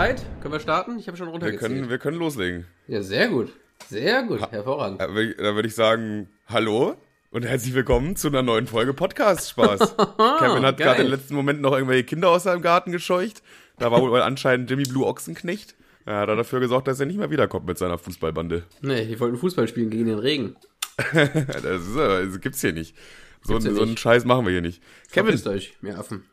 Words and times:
bereit? 0.00 0.24
Können 0.40 0.54
wir 0.54 0.60
starten? 0.60 0.98
Ich 0.98 1.08
habe 1.08 1.18
schon 1.18 1.26
Wir 1.26 1.32
runtergezählt. 1.32 1.72
können, 1.72 1.90
wir 1.90 1.98
können 1.98 2.16
loslegen. 2.16 2.66
Ja, 2.88 3.02
sehr 3.02 3.28
gut. 3.28 3.52
Sehr 3.86 4.22
gut. 4.22 4.40
Hervorragend. 4.50 4.98
Da 4.98 5.12
würde 5.12 5.68
ich, 5.68 5.74
sagen, 5.74 6.30
hallo 6.46 6.96
und 7.30 7.44
herzlich 7.44 7.74
willkommen 7.74 8.16
zu 8.16 8.28
einer 8.28 8.40
neuen 8.40 8.66
Folge 8.66 8.94
Podcast 8.94 9.50
Spaß. 9.50 9.96
Kevin 10.38 10.64
hat 10.64 10.78
gerade 10.78 11.02
im 11.02 11.10
letzten 11.10 11.34
Moment 11.34 11.60
noch 11.60 11.74
irgendwelche 11.74 12.04
Kinder 12.04 12.30
aus 12.30 12.44
seinem 12.44 12.62
Garten 12.62 12.92
gescheucht. 12.92 13.42
Da 13.78 13.92
war 13.92 14.00
wohl 14.00 14.22
anscheinend 14.22 14.70
Jimmy 14.70 14.84
Blue 14.84 15.04
Ochsenknecht. 15.04 15.74
Er 16.06 16.20
hat 16.20 16.30
dafür 16.30 16.60
gesorgt, 16.60 16.88
dass 16.88 16.98
er 16.98 17.04
nicht 17.04 17.18
mehr 17.18 17.30
wiederkommt 17.30 17.66
mit 17.66 17.76
seiner 17.76 17.98
Fußballbande. 17.98 18.62
Nee, 18.80 19.04
die 19.04 19.20
wollten 19.20 19.36
Fußball 19.36 19.68
spielen 19.68 19.90
gegen 19.90 20.06
den 20.06 20.18
Regen. 20.18 20.56
Das, 21.12 21.62
ist, 21.62 21.96
äh, 21.96 22.24
das 22.26 22.40
gibt's 22.40 22.62
hier 22.62 22.72
nicht. 22.72 22.96
So, 23.42 23.52
Gibt's 23.54 23.66
hier 23.66 23.74
so 23.74 23.82
einen. 23.82 23.98
Scheiß 23.98 24.24
machen 24.24 24.46
wir 24.46 24.52
hier 24.52 24.62
nicht. 24.62 24.82
Kevin, 25.12 25.38
Verpisst 25.38 25.46
euch, 25.46 25.76
ihr 25.82 25.98
Affen. 25.98 26.24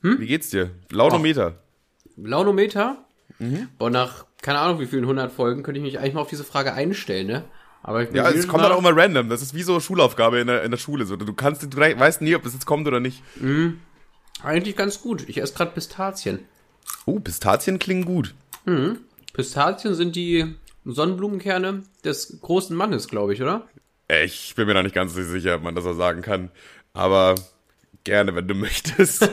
Hm? 0.00 0.20
wie 0.20 0.26
geht's 0.26 0.48
dir? 0.48 0.70
Launometer. 0.90 1.62
Launometer? 2.16 3.06
Mhm. 3.40 3.68
Boah, 3.78 3.90
nach 3.90 4.26
keine 4.42 4.58
Ahnung 4.58 4.80
wie 4.80 4.86
vielen 4.86 5.02
100 5.02 5.32
Folgen 5.32 5.62
könnte 5.62 5.80
ich 5.80 5.84
mich 5.84 5.98
eigentlich 5.98 6.14
mal 6.14 6.20
auf 6.20 6.28
diese 6.28 6.44
Frage 6.44 6.72
einstellen, 6.72 7.26
ne? 7.26 7.44
Aber 7.82 8.02
ich 8.02 8.08
bin 8.08 8.16
Ja, 8.16 8.30
es 8.30 8.46
kommt 8.46 8.62
dann 8.62 8.72
auch 8.72 8.78
immer 8.78 8.96
random. 8.96 9.28
Das 9.28 9.42
ist 9.42 9.54
wie 9.54 9.62
so 9.62 9.80
Schulaufgabe 9.80 10.38
in 10.38 10.46
der, 10.46 10.62
in 10.64 10.70
der 10.70 10.78
Schule. 10.78 11.06
So, 11.06 11.16
du 11.16 11.32
kannst, 11.32 11.62
du 11.62 11.76
weißt 11.76 12.20
nie, 12.20 12.34
ob 12.34 12.44
es 12.44 12.52
jetzt 12.52 12.66
kommt 12.66 12.86
oder 12.86 13.00
nicht. 13.00 13.22
Eigentlich 14.42 14.76
ganz 14.76 15.00
gut. 15.00 15.28
Ich 15.28 15.40
esse 15.40 15.54
gerade 15.54 15.72
Pistazien. 15.72 16.40
Oh, 17.06 17.20
Pistazien 17.20 17.78
klingen 17.78 18.04
gut. 18.04 18.34
Pistazien 19.32 19.94
sind 19.94 20.14
die 20.14 20.56
Sonnenblumenkerne 20.84 21.82
des 22.04 22.38
großen 22.40 22.76
Mannes, 22.76 23.08
glaube 23.08 23.32
ich, 23.32 23.42
oder? 23.42 23.66
Ich 24.24 24.54
bin 24.56 24.66
mir 24.66 24.74
da 24.74 24.82
nicht 24.82 24.94
ganz 24.94 25.14
so 25.14 25.22
sicher, 25.22 25.56
ob 25.56 25.62
man 25.62 25.74
das 25.74 25.84
so 25.84 25.94
sagen 25.94 26.20
kann. 26.20 26.50
Aber 26.92 27.34
gerne, 28.04 28.34
wenn 28.34 28.48
du 28.48 28.54
möchtest. 28.56 29.22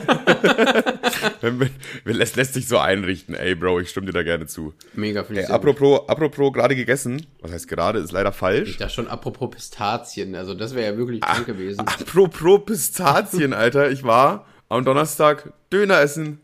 wenn, 1.40 1.70
lässt, 2.04 2.54
sich 2.54 2.68
so 2.68 2.78
einrichten. 2.78 3.34
Ey, 3.34 3.54
Bro, 3.54 3.80
ich 3.80 3.90
stimme 3.90 4.06
dir 4.06 4.12
da 4.12 4.22
gerne 4.22 4.46
zu. 4.46 4.74
Mega 4.94 5.24
finde 5.24 5.42
ich 5.42 5.48
Ey, 5.48 5.54
apropos, 5.54 6.08
apropos 6.08 6.52
gerade 6.52 6.76
gegessen. 6.76 7.26
Was 7.40 7.52
heißt 7.52 7.68
gerade? 7.68 7.98
Ist 7.98 8.12
leider 8.12 8.32
falsch. 8.32 8.70
Ich 8.70 8.76
dachte 8.76 8.94
schon, 8.94 9.08
apropos 9.08 9.50
Pistazien, 9.50 10.34
also 10.34 10.54
das 10.54 10.74
wäre 10.74 10.92
ja 10.92 10.98
wirklich 10.98 11.20
krank 11.20 11.46
gewesen. 11.46 11.80
Apropos 11.80 12.64
Pistazien, 12.64 13.52
Alter. 13.52 13.90
Ich 13.90 14.04
war 14.04 14.46
am 14.68 14.84
Donnerstag 14.84 15.52
Döner 15.72 16.00
essen. 16.00 16.40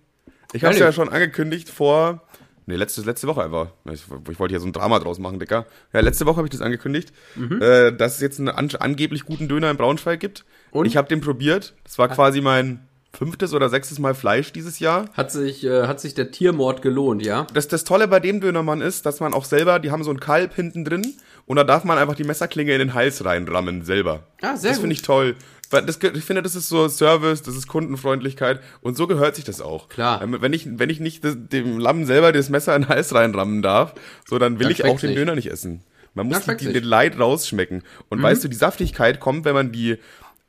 Ich 0.53 0.65
hab's 0.65 0.77
Ehrlich? 0.77 0.81
ja 0.81 0.93
schon 0.93 1.09
angekündigt 1.09 1.69
vor. 1.69 2.23
Nee, 2.67 2.77
letzte, 2.77 3.03
letzte 3.03 3.27
Woche 3.27 3.43
einfach. 3.45 3.69
Ich, 3.91 4.05
ich 4.31 4.39
wollte 4.39 4.55
ja 4.55 4.61
so 4.61 4.67
ein 4.67 4.73
Drama 4.73 4.99
draus 4.99 5.19
machen, 5.19 5.39
Dicker. 5.39 5.67
Ja, 5.93 6.01
letzte 6.01 6.25
Woche 6.27 6.39
habe 6.39 6.47
ich 6.47 6.53
das 6.53 6.63
angekündigt, 6.63 7.13
äh, 7.61 7.93
dass 7.93 8.15
es 8.15 8.21
jetzt 8.21 8.39
einen 8.39 8.49
an, 8.49 8.71
angeblich 8.79 9.25
guten 9.25 9.49
Döner 9.49 9.71
in 9.71 9.77
Braunschweig 9.77 10.19
gibt. 10.21 10.45
Und? 10.71 10.87
Ich 10.87 10.97
habe 10.97 11.09
den 11.09 11.21
probiert. 11.21 11.75
Das 11.85 11.99
war 11.99 12.09
quasi 12.09 12.41
mein 12.41 12.89
fünftes 13.15 13.55
oder 13.55 13.69
sechstes 13.69 13.99
Mal 13.99 14.15
Fleisch 14.15 14.53
dieses 14.53 14.79
Jahr. 14.79 15.09
Hat 15.15 15.31
sich, 15.31 15.65
äh, 15.65 15.87
hat 15.87 16.01
sich 16.01 16.15
der 16.15 16.31
Tiermord 16.31 16.83
gelohnt, 16.83 17.25
ja? 17.25 17.47
Das, 17.55 17.69
das 17.69 17.85
Tolle 17.85 18.09
bei 18.09 18.21
dem 18.21 18.41
Dönermann 18.41 18.81
ist, 18.81 19.07
dass 19.07 19.21
man 19.21 19.35
auch 19.35 19.45
selber, 19.45 19.79
die 19.79 19.91
haben 19.91 20.05
so 20.05 20.11
ein 20.11 20.21
Kalb 20.21 20.55
hinten 20.55 20.85
drin 20.85 21.15
und 21.47 21.57
da 21.57 21.65
darf 21.65 21.85
man 21.85 21.99
einfach 21.99 22.15
die 22.15 22.25
Messerklinge 22.25 22.73
in 22.73 22.79
den 22.79 22.95
Hals 22.95 23.25
reinrammen 23.25 23.85
selber. 23.85 24.25
Ah, 24.43 24.57
sehr 24.57 24.71
das 24.71 24.81
finde 24.81 24.95
ich 24.95 25.03
toll. 25.03 25.37
Das, 25.83 25.99
ich 26.03 26.25
finde, 26.25 26.43
das 26.43 26.55
ist 26.55 26.69
so 26.69 26.89
Service, 26.89 27.43
das 27.43 27.57
ist 27.57 27.67
Kundenfreundlichkeit 27.69 28.61
und 28.81 28.97
so 28.97 29.07
gehört 29.07 29.37
sich 29.37 29.45
das 29.45 29.61
auch. 29.61 29.89
Klar. 29.89 30.23
Ähm, 30.23 30.37
Wenn 30.41 30.53
ich, 30.53 30.67
wenn 30.79 30.91
ich 30.91 31.01
nicht 31.01 31.25
das, 31.25 31.37
dem 31.39 31.79
Lamm 31.79 32.05
selber 32.07 32.33
das 32.33 32.49
Messer 32.51 32.75
in 32.77 32.83
den 32.83 32.89
Hals 32.89 33.15
reinrammen 33.15 33.63
darf, 33.63 33.95
so 34.29 34.39
dann 34.39 34.59
will 34.59 34.65
Dann 34.65 34.73
ich 34.73 34.85
auch 34.85 35.01
den 35.01 35.11
nicht. 35.11 35.19
Döner 35.19 35.35
nicht 35.35 35.51
essen. 35.51 35.83
Man 36.15 36.29
muss 36.29 36.43
die, 36.45 36.57
die. 36.57 36.69
Mhm. 36.69 36.73
den 36.75 36.85
Leid 36.85 37.19
rausschmecken. 37.19 37.83
Und 38.09 38.23
weißt 38.23 38.45
du, 38.45 38.49
die 38.49 38.57
Saftigkeit 38.57 39.19
kommt, 39.21 39.45
wenn 39.45 39.55
man 39.55 39.73
die 39.73 39.99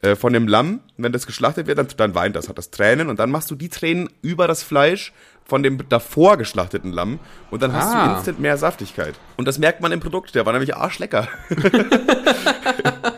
äh, 0.02 0.16
von 0.16 0.32
dem 0.34 0.48
Lamm, 0.48 0.82
wenn 0.98 1.12
das 1.12 1.26
geschlachtet 1.26 1.66
wird, 1.68 1.78
dann, 1.80 1.88
dann 1.98 2.14
weint 2.14 2.36
das, 2.36 2.50
hat 2.50 2.58
das 2.58 2.70
Tränen 2.70 3.10
und 3.10 3.18
dann 3.20 3.32
machst 3.32 3.50
du 3.50 3.56
die 3.56 3.70
Tränen 3.70 4.10
über 4.22 4.48
das 4.48 4.62
Fleisch 4.62 5.12
von 5.44 5.64
dem 5.64 5.88
davor 5.90 6.38
geschlachteten 6.38 6.92
Lamm 6.92 7.20
und 7.52 7.62
dann 7.64 7.72
hast 7.74 7.94
Ah. 7.96 8.08
du 8.10 8.16
instant 8.16 8.40
mehr 8.40 8.58
Saftigkeit. 8.58 9.16
Und 9.38 9.48
das 9.48 9.58
merkt 9.58 9.82
man 9.82 9.92
im 9.92 10.00
Produkt, 10.02 10.36
der 10.36 10.46
war 10.46 10.54
nämlich 10.54 10.76
arschlecker. 10.76 11.28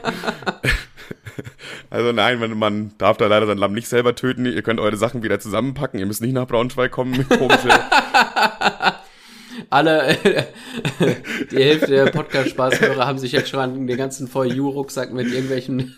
Also 1.97 2.11
nein, 2.11 2.37
man, 2.37 2.59
man 2.59 2.91
darf 2.99 3.17
da 3.17 3.25
leider 3.25 3.47
sein 3.47 3.57
Lamm 3.57 3.73
nicht 3.73 3.87
selber 3.87 4.13
töten. 4.13 4.45
Ihr 4.45 4.61
könnt 4.61 4.79
eure 4.79 4.95
Sachen 4.97 5.23
wieder 5.23 5.39
zusammenpacken. 5.39 5.99
Ihr 5.99 6.05
müsst 6.05 6.21
nicht 6.21 6.33
nach 6.33 6.45
Braunschweig 6.45 6.91
kommen 6.91 7.17
mit 7.17 7.27
komische. 7.27 7.69
Alle, 9.71 10.15
die 11.51 11.55
Hälfte 11.55 11.87
der 11.87 12.11
Podcast-Spaßhörer 12.11 13.07
haben 13.07 13.17
sich 13.17 13.31
jetzt 13.31 13.49
schon 13.49 13.87
den 13.87 13.97
ganzen 13.97 14.27
For 14.27 14.45
You-Rucksack 14.45 15.11
mit 15.11 15.25
irgendwelchen. 15.25 15.95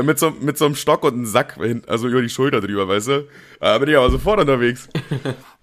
mit, 0.00 0.20
so, 0.20 0.30
mit 0.40 0.56
so 0.56 0.66
einem 0.66 0.76
Stock 0.76 1.02
und 1.02 1.14
einem 1.14 1.26
Sack, 1.26 1.58
also 1.88 2.06
über 2.06 2.22
die 2.22 2.28
Schulter 2.28 2.60
drüber, 2.60 2.86
weißt 2.86 3.08
du? 3.08 3.28
Da 3.58 3.76
bin 3.78 3.88
ich 3.88 3.96
aber 3.96 4.10
sofort 4.10 4.38
unterwegs. 4.38 4.88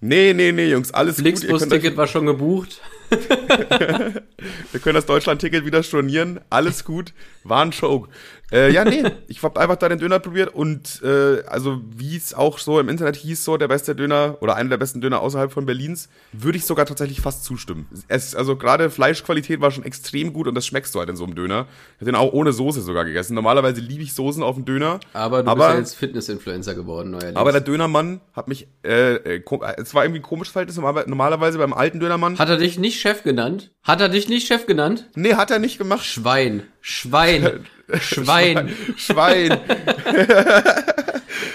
Nee, 0.00 0.34
nee, 0.34 0.52
nee, 0.52 0.68
Jungs, 0.68 0.92
alles 0.92 1.16
euch, 1.16 1.22
Flixbus-Ticket 1.22 1.96
war 1.96 2.06
schon 2.06 2.26
gebucht. 2.26 2.82
ihr 3.10 4.80
könnt 4.82 4.96
das 4.96 5.06
Deutschland-Ticket 5.06 5.64
wieder 5.64 5.82
stornieren. 5.82 6.40
Alles 6.50 6.84
gut. 6.84 7.14
War 7.48 7.62
ein 7.62 7.70
Joke. 7.70 8.08
Äh, 8.52 8.72
ja, 8.72 8.84
nee, 8.84 9.02
ich 9.28 9.42
hab 9.42 9.58
einfach 9.58 9.76
da 9.76 9.88
den 9.88 9.98
Döner 9.98 10.20
probiert 10.20 10.54
und 10.54 11.02
äh, 11.02 11.42
also 11.46 11.80
wie 11.96 12.16
es 12.16 12.32
auch 12.32 12.58
so 12.58 12.78
im 12.78 12.88
Internet 12.88 13.16
hieß, 13.16 13.44
so 13.44 13.56
der 13.56 13.66
beste 13.66 13.96
Döner 13.96 14.38
oder 14.40 14.54
einer 14.54 14.70
der 14.70 14.76
besten 14.76 15.00
Döner 15.00 15.20
außerhalb 15.20 15.52
von 15.52 15.66
Berlins, 15.66 16.08
würde 16.32 16.56
ich 16.56 16.64
sogar 16.64 16.86
tatsächlich 16.86 17.20
fast 17.20 17.44
zustimmen. 17.44 17.88
Es, 18.06 18.36
also 18.36 18.56
gerade 18.56 18.88
Fleischqualität 18.90 19.60
war 19.60 19.72
schon 19.72 19.84
extrem 19.84 20.32
gut 20.32 20.46
und 20.46 20.54
das 20.54 20.64
schmeckst 20.64 20.94
du 20.94 21.00
halt 21.00 21.08
in 21.08 21.16
so 21.16 21.24
einem 21.24 21.34
Döner. 21.34 21.66
Ich 21.96 22.00
hab 22.02 22.06
den 22.06 22.14
auch 22.14 22.32
ohne 22.32 22.52
Soße 22.52 22.82
sogar 22.82 23.04
gegessen. 23.04 23.34
Normalerweise 23.34 23.80
liebe 23.80 24.04
ich 24.04 24.14
Soßen 24.14 24.42
auf 24.44 24.54
dem 24.54 24.64
Döner. 24.64 25.00
Aber 25.12 25.42
du 25.42 25.50
aber, 25.50 25.64
bist 25.64 25.72
ja 25.72 25.78
jetzt 25.80 25.94
Fitness-Influencer 25.96 26.74
geworden, 26.76 27.10
neuerdings. 27.10 27.36
aber 27.36 27.50
der 27.50 27.62
Dönermann 27.62 28.20
hat 28.32 28.46
mich, 28.46 28.68
äh, 28.84 29.16
äh, 29.16 29.42
es 29.76 29.92
war 29.92 30.04
irgendwie 30.04 30.20
ein 30.20 30.22
komisches 30.22 30.52
Verhältnis. 30.52 30.76
Normalerweise 30.76 31.58
beim 31.58 31.72
alten 31.72 31.98
Dönermann. 31.98 32.38
Hat 32.38 32.48
er 32.48 32.58
dich 32.58 32.78
nicht 32.78 33.00
Chef 33.00 33.24
genannt? 33.24 33.72
Hat 33.82 34.00
er 34.00 34.08
dich 34.08 34.28
nicht 34.28 34.46
Chef 34.46 34.66
genannt? 34.66 35.08
nee, 35.14 35.34
hat 35.34 35.50
er 35.50 35.58
nicht 35.58 35.78
gemacht. 35.78 36.04
Schwein. 36.04 36.62
Schwein. 36.88 37.66
Schwein. 38.00 38.72
Schwein. 38.96 39.58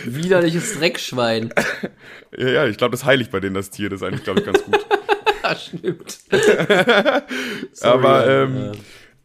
Widerliches 0.03 0.77
Dreckschwein. 0.77 1.53
ja, 2.37 2.47
ja, 2.49 2.65
ich 2.65 2.75
glaube, 2.77 2.91
das 2.91 3.01
ist 3.01 3.05
heilig 3.05 3.29
bei 3.29 3.39
denen, 3.39 3.55
das 3.55 3.69
Tier. 3.69 3.89
Das 3.89 4.01
ist 4.01 4.07
eigentlich, 4.07 4.25
glaube 4.25 4.41
ich, 4.41 4.45
ganz 4.45 4.61
gut. 4.63 4.85
Ja, 5.43 5.55
stimmt. 5.55 6.19
Aber 7.81 8.25
ja, 8.25 8.43
ähm, 8.43 8.71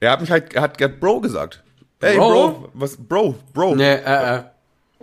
er 0.00 0.10
hat 0.12 0.20
mich 0.22 0.30
halt, 0.30 0.54
er 0.54 0.62
hat, 0.62 0.80
er 0.80 0.88
hat 0.88 0.98
Bro 0.98 1.20
gesagt. 1.20 1.62
Hey, 2.00 2.16
Bro? 2.16 2.28
Bro, 2.30 2.70
was, 2.72 2.96
Bro, 2.96 3.34
Bro. 3.52 3.74
Nee, 3.74 3.94
äh, 3.96 4.36
äh. 4.36 4.42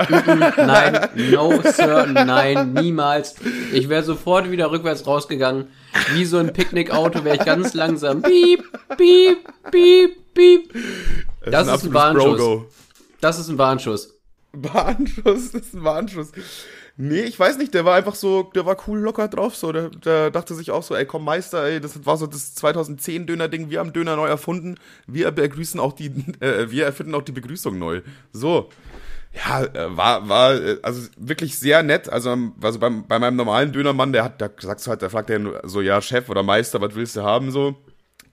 Mhm, 0.09 0.39
Nein, 0.57 1.09
no, 1.31 1.61
Sir, 1.61 2.07
nein, 2.07 2.73
niemals. 2.73 3.35
Ich 3.71 3.89
wäre 3.89 4.01
sofort 4.03 4.49
wieder 4.49 4.71
rückwärts 4.71 5.05
rausgegangen. 5.05 5.67
Wie 6.13 6.25
so 6.25 6.37
ein 6.37 6.53
Picknickauto 6.53 7.23
wäre 7.23 7.37
ich 7.37 7.45
ganz 7.45 7.73
langsam. 7.73 8.21
Piep, 8.21 8.63
piep, 8.97 9.37
piep, 9.71 10.33
piep. 10.33 10.73
Das 11.45 11.67
ist 11.67 11.85
ein 11.85 11.93
Warnschuss. 11.93 12.63
Das 13.21 13.39
ist 13.39 13.49
ein 13.49 13.57
Warnschuss. 13.57 14.13
Warnschuss, 14.53 15.51
das 15.51 15.61
ist 15.61 15.73
ein 15.73 15.83
Warnschuss. 15.83 16.31
Nee, 16.95 17.21
ich 17.21 17.39
weiß 17.39 17.57
nicht, 17.57 17.73
der 17.73 17.85
war 17.85 17.95
einfach 17.95 18.13
so, 18.13 18.43
der 18.53 18.67
war 18.67 18.77
cool 18.87 18.99
locker 18.99 19.27
drauf, 19.27 19.55
so, 19.55 19.71
der, 19.71 19.89
der 19.89 20.29
dachte 20.29 20.53
sich 20.53 20.69
auch 20.69 20.83
so, 20.83 20.93
ey, 20.93 21.07
komm 21.07 21.25
Meister, 21.25 21.63
ey, 21.63 21.81
das 21.81 22.05
war 22.05 22.17
so 22.17 22.27
das 22.27 22.53
2010 22.53 23.25
Döner-Ding, 23.25 23.71
wir 23.71 23.79
haben 23.79 23.93
Döner 23.93 24.15
neu 24.15 24.27
erfunden, 24.27 24.75
wir 25.07 25.31
begrüßen 25.31 25.79
auch 25.79 25.93
die, 25.93 26.07
äh, 26.39 26.69
wir 26.69 26.85
erfinden 26.85 27.15
auch 27.15 27.23
die 27.23 27.31
Begrüßung 27.31 27.79
neu. 27.79 28.01
So. 28.31 28.69
Ja, 29.33 29.63
äh, 29.63 29.97
war, 29.97 30.29
war, 30.29 30.53
äh, 30.53 30.77
also 30.83 31.07
wirklich 31.17 31.57
sehr 31.57 31.81
nett, 31.81 32.07
also, 32.07 32.37
also 32.61 32.79
beim, 32.79 33.07
bei 33.07 33.17
meinem 33.17 33.35
normalen 33.35 33.71
Dönermann, 33.71 34.13
der 34.13 34.23
hat, 34.23 34.41
da 34.41 34.49
sagst 34.59 34.85
du 34.85 34.91
halt, 34.91 35.01
der 35.01 35.09
fragt 35.09 35.29
der 35.29 35.61
so, 35.63 35.81
ja, 35.81 36.01
Chef 36.01 36.29
oder 36.29 36.43
Meister, 36.43 36.81
was 36.81 36.95
willst 36.95 37.15
du 37.15 37.23
haben, 37.23 37.51
so. 37.51 37.75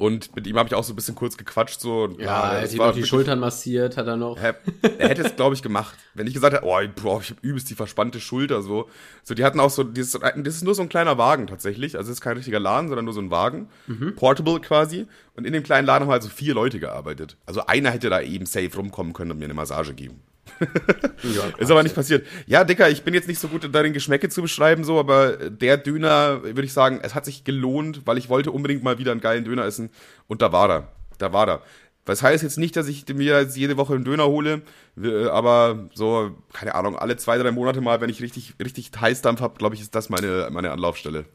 Und 0.01 0.35
mit 0.35 0.47
ihm 0.47 0.57
habe 0.57 0.67
ich 0.67 0.75
auch 0.75 0.83
so 0.83 0.95
ein 0.95 0.97
bisschen 0.97 1.15
kurz 1.15 1.37
gequatscht, 1.37 1.79
so. 1.79 2.05
und 2.05 2.19
Ja, 2.19 2.55
er 2.55 2.63
hat 2.63 2.73
ihm 2.73 2.93
die 2.95 3.05
Schultern 3.05 3.39
massiert, 3.39 3.99
hat 3.99 4.07
er 4.07 4.17
noch. 4.17 4.41
Hä? 4.41 4.53
Er 4.99 5.11
hätte 5.11 5.21
es, 5.21 5.37
glaube 5.37 5.55
ich, 5.55 5.61
gemacht. 5.63 5.95
Wenn 6.15 6.27
ich 6.27 6.33
gesagt 6.33 6.55
hätte, 6.55 6.65
oh, 6.65 6.81
boah, 7.03 7.21
ich 7.21 7.29
habe 7.29 7.41
übelst 7.43 7.69
die 7.69 7.75
verspannte 7.75 8.19
Schulter, 8.19 8.63
so. 8.63 8.89
So, 9.25 9.35
die 9.35 9.45
hatten 9.45 9.61
auch 9.61 9.69
so, 9.69 9.85
dieses, 9.85 10.19
das 10.19 10.55
ist 10.55 10.65
nur 10.65 10.75
so 10.75 10.81
ein 10.81 10.89
kleiner 10.89 11.19
Wagen 11.19 11.47
tatsächlich. 11.49 11.99
Also, 11.99 12.11
es 12.11 12.17
ist 12.17 12.21
kein 12.23 12.37
richtiger 12.39 12.59
Laden, 12.59 12.89
sondern 12.89 13.05
nur 13.05 13.13
so 13.13 13.21
ein 13.21 13.31
Wagen. 13.31 13.69
Portable 14.17 14.61
quasi. 14.61 15.07
Und 15.37 15.47
in 15.47 15.53
dem 15.53 15.63
kleinen 15.63 15.87
Laden 15.87 16.05
haben 16.05 16.13
halt 16.13 16.23
so 16.23 16.31
vier 16.31 16.55
Leute 16.55 16.81
gearbeitet. 16.81 17.37
Also, 17.45 17.67
einer 17.67 17.91
hätte 17.91 18.09
da 18.09 18.23
eben 18.23 18.47
safe 18.47 18.75
rumkommen 18.75 19.13
können 19.13 19.33
und 19.33 19.39
mir 19.39 19.45
eine 19.45 19.55
Massage 19.55 19.93
geben. 19.93 20.23
Ja, 21.23 21.43
Ist 21.59 21.71
aber 21.71 21.83
nicht 21.83 21.95
passiert. 21.95 22.27
Ja, 22.47 22.65
Dicker, 22.65 22.89
ich 22.89 23.03
bin 23.03 23.13
jetzt 23.15 23.29
nicht 23.29 23.41
so 23.41 23.49
gut 23.49 23.69
darin, 23.73 23.93
Geschmäcke 23.93 24.29
zu 24.29 24.43
beschreiben, 24.43 24.85
so, 24.85 24.99
aber 24.99 25.51
der 25.51 25.77
Döner, 25.77 26.43
würde 26.43 26.65
ich 26.65 26.73
sagen, 26.73 27.01
es 27.03 27.15
hat 27.15 27.25
sich 27.25 27.45
gelohnt, 27.45 28.03
weil 28.07 28.19
ich 28.19 28.29
wollte 28.29 28.51
unbedingt 28.51 28.83
mal 28.83 28.99
wieder 28.99 29.13
einen 29.13 29.21
geilen 29.21 29.45
Döner 29.45 29.65
essen. 29.65 29.91
Und 30.29 30.43
da 30.43 30.53
war 30.53 30.71
er. 30.71 30.89
Da 31.19 31.33
war 31.33 31.49
er. 31.49 31.63
Das 32.07 32.23
heißt 32.23 32.43
jetzt 32.43 32.59
nicht, 32.59 32.75
dass 32.77 32.89
ich 32.89 33.07
mir 33.09 33.41
jetzt 33.41 33.57
jede 33.57 33.77
Woche 33.77 33.95
einen 33.95 34.05
Döner 34.05 34.27
hole, 34.27 34.63
äh, 35.01 35.27
aber 35.27 35.91
so, 35.95 36.31
keine 36.53 36.75
Ahnung, 36.75 36.97
alle 36.97 37.17
zwei, 37.17 37.37
drei 37.39 37.53
Monate 37.53 37.81
mal, 37.81 38.01
wenn 38.01 38.11
ich 38.11 38.23
richtig, 38.23 38.55
richtig 38.63 38.91
Heißdampf 38.99 39.41
habe, 39.41 39.59
glaube 39.59 39.75
ich, 39.75 39.81
ist 39.83 39.95
das 39.95 40.09
meine, 40.09 40.49
meine 40.51 40.73
Anlaufstelle. 40.73 41.27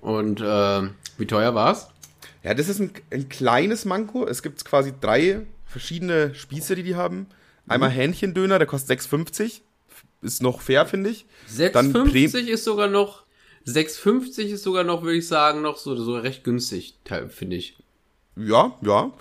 Und 0.00 0.40
äh, 0.40 0.88
wie 1.18 1.26
teuer 1.26 1.54
war's? 1.54 1.88
Ja, 2.42 2.54
das 2.54 2.68
ist 2.68 2.80
ein, 2.80 2.92
ein 3.10 3.28
kleines 3.28 3.84
Manko. 3.84 4.26
Es 4.26 4.42
gibt 4.42 4.64
quasi 4.64 4.94
drei 4.98 5.42
verschiedene 5.70 6.34
Spieße, 6.34 6.74
die 6.74 6.82
die 6.82 6.96
haben. 6.96 7.26
Einmal 7.68 7.90
Hähnchendöner, 7.90 8.58
der 8.58 8.66
kostet 8.66 9.00
6,50. 9.00 9.60
Ist 10.22 10.42
noch 10.42 10.60
fair, 10.60 10.86
finde 10.86 11.10
ich. 11.10 11.26
Dann 11.72 11.92
Prem- 11.92 12.08
6,50 12.08 12.46
ist 12.48 12.64
sogar 12.64 12.88
noch 12.88 13.24
6,50 13.66 14.44
ist 14.46 14.62
sogar 14.62 14.84
noch, 14.84 15.02
würde 15.02 15.18
ich 15.18 15.28
sagen, 15.28 15.62
noch 15.62 15.76
so, 15.76 15.94
so 15.96 16.16
recht 16.16 16.44
günstig, 16.44 16.94
finde 17.28 17.56
ich. 17.56 17.78
Ja, 18.36 18.76
ja. 18.82 19.12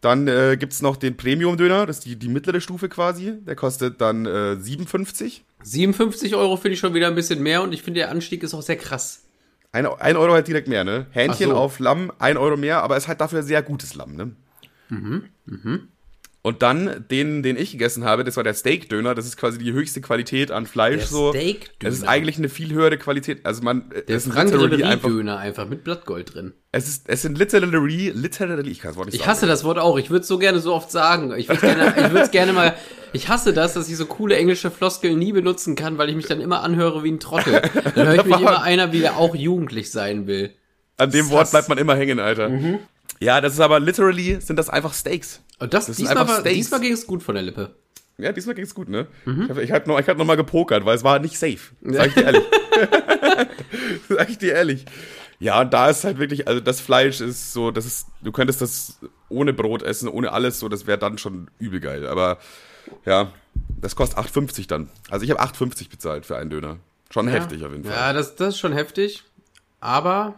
Dann 0.00 0.28
äh, 0.28 0.56
gibt 0.58 0.80
noch 0.82 0.96
den 0.96 1.16
Premium-Döner, 1.16 1.86
das 1.86 1.98
ist 1.98 2.04
die, 2.06 2.16
die 2.16 2.28
mittlere 2.28 2.60
Stufe 2.60 2.88
quasi. 2.88 3.34
Der 3.44 3.56
kostet 3.56 4.00
dann 4.00 4.26
äh, 4.26 4.56
57. 4.56 5.44
57 5.62 6.36
Euro 6.36 6.56
finde 6.56 6.74
ich 6.74 6.78
schon 6.80 6.94
wieder 6.94 7.08
ein 7.08 7.14
bisschen 7.16 7.42
mehr 7.42 7.62
und 7.62 7.72
ich 7.72 7.82
finde, 7.82 8.00
der 8.00 8.10
Anstieg 8.10 8.42
ist 8.42 8.54
auch 8.54 8.62
sehr 8.62 8.76
krass. 8.76 9.24
Ein, 9.72 9.86
ein 9.86 10.16
Euro 10.16 10.32
halt 10.32 10.46
direkt 10.46 10.68
mehr, 10.68 10.84
ne? 10.84 11.06
Hähnchen 11.10 11.50
so. 11.50 11.56
auf 11.56 11.78
Lamm, 11.78 12.12
ein 12.18 12.36
Euro 12.36 12.56
mehr, 12.56 12.82
aber 12.82 12.96
es 12.96 13.04
ist 13.04 13.08
halt 13.08 13.20
dafür 13.20 13.42
sehr 13.42 13.62
gutes 13.62 13.94
Lamm, 13.94 14.14
ne? 14.14 14.36
Mhm, 14.88 15.24
mhm. 15.46 15.88
Und 16.40 16.62
dann 16.62 17.04
den, 17.10 17.42
den 17.42 17.56
ich 17.56 17.72
gegessen 17.72 18.04
habe, 18.04 18.22
das 18.22 18.36
war 18.36 18.44
der 18.44 18.54
Steak-Döner. 18.54 19.14
Das 19.14 19.26
ist 19.26 19.36
quasi 19.36 19.58
die 19.58 19.72
höchste 19.72 20.00
Qualität 20.00 20.50
an 20.50 20.66
Fleisch. 20.66 21.00
Der 21.00 21.06
so. 21.06 21.30
Steak-Döner. 21.30 21.92
Es 21.92 21.98
ist 21.98 22.08
eigentlich 22.08 22.38
eine 22.38 22.48
viel 22.48 22.72
höhere 22.72 22.96
Qualität. 22.96 23.44
Also 23.44 23.62
man, 23.62 23.90
der 23.90 24.16
ist 24.16 24.32
Frank 24.32 24.50
Döner 24.50 25.38
einfach 25.38 25.68
mit 25.68 25.82
Blattgold 25.84 26.34
drin. 26.34 26.54
Es 26.70 26.88
ist, 26.88 27.08
es 27.08 27.22
sind 27.22 27.36
literally, 27.36 28.12
literally, 28.14 28.70
ich 28.70 28.78
kann 28.78 28.92
das 28.92 28.96
Wort 28.96 29.06
nicht 29.06 29.18
sagen. 29.18 29.22
Ich 29.22 29.28
hasse 29.28 29.46
das 29.46 29.64
Wort 29.64 29.78
auch. 29.78 29.98
Ich 29.98 30.10
würde 30.10 30.22
es 30.22 30.28
so 30.28 30.38
gerne 30.38 30.60
so 30.60 30.74
oft 30.74 30.90
sagen. 30.90 31.34
Ich 31.36 31.48
würde 31.48 31.60
gerne, 31.60 31.94
ich 31.96 32.10
würde 32.12 32.20
es 32.20 32.30
gerne 32.30 32.52
mal, 32.52 32.74
ich 33.12 33.28
hasse 33.28 33.52
das, 33.52 33.74
dass 33.74 33.88
ich 33.88 33.96
so 33.96 34.06
coole 34.06 34.36
englische 34.36 34.70
Floskeln 34.70 35.18
nie 35.18 35.32
benutzen 35.32 35.74
kann, 35.74 35.98
weil 35.98 36.08
ich 36.08 36.16
mich 36.16 36.28
dann 36.28 36.40
immer 36.40 36.62
anhöre 36.62 37.02
wie 37.02 37.10
ein 37.10 37.20
Trottel. 37.20 37.60
Dann 37.94 38.06
höre 38.06 38.14
ich 38.14 38.24
mich 38.26 38.40
immer 38.40 38.62
einer, 38.62 38.92
wie 38.92 39.00
der 39.00 39.18
auch 39.18 39.34
jugendlich 39.34 39.90
sein 39.90 40.26
will. 40.26 40.54
An 40.96 41.10
dem 41.10 41.28
Wort 41.30 41.50
bleibt 41.50 41.68
man 41.68 41.78
immer 41.78 41.94
hängen, 41.94 42.20
Alter. 42.20 42.48
Mhm. 42.48 42.78
Ja, 43.20 43.40
das 43.40 43.54
ist 43.54 43.60
aber 43.60 43.80
literally, 43.80 44.40
sind 44.40 44.56
das 44.56 44.68
einfach 44.68 44.92
Steaks. 44.92 45.42
Und 45.58 45.74
das, 45.74 45.86
das 45.86 45.96
diesmal, 45.96 46.28
war, 46.28 46.42
diesmal 46.42 46.80
ging 46.80 46.92
es 46.92 47.06
gut 47.06 47.22
von 47.22 47.34
der 47.34 47.42
Lippe. 47.42 47.74
Ja, 48.16 48.32
diesmal 48.32 48.54
ging 48.54 48.64
es 48.64 48.74
gut, 48.74 48.88
ne? 48.88 49.06
Mhm. 49.24 49.48
Ich, 49.50 49.58
ich 49.58 49.72
hatte 49.72 49.88
noch, 49.88 50.00
ich 50.00 50.08
hab 50.08 50.18
noch 50.18 50.24
mal 50.24 50.36
gepokert, 50.36 50.84
weil 50.84 50.96
es 50.96 51.04
war 51.04 51.18
nicht 51.18 51.38
safe. 51.38 51.58
Sag 51.82 52.08
ich 52.08 52.14
dir 52.14 52.24
ehrlich. 52.24 52.42
sag 54.08 54.28
ich 54.28 54.38
dir 54.38 54.52
ehrlich. 54.54 54.84
Ja, 55.40 55.60
und 55.60 55.72
da 55.72 55.88
ist 55.88 56.02
halt 56.02 56.18
wirklich, 56.18 56.48
also 56.48 56.60
das 56.60 56.80
Fleisch 56.80 57.20
ist 57.20 57.52
so, 57.52 57.70
das 57.70 57.86
ist, 57.86 58.08
du 58.22 58.32
könntest 58.32 58.60
das 58.60 58.98
ohne 59.28 59.52
Brot 59.52 59.82
essen, 59.82 60.08
ohne 60.08 60.32
alles, 60.32 60.58
so, 60.58 60.68
das 60.68 60.86
wäre 60.88 60.98
dann 60.98 61.18
schon 61.18 61.48
übel 61.60 61.78
geil. 61.78 62.08
Aber 62.08 62.38
ja, 63.04 63.32
das 63.80 63.94
kostet 63.94 64.18
8,50 64.18 64.66
dann. 64.66 64.88
Also 65.10 65.24
ich 65.24 65.30
habe 65.30 65.40
8,50 65.40 65.88
bezahlt 65.88 66.26
für 66.26 66.36
einen 66.36 66.50
Döner. 66.50 66.78
Schon 67.10 67.28
ja. 67.28 67.34
heftig 67.34 67.64
auf 67.64 67.70
jeden 67.70 67.84
Fall. 67.84 67.94
Ja, 67.94 68.12
das, 68.12 68.34
das 68.34 68.54
ist 68.54 68.58
schon 68.58 68.72
heftig. 68.72 69.24
Aber 69.80 70.34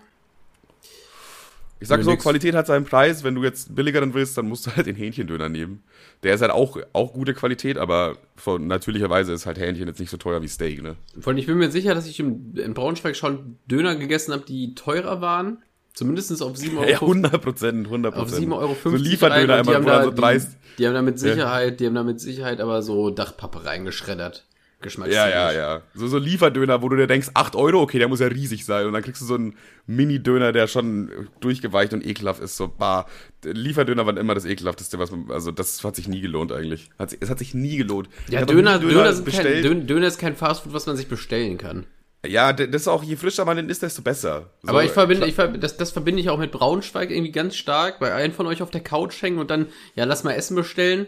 ich 1.80 1.88
sag 1.88 2.02
so, 2.02 2.10
nix. 2.10 2.22
Qualität 2.22 2.54
hat 2.54 2.66
seinen 2.66 2.84
Preis. 2.84 3.24
Wenn 3.24 3.34
du 3.34 3.42
jetzt 3.42 3.74
billigeren 3.74 4.12
willst, 4.12 4.36
dann 4.36 4.46
musst 4.46 4.66
du 4.66 4.76
halt 4.76 4.86
den 4.86 4.96
Hähnchendöner 4.96 5.48
nehmen. 5.48 5.82
Der 6.22 6.34
ist 6.34 6.42
halt 6.42 6.52
auch, 6.52 6.78
auch 6.92 7.14
gute 7.14 7.32
Qualität, 7.32 7.78
aber 7.78 8.18
von 8.36 8.66
natürlicherweise 8.66 9.32
ist 9.32 9.46
halt 9.46 9.58
Hähnchen 9.58 9.88
jetzt 9.88 9.98
nicht 9.98 10.10
so 10.10 10.18
teuer 10.18 10.42
wie 10.42 10.48
Steak, 10.48 10.82
ne? 10.82 10.96
Vor 11.18 11.30
allem, 11.30 11.38
ich 11.38 11.46
bin 11.46 11.56
mir 11.56 11.70
sicher, 11.70 11.94
dass 11.94 12.06
ich 12.06 12.20
im, 12.20 12.54
in 12.54 12.74
Braunschweig 12.74 13.16
schon 13.16 13.56
Döner 13.66 13.96
gegessen 13.96 14.32
habe, 14.32 14.44
die 14.44 14.74
teurer 14.74 15.20
waren. 15.22 15.62
Zumindest 15.94 16.40
auf 16.42 16.56
7 16.56 16.78
Euro. 16.78 16.88
Ja, 16.88 17.00
100 17.00 17.42
Prozent, 17.42 17.86
100 17.86 18.14
Auf 18.14 18.30
7,50 18.30 18.56
Euro. 18.56 18.76
So 18.82 18.90
Lieferdöner 18.90 19.60
immer, 19.60 20.00
wo 20.00 20.04
so 20.04 20.10
dreist. 20.12 20.52
Die, 20.52 20.76
die 20.78 20.86
haben 20.86 20.94
da 20.94 21.02
mit 21.02 21.18
Sicherheit, 21.18 21.70
ja. 21.72 21.76
die 21.76 21.86
haben 21.86 21.94
da 21.94 22.04
mit 22.04 22.20
Sicherheit 22.20 22.60
aber 22.60 22.82
so 22.82 23.10
Dachpappe 23.10 23.64
reingeschreddert. 23.64 24.46
Geschmackstechnisch. 24.80 25.32
Ja, 25.34 25.52
ja, 25.52 25.74
ja. 25.76 25.82
So, 25.94 26.08
so 26.08 26.16
Lieferdöner, 26.16 26.80
wo 26.80 26.88
du 26.88 26.96
dir 26.96 27.06
denkst, 27.06 27.28
8 27.34 27.54
Euro, 27.54 27.80
okay, 27.82 27.98
der 27.98 28.08
muss 28.08 28.20
ja 28.20 28.28
riesig 28.28 28.64
sein. 28.64 28.86
Und 28.86 28.94
dann 28.94 29.02
kriegst 29.02 29.20
du 29.20 29.26
so 29.26 29.34
einen 29.34 29.54
Mini-Döner, 29.86 30.52
der 30.52 30.68
schon 30.68 31.10
durchgeweicht 31.40 31.92
und 31.92 32.06
ekelhaft 32.06 32.40
ist. 32.40 32.56
So, 32.56 32.68
bah. 32.68 33.06
Lieferdöner 33.44 34.06
waren 34.06 34.16
immer 34.16 34.34
das 34.34 34.46
ekelhafteste, 34.46 34.98
was 34.98 35.10
man, 35.10 35.30
also 35.30 35.50
das 35.50 35.84
hat 35.84 35.96
sich 35.96 36.08
nie 36.08 36.20
gelohnt 36.20 36.52
eigentlich. 36.52 36.88
Hat, 36.98 37.16
es 37.18 37.28
hat 37.28 37.38
sich 37.38 37.52
nie 37.52 37.76
gelohnt. 37.76 38.08
Ja, 38.28 38.44
Döner, 38.44 38.78
Döner, 38.78 39.12
Döner, 39.12 39.30
kein, 39.30 39.86
Döner 39.86 40.06
ist 40.06 40.18
kein 40.18 40.34
Fastfood, 40.34 40.72
was 40.72 40.86
man 40.86 40.96
sich 40.96 41.08
bestellen 41.08 41.58
kann. 41.58 41.86
Ja, 42.26 42.52
das 42.52 42.68
ist 42.68 42.88
auch, 42.88 43.02
je 43.02 43.16
frischer 43.16 43.46
man 43.46 43.56
den 43.56 43.70
isst, 43.70 43.82
desto 43.82 44.02
besser. 44.02 44.50
So, 44.62 44.68
Aber 44.68 44.84
ich 44.84 44.90
verbinde, 44.90 45.26
ich 45.26 45.34
verbinde, 45.34 45.60
das, 45.60 45.78
das 45.78 45.90
verbinde 45.90 46.20
ich 46.20 46.28
auch 46.28 46.38
mit 46.38 46.52
Braunschweig 46.52 47.10
irgendwie 47.10 47.32
ganz 47.32 47.56
stark, 47.56 47.98
bei 47.98 48.12
einem 48.12 48.34
von 48.34 48.46
euch 48.46 48.60
auf 48.60 48.70
der 48.70 48.82
Couch 48.82 49.22
hängen 49.22 49.38
und 49.38 49.50
dann, 49.50 49.68
ja, 49.94 50.04
lass 50.04 50.22
mal 50.22 50.32
Essen 50.32 50.54
bestellen. 50.54 51.06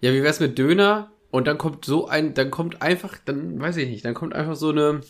Ja, 0.00 0.12
wie 0.12 0.22
wär's 0.22 0.38
mit 0.38 0.56
Döner? 0.56 1.10
Und 1.34 1.48
dann 1.48 1.58
kommt 1.58 1.84
so 1.84 2.06
ein, 2.06 2.32
dann 2.34 2.52
kommt 2.52 2.80
einfach, 2.80 3.16
dann 3.24 3.60
weiß 3.60 3.76
ich 3.78 3.88
nicht, 3.88 4.04
dann 4.04 4.14
kommt 4.14 4.36
einfach 4.36 4.54
so 4.54 4.68
eine 4.68 5.00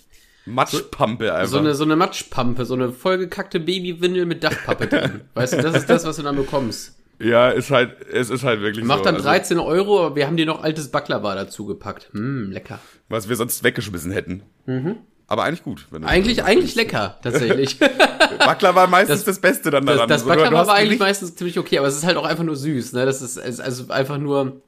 Matschpampe 0.47 1.35
einfach. 1.35 1.51
So 1.51 1.59
eine, 1.59 1.75
so 1.75 1.85
eine 1.85 1.97
Matschpampe, 1.97 2.65
so 2.65 2.73
eine 2.73 2.93
vollgekackte 2.93 3.61
Babywindel 3.61 4.25
mit 4.25 4.43
Dachpappe 4.43 4.87
drin. 4.87 5.21
weißt 5.35 5.53
du, 5.53 5.61
das 5.61 5.77
ist 5.77 5.91
das, 5.91 6.07
was 6.07 6.17
du 6.17 6.23
dann 6.23 6.37
bekommst. 6.37 6.97
Ja, 7.19 7.51
ist 7.51 7.71
halt, 7.71 8.01
es 8.11 8.31
ist 8.31 8.43
halt 8.43 8.63
wirklich 8.63 8.87
Macht 8.87 9.01
so. 9.01 9.05
Dann 9.05 9.19
13 9.19 9.59
also, 9.59 9.69
Euro, 9.69 10.07
aber 10.07 10.17
wir 10.17 10.27
haben 10.27 10.39
dir 10.39 10.47
noch 10.47 10.63
altes 10.63 10.91
Baklava 10.91 11.35
dazu 11.35 11.67
gepackt. 11.67 12.09
Hm, 12.13 12.53
lecker. 12.53 12.79
Was 13.11 13.29
wir 13.29 13.37
sonst 13.37 13.63
weggeschmissen 13.63 14.11
hätten. 14.11 14.45
Mhm. 14.65 14.97
Aber 15.27 15.45
eigentlich 15.45 15.63
gut. 15.63 15.89
eigentlich, 16.05 16.43
eigentlich 16.43 16.75
lecker, 16.75 17.19
tatsächlich. 17.23 17.79
Baklava 18.39 18.87
meistens 18.87 19.25
das, 19.25 19.25
das 19.27 19.41
Beste 19.41 19.71
dann 19.71 19.85
daran. 19.85 20.09
Das, 20.09 20.23
das 20.25 20.29
Baklava 20.29 20.69
war 20.69 20.75
eigentlich 20.75 21.01
meistens 21.01 21.35
ziemlich 21.35 21.59
okay, 21.59 21.77
aber 21.77 21.89
es 21.89 21.97
ist 21.99 22.07
halt 22.07 22.17
auch 22.17 22.25
einfach 22.25 22.45
nur 22.45 22.57
süß, 22.57 22.95
ne? 22.95 23.05
Das 23.05 23.21
ist 23.21 23.37
also 23.61 23.91
einfach 23.91 24.17
nur, 24.17 24.63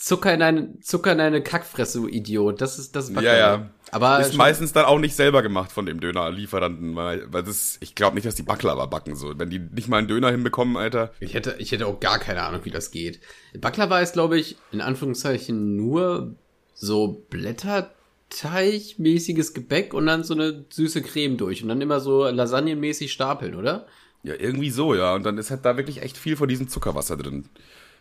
Zucker 0.00 0.32
in 0.32 0.42
eine, 0.42 0.78
Zucker 0.80 1.10
in 1.10 1.18
eine 1.18 1.42
Kackfresse, 1.42 2.00
du 2.00 2.06
Idiot. 2.06 2.60
Das 2.60 2.78
ist, 2.78 2.94
das 2.94 3.10
ist 3.10 3.20
Ja, 3.20 3.36
ja. 3.36 3.68
Aber 3.90 4.20
ist 4.20 4.36
meistens 4.36 4.72
dann 4.72 4.84
auch 4.84 5.00
nicht 5.00 5.16
selber 5.16 5.42
gemacht 5.42 5.72
von 5.72 5.86
dem 5.86 5.98
Dönerlieferanten, 5.98 6.94
weil, 6.94 7.26
weil 7.32 7.42
das, 7.42 7.78
ich 7.80 7.96
glaube 7.96 8.14
nicht, 8.14 8.24
dass 8.24 8.36
die 8.36 8.44
Baklava 8.44 8.86
backen 8.86 9.16
so. 9.16 9.36
Wenn 9.36 9.50
die 9.50 9.58
nicht 9.58 9.88
mal 9.88 9.96
einen 9.96 10.06
Döner 10.06 10.30
hinbekommen, 10.30 10.76
Alter. 10.76 11.10
Ich 11.18 11.34
hätte, 11.34 11.56
ich 11.58 11.72
hätte 11.72 11.88
auch 11.88 11.98
gar 11.98 12.20
keine 12.20 12.44
Ahnung, 12.44 12.60
wie 12.62 12.70
das 12.70 12.92
geht. 12.92 13.18
Baklava 13.58 13.98
ist, 13.98 14.12
glaube 14.12 14.38
ich, 14.38 14.56
in 14.70 14.80
Anführungszeichen 14.80 15.74
nur 15.74 16.36
so 16.74 17.26
Blätterteig-mäßiges 17.30 19.52
Gebäck 19.52 19.94
und 19.94 20.06
dann 20.06 20.22
so 20.22 20.34
eine 20.34 20.64
süße 20.68 21.02
Creme 21.02 21.38
durch 21.38 21.64
und 21.64 21.70
dann 21.70 21.80
immer 21.80 21.98
so 21.98 22.28
lasagnenmäßig 22.28 23.12
stapeln, 23.12 23.56
oder? 23.56 23.88
Ja, 24.22 24.34
irgendwie 24.38 24.70
so, 24.70 24.94
ja. 24.94 25.16
Und 25.16 25.24
dann 25.24 25.38
ist 25.38 25.50
halt 25.50 25.64
da 25.64 25.76
wirklich 25.76 26.02
echt 26.02 26.18
viel 26.18 26.36
von 26.36 26.48
diesem 26.48 26.68
Zuckerwasser 26.68 27.16
drin. 27.16 27.48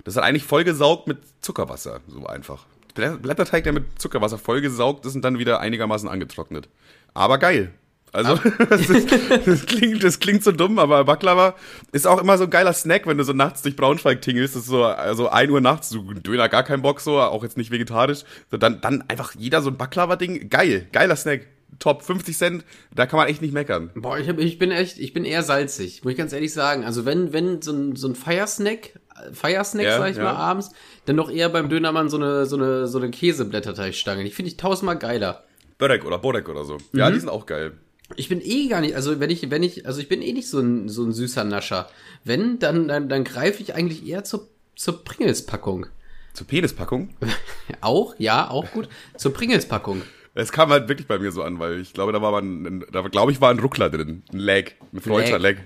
Das 0.08 0.14
ist 0.14 0.22
halt 0.22 0.30
eigentlich 0.30 0.46
vollgesaugt 0.46 1.08
mit 1.08 1.18
Zuckerwasser, 1.42 2.00
so 2.08 2.26
einfach. 2.28 2.66
Blätterteig, 2.96 3.66
der 3.66 3.74
mit 3.74 4.00
Zuckerwasser 4.00 4.38
vollgesaugt 4.38 5.06
ist 5.06 5.16
und 5.16 5.22
dann 5.22 5.38
wieder 5.38 5.60
einigermaßen 5.60 6.08
angetrocknet. 6.08 6.70
Aber 7.14 7.38
geil. 7.38 7.74
Also, 8.14 8.36
ah. 8.36 8.54
das, 8.70 8.90
ist, 8.90 9.12
das, 9.46 9.66
klingt, 9.66 10.02
das 10.06 10.20
klingt 10.20 10.46
so 10.46 10.54
dumm, 10.54 10.80
aber 10.80 11.04
Baklava 11.04 11.56
ist 11.92 12.08
auch 12.08 12.22
immer 12.22 12.38
so 12.38 12.46
ein 12.46 12.50
geiler 12.50 12.72
Snack, 12.72 13.06
wenn 13.06 13.18
du 13.18 13.26
so 13.26 13.34
nachts 13.34 13.64
durch 13.64 13.76
Braunschweig 13.76 14.22
tingelst. 14.22 14.56
Das 14.56 14.62
ist 14.62 14.70
so 14.70 14.86
also 14.86 15.28
1 15.28 15.52
Uhr 15.52 15.60
nachts, 15.60 15.90
so 15.90 16.02
Döner 16.02 16.48
gar 16.48 16.64
kein 16.64 16.82
Bock, 16.82 17.02
so, 17.02 17.20
auch 17.20 17.44
jetzt 17.44 17.58
nicht 17.58 17.72
vegetarisch. 17.72 18.24
So, 18.50 18.56
dann, 18.56 18.80
dann 18.80 19.04
einfach 19.10 19.36
jeder 19.38 19.62
so 19.62 19.70
ein 19.70 19.76
Baklava-Ding. 19.76 20.48
Geil, 20.48 20.88
geiler 20.94 21.18
Snack. 21.18 21.48
Top, 21.80 22.02
50 22.02 22.38
Cent, 22.38 22.66
da 22.96 23.06
kann 23.06 23.18
man 23.18 23.28
echt 23.28 23.42
nicht 23.42 23.54
meckern. 23.54 23.92
Boah, 23.94 24.18
ich, 24.18 24.30
hab, 24.30 24.40
ich 24.40 24.58
bin 24.58 24.72
echt, 24.72 24.98
ich 24.98 25.14
bin 25.14 25.26
eher 25.26 25.44
salzig, 25.44 26.02
muss 26.04 26.12
ich 26.12 26.18
ganz 26.18 26.32
ehrlich 26.32 26.54
sagen. 26.54 26.86
Also 26.86 27.04
wenn, 27.04 27.34
wenn 27.34 27.62
so 27.62 27.74
ein, 27.74 27.96
so 27.98 28.08
ein 28.08 28.16
Feiersnack 28.16 28.94
Feiersnack, 29.34 29.86
ja, 29.86 29.98
sag 29.98 30.12
ich 30.12 30.18
ja. 30.18 30.24
mal, 30.24 30.36
abends, 30.36 30.72
dann 31.06 31.18
doch 31.18 31.30
eher 31.30 31.50
beim 31.50 31.70
Dönermann 31.70 32.10
so 32.10 32.18
eine, 32.18 32.46
so 32.46 32.56
eine, 32.56 32.88
so 32.88 32.98
eine 32.98 33.12
Käseblätterteigstange. 33.12 34.24
Die 34.24 34.32
finde 34.32 34.52
ich 34.52 34.58
tausendmal 34.58 34.98
geiler. 34.98 35.44
Börek 35.78 36.06
oder 36.06 36.18
Borek 36.18 36.50
oder 36.50 36.66
so. 36.66 36.76
Mhm. 36.92 37.00
Ja, 37.00 37.12
die 37.12 37.20
sind 37.20 37.30
auch 37.30 37.46
geil. 37.46 37.74
Ich 38.16 38.30
bin 38.30 38.42
eh 38.42 38.68
gar 38.68 38.82
nicht, 38.82 38.96
also 38.96 39.20
wenn 39.20 39.30
ich, 39.30 39.50
wenn 39.52 39.64
ich, 39.64 39.86
also 39.86 40.00
ich 40.00 40.08
bin 40.08 40.22
eh 40.22 40.32
nicht 40.32 40.50
so 40.50 40.60
ein, 40.60 40.88
so 40.88 41.04
ein 41.04 41.12
süßer 41.12 41.44
Nascher. 41.44 41.90
Wenn, 42.24 42.58
dann, 42.60 42.88
dann, 42.88 43.10
dann 43.10 43.24
greife 43.24 43.62
ich 43.62 43.76
eigentlich 43.76 44.08
eher 44.08 44.24
zur, 44.24 44.48
zur 44.76 45.04
Pringles-Packung. 45.04 45.88
Zur 46.34 46.48
Penispackung? 46.48 47.10
auch, 47.82 48.16
ja, 48.18 48.50
auch 48.50 48.72
gut. 48.72 48.88
Zur 49.18 49.34
Pringles-Packung. 49.34 50.04
Es 50.36 50.52
kam 50.52 50.70
halt 50.70 50.88
wirklich 50.88 51.08
bei 51.08 51.18
mir 51.18 51.32
so 51.32 51.42
an, 51.42 51.58
weil 51.58 51.80
ich 51.80 51.94
glaube, 51.94 52.12
da 52.12 52.22
war 52.22 52.32
man, 52.32 52.86
da 52.92 53.02
glaube 53.02 53.32
ich, 53.32 53.42
war 53.42 53.50
ein 53.50 53.60
Ruckler 53.60 53.90
drin. 53.90 54.22
Ein 54.32 54.40
Lag. 54.40 54.66
Ein 54.94 55.02
freudscher 55.02 55.40
Lag. 55.40 55.56
Lag. 55.56 55.64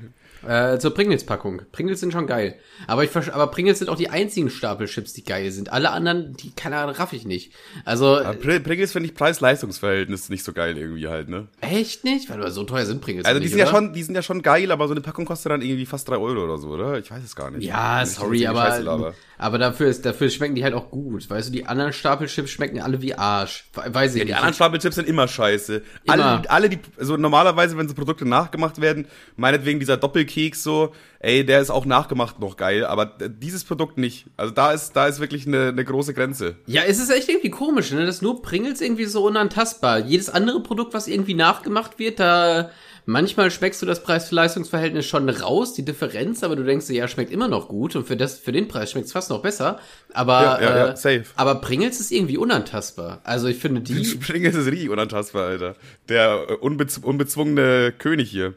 Äh, 0.48 0.80
zur 0.80 0.94
Pringles-Packung. 0.94 1.62
Pringles 1.72 2.00
sind 2.00 2.12
schon 2.12 2.28
geil. 2.28 2.56
Aber, 2.88 3.04
ich, 3.04 3.16
aber 3.16 3.48
Pringles 3.48 3.80
sind 3.80 3.90
auch 3.90 3.96
die 3.96 4.10
einzigen 4.10 4.50
Stapelchips, 4.50 5.14
die 5.14 5.24
geil 5.24 5.52
sind. 5.52 5.72
Alle 5.72 5.92
anderen, 5.92 6.36
die, 6.36 6.52
keine 6.52 6.78
Ahnung, 6.78 6.96
raff 6.96 7.14
ich 7.14 7.26
nicht. 7.26 7.54
Also. 7.86 8.18
Aber 8.18 8.34
Pringles 8.34 8.92
finde 8.92 9.10
ich 9.10 9.16
Preis-Leistungs-Verhältnis 9.16 10.30
nicht 10.30 10.44
so 10.44 10.54
geil 10.54 10.78
irgendwie 10.78 11.08
halt, 11.08 11.30
ne? 11.30 11.48
Echt 11.62 12.04
nicht? 12.04 12.30
Weil 12.30 12.50
so 12.52 12.64
teuer 12.64 12.86
sind 12.86 13.02
Pringles 13.02 13.26
Also 13.26 13.40
die 13.40 13.46
nicht, 13.46 13.52
sind 13.54 13.62
oder? 13.62 13.70
ja 13.70 13.76
schon, 13.76 13.94
die 13.94 14.04
sind 14.04 14.16
ja 14.16 14.22
schon 14.24 14.42
geil, 14.42 14.72
aber 14.72 14.88
so 14.88 14.94
eine 14.94 15.02
Packung 15.02 15.26
kostet 15.26 15.52
dann 15.52 15.62
irgendwie 15.62 15.86
fast 15.86 16.10
drei 16.10 16.18
Euro 16.18 16.44
oder 16.44 16.58
so, 16.58 16.70
oder? 16.70 16.98
Ich 16.98 17.12
weiß 17.12 17.24
es 17.24 17.36
gar 17.36 17.52
nicht. 17.52 17.64
Ja, 17.64 18.06
sorry, 18.06 18.48
aber, 18.48 19.14
aber 19.38 19.58
dafür 19.58 19.88
ist, 19.88 20.06
dafür 20.06 20.30
schmecken 20.30 20.56
die 20.56 20.64
halt 20.64 20.74
auch 20.74 20.90
gut. 20.90 21.30
Weißt 21.30 21.50
du, 21.50 21.52
die 21.52 21.66
anderen 21.66 21.94
Stapelchips 21.94 22.50
schmecken 22.50 22.82
alle 22.82 23.02
wie 23.02 23.14
Arsch. 23.14 23.66
Weiß 23.74 24.14
ich 24.14 24.20
ja, 24.20 24.26
nicht. 24.26 24.30
Die 24.30 24.34
anderen 24.36 24.54
Stapelchips 24.54 24.96
sind 24.96 25.08
immer 25.08 25.28
scheiße. 25.28 25.82
Immer. 26.04 26.14
Alle, 26.14 26.50
alle 26.50 26.70
die, 26.70 26.80
also 26.98 27.18
normalerweise, 27.18 27.78
wenn 27.78 27.88
so 27.88 27.94
Produkte 27.94 28.28
nachgemacht 28.28 28.82
werden, 28.82 29.08
meinetwegen 29.36 29.80
dieser 29.80 29.98
Doppel 29.98 30.26
Vanillekeks 30.32 30.64
so, 30.64 30.94
ey, 31.20 31.46
der 31.46 31.62
ist 31.62 31.70
auch 31.70 31.86
nachgemacht 31.86 32.40
noch 32.40 32.58
geil, 32.58 32.86
aber 32.86 33.06
dieses 33.06 33.64
Produkt 33.64 33.98
nicht. 33.98 34.26
Also 34.38 34.54
da 34.54 34.72
ist, 34.72 34.94
da 34.94 35.08
ist 35.08 35.20
wirklich 35.20 35.48
eine, 35.48 35.70
eine 35.70 35.84
große 35.84 36.14
Grenze. 36.14 36.56
Ja, 36.66 36.82
es 36.88 37.00
ist 37.00 37.10
echt 37.10 37.30
irgendwie 37.30 37.50
komisch, 37.50 37.92
ne? 37.92 38.06
Das 38.06 38.22
nur 38.22 38.42
Pringles 38.42 38.82
irgendwie 38.82 39.06
so 39.06 39.26
unantastbar. 39.26 40.00
Jedes 40.00 40.30
andere 40.30 40.62
Produkt, 40.62 40.94
was 40.94 41.08
irgendwie 41.08 41.34
nachgemacht 41.34 42.00
wird, 42.00 42.20
da 42.20 42.72
manchmal 43.12 43.52
schmeckst 43.52 43.82
du 43.82 43.86
das 43.86 44.02
Preis-Leistungs-Verhältnis 44.04 45.06
schon 45.06 45.30
raus, 45.30 45.74
die 45.74 45.86
Differenz, 45.86 46.44
aber 46.44 46.56
du 46.56 46.64
denkst 46.64 46.88
dir, 46.88 46.94
ja, 46.96 47.08
schmeckt 47.08 47.32
immer 47.32 47.48
noch 47.48 47.68
gut 47.68 47.96
und 47.96 48.08
für 48.08 48.18
das, 48.18 48.40
für 48.40 48.52
den 48.52 48.68
Preis 48.68 48.92
schmeckt 48.92 49.08
es 49.08 49.12
fast 49.14 49.30
noch 49.30 49.42
besser. 49.42 49.80
Aber, 50.14 50.42
Ja, 50.42 50.62
ja, 50.62 50.78
ja, 50.78 50.88
äh, 50.90 50.96
safe. 50.98 51.26
aber 51.36 51.56
Pringles 51.56 52.00
ist 52.00 52.12
irgendwie 52.12 52.38
unantastbar. 52.38 53.22
Also 53.24 53.48
ich 53.48 53.58
finde 53.58 53.82
die, 53.82 54.16
Pringles 54.20 54.56
ist 54.56 54.68
richtig 54.68 54.90
unantastbar, 54.90 55.48
Alter. 55.48 55.76
Der 56.10 56.46
äh, 56.50 56.54
unbez 56.54 56.98
unbezwungene 56.98 57.94
König 57.98 58.30
hier. 58.30 58.54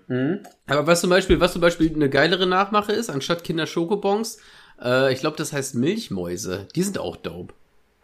aber 0.66 0.86
was 0.86 1.00
zum 1.00 1.10
Beispiel, 1.10 1.40
was 1.40 1.52
zum 1.52 1.60
Beispiel 1.60 1.92
eine 1.94 2.08
geilere 2.08 2.46
Nachmache 2.46 2.92
ist, 2.92 3.10
anstatt 3.10 3.44
Kinder 3.44 3.66
Schokobons, 3.66 4.38
äh, 4.82 5.12
ich 5.12 5.20
glaube, 5.20 5.36
das 5.36 5.52
heißt 5.52 5.74
Milchmäuse. 5.74 6.66
Die 6.74 6.82
sind 6.82 6.98
auch 6.98 7.16
dope. 7.16 7.54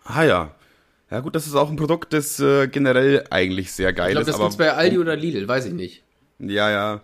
Ah 0.05 0.25
ja. 0.25 0.55
Ja 1.11 1.19
gut, 1.21 1.35
das 1.35 1.47
ist 1.49 1.57
auch 1.57 1.69
ein 1.69 1.77
Produkt, 1.77 2.13
das 2.13 2.39
äh, 2.39 2.69
generell 2.69 3.25
eigentlich 3.31 3.73
sehr 3.73 3.93
geil 3.93 4.11
Ich 4.11 4.13
glaube, 4.13 4.21
ist. 4.23 4.29
das 4.29 4.35
aber 4.37 4.45
gibt's 4.45 4.57
bei 4.59 4.73
Aldi 4.73 4.99
oder 4.99 5.17
Lidl, 5.17 5.49
weiß 5.49 5.67
ich 5.67 5.73
nicht. 5.73 6.05
Ja, 6.41 6.71
ja. 6.71 7.01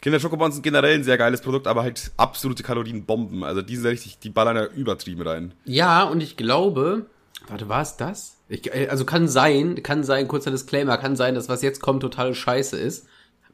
Kinder 0.00 0.20
Schokobons 0.20 0.54
sind 0.54 0.62
generell 0.62 0.94
ein 0.94 1.04
sehr 1.04 1.18
geiles 1.18 1.40
Produkt, 1.40 1.66
aber 1.66 1.82
halt 1.82 2.12
absolute 2.16 2.62
Kalorienbomben. 2.62 3.44
Also 3.44 3.62
die 3.62 3.76
sind 3.76 3.86
richtig, 3.86 4.18
die 4.18 4.30
ballern 4.30 4.56
ja 4.56 4.66
übertrieben 4.66 5.22
rein. 5.22 5.52
Ja, 5.64 6.04
und 6.04 6.22
ich 6.22 6.36
glaube, 6.36 7.06
warte, 7.48 7.68
war 7.68 7.82
es 7.82 7.96
das? 7.96 8.36
Ich, 8.48 8.72
äh, 8.72 8.88
also 8.88 9.04
kann 9.04 9.28
sein, 9.28 9.82
kann 9.82 10.04
sein, 10.04 10.28
kurzer 10.28 10.50
Disclaimer, 10.50 10.96
kann 10.98 11.16
sein, 11.16 11.34
dass 11.34 11.48
was 11.48 11.62
jetzt 11.62 11.80
kommt 11.80 12.00
total 12.00 12.34
scheiße 12.34 12.76
ist. 12.76 13.06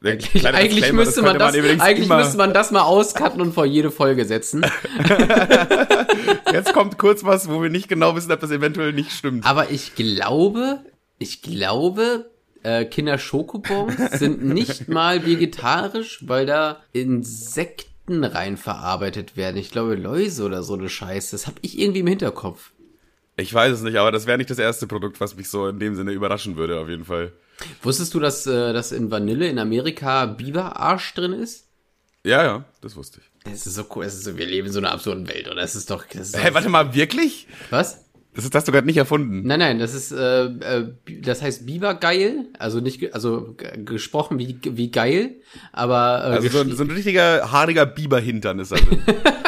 Eigentlich, 0.03 0.47
eigentlich 0.47 0.93
müsste 0.93 1.23
man 1.23 1.39
das, 1.39 1.55
übrigens 1.55 1.83
eigentlich 1.83 2.11
müsste 2.11 2.37
man 2.37 2.53
das 2.53 2.71
mal 2.71 2.83
auscutten 2.83 3.41
und 3.41 3.55
vor 3.55 3.65
jede 3.65 3.91
Folge 3.91 4.27
setzen. 4.27 4.63
Jetzt 6.53 6.75
kommt 6.75 6.99
kurz 6.99 7.25
was, 7.25 7.49
wo 7.49 7.63
wir 7.63 7.71
nicht 7.71 7.89
genau 7.89 8.15
wissen, 8.15 8.31
ob 8.31 8.39
das 8.39 8.51
eventuell 8.51 8.93
nicht 8.93 9.13
stimmt. 9.13 9.47
Aber 9.47 9.71
ich 9.71 9.95
glaube, 9.95 10.81
ich 11.19 11.41
glaube, 11.41 12.31
äh, 12.65 12.85
Kinder 12.85 13.19
Schokobons 13.19 14.19
sind 14.19 14.45
nicht 14.45 14.89
mal 14.89 15.25
vegetarisch, 15.25 16.21
weil 16.27 16.47
da 16.47 16.83
Insekten 16.93 18.25
rein 18.25 18.57
verarbeitet 18.57 19.37
werden. 19.37 19.57
Ich 19.57 19.71
glaube 19.71 19.95
Läuse 19.95 20.45
oder 20.45 20.63
so 20.63 20.75
eine 20.75 20.89
Scheiße. 20.89 21.33
Das 21.33 21.47
habe 21.47 21.59
ich 21.63 21.79
irgendwie 21.79 22.01
im 22.01 22.07
Hinterkopf. 22.07 22.73
Ich 23.37 23.53
weiß 23.53 23.73
es 23.73 23.83
nicht, 23.83 23.97
aber 23.97 24.13
das 24.13 24.27
wäre 24.27 24.39
nicht 24.39 24.51
das 24.51 24.59
erste 24.59 24.87
Produkt, 24.87 25.21
was 25.21 25.37
mich 25.37 25.49
so 25.49 25.69
in 25.69 25.79
dem 25.79 25.97
Sinne 25.97 26.13
überraschen 26.13 26.57
würde, 26.57 26.79
auf 26.79 26.89
jeden 26.89 27.05
Fall. 27.05 27.33
Wusstest 27.83 28.15
du, 28.15 28.21
dass, 28.21 28.47
äh, 28.47 28.73
dass 28.73 28.93
in 28.93 29.11
Vanille 29.11 29.49
in 29.49 29.59
Amerika 29.59 30.27
Biberarsch 30.27 31.15
drin 31.15 31.33
ist? 31.33 31.69
Ja, 32.25 32.43
ja, 32.43 32.65
das 32.81 32.97
wusste 32.97 33.21
ich. 33.21 33.53
Es 33.53 33.67
ist 33.67 33.75
so 33.75 33.85
cool, 33.95 34.05
es 34.05 34.15
ist 34.15 34.25
so, 34.25 34.39
wir 34.39 34.47
leben 34.47 34.69
in 34.69 34.73
so 34.73 34.79
einer 34.79 34.93
absurden 34.93 35.29
Welt, 35.29 35.51
oder? 35.51 35.63
Es 35.63 35.75
ist 35.75 35.91
doch, 35.91 36.07
das 36.07 36.29
ist 36.29 36.37
doch, 36.37 36.55
warte 36.55 36.69
mal, 36.71 36.95
wirklich? 36.95 37.47
was? 37.71 38.04
Das 38.35 38.45
ist 38.45 38.55
das 38.55 38.65
du 38.65 38.73
gerade 38.73 38.87
nicht 38.87 38.97
erfunden. 38.97 39.43
Nein, 39.47 39.61
nein, 39.61 39.79
das 39.79 39.95
ist, 39.95 40.11
äh, 40.11 40.45
äh, 40.47 40.89
das 41.23 41.41
heißt 41.41 41.67
Bibergeil, 41.67 42.47
also 42.59 42.81
nicht, 42.81 43.15
also 43.15 43.55
gesprochen 43.85 44.39
wie, 44.41 44.59
wie 44.63 44.91
geil, 44.91 45.37
aber, 45.73 46.25
äh, 46.25 46.33
Also 46.35 46.49
so, 46.49 46.61
ein- 46.61 46.75
so 46.77 46.83
ein 46.83 46.91
richtiger 46.91 47.53
haariger 47.53 47.87
Biberhintern 47.87 48.59
ist 48.59 48.73
da 48.73 48.77
drin. 48.77 48.99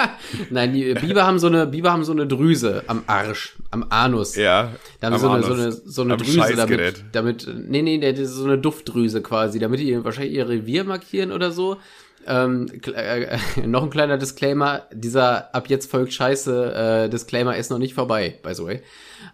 nein, 0.50 0.72
die 0.72 0.94
Biber 0.94 1.26
haben 1.26 1.38
so 1.40 1.48
eine, 1.48 1.66
Biber 1.66 1.90
haben 1.92 2.04
so 2.04 2.12
eine 2.12 2.26
Drüse 2.28 2.84
am 2.86 3.02
Arsch, 3.08 3.56
am 3.70 3.86
Anus. 3.88 4.36
ja. 4.36 4.72
Da 5.00 5.08
haben 5.08 5.14
am 5.14 5.20
so 5.20 5.30
eine, 5.30 5.42
so 5.42 5.52
eine, 5.54 5.72
so 5.72 6.02
eine 6.02 6.12
Am 6.14 6.18
Drüse 6.20 6.54
damit, 6.56 7.04
damit, 7.12 7.48
nee, 7.68 7.82
nee, 7.82 7.98
ist 8.10 8.34
so 8.34 8.44
eine 8.44 8.56
Duftdrüse 8.58 9.20
quasi, 9.20 9.58
damit 9.58 9.80
die 9.80 10.04
wahrscheinlich 10.04 10.34
ihr 10.34 10.48
Revier 10.48 10.84
markieren 10.84 11.32
oder 11.32 11.50
so. 11.50 11.78
Ähm, 12.26 12.66
äh, 12.94 13.38
noch 13.66 13.84
ein 13.84 13.90
kleiner 13.90 14.18
Disclaimer, 14.18 14.82
dieser 14.92 15.54
ab 15.54 15.68
jetzt 15.68 15.90
folgt 15.90 16.12
Scheiße 16.12 17.04
äh, 17.04 17.08
Disclaimer 17.08 17.56
ist 17.56 17.70
noch 17.70 17.78
nicht 17.78 17.94
vorbei, 17.94 18.38
by 18.42 18.54
the 18.54 18.64
way. 18.64 18.82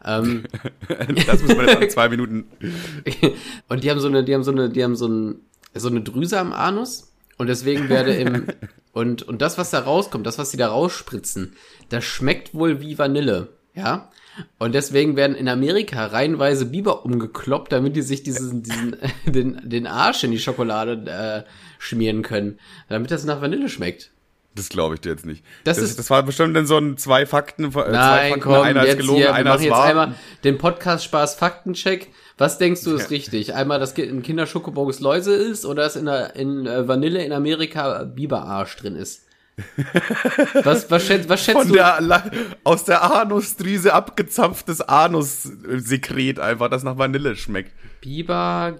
Ähm, 0.04 0.44
Das 1.26 1.42
muss 1.42 1.56
man 1.56 1.68
jetzt 1.68 1.82
in 1.82 1.90
zwei 1.90 2.08
Minuten. 2.08 2.46
und 3.68 3.84
die 3.84 3.90
haben 3.90 4.00
so 4.00 4.08
eine, 4.08 4.24
die 4.24 4.34
haben 4.34 4.44
so 4.44 4.52
eine, 4.52 4.68
die 4.68 4.84
haben 4.84 4.96
so, 4.96 5.08
ein, 5.08 5.40
so 5.74 5.88
eine 5.88 6.02
Drüse 6.02 6.38
am 6.38 6.52
Anus 6.52 7.12
und 7.38 7.46
deswegen 7.46 7.88
werde 7.88 8.14
im 8.14 8.46
und 8.92 9.22
und 9.22 9.40
das, 9.40 9.56
was 9.56 9.70
da 9.70 9.80
rauskommt, 9.80 10.26
das, 10.26 10.38
was 10.38 10.50
sie 10.50 10.58
da 10.58 10.68
rausspritzen, 10.68 11.56
das 11.88 12.04
schmeckt 12.04 12.52
wohl 12.54 12.80
wie 12.82 12.98
Vanille, 12.98 13.48
ja. 13.74 14.10
Und 14.58 14.74
deswegen 14.74 15.16
werden 15.16 15.36
in 15.36 15.48
Amerika 15.48 16.06
reihenweise 16.06 16.66
Biber 16.66 17.04
umgekloppt, 17.04 17.70
damit 17.70 17.96
die 17.96 18.02
sich 18.02 18.22
diesen, 18.22 18.62
diesen 18.62 18.96
den, 19.26 19.60
den 19.62 19.86
Arsch 19.86 20.24
in 20.24 20.30
die 20.30 20.38
Schokolade 20.38 21.44
äh, 21.46 21.50
schmieren 21.82 22.22
können, 22.22 22.58
damit 22.88 23.10
das 23.10 23.24
nach 23.24 23.40
Vanille 23.40 23.68
schmeckt. 23.68 24.10
Das 24.54 24.68
glaube 24.68 24.94
ich 24.96 25.00
dir 25.00 25.10
jetzt 25.10 25.24
nicht. 25.24 25.42
Das 25.64 25.76
Das, 25.78 25.84
ist- 25.90 25.98
das, 25.98 26.10
war 26.10 26.22
bestimmt 26.22 26.54
dann 26.54 26.66
so 26.66 26.76
ein 26.76 26.98
zwei 26.98 27.24
Fakten, 27.24 27.64
äh, 27.66 27.70
zwei 27.70 27.90
Nein, 27.90 28.28
Fakten, 28.32 28.40
komm, 28.40 28.62
einer 28.62 28.82
ist 28.82 28.88
jetzt 28.88 28.98
gelogen, 28.98 29.16
hier, 29.18 29.26
wir 29.28 29.34
einer 29.34 29.50
machen 29.50 29.58
ist 29.60 29.64
jetzt 29.64 29.72
wahr. 29.72 29.84
einmal 29.84 30.14
den 30.44 30.58
Podcast 30.58 31.04
Spaß 31.04 31.34
Faktencheck. 31.36 32.08
Was 32.38 32.58
denkst 32.58 32.82
du 32.84 32.94
ist 32.94 33.10
richtig? 33.10 33.54
Einmal, 33.54 33.78
dass 33.80 33.92
in 33.92 34.22
Kinder 34.22 34.46
Schokobons 34.46 35.00
Läuse 35.00 35.32
ist 35.34 35.64
oder 35.64 35.82
dass 35.84 35.96
in, 35.96 36.04
der, 36.06 36.36
in 36.36 36.66
äh, 36.66 36.86
Vanille 36.86 37.24
in 37.24 37.32
Amerika 37.32 38.04
Biberarsch 38.04 38.76
drin 38.76 38.96
ist? 38.96 39.22
Was, 40.64 40.90
was, 40.90 41.06
schätzt, 41.06 41.28
was 41.28 41.44
schätzt 41.44 41.58
Von 41.58 41.68
du? 41.68 41.74
der, 41.74 42.24
aus 42.64 42.84
der 42.84 43.02
Anusdrüse 43.02 43.92
abgezapftes 43.92 44.80
Anussekret 44.80 46.38
einfach, 46.40 46.68
das 46.70 46.82
nach 46.84 46.96
Vanille 46.98 47.36
schmeckt. 47.36 47.72
Biber 48.00 48.76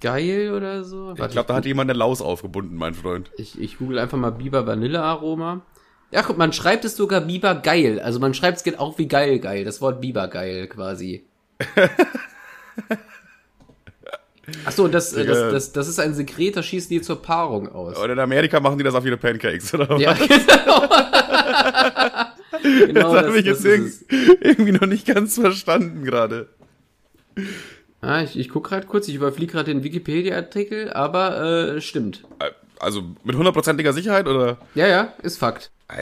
geil 0.00 0.52
oder 0.54 0.84
so? 0.84 1.12
Ich 1.12 1.16
glaube, 1.16 1.48
da 1.48 1.54
hat 1.54 1.66
jemand 1.66 1.90
eine 1.90 1.98
Laus 1.98 2.20
aufgebunden, 2.20 2.76
mein 2.76 2.94
Freund. 2.94 3.30
ich, 3.36 3.60
ich 3.60 3.78
google 3.78 3.98
einfach 3.98 4.18
mal 4.18 4.30
Biber 4.30 4.66
Vanille 4.66 5.02
Aroma. 5.02 5.62
Ja, 6.12 6.22
guck, 6.22 6.38
man 6.38 6.52
schreibt 6.52 6.84
es 6.84 6.96
sogar 6.96 7.20
Biber 7.22 7.54
geil. 7.56 8.00
Also 8.00 8.20
man 8.20 8.32
schreibt 8.32 8.58
es 8.58 8.64
geht 8.64 8.78
auch 8.78 8.98
wie 8.98 9.08
geil 9.08 9.38
geil. 9.38 9.64
Das 9.64 9.80
Wort 9.80 10.00
Biber 10.00 10.28
geil 10.28 10.68
quasi. 10.68 11.24
Ach 14.64 14.72
so, 14.72 14.86
das, 14.86 15.12
äh, 15.12 15.24
das, 15.24 15.52
das, 15.52 15.72
das 15.72 15.88
ist 15.88 15.98
ein 15.98 16.14
Sekret, 16.14 16.56
das 16.56 16.66
schießen 16.66 16.88
die 16.88 17.00
zur 17.00 17.20
Paarung 17.20 17.68
aus. 17.68 17.98
Und 17.98 18.10
in 18.10 18.18
Amerika 18.18 18.60
machen 18.60 18.78
die 18.78 18.84
das 18.84 18.94
auf 18.94 19.04
ihre 19.04 19.16
Pancakes, 19.16 19.74
oder 19.74 19.88
was? 19.88 20.00
Ja, 20.00 20.12
genau. 20.12 20.88
genau 22.86 23.12
das 23.12 23.22
das, 23.22 23.26
habe 23.26 23.38
ich 23.40 23.46
jetzt 23.46 23.64
irgendwie 24.40 24.70
noch 24.72 24.86
nicht 24.86 25.06
ganz 25.06 25.34
verstanden 25.34 26.04
gerade. 26.04 26.48
Ah, 28.06 28.22
ich, 28.22 28.38
ich 28.38 28.48
gucke 28.48 28.68
gerade 28.70 28.86
kurz, 28.86 29.08
ich 29.08 29.14
überfliege 29.16 29.52
gerade 29.52 29.72
den 29.74 29.82
Wikipedia-Artikel, 29.82 30.92
aber 30.92 31.74
äh, 31.76 31.80
stimmt. 31.80 32.22
Also 32.78 33.02
mit 33.24 33.36
hundertprozentiger 33.36 33.92
Sicherheit, 33.92 34.26
oder? 34.28 34.58
Ja, 34.74 34.86
ja, 34.86 35.12
ist 35.22 35.38
Fakt. 35.38 35.70
Ach, 35.88 35.96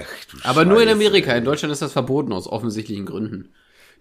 Aber 0.44 0.64
nur 0.64 0.78
in 0.82 0.88
Scheiße. 0.88 0.92
Amerika. 0.96 1.32
In 1.32 1.44
Deutschland 1.44 1.72
ist 1.72 1.82
das 1.82 1.92
verboten 1.92 2.32
aus 2.32 2.46
offensichtlichen 2.46 3.06
Gründen. 3.06 3.52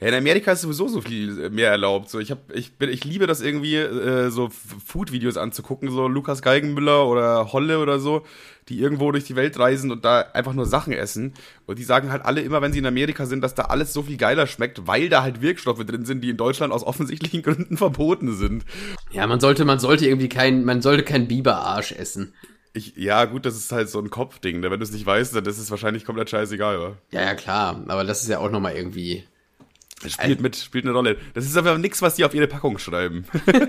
Ja, 0.04 0.10
in 0.10 0.16
Amerika 0.16 0.52
ist 0.52 0.64
sowieso 0.64 0.90
so 0.90 1.00
viel 1.00 1.50
mehr 1.50 1.72
erlaubt. 1.72 2.10
So, 2.10 2.20
ich 2.20 2.30
hab, 2.30 2.54
ich 2.54 2.74
bin, 2.74 2.90
ich 2.90 3.06
liebe 3.06 3.26
das 3.26 3.40
irgendwie, 3.40 3.78
äh, 3.78 4.30
so 4.32 4.50
Food-Videos 4.50 5.38
anzugucken, 5.38 5.90
so 5.90 6.10
Lukas 6.10 6.42
Geigenmüller 6.42 7.08
oder 7.08 7.54
Holle 7.54 7.80
oder 7.80 8.00
so, 8.00 8.24
die 8.68 8.82
irgendwo 8.82 9.14
durch 9.14 9.24
die 9.24 9.38
Welt 9.38 9.58
reisen 9.58 9.92
und 9.92 10.04
da 10.04 10.20
einfach 10.34 10.52
nur 10.52 10.66
Sachen 10.66 10.92
essen. 10.92 11.34
Und 11.68 11.80
die 11.80 11.86
sagen 11.86 12.12
halt 12.12 12.26
alle 12.26 12.42
immer, 12.42 12.62
wenn 12.62 12.74
sie 12.74 12.80
in 12.80 12.86
Amerika 12.86 13.26
sind, 13.26 13.40
dass 13.46 13.56
da 13.56 13.64
alles 13.64 13.94
so 13.94 14.04
viel 14.04 14.18
geiler 14.18 14.46
schmeckt, 14.46 14.88
weil 14.88 15.08
da 15.08 15.24
halt 15.24 15.42
Wirkstoffe 15.42 15.86
drin 15.86 16.04
sind, 16.04 16.20
die 16.20 16.32
in 16.32 16.38
Deutschland 16.38 16.74
aus 16.74 16.84
offensichtlichen 16.84 17.42
Gründen 17.44 17.78
verboten 17.78 18.36
sind. 18.36 18.66
Ja, 19.14 19.26
man 19.26 19.40
sollte, 19.40 19.64
man 19.64 19.80
sollte 19.80 20.06
irgendwie 20.06 20.28
kein, 20.28 20.66
man 20.66 20.82
sollte 20.82 21.04
kein 21.04 21.30
Biberarsch 21.30 21.94
essen. 21.94 22.34
Ich, 22.74 22.98
ja, 22.98 23.24
gut, 23.24 23.46
das 23.46 23.56
ist 23.56 23.72
halt 23.72 23.88
so 23.88 24.00
ein 24.00 24.10
Kopfding. 24.10 24.60
ne? 24.60 24.70
Wenn 24.70 24.82
du 24.82 24.84
es 24.84 24.92
nicht 24.92 25.06
weißt, 25.06 25.34
dann 25.34 25.46
ist 25.46 25.60
es 25.60 25.72
wahrscheinlich 25.72 26.04
komplett 26.04 26.30
scheißegal, 26.30 26.80
wa? 26.82 26.98
Ja, 27.12 27.22
ja, 27.22 27.36
klar. 27.36 27.82
Aber 27.88 28.04
das 28.04 28.24
ist 28.24 28.28
ja 28.28 28.40
auch 28.40 28.52
nochmal 28.52 28.76
irgendwie. 28.76 29.24
Das 30.04 30.14
Spielt 30.14 30.42
mit, 30.42 30.56
spielt 30.56 30.86
eine 30.86 30.94
Rolle. 30.94 31.18
Das 31.34 31.46
ist 31.46 31.58
aber 31.58 31.78
nichts, 31.78 32.02
was 32.02 32.16
die 32.16 32.26
auf 32.26 32.34
ihre 32.34 32.48
Packung 32.48 32.78
schreiben. 32.78 33.26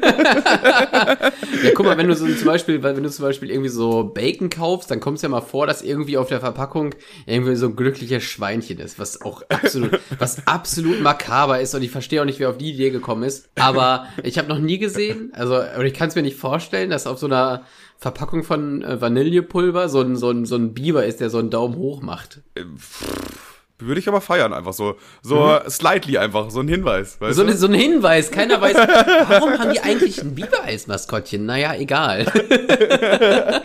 Ja, 1.63 1.71
guck 1.75 1.87
mal, 1.87 1.97
wenn 1.97 2.09
du 2.09 2.15
so 2.15 2.27
zum 2.27 2.47
Beispiel, 2.47 2.83
wenn 2.83 3.03
du 3.03 3.11
zum 3.11 3.25
Beispiel 3.25 3.51
irgendwie 3.51 3.71
so 3.71 4.05
Bacon 4.05 4.51
kaufst, 4.51 4.91
dann 4.91 5.01
kommt 5.01 5.17
es 5.17 5.23
ja 5.23 5.29
mal 5.29 5.41
vor, 5.41 5.67
dass 5.67 5.83
irgendwie 5.83 6.19
auf 6.19 6.29
der 6.29 6.41
Verpackung 6.41 6.95
irgendwie 7.27 7.57
so 7.57 7.67
ein 7.67 7.77
glückliches 7.77 8.23
Schweinchen 8.23 8.79
ist, 8.79 8.99
was 8.99 9.23
auch 9.23 9.43
absolut, 9.49 9.99
was 10.19 10.47
absolut 10.47 11.01
makaber 11.01 11.61
ist 11.61 11.75
und 11.75 11.83
ich 11.83 11.91
verstehe 11.91 12.21
auch 12.21 12.27
nicht, 12.27 12.39
wer 12.39 12.51
auf 12.51 12.59
die 12.59 12.73
Idee 12.73 12.91
gekommen 12.91 13.23
ist. 13.23 13.49
Aber 13.59 14.07
ich 14.23 14.37
habe 14.37 14.49
noch 14.49 14.59
nie 14.59 14.79
gesehen, 14.79 15.33
also 15.35 15.57
und 15.57 15.87
ich 15.87 15.95
kann 15.95 16.09
es 16.09 16.15
mir 16.15 16.23
nicht 16.23 16.37
vorstellen, 16.37 16.91
dass 16.91 17.07
auf 17.07 17.19
so 17.19 17.27
einer 17.27 17.65
Verpackung 17.97 18.45
von 18.45 18.83
äh, 18.83 19.01
Vanillepulver 19.01 19.89
so 19.89 20.01
ein, 20.01 20.17
so, 20.17 20.31
ein, 20.31 20.45
so 20.45 20.57
ein 20.57 20.75
Biber 20.75 21.07
ist, 21.07 21.21
der 21.21 21.31
so 21.31 21.39
einen 21.39 21.51
Daumen 21.51 21.77
hoch 21.77 22.03
macht. 22.03 22.43
Würde 23.79 23.99
ich 23.99 24.07
aber 24.07 24.21
feiern, 24.21 24.53
einfach 24.53 24.73
so. 24.73 24.97
So 25.21 25.59
slightly 25.69 26.17
einfach, 26.17 26.51
so 26.51 26.61
ein 26.61 26.69
Hinweis. 26.69 27.19
So, 27.31 27.43
ne, 27.43 27.57
so 27.57 27.67
ein 27.67 27.75
Hinweis, 27.75 28.31
keiner 28.31 28.61
weiß, 28.61 28.77
warum 29.29 29.59
haben 29.59 29.73
die 29.73 29.81
eigentlich 29.81 30.23
ein 30.23 30.37
Biber 30.37 30.63
als 30.63 30.87
Maskottchen? 30.87 31.45
Naja, 31.45 31.75
egal. 31.75 32.25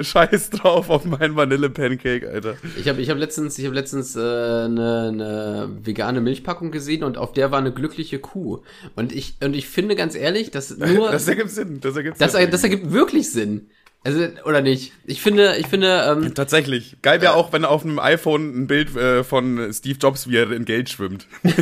Scheiß 0.00 0.50
drauf 0.50 0.88
auf 0.88 1.04
meinen 1.04 1.36
Vanille-Pancake, 1.36 2.30
Alter. 2.30 2.56
Ich 2.78 2.88
habe 2.88 3.02
ich 3.02 3.10
hab 3.10 3.18
letztens, 3.18 3.58
ich 3.58 3.66
hab 3.66 3.74
letztens 3.74 4.16
äh, 4.16 4.20
eine, 4.20 5.10
eine 5.12 5.68
vegane 5.82 6.22
Milchpackung 6.22 6.70
gesehen 6.70 7.04
und 7.04 7.18
auf 7.18 7.32
der 7.32 7.50
war 7.50 7.58
eine 7.58 7.72
glückliche 7.72 8.18
Kuh. 8.18 8.62
Und 8.96 9.12
ich, 9.12 9.36
und 9.42 9.54
ich 9.54 9.68
finde 9.68 9.96
ganz 9.96 10.14
ehrlich, 10.14 10.50
dass 10.50 10.76
nur. 10.78 11.10
Das 11.10 11.28
ergibt 11.28 11.50
Sinn, 11.50 11.78
das 11.82 11.94
ergibt 11.94 12.18
das, 12.18 12.32
Sinn. 12.32 12.50
das 12.50 12.62
ergibt 12.64 12.90
wirklich 12.90 13.30
Sinn. 13.30 13.68
Also, 14.04 14.26
oder 14.44 14.60
nicht? 14.60 14.92
Ich 15.06 15.22
finde, 15.22 15.56
ich 15.58 15.66
finde, 15.66 16.04
ähm, 16.06 16.34
Tatsächlich. 16.34 16.96
Geil 17.00 17.22
wäre 17.22 17.34
auch, 17.34 17.52
wenn 17.54 17.64
auf 17.64 17.84
einem 17.84 17.98
iPhone 17.98 18.54
ein 18.64 18.66
Bild 18.66 18.94
äh, 18.96 19.24
von 19.24 19.72
Steve 19.72 19.98
Jobs, 19.98 20.28
wie 20.28 20.36
er 20.36 20.52
in 20.52 20.66
Geld 20.66 20.90
schwimmt. 20.90 21.26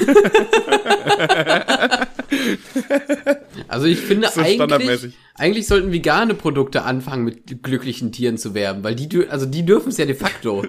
also 3.69 3.87
ich 3.87 3.99
finde 4.01 4.29
So 4.33 4.41
eigentlich, 4.41 5.15
eigentlich 5.35 5.67
sollten 5.67 5.93
vegane 5.93 6.35
Produkte 6.35 6.83
anfangen 6.83 7.25
mit 7.25 7.63
glücklichen 7.63 8.13
Tieren 8.13 8.39
zu 8.39 8.55
werben, 8.55 8.83
weil 8.85 8.95
die, 8.95 9.29
also 9.29 9.47
die 9.47 9.65
dürfen 9.65 9.91
es 9.91 9.99
ja 9.99 10.07
de 10.07 10.15
facto. 10.15 10.65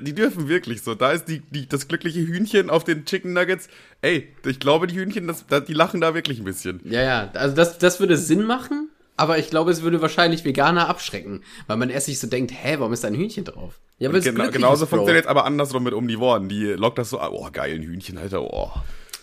Die 0.00 0.12
dürfen 0.14 0.48
wirklich 0.48 0.82
so. 0.82 0.94
Da 0.96 1.12
ist 1.12 1.26
die, 1.26 1.40
die, 1.50 1.68
das 1.68 1.86
glückliche 1.86 2.18
Hühnchen 2.20 2.68
auf 2.68 2.82
den 2.82 3.04
Chicken 3.04 3.32
Nuggets. 3.32 3.68
Ey, 4.02 4.28
ich 4.44 4.58
glaube, 4.58 4.88
die 4.88 4.96
Hühnchen, 4.96 5.28
das, 5.28 5.46
da- 5.46 5.60
die 5.60 5.72
lachen 5.72 6.00
da 6.00 6.14
wirklich 6.14 6.40
ein 6.40 6.44
bisschen. 6.44 6.80
Ja, 6.84 7.00
ja, 7.02 7.30
also 7.34 7.54
das, 7.54 7.78
das 7.78 8.00
würde 8.00 8.16
Sinn 8.16 8.42
machen, 8.42 8.88
aber 9.16 9.38
ich 9.38 9.50
glaube, 9.50 9.70
es 9.70 9.82
würde 9.82 10.02
wahrscheinlich 10.02 10.44
Veganer 10.44 10.88
abschrecken, 10.88 11.44
weil 11.66 11.76
man 11.76 11.90
erst 11.90 12.06
sich 12.06 12.18
so 12.18 12.26
denkt, 12.26 12.52
hä, 12.52 12.76
warum 12.78 12.92
ist 12.92 13.04
da 13.04 13.08
ein 13.08 13.14
Hühnchen 13.14 13.44
drauf? 13.44 13.80
Ja, 13.98 14.10
weil 14.10 14.18
es 14.18 14.24
Genau, 14.24 14.50
genauso 14.50 14.86
funktioniert 14.86 15.24
es 15.24 15.30
aber 15.30 15.44
andersrum 15.44 15.84
mit 15.84 15.94
um 15.94 16.08
die 16.08 16.18
Worten. 16.18 16.48
Die 16.48 16.64
lockt 16.64 16.98
das 16.98 17.10
so, 17.10 17.20
ah, 17.20 17.30
oh, 17.30 17.48
geil, 17.52 17.76
ein 17.76 17.82
Hühnchen, 17.82 18.18
Alter, 18.18 18.42
oh. 18.42 18.72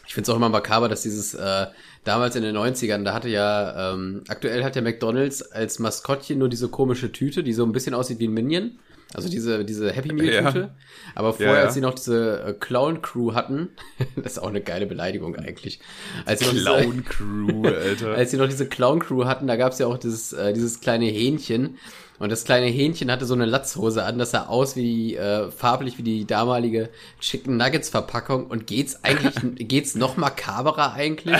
Ich 0.08 0.14
finde 0.14 0.24
es 0.24 0.30
auch 0.30 0.38
immer 0.38 0.50
makaber, 0.50 0.90
dass 0.90 1.04
dieses, 1.04 1.34
äh, 1.34 1.68
damals 2.04 2.36
in 2.36 2.44
den 2.44 2.56
90ern, 2.56 3.04
da 3.04 3.14
hatte 3.14 3.30
ja, 3.30 3.94
ähm, 3.94 4.24
aktuell 4.28 4.64
hat 4.64 4.76
der 4.76 4.82
McDonalds 4.82 5.42
als 5.52 5.80
Maskottchen 5.80 6.40
nur 6.40 6.50
diese 6.50 6.70
komische 6.70 7.12
Tüte, 7.12 7.44
die 7.44 7.54
so 7.54 7.64
ein 7.64 7.72
bisschen 7.72 7.94
aussieht 7.94 8.20
wie 8.20 8.28
ein 8.28 8.34
Minion. 8.34 8.80
Also 9.14 9.30
diese, 9.30 9.66
diese 9.66 9.92
Happy 9.92 10.14
Meal 10.14 10.46
Tüte. 10.46 10.60
Ja. 10.60 10.76
Aber 11.16 11.34
vorher, 11.34 11.56
ja. 11.56 11.62
als 11.64 11.74
sie 11.74 11.82
noch 11.82 11.94
diese 11.94 12.44
äh, 12.44 12.54
Clown 12.54 13.02
Crew 13.02 13.34
hatten, 13.34 13.70
das 14.16 14.34
ist 14.34 14.40
auch 14.40 14.48
eine 14.50 14.62
geile 14.62 14.86
Beleidigung 14.86 15.36
eigentlich. 15.36 15.80
Als 16.26 16.40
sie 16.40 16.46
noch 16.46 16.54
diese- 16.54 16.66
Clown 16.66 17.04
Crew, 17.06 17.68
Alter. 17.68 18.14
als 18.16 18.32
sie 18.32 18.38
noch 18.38 18.48
diese 18.48 18.68
Clown 18.68 19.00
Crew 19.00 19.26
hatten, 19.26 19.48
da 19.48 19.56
gab's 19.58 19.80
ja 19.80 19.88
auch 19.88 19.98
dieses, 19.98 20.34
äh, 20.34 20.54
dieses 20.54 20.80
kleine 20.82 21.06
Hähnchen. 21.06 21.78
Und 22.20 22.30
das 22.32 22.44
kleine 22.44 22.68
Hähnchen 22.68 23.10
hatte 23.10 23.26
so 23.26 23.34
eine 23.34 23.46
Latzhose 23.48 24.04
an, 24.04 24.20
das 24.20 24.30
sah 24.30 24.46
aus 24.46 24.76
wie 24.76 25.16
äh, 25.16 25.50
farblich 25.50 25.98
wie 25.98 26.04
die 26.04 26.26
damalige 26.26 26.90
Chicken 27.20 27.58
Nuggets 27.58 27.90
Verpackung. 27.90 28.46
Und 28.46 28.68
geht's 28.68 29.04
eigentlich, 29.04 29.34
geht's 29.68 29.96
noch 29.96 30.18
makaberer 30.18 30.94
eigentlich? 30.94 31.36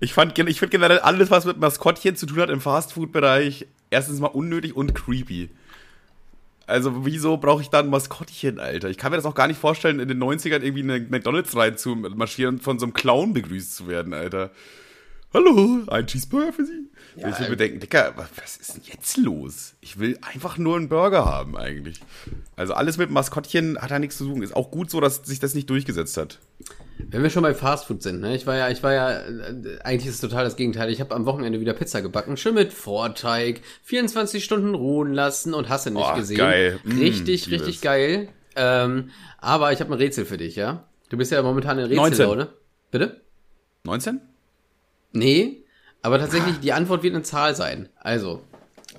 Ich 0.00 0.14
fand, 0.14 0.38
ich 0.38 0.58
finde 0.58 0.70
generell 0.70 1.00
alles, 1.00 1.30
was 1.30 1.44
mit 1.44 1.58
Maskottchen 1.58 2.16
zu 2.16 2.24
tun 2.24 2.40
hat 2.40 2.48
im 2.48 2.62
Fastfood-Bereich, 2.62 3.66
erstens 3.90 4.20
mal 4.20 4.28
unnötig 4.28 4.74
und 4.74 4.94
creepy. 4.94 5.50
Also, 6.66 7.04
wieso 7.04 7.36
brauche 7.36 7.62
ich 7.62 7.70
da 7.70 7.80
ein 7.80 7.90
Maskottchen, 7.90 8.60
Alter? 8.60 8.88
Ich 8.88 8.98
kann 8.98 9.10
mir 9.10 9.16
das 9.16 9.26
auch 9.26 9.34
gar 9.34 9.48
nicht 9.48 9.58
vorstellen, 9.58 9.98
in 9.98 10.08
den 10.08 10.22
90ern 10.22 10.62
irgendwie 10.62 10.80
in 10.80 10.90
eine 10.90 11.06
McDonalds 11.08 11.56
rein 11.56 11.76
zu 11.76 11.96
marschieren 11.96 12.56
und 12.56 12.62
von 12.62 12.78
so 12.78 12.86
einem 12.86 12.94
Clown 12.94 13.32
begrüßt 13.32 13.74
zu 13.74 13.88
werden, 13.88 14.14
Alter. 14.14 14.50
Hallo, 15.34 15.82
ein 15.88 16.06
Cheeseburger 16.06 16.52
für 16.52 16.66
Sie? 16.66 16.90
Ja, 17.16 17.30
ich 17.30 17.38
würde 17.38 17.52
mir 17.52 17.56
denken, 17.56 17.80
Dicker, 17.80 18.12
was, 18.16 18.28
was 18.36 18.56
ist 18.58 18.74
denn 18.74 18.82
jetzt 18.84 19.16
los? 19.16 19.74
Ich 19.80 19.98
will 19.98 20.18
einfach 20.20 20.58
nur 20.58 20.76
einen 20.76 20.88
Burger 20.88 21.24
haben, 21.24 21.56
eigentlich. 21.56 22.00
Also, 22.54 22.74
alles 22.74 22.98
mit 22.98 23.10
Maskottchen 23.10 23.78
hat 23.78 23.90
da 23.90 23.98
nichts 23.98 24.18
zu 24.18 24.24
suchen. 24.24 24.42
Ist 24.42 24.54
auch 24.54 24.70
gut 24.70 24.90
so, 24.90 25.00
dass 25.00 25.16
sich 25.24 25.40
das 25.40 25.54
nicht 25.54 25.70
durchgesetzt 25.70 26.16
hat. 26.16 26.38
Wenn 27.08 27.22
wir 27.22 27.30
schon 27.30 27.42
bei 27.42 27.54
Fastfood 27.54 28.02
sind, 28.02 28.20
ne? 28.20 28.34
Ich 28.34 28.46
war 28.46 28.56
ja, 28.56 28.68
ich 28.70 28.82
war 28.82 28.92
ja, 28.92 29.10
äh, 29.20 29.78
eigentlich 29.84 30.06
ist 30.08 30.16
es 30.16 30.20
total 30.20 30.44
das 30.44 30.56
Gegenteil. 30.56 30.90
Ich 30.90 31.00
habe 31.00 31.14
am 31.14 31.26
Wochenende 31.26 31.60
wieder 31.60 31.72
Pizza 31.74 32.00
gebacken, 32.02 32.36
schön 32.36 32.54
mit 32.54 32.72
Vorteig, 32.72 33.60
24 33.84 34.44
Stunden 34.44 34.74
ruhen 34.74 35.12
lassen 35.12 35.54
und 35.54 35.68
hasse 35.68 35.90
nicht 35.90 36.04
Oh, 36.10 36.14
gesehen. 36.14 36.38
geil. 36.38 36.78
Mm, 36.84 36.98
Richtig, 36.98 37.46
liebe 37.46 37.62
richtig 37.62 37.80
geil. 37.82 38.28
Ähm, 38.56 39.10
aber 39.38 39.72
ich 39.72 39.80
habe 39.80 39.90
ein 39.92 39.98
Rätsel 39.98 40.24
für 40.24 40.36
dich, 40.36 40.56
ja? 40.56 40.84
Du 41.08 41.16
bist 41.16 41.32
ja 41.32 41.42
momentan 41.42 41.78
in 41.78 41.84
19. 41.88 42.04
Rätsellaune. 42.04 42.48
Bitte? 42.90 43.20
19? 43.84 44.20
Nee, 45.12 45.64
aber 46.02 46.18
tatsächlich, 46.18 46.58
die 46.60 46.72
Antwort 46.72 47.02
wird 47.02 47.14
eine 47.14 47.22
Zahl 47.22 47.54
sein. 47.54 47.88
Also, 47.96 48.42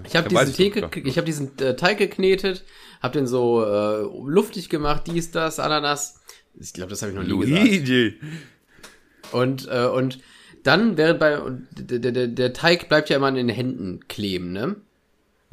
ich 0.04 0.16
habe 0.16 0.30
diesen, 0.30 0.50
ich 0.66 0.72
klar. 0.74 0.90
ich 0.96 1.18
hab 1.18 1.26
diesen 1.26 1.58
äh, 1.60 1.76
Teig 1.76 1.98
geknetet, 1.98 2.64
habe 3.02 3.14
den 3.18 3.28
so 3.28 3.64
äh, 3.64 4.02
luftig 4.28 4.70
gemacht, 4.70 5.04
dies, 5.08 5.32
das, 5.32 5.60
Ananas. 5.60 6.22
Ich 6.60 6.74
glaube, 6.74 6.90
das 6.92 7.02
habe 7.02 7.12
ich 7.12 7.18
noch 7.18 7.24
nie 7.24 7.40
gesagt. 7.46 7.66
Luigi. 7.66 8.20
Und, 9.32 9.68
äh, 9.70 9.86
und 9.88 10.20
dann, 10.64 10.98
während 10.98 11.20
bei, 11.20 11.40
der, 11.72 12.12
der, 12.12 12.28
der- 12.28 12.54
Teig 12.54 12.88
bleibt 12.90 13.10
ja 13.10 13.18
immer 13.18 13.30
in 13.30 13.36
den 13.36 13.50
Händen 13.50 14.08
kleben, 14.08 14.52
ne? 14.54 14.76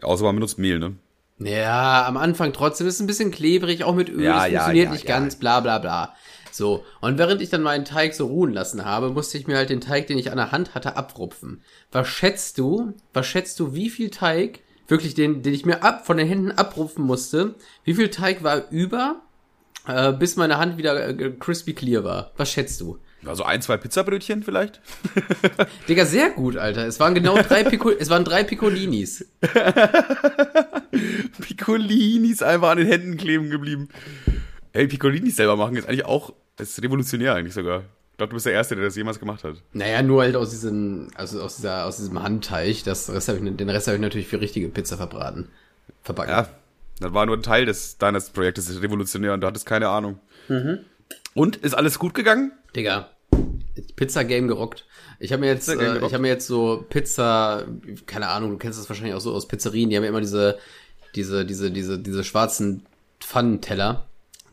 Außer 0.03 0.25
man 0.25 0.37
benutzt 0.37 0.59
Mehl, 0.59 0.79
ne? 0.79 0.97
Ja, 1.39 2.07
am 2.07 2.17
Anfang 2.17 2.53
trotzdem 2.53 2.87
ist 2.87 2.95
es 2.95 3.01
ein 3.01 3.07
bisschen 3.07 3.31
klebrig, 3.31 3.83
auch 3.85 3.95
mit 3.95 4.11
Öl, 4.11 4.23
Ja, 4.23 4.47
es 4.47 4.53
ja, 4.53 4.61
funktioniert 4.61 4.87
ja, 4.87 4.93
nicht 4.93 5.07
ganz, 5.07 5.37
bla 5.37 5.61
bla 5.61 5.79
bla. 5.79 6.15
So, 6.53 6.85
und 7.01 7.17
während 7.17 7.41
ich 7.41 7.49
dann 7.49 7.63
meinen 7.63 7.85
Teig 7.85 8.13
so 8.15 8.27
ruhen 8.27 8.53
lassen 8.53 8.85
habe, 8.85 9.11
musste 9.11 9.39
ich 9.39 9.47
mir 9.47 9.57
halt 9.57 9.71
den 9.71 9.81
Teig, 9.81 10.07
den 10.09 10.19
ich 10.19 10.31
an 10.31 10.37
der 10.37 10.53
Hand 10.53 10.75
hatte, 10.75 10.97
abrupfen. 10.97 11.63
Was 11.93 12.09
schätzt 12.09 12.59
du, 12.59 12.93
was 13.15 13.27
schätzt 13.27 13.59
du, 13.59 13.73
wie 13.73 13.89
viel 13.89 14.11
Teig, 14.11 14.61
wirklich 14.87 15.15
den, 15.15 15.43
den 15.43 15.55
ich 15.55 15.65
mir 15.65 15.83
ab, 15.83 16.05
von 16.07 16.19
den 16.19 16.27
Händen 16.29 16.51
abrupfen 16.51 17.05
musste, 17.05 17.55
wie 17.85 17.95
viel 17.95 18.11
Teig 18.11 18.43
war 18.43 18.71
über, 18.71 19.23
äh, 19.87 20.13
bis 20.13 20.37
meine 20.37 20.59
Hand 20.59 20.77
wieder 20.77 21.09
äh, 21.09 21.31
crispy 21.39 21.75
clear 21.75 22.05
war? 22.05 22.33
Was 22.37 22.51
schätzt 22.51 22.81
du? 22.81 22.99
Also 23.25 23.45
ein, 23.45 23.61
zwei 23.61 23.77
Pizzabrötchen 23.77 24.43
vielleicht? 24.43 24.81
Digga, 25.89 26.07
sehr 26.07 26.31
gut, 26.31 26.57
Alter. 26.57 26.87
Es 26.87 26.99
waren 27.01 27.15
genau 27.15 27.37
drei 27.37 27.65
Pico 27.65 27.91
es 27.99 28.09
waren 28.09 28.25
drei 28.25 28.45
Piccolinis. 28.45 29.27
Piccolinis 31.41 32.43
einfach 32.43 32.71
an 32.71 32.79
den 32.79 32.87
Händen 32.87 33.17
kleben 33.19 33.51
geblieben. 33.51 33.89
Ey, 34.73 34.87
Piccolinis 34.87 35.37
selber 35.37 35.57
machen 35.57 35.77
ist 35.77 35.87
eigentlich 35.89 36.07
auch, 36.07 36.33
ist 36.59 36.83
revolutionär 36.83 37.35
eigentlich 37.35 37.55
sogar. 37.55 37.81
Ich 38.13 38.17
glaube, 38.17 38.31
du 38.31 38.37
bist 38.37 38.47
der 38.47 38.53
Erste, 38.53 38.75
der 38.75 38.85
das 38.85 38.97
jemals 38.97 39.19
gemacht 39.19 39.45
hat. 39.45 39.57
Naja, 39.73 40.03
nur 40.03 40.23
halt 40.23 40.37
aus 40.37 40.51
diesem, 40.51 41.09
also 41.15 41.43
aus 41.43 41.57
dieser, 41.57 41.87
aus 41.87 41.97
diesem 41.97 42.23
Handteig. 42.23 42.85
Das 42.85 43.11
Rest 43.11 43.29
hab 43.29 43.37
ich, 43.37 43.57
den 43.57 43.71
Rest 43.71 43.87
habe 43.87 43.97
ich 43.97 44.03
natürlich 44.03 44.29
für 44.29 44.41
richtige 44.41 44.69
Pizza 44.69 44.97
verbraten. 44.97 45.49
Verbacken. 46.03 46.31
Ja, 46.31 46.49
das 47.01 47.13
war 47.15 47.27
nur 47.27 47.37
ein 47.37 47.43
Teil 47.43 47.67
des, 47.67 47.99
deines 47.99 48.31
Projektes, 48.31 48.67
das 48.67 48.77
ist 48.77 48.83
revolutionär 48.83 49.35
und 49.35 49.41
du 49.41 49.47
hattest 49.47 49.67
keine 49.67 49.89
Ahnung. 49.89 50.19
Und, 51.35 51.57
ist 51.57 51.75
alles 51.75 51.99
gut 51.99 52.15
gegangen? 52.15 52.53
Digga. 52.75 53.11
Pizza 53.97 54.25
Game 54.25 54.49
gerockt. 54.49 54.85
Ich 55.21 55.33
habe 55.33 55.41
mir 55.41 55.47
jetzt, 55.49 55.67
Pizza 55.69 55.77
Game 55.83 56.03
äh, 56.03 56.07
ich 56.07 56.13
habe 56.13 56.19
mir 56.23 56.29
jetzt 56.29 56.47
so 56.47 56.85
Pizza, 56.89 57.65
keine 58.07 58.29
Ahnung, 58.29 58.51
du 58.53 58.59
kennst 58.59 58.79
das 58.79 58.89
wahrscheinlich 58.89 59.15
auch 59.15 59.21
so 59.21 59.33
aus 59.33 59.49
Pizzerien, 59.49 59.91
die 59.91 59.97
haben 59.97 60.03
ja 60.05 60.09
immer 60.11 60.21
diese, 60.21 60.59
diese, 61.15 61.45
diese, 61.47 61.71
diese, 61.71 61.99
diese 61.99 62.25
schwarzen 62.25 62.85
Pfannenteller. 63.21 64.07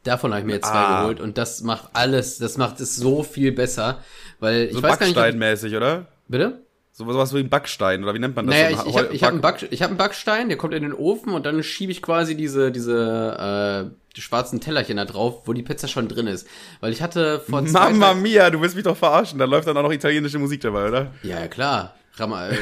Davon 0.04 0.32
habe 0.32 0.42
ich 0.42 0.46
mir 0.46 0.54
jetzt 0.54 0.68
zwei 0.68 0.76
Ah. 0.78 1.02
geholt 1.02 1.20
und 1.20 1.38
das 1.38 1.62
macht 1.64 1.90
alles, 1.94 2.38
das 2.38 2.58
macht 2.58 2.80
es 2.80 2.96
so 2.96 3.24
viel 3.24 3.52
besser, 3.52 4.02
weil 4.40 4.72
So 4.72 4.78
ich 4.78 4.84
weiß 4.84 5.00
gar 5.00 5.06
nicht, 5.08 5.18
ob- 5.18 5.24
Backsteinmäßig, 5.24 5.76
oder? 5.76 6.08
bitte? 6.28 6.62
So 7.00 7.06
was 7.06 7.32
wie 7.32 7.38
ein 7.38 7.50
Backstein, 7.50 8.04
oder 8.04 8.16
wie 8.16 8.20
nennt 8.20 8.36
man 8.36 8.48
das? 8.48 8.56
Naja, 8.56 8.76
so 8.76 8.86
ich, 8.88 8.90
ich 8.90 8.98
habe 8.98 9.14
ich 9.14 9.24
hab 9.24 9.32
einen, 9.32 9.42
Back- 9.42 9.68
ich 9.70 9.84
hab 9.84 9.90
einen 9.90 10.00
Backstein, 10.00 10.50
der 10.50 10.58
kommt 10.58 10.74
in 10.74 10.82
den 10.82 10.94
Ofen 10.94 11.32
und 11.32 11.46
dann 11.46 11.62
schiebe 11.62 11.92
ich 11.92 12.02
quasi 12.02 12.36
diese, 12.36 12.72
diese 12.72 13.92
äh, 13.92 13.96
die 14.16 14.22
schwarzen 14.22 14.60
Tellerchen 14.62 14.98
da 14.98 15.06
drauf, 15.06 15.44
wo 15.46 15.54
die 15.54 15.62
Pizza 15.62 15.88
schon 15.88 16.08
drin 16.08 16.26
ist. 16.26 16.48
Weil 16.80 16.92
ich 16.92 17.04
hatte 17.04 17.40
vor 17.48 17.64
zwei 17.68 17.92
Mamma 17.92 18.16
mia, 18.16 18.50
du 18.50 18.60
willst 18.62 18.76
mich 18.76 18.84
doch 18.84 18.98
verarschen. 18.98 19.38
Da 19.38 19.46
läuft 19.46 19.68
dann 19.68 19.78
auch 19.78 19.84
noch 19.84 19.92
italienische 19.92 20.40
Musik 20.40 20.62
dabei, 20.62 20.88
oder? 20.88 21.12
Ja, 21.22 21.40
ja, 21.42 21.48
klar. 21.48 21.94
Rama, 22.16 22.48
äh, 22.48 22.56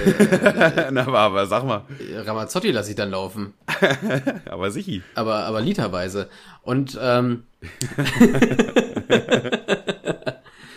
Na, 0.92 1.04
aber, 1.08 1.20
aber 1.20 1.46
sag 1.46 1.64
mal. 1.64 1.84
Ramazzotti 2.26 2.72
lasse 2.72 2.90
ich 2.90 2.98
dann 2.98 3.12
laufen. 3.12 3.54
Aber 4.50 4.70
sichi. 4.70 5.02
Aber, 5.16 5.46
aber 5.46 5.62
literweise. 5.62 6.28
Und 6.62 7.00
ähm, 7.02 7.44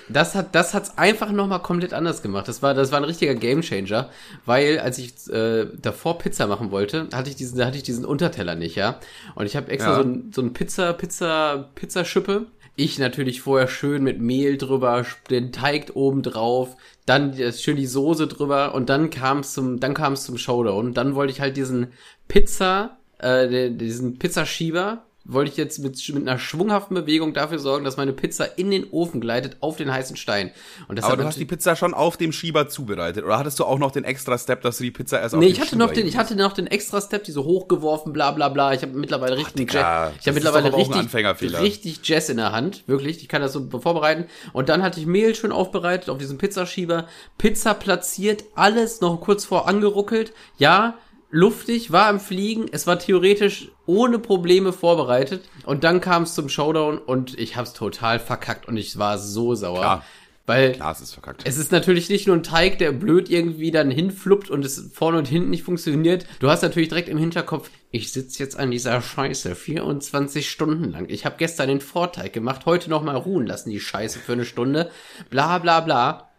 das 0.09 0.35
hat 0.35 0.55
das 0.55 0.75
hat's 0.75 0.97
einfach 0.99 1.31
noch 1.33 1.47
mal 1.47 1.59
komplett 1.59 1.93
anders 1.93 2.23
gemacht. 2.23 2.49
Das 2.49 2.63
war 2.63 2.75
das 2.75 2.91
war 2.93 2.99
ein 2.99 3.05
richtiger 3.05 3.35
Gamechanger, 3.35 4.11
weil 4.45 4.79
als 4.79 4.99
ich 4.99 5.29
äh, 5.31 5.67
davor 5.81 6.19
Pizza 6.19 6.47
machen 6.47 6.71
wollte, 6.71 7.09
hatte 7.13 7.31
ich 7.31 7.37
diesen 7.37 7.59
da 7.59 7.67
hatte 7.67 7.77
ich 7.77 7.83
diesen 7.83 8.05
Unterteller 8.05 8.55
nicht, 8.55 8.77
ja. 8.77 8.99
Und 9.35 9.47
ich 9.47 9.57
habe 9.57 9.71
extra 9.71 9.91
Ja. 9.91 9.97
so 9.97 10.03
ein 10.03 10.33
so 10.33 10.43
ein 10.43 10.53
Pizza 10.53 10.93
Pizza 10.93 11.71
Pizzaschippe. 11.75 12.47
Ich 12.81 12.99
natürlich 13.01 13.41
vorher 13.41 13.67
schön 13.67 14.05
mit 14.05 14.21
Mehl 14.21 14.57
drüber, 14.57 15.05
den 15.31 15.51
Teig 15.51 15.91
oben 15.95 16.23
drauf, 16.23 16.77
dann 17.07 17.35
schön 17.53 17.77
die 17.77 17.87
Soße 17.87 18.29
drüber 18.29 18.73
und 18.75 18.89
dann 18.89 19.11
kam 19.11 19.41
es 19.41 19.53
zum 19.53 19.81
dann 19.81 19.95
kam 19.95 20.13
es 20.13 20.25
zum 20.25 20.39
Showdown. 20.39 20.95
Dann 20.95 21.15
wollte 21.17 21.33
ich 21.33 21.41
halt 21.41 21.57
diesen 21.57 21.89
Pizza 22.29 22.99
äh, 23.19 23.71
diesen 23.71 24.19
Pizzaschieber 24.19 25.03
wollte 25.29 25.51
ich 25.51 25.57
jetzt 25.59 25.79
mit, 25.79 25.97
mit 26.15 26.29
einer 26.29 26.39
schwunghaften 26.39 26.95
Bewegung 26.95 27.35
dafür 27.35 27.59
sorgen, 27.59 27.85
dass 27.85 27.99
meine 27.99 28.15
Pizza 28.15 28.59
in 28.59 28.71
den 28.71 28.91
Ofen 28.91 29.21
gleitet 29.21 29.59
auf 29.61 29.77
den 29.77 29.93
heißen 29.93 30.17
Stein. 30.17 30.51
Und 30.89 30.97
das 30.97 31.05
Aber 31.05 31.19
du 31.19 31.25
hast 31.25 31.39
die 31.39 31.45
Pizza 31.45 31.77
schon 31.77 31.93
auf 31.93 32.17
dem 32.17 32.33
Schieber 32.33 32.69
zubereitet. 32.69 33.25
Oder 33.25 33.39
hattest 33.39 33.59
du 33.61 33.65
auch 33.65 33.79
noch 33.79 33.91
den 33.91 34.05
extra 34.05 34.39
Step, 34.39 34.63
dass 34.63 34.79
du 34.79 34.85
die 34.85 34.91
Pizza 34.91 35.21
erst 35.21 35.35
auf 35.35 35.41
Nee, 35.41 35.47
den 35.47 35.53
ich 35.53 35.61
hatte 35.61 35.71
Schieber 35.71 35.87
noch 35.87 35.93
den, 35.93 36.07
ich 36.07 36.17
hatte 36.17 36.35
noch 36.35 36.55
den 36.55 36.67
extra 36.67 37.01
Step, 37.03 37.25
die 37.25 37.33
so 37.33 37.45
hochgeworfen, 37.45 38.15
bla 38.15 38.31
bla 38.31 38.49
bla. 38.49 38.73
Ich 38.73 38.81
habe 38.81 38.93
mittlerweile 38.97 39.37
richtig 39.37 39.69
Digga, 39.69 40.07
Jazz, 40.07 40.15
ich 40.21 40.27
habe 40.27 40.35
mittlerweile 40.35 40.75
richtig, 40.75 41.61
richtig 41.61 42.01
Jazz 42.03 42.31
in 42.31 42.39
der 42.39 42.53
Hand, 42.53 42.85
wirklich. 42.87 43.21
Ich 43.21 43.29
kann 43.29 43.43
das 43.43 43.53
so 43.53 43.69
vorbereiten. 43.69 44.25
Und 44.55 44.71
dann 44.71 44.83
hatte 44.83 44.99
ich 44.99 45.07
Mehl 45.07 45.35
schön 45.35 45.53
aufbereitet 45.53 46.09
auf 46.09 46.17
diesem 46.17 46.39
Pizzaschieber, 46.39 47.07
Pizza 47.37 47.75
platziert, 47.75 48.45
alles 48.55 49.03
noch 49.03 49.21
kurz 49.21 49.45
vor 49.45 49.69
angeruckelt. 49.69 50.33
Ja, 50.57 50.95
luftig, 51.31 51.93
war 51.93 52.07
am 52.07 52.21
Fliegen. 52.21 52.67
Es 52.71 52.87
war 52.87 52.99
theoretisch 52.99 53.71
ohne 53.87 54.19
Probleme 54.19 54.73
vorbereitet. 54.73 55.49
Und 55.65 55.85
dann 55.85 56.01
kam 56.01 56.23
es 56.25 56.35
zum 56.35 56.49
Showdown 56.49 56.99
und 56.99 57.39
ich 57.39 57.57
hab's 57.57 57.73
total 57.73 58.19
verkackt 58.19 58.67
und 58.67 58.77
ich 58.77 58.99
war 58.99 59.19
so 59.19 59.55
sauer. 59.55 59.81
Klar. 59.81 60.05
Weil 60.47 60.73
Klar, 60.73 60.93
es 60.93 61.03
ist 61.03 61.13
verkackt. 61.13 61.43
es 61.45 61.59
ist 61.59 61.73
natürlich 61.73 62.09
nicht 62.09 62.27
nur 62.27 62.35
ein 62.35 62.43
Teig, 62.43 62.79
der 62.79 62.93
blöd 62.93 63.29
irgendwie 63.29 63.71
dann 63.71 63.91
hinfluppt 63.91 64.49
und 64.49 64.65
es 64.65 64.91
vorne 64.95 65.19
und 65.19 65.29
hinten 65.29 65.51
nicht 65.51 65.63
funktioniert. 65.63 66.25
Du 66.41 66.49
hast 66.49 66.63
natürlich 66.63 66.89
direkt 66.89 67.11
im 67.11 67.19
Hinterkopf, 67.19 67.69
ich 67.91 68.13
sitze 68.13 68.43
jetzt 68.43 68.59
an 68.59 68.71
dieser 68.71 69.03
Scheiße 69.03 69.55
24 69.55 70.49
Stunden 70.49 70.91
lang. 70.91 71.05
Ich 71.11 71.27
habe 71.27 71.35
gestern 71.37 71.69
den 71.69 71.83
Vorteig 71.83 72.33
gemacht, 72.33 72.65
heute 72.65 72.89
noch 72.89 73.03
mal 73.03 73.15
ruhen 73.15 73.47
lassen, 73.47 73.69
die 73.69 73.79
Scheiße 73.79 74.21
für 74.21 74.33
eine 74.33 74.47
Stunde. 74.47 74.91
Bla 75.29 75.59
bla 75.59 75.81
bla. 75.81 76.31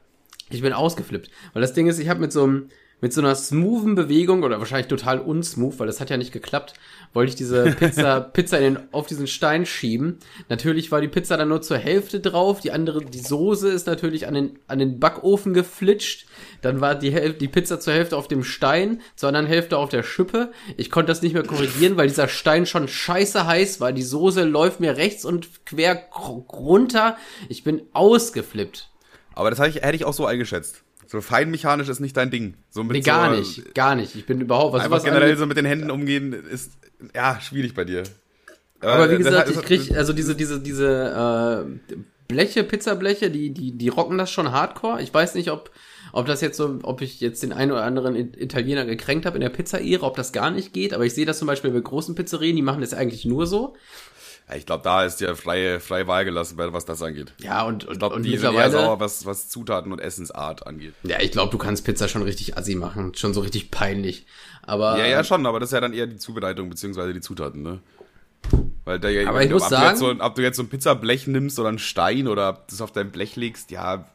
Ich 0.50 0.64
bin 0.64 0.74
ausgeflippt. 0.74 1.30
Weil 1.54 1.62
das 1.62 1.74
Ding 1.74 1.86
ist, 1.86 2.00
ich 2.00 2.10
habe 2.10 2.20
mit 2.20 2.32
so 2.32 2.44
einem 2.44 2.70
mit 3.02 3.14
so 3.14 3.22
einer 3.22 3.34
smoothen 3.36 3.96
Bewegung 3.96 4.44
oder 4.44 4.60
wahrscheinlich 4.60 4.88
total 4.88 5.20
unsmooth, 5.20 5.80
weil 5.80 5.88
das 5.88 6.02
hat 6.02 6.10
ja 6.10 6.18
nicht 6.18 6.34
geklappt, 6.34 6.74
wollte 7.14 7.30
ich 7.30 7.36
diese 7.36 7.72
Pizza, 7.80 8.20
Pizza 8.20 8.58
in 8.60 8.76
den, 8.76 8.94
auf 8.94 9.08
diesen 9.08 9.28
Stein 9.28 9.66
schieben. 9.66 10.18
Natürlich 10.50 10.92
war 10.92 11.00
die 11.02 11.08
Pizza 11.08 11.38
dann 11.38 11.50
nur 11.50 11.62
zur 11.62 11.78
Hälfte 11.78 12.20
drauf, 12.20 12.60
die 12.60 12.72
andere, 12.72 13.04
die 13.04 13.20
Soße 13.20 13.70
ist 13.70 13.88
natürlich 13.88 14.28
an 14.28 14.34
den, 14.34 14.60
an 14.68 14.80
den 14.80 15.00
Backofen 15.00 15.54
geflitscht. 15.54 16.26
Dann 16.62 16.82
war 16.82 16.96
die, 16.96 17.12
Häl- 17.12 17.38
die 17.38 17.48
Pizza 17.48 17.80
zur 17.80 17.94
Hälfte 17.94 18.18
auf 18.18 18.28
dem 18.28 18.44
Stein, 18.44 19.02
zur 19.16 19.30
anderen 19.30 19.48
Hälfte 19.48 19.78
auf 19.78 19.90
der 19.90 20.04
Schippe. 20.04 20.52
Ich 20.76 20.92
konnte 20.92 21.12
das 21.12 21.22
nicht 21.22 21.34
mehr 21.34 21.44
korrigieren, 21.44 21.96
weil 21.96 22.08
dieser 22.10 22.28
Stein 22.28 22.66
schon 22.66 22.88
scheiße 22.88 23.48
heiß 23.48 23.80
war. 23.80 23.94
Die 23.94 24.04
Soße 24.04 24.44
läuft 24.44 24.80
mir 24.82 24.98
rechts 24.98 25.24
und 25.24 25.66
quer 25.66 26.04
runter. 26.52 27.16
Ich 27.48 27.64
bin 27.64 27.82
ausgeflippt. 27.94 28.90
Aber 29.36 29.50
das 29.50 29.60
hätte 29.60 29.96
ich 29.96 30.04
auch 30.04 30.14
so 30.14 30.26
eingeschätzt. 30.26 30.84
So 31.12 31.22
feinmechanisch 31.22 31.90
ist 31.90 32.00
nicht 32.02 32.16
dein 32.16 32.30
Ding. 32.30 32.54
So 32.70 32.84
mit 32.84 32.92
Nee, 32.98 33.02
gar 33.02 33.34
so, 33.34 33.40
nicht, 33.40 33.74
gar 33.74 33.96
nicht. 33.96 34.14
Ich 34.16 34.28
bin 34.28 34.40
überhaupt, 34.42 34.74
was 34.74 34.84
Einfach 34.84 35.04
generell 35.04 35.24
angeht- 35.32 35.40
so 35.40 35.48
mit 35.48 35.58
den 35.58 35.66
Händen 35.66 35.90
umgehen 35.90 36.34
ist, 36.34 36.74
ja, 37.16 37.40
schwierig 37.42 37.74
bei 37.74 37.84
dir. 37.84 38.04
Aber 38.80 39.10
wie 39.10 39.16
Äh, 39.16 39.18
gesagt, 39.18 39.50
das- 39.50 39.56
ich 39.58 39.62
krieg, 39.64 39.98
also 39.98 40.14
diese, 40.14 40.36
diese, 40.36 40.60
diese 40.60 41.66
äh, 41.90 41.96
Bleche, 42.28 42.64
Pizzableche, 42.64 43.32
die, 43.32 43.50
die, 43.50 43.72
die 43.72 43.90
rocken 43.90 44.20
das 44.20 44.30
schon 44.30 44.52
hardcore. 44.52 45.02
Ich 45.02 45.12
weiß 45.12 45.34
nicht, 45.34 45.50
ob, 45.50 45.72
ob 46.14 46.28
das 46.28 46.42
jetzt 46.42 46.58
so, 46.58 46.78
ob 46.84 47.02
ich 47.02 47.20
jetzt 47.22 47.42
den 47.42 47.54
einen 47.54 47.72
oder 47.72 47.84
anderen 47.84 48.16
Italiener 48.16 48.86
gekränkt 48.86 49.26
habe 49.26 49.36
in 49.38 49.42
der 49.42 49.50
Pizza-Ära, 49.50 50.06
ob 50.06 50.16
das 50.16 50.32
gar 50.32 50.52
nicht 50.52 50.74
geht, 50.74 50.94
aber 50.94 51.06
ich 51.08 51.16
sehe 51.16 51.26
das 51.26 51.40
zum 51.40 51.48
Beispiel 51.48 51.72
bei 51.72 51.80
großen 51.80 52.14
Pizzerien, 52.14 52.56
die 52.56 52.62
machen 52.62 52.82
das 52.82 52.94
eigentlich 52.94 53.26
nur 53.26 53.48
so. 53.48 53.76
Ja, 54.50 54.56
ich 54.56 54.66
glaube, 54.66 54.84
da 54.84 55.06
ist 55.06 55.18
dir 55.18 55.36
freie, 55.36 55.80
freie 55.80 56.08
Wahl 56.08 56.26
gelassen, 56.26 56.58
was 56.58 56.84
das 56.86 57.02
angeht. 57.04 57.34
Ja, 57.40 57.64
und, 57.64 57.86
und, 57.86 57.94
Ich 57.94 58.00
glaube, 58.00 58.20
die 58.22 58.36
sind 58.38 58.54
eher 58.54 58.72
sauer, 58.72 59.00
was, 59.00 59.26
was 59.26 59.48
Zutaten 59.48 59.92
und 59.92 60.00
Essensart 60.00 60.66
angeht. 60.66 60.94
Ja, 61.04 61.22
ich 61.22 61.32
glaube, 61.32 61.52
du 61.52 61.58
kannst 61.60 61.86
Pizza 61.86 62.08
schon 62.08 62.24
richtig 62.24 62.58
assi 62.58 62.74
machen, 62.76 63.14
schon 63.16 63.34
so 63.34 63.42
richtig 63.42 63.70
peinlich. 63.70 64.26
Aber 64.64 64.98
Ja, 64.98 65.06
ja, 65.06 65.24
schon, 65.24 65.46
aber 65.46 65.60
das 65.60 65.70
ist 65.70 65.74
ja 65.74 65.82
dann 65.82 65.94
eher 65.94 66.08
die 66.08 66.18
Zubereitung 66.18 66.68
beziehungsweise 66.70 67.14
die 67.14 67.22
Zutaten, 67.22 67.62
ne? 67.62 67.80
Weil 68.86 69.00
der, 69.00 69.28
Aber 69.28 69.44
ich 69.44 69.52
muss 69.52 69.64
ob, 69.64 69.70
sagen- 69.70 69.84
du 69.84 69.90
jetzt 69.90 70.00
so, 70.00 70.26
ob 70.26 70.36
du 70.36 70.42
jetzt 70.42 70.58
so 70.58 70.64
ein 70.64 70.70
Pizzablech 70.70 71.28
nimmst 71.28 71.60
oder 71.60 71.70
einen 71.70 71.78
Stein 71.80 72.28
oder 72.28 72.66
es 72.72 72.82
auf 72.82 72.92
dein 72.92 73.12
Blech 73.12 73.36
legst, 73.36 73.70
ja, 73.70 74.06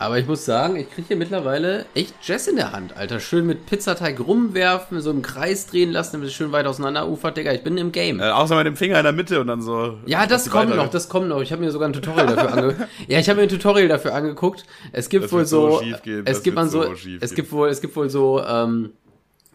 Aber 0.00 0.16
ich 0.18 0.28
muss 0.28 0.44
sagen, 0.44 0.76
ich 0.76 0.88
kriege 0.90 1.08
hier 1.08 1.16
mittlerweile 1.16 1.84
echt 1.94 2.14
Jazz 2.22 2.46
in 2.46 2.54
der 2.54 2.70
Hand, 2.70 2.96
Alter. 2.96 3.18
Schön 3.18 3.46
mit 3.46 3.66
Pizzateig 3.66 4.20
rumwerfen, 4.20 5.00
so 5.00 5.10
im 5.10 5.22
Kreis 5.22 5.66
drehen 5.66 5.90
lassen, 5.90 6.12
damit 6.12 6.28
es 6.28 6.34
schön 6.34 6.52
weit 6.52 6.66
auseinander 6.66 7.08
ufert, 7.08 7.36
Digga. 7.36 7.52
Ich 7.52 7.64
bin 7.64 7.76
im 7.78 7.90
Game. 7.90 8.20
äh, 8.20 8.30
außer 8.30 8.54
mit 8.56 8.66
dem 8.66 8.76
Finger 8.76 8.98
in 8.98 9.02
der 9.02 9.12
Mitte 9.12 9.40
und 9.40 9.48
dann 9.48 9.60
so. 9.60 9.98
Ja, 10.06 10.26
das 10.28 10.48
kommt 10.50 10.76
noch, 10.76 10.88
das 10.88 11.08
kommt 11.08 11.28
noch. 11.28 11.40
Ich 11.42 11.50
habe 11.50 11.62
mir 11.64 11.72
sogar 11.72 11.88
ein 11.88 11.92
Tutorial 11.92 12.26
dafür 12.28 12.52
angeguckt. 12.52 12.88
Ja, 13.08 13.18
ich 13.18 13.28
habe 13.28 13.38
mir 13.40 13.42
ein 13.44 13.48
Tutorial 13.48 13.88
dafür 13.88 14.14
angeguckt. 14.14 14.64
Es 14.92 15.08
gibt 15.08 15.24
Das 15.24 15.32
wohl 15.32 15.44
so 15.46 15.82
gehen, 16.04 16.22
es 16.26 16.42
gibt 16.44 16.54
man 16.54 16.68
so, 16.68 16.82
so 16.84 16.94
schief 16.94 17.18
es 17.20 17.30
gehen. 17.30 17.36
gibt 17.36 17.52
wohl, 17.52 17.68
es 17.68 17.80
gibt 17.80 17.96
wohl 17.96 18.08
so, 18.08 18.40
ähm, 18.44 18.90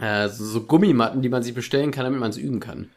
äh, 0.01 0.27
so, 0.27 0.43
so 0.43 0.61
Gummimatten, 0.61 1.21
die 1.21 1.29
man 1.29 1.41
sich 1.43 1.53
bestellen 1.53 1.91
kann, 1.91 2.03
damit 2.03 2.19
man 2.19 2.31
es 2.31 2.37
üben 2.37 2.59
kann. 2.59 2.89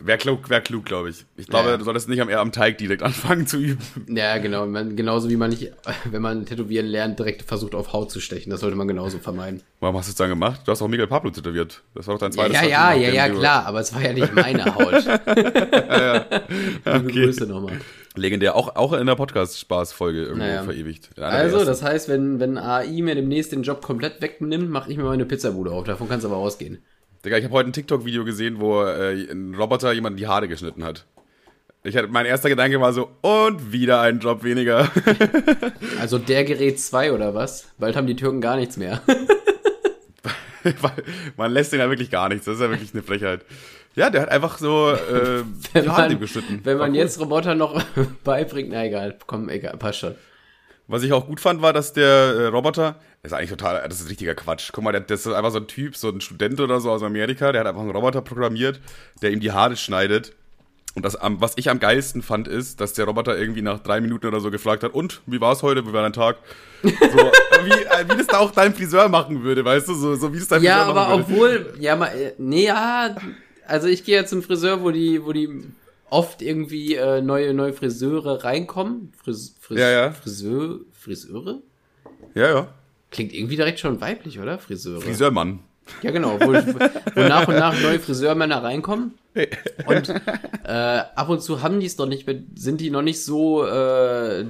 Wäre 0.00 0.16
klug, 0.18 0.48
wär 0.48 0.60
klug 0.60 0.84
glaube 0.84 1.10
ich. 1.10 1.24
Ich 1.36 1.48
glaube, 1.48 1.70
Ja. 1.70 1.76
du 1.76 1.82
solltest 1.82 2.08
nicht 2.08 2.20
am, 2.22 2.28
eher 2.28 2.38
am 2.38 2.52
Teig 2.52 2.78
direkt 2.78 3.02
anfangen 3.02 3.48
zu 3.48 3.58
üben. 3.58 3.80
Ja, 4.08 4.38
genau. 4.38 4.64
Man, 4.66 4.94
genauso 4.94 5.28
wie 5.28 5.36
man 5.36 5.50
nicht, 5.50 5.72
wenn 6.04 6.22
man 6.22 6.46
tätowieren 6.46 6.86
lernt, 6.86 7.18
direkt 7.18 7.42
versucht 7.42 7.74
auf 7.74 7.92
Haut 7.92 8.12
zu 8.12 8.20
stechen. 8.20 8.50
Das 8.50 8.60
sollte 8.60 8.76
man 8.76 8.86
genauso 8.86 9.18
vermeiden. 9.18 9.60
Warum 9.80 9.96
hast 9.96 10.06
du 10.06 10.10
es 10.10 10.16
dann 10.16 10.28
gemacht? 10.28 10.60
Du 10.64 10.70
hast 10.70 10.82
auch 10.82 10.88
Miguel 10.88 11.08
Pablo 11.08 11.30
tätowiert. 11.30 11.82
Das 11.94 12.06
war 12.06 12.14
doch 12.14 12.20
dein 12.20 12.30
Ja, 12.30 12.36
zweites 12.36 12.60
ja, 12.60 12.66
ja, 12.68 12.94
ja, 12.94 13.10
ja, 13.10 13.28
du- 13.28 13.38
klar, 13.40 13.66
aber 13.66 13.80
es 13.80 13.92
war 13.92 14.00
ja 14.02 14.12
nicht 14.12 14.32
meine 14.34 14.64
Haut. 14.74 14.92
Liebe 16.84 17.12
Grüße 17.12 17.46
nochmal. 17.46 17.78
Legendär, 18.14 18.56
auch, 18.56 18.74
auch 18.76 18.92
in 18.94 19.06
der 19.06 19.14
Podcast-Spaß-Folge 19.14 20.22
irgendwo 20.22 20.38
Naja. 20.44 20.62
verewigt. 20.64 21.10
Also, 21.20 21.64
das 21.64 21.82
heißt, 21.82 22.08
wenn, 22.08 22.40
wenn 22.40 22.58
AI 22.58 23.02
mir 23.02 23.14
demnächst 23.14 23.52
den 23.52 23.62
Job 23.62 23.82
komplett 23.82 24.20
wegnimmt, 24.22 24.70
mache 24.70 24.90
ich 24.90 24.96
mir 24.96 25.04
meine 25.04 25.24
Pizzabude 25.24 25.70
auf. 25.70 25.84
Davon 25.84 26.08
kann 26.08 26.18
es 26.18 26.24
aber 26.24 26.36
ausgehen. 26.36 26.78
Digga, 27.28 27.36
ich 27.36 27.44
habe 27.44 27.52
heute 27.52 27.68
ein 27.68 27.74
TikTok-Video 27.74 28.24
gesehen, 28.24 28.58
wo 28.58 28.82
äh, 28.82 29.30
ein 29.30 29.54
Roboter 29.54 29.92
jemand 29.92 30.18
die 30.18 30.26
Haare 30.26 30.48
geschnitten 30.48 30.82
hat. 30.82 31.04
Ich 31.82 31.94
hatte, 31.94 32.08
mein 32.08 32.24
erster 32.24 32.48
Gedanke 32.48 32.80
war 32.80 32.94
so, 32.94 33.10
und 33.20 33.70
wieder 33.70 34.00
ein 34.00 34.20
Job 34.20 34.44
weniger. 34.44 34.90
Also 36.00 36.16
der 36.16 36.44
Gerät 36.44 36.80
2 36.80 37.12
oder 37.12 37.34
was? 37.34 37.68
Bald 37.76 37.96
haben 37.96 38.06
die 38.06 38.16
Türken 38.16 38.40
gar 38.40 38.56
nichts 38.56 38.78
mehr. 38.78 39.02
Man 41.36 41.52
lässt 41.52 41.74
den 41.74 41.80
ja 41.80 41.90
wirklich 41.90 42.10
gar 42.10 42.30
nichts. 42.30 42.46
Das 42.46 42.54
ist 42.54 42.62
ja 42.62 42.70
wirklich 42.70 42.94
eine 42.94 43.02
Frechheit. 43.02 43.44
Ja, 43.94 44.08
der 44.08 44.22
hat 44.22 44.30
einfach 44.30 44.56
so 44.56 44.90
äh, 44.92 45.42
Wenn 45.74 45.82
die 45.82 45.90
Haare 45.90 46.08
man, 46.08 46.20
geschnitten. 46.20 46.60
wenn 46.64 46.78
man 46.78 46.92
cool. 46.92 46.96
jetzt 46.96 47.20
Roboter 47.20 47.54
noch 47.54 47.78
beibringt, 48.24 48.70
na 48.70 48.86
egal, 48.86 49.18
komm, 49.26 49.50
egal, 49.50 49.76
passt 49.76 49.98
schon. 49.98 50.14
Was 50.86 51.02
ich 51.02 51.12
auch 51.12 51.26
gut 51.26 51.40
fand, 51.40 51.60
war, 51.60 51.74
dass 51.74 51.92
der 51.92 52.06
äh, 52.06 52.46
Roboter, 52.46 52.96
das 53.22 53.32
ist 53.32 53.38
eigentlich 53.38 53.50
total, 53.50 53.86
das 53.88 54.00
ist 54.00 54.08
richtiger 54.10 54.34
Quatsch. 54.34 54.70
Guck 54.72 54.84
mal, 54.84 54.92
das 54.92 55.26
ist 55.26 55.32
einfach 55.32 55.50
so 55.50 55.58
ein 55.58 55.66
Typ, 55.66 55.96
so 55.96 56.08
ein 56.08 56.20
Student 56.20 56.60
oder 56.60 56.80
so 56.80 56.90
aus 56.90 57.02
Amerika, 57.02 57.52
der 57.52 57.60
hat 57.60 57.66
einfach 57.68 57.82
einen 57.82 57.90
Roboter 57.90 58.22
programmiert, 58.22 58.80
der 59.22 59.30
ihm 59.32 59.40
die 59.40 59.52
Haare 59.52 59.76
schneidet. 59.76 60.34
Und 60.94 61.04
das, 61.04 61.16
was 61.20 61.52
ich 61.56 61.70
am 61.70 61.78
geilsten 61.78 62.22
fand, 62.22 62.48
ist, 62.48 62.80
dass 62.80 62.92
der 62.92 63.04
Roboter 63.04 63.38
irgendwie 63.38 63.62
nach 63.62 63.78
drei 63.80 64.00
Minuten 64.00 64.26
oder 64.26 64.40
so 64.40 64.50
gefragt 64.50 64.82
hat, 64.82 64.94
und, 64.94 65.20
wie 65.26 65.40
war 65.40 65.52
es 65.52 65.62
heute, 65.62 65.86
wie 65.86 65.92
war 65.92 66.02
dein 66.02 66.12
Tag? 66.12 66.36
So, 66.82 66.90
wie, 66.90 67.70
äh, 67.72 68.04
wie 68.08 68.16
das 68.16 68.28
da 68.28 68.38
auch 68.38 68.52
dein 68.52 68.72
Friseur 68.72 69.08
machen 69.08 69.42
würde, 69.42 69.64
weißt 69.64 69.88
du, 69.88 69.94
so, 69.94 70.14
so 70.14 70.32
wie 70.32 70.38
das 70.38 70.46
dein 70.48 70.62
Ja, 70.62 70.84
Friseur 70.84 70.90
aber 70.90 71.16
machen 71.18 71.28
würde. 71.36 71.60
obwohl, 71.70 71.80
ja, 71.80 71.96
mal, 71.96 72.06
äh, 72.08 72.34
nee, 72.38 72.66
ja, 72.66 73.16
also 73.66 73.88
ich 73.88 74.04
gehe 74.04 74.14
ja 74.16 74.26
zum 74.26 74.42
Friseur, 74.42 74.82
wo 74.82 74.90
die, 74.92 75.24
wo 75.24 75.32
die 75.32 75.48
oft 76.08 76.40
irgendwie 76.40 76.94
äh, 76.94 77.20
neue, 77.20 77.52
neue 77.52 77.72
Friseure 77.72 78.44
reinkommen. 78.44 79.12
Fris, 79.22 79.56
Fris, 79.60 79.78
Ja, 79.78 79.90
ja. 79.90 80.12
Friseur, 80.12 80.78
Friseure? 80.92 81.58
Ja, 82.34 82.48
ja. 82.48 82.68
Klingt 83.10 83.32
irgendwie 83.32 83.56
direkt 83.56 83.80
schon 83.80 84.00
weiblich, 84.00 84.38
oder? 84.38 84.58
Friseure. 84.58 85.00
Friseurmann. 85.00 85.60
Ja, 86.02 86.10
genau, 86.10 86.38
wo, 86.40 86.52
wo 86.52 87.20
nach 87.20 87.48
und 87.48 87.54
nach 87.54 87.80
neue 87.80 87.98
Friseurmänner 87.98 88.62
reinkommen. 88.62 89.14
Und 89.86 90.08
äh, 90.10 90.20
ab 90.66 91.28
und 91.28 91.40
zu 91.40 91.62
haben 91.62 91.80
die 91.80 91.86
es 91.86 91.96
doch 91.96 92.06
nicht, 92.06 92.28
sind 92.56 92.80
die 92.80 92.90
noch 92.90 93.02
nicht 93.02 93.24
so, 93.24 93.64
äh, 93.64 94.44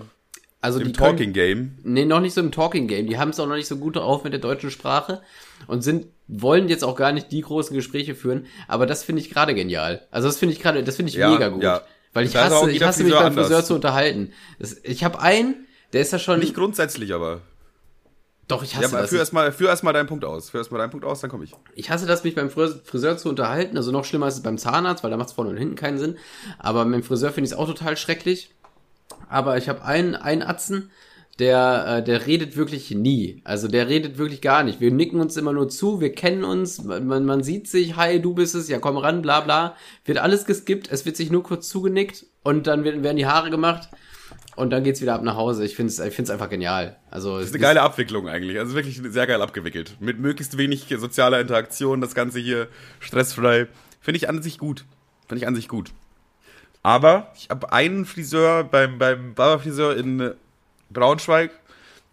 also 0.61 0.81
Im 0.81 0.93
Talking 0.93 1.33
Game. 1.33 1.79
Nee, 1.85 2.05
noch 2.05 2.21
nicht 2.21 2.35
so 2.35 2.41
im 2.41 2.51
Talking 2.51 2.89
Game. 2.89 3.07
Die 3.07 3.19
haben 3.19 3.31
es 3.31 3.39
auch 3.39 3.47
noch 3.47 3.55
nicht 3.55 3.69
so 3.69 3.77
gut 3.77 3.95
drauf 3.97 4.25
mit 4.25 4.33
der 4.33 4.41
deutschen 4.41 4.71
Sprache 4.73 5.23
und 5.69 5.83
sind 5.83 6.07
wollen 6.29 6.69
jetzt 6.69 6.85
auch 6.85 6.95
gar 6.97 7.13
nicht 7.13 7.33
die 7.33 7.41
großen 7.41 7.75
Gespräche 7.75 8.15
führen, 8.15 8.47
aber 8.67 8.87
das 8.87 9.03
finde 9.03 9.23
ich 9.23 9.31
gerade 9.31 9.55
genial. 9.55 10.07
Also 10.11 10.29
das 10.29 10.39
finde 10.39 10.55
ich 10.55 10.61
gerade, 10.61 10.85
das 10.85 10.97
finde 10.97 11.11
ich 11.11 11.17
Ja, 11.17 11.31
mega 11.31 11.49
gut, 11.49 11.63
ja. 11.63 11.83
weil 12.13 12.27
ich 12.27 12.37
hasse, 12.37 12.71
ich 12.71 12.83
hasse 12.83 13.03
mich 13.03 13.15
beim 13.15 13.33
Friseur 13.33 13.57
anders. 13.57 13.67
zu 13.67 13.75
unterhalten. 13.75 14.33
Das, 14.59 14.77
ich 14.83 15.05
habe 15.05 15.21
einen, 15.21 15.67
der 15.93 16.03
ist 16.03 16.13
ja 16.13 16.19
schon 16.19 16.41
Nicht 16.41 16.55
grundsätzlich, 16.55 17.15
aber. 17.15 17.41
Doch 18.49 18.63
ich 18.63 18.73
Ja, 18.73 18.79
hasse 18.79 18.89
aber 18.89 19.03
das. 19.03 19.11
führ 19.11 19.19
erstmal 19.19 19.47
erst 19.47 19.85
deinen 19.85 20.07
Punkt 20.07 20.25
aus. 20.25 20.51
Führ 20.51 20.61
erstmal 20.61 20.81
deinen 20.81 20.91
Punkt 20.91 21.05
aus, 21.05 21.21
dann 21.21 21.31
komme 21.31 21.45
ich. 21.45 21.55
Ich 21.75 21.91
hasse 21.91 22.07
das, 22.07 22.25
mich 22.25 22.35
beim 22.35 22.51
Friseur, 22.51 23.17
zu 23.19 23.29
unterhalten. 23.29 23.77
Also 23.77 23.93
noch 23.93 24.05
schlimmer 24.05 24.27
ist 24.27 24.35
es 24.35 24.43
beim 24.43 24.57
Zahnarzt, 24.59 25.05
weil 25.05 25.11
da 25.11 25.17
macht 25.19 25.29
es 25.29 25.35
vorne 25.35 25.51
und 25.51 25.59
hinten 25.59 25.77
keinen 25.77 25.99
Sinn. 25.99 26.17
Aber 26.59 26.85
mit 26.85 27.01
dem 27.01 27.03
Friseur 27.05 27.31
finde 27.31 27.47
ich 27.47 27.53
es 27.53 27.59
auch 27.59 27.67
total 27.67 27.97
schrecklich. 27.97 28.51
Aber 29.29 29.59
ich 29.59 29.69
habe 29.69 29.85
einen, 29.85 30.15
einen 30.15 30.43
Atzen, 30.43 30.91
der, 31.39 31.99
äh, 31.99 32.03
der 32.03 32.27
redet 32.27 32.57
wirklich 32.57 32.91
nie. 32.91 33.43
Also 33.45 33.69
der 33.69 33.89
redet 33.89 34.19
wirklich 34.19 34.41
gar 34.41 34.65
nicht. 34.65 34.81
Wir 34.81 34.91
nicken 34.91 35.21
uns 35.21 35.37
immer 35.37 35.53
nur 35.53 35.69
zu, 35.69 36.01
wir 36.01 36.13
kennen 36.13 36.43
uns, 36.43 36.83
man, 36.83 37.25
man 37.25 37.43
sieht 37.43 37.69
sich, 37.69 37.97
hi, 37.97 38.21
du 38.21 38.35
bist 38.35 38.55
es, 38.55 38.69
ja 38.69 38.79
komm 38.79 38.97
ran, 38.97 39.23
bla 39.23 39.41
bla. 39.41 39.77
Wird 40.05 40.19
alles 40.19 40.47
geskippt, 40.47 40.91
es 40.91 41.05
wird 41.07 41.17
sich 41.17 41.31
nur 41.31 41.43
kurz 41.43 41.69
zugenickt 41.69 42.27
und 42.43 42.67
dann 42.67 42.83
werden 42.85 43.17
die 43.17 43.27
Haare 43.27 43.51
gemacht 43.51 43.89
und 44.57 44.71
dann 44.71 44.83
geht's 44.83 45.01
wieder 45.01 45.15
ab 45.15 45.23
nach 45.23 45.37
Hause. 45.37 45.65
Ich 45.65 45.77
finde 45.77 45.93
es 45.93 45.99
ich 46.01 46.15
find's 46.15 46.31
einfach 46.31 46.49
genial. 46.49 46.97
Also 47.11 47.39
Das 47.39 47.47
ist 47.47 47.55
eine 47.55 47.63
geile 47.63 47.83
Abwicklung 47.83 48.29
eigentlich. 48.29 48.59
Also 48.59 48.75
wirklich 48.75 49.01
sehr 49.03 49.27
geil 49.27 49.41
abgewickelt. 49.41 49.97
Mit 50.01 50.19
möglichst 50.19 50.59
wenig 50.59 50.87
sozialer 50.99 51.41
Interaktion, 51.41 52.01
das 52.01 52.15
Ganze 52.15 52.41
hier 52.41 52.69
stressfrei. 53.01 53.69
Finde 54.01 54.17
ich 54.17 54.29
an 54.29 54.43
sich 54.43 54.59
gut. 54.59 54.85
Finde 55.29 55.43
ich 55.43 55.47
an 55.47 55.55
sich 55.55 55.69
gut. 55.69 55.93
Aber 56.83 57.33
ich 57.37 57.51
habe 57.51 57.73
einen 57.73 58.05
Friseur 58.05 58.65
beim, 58.65 58.99
beim 58.99 59.35
Barberfriseur 59.35 59.97
in 59.97 60.21
äh, 60.21 60.35
Braunschweig, 60.91 61.51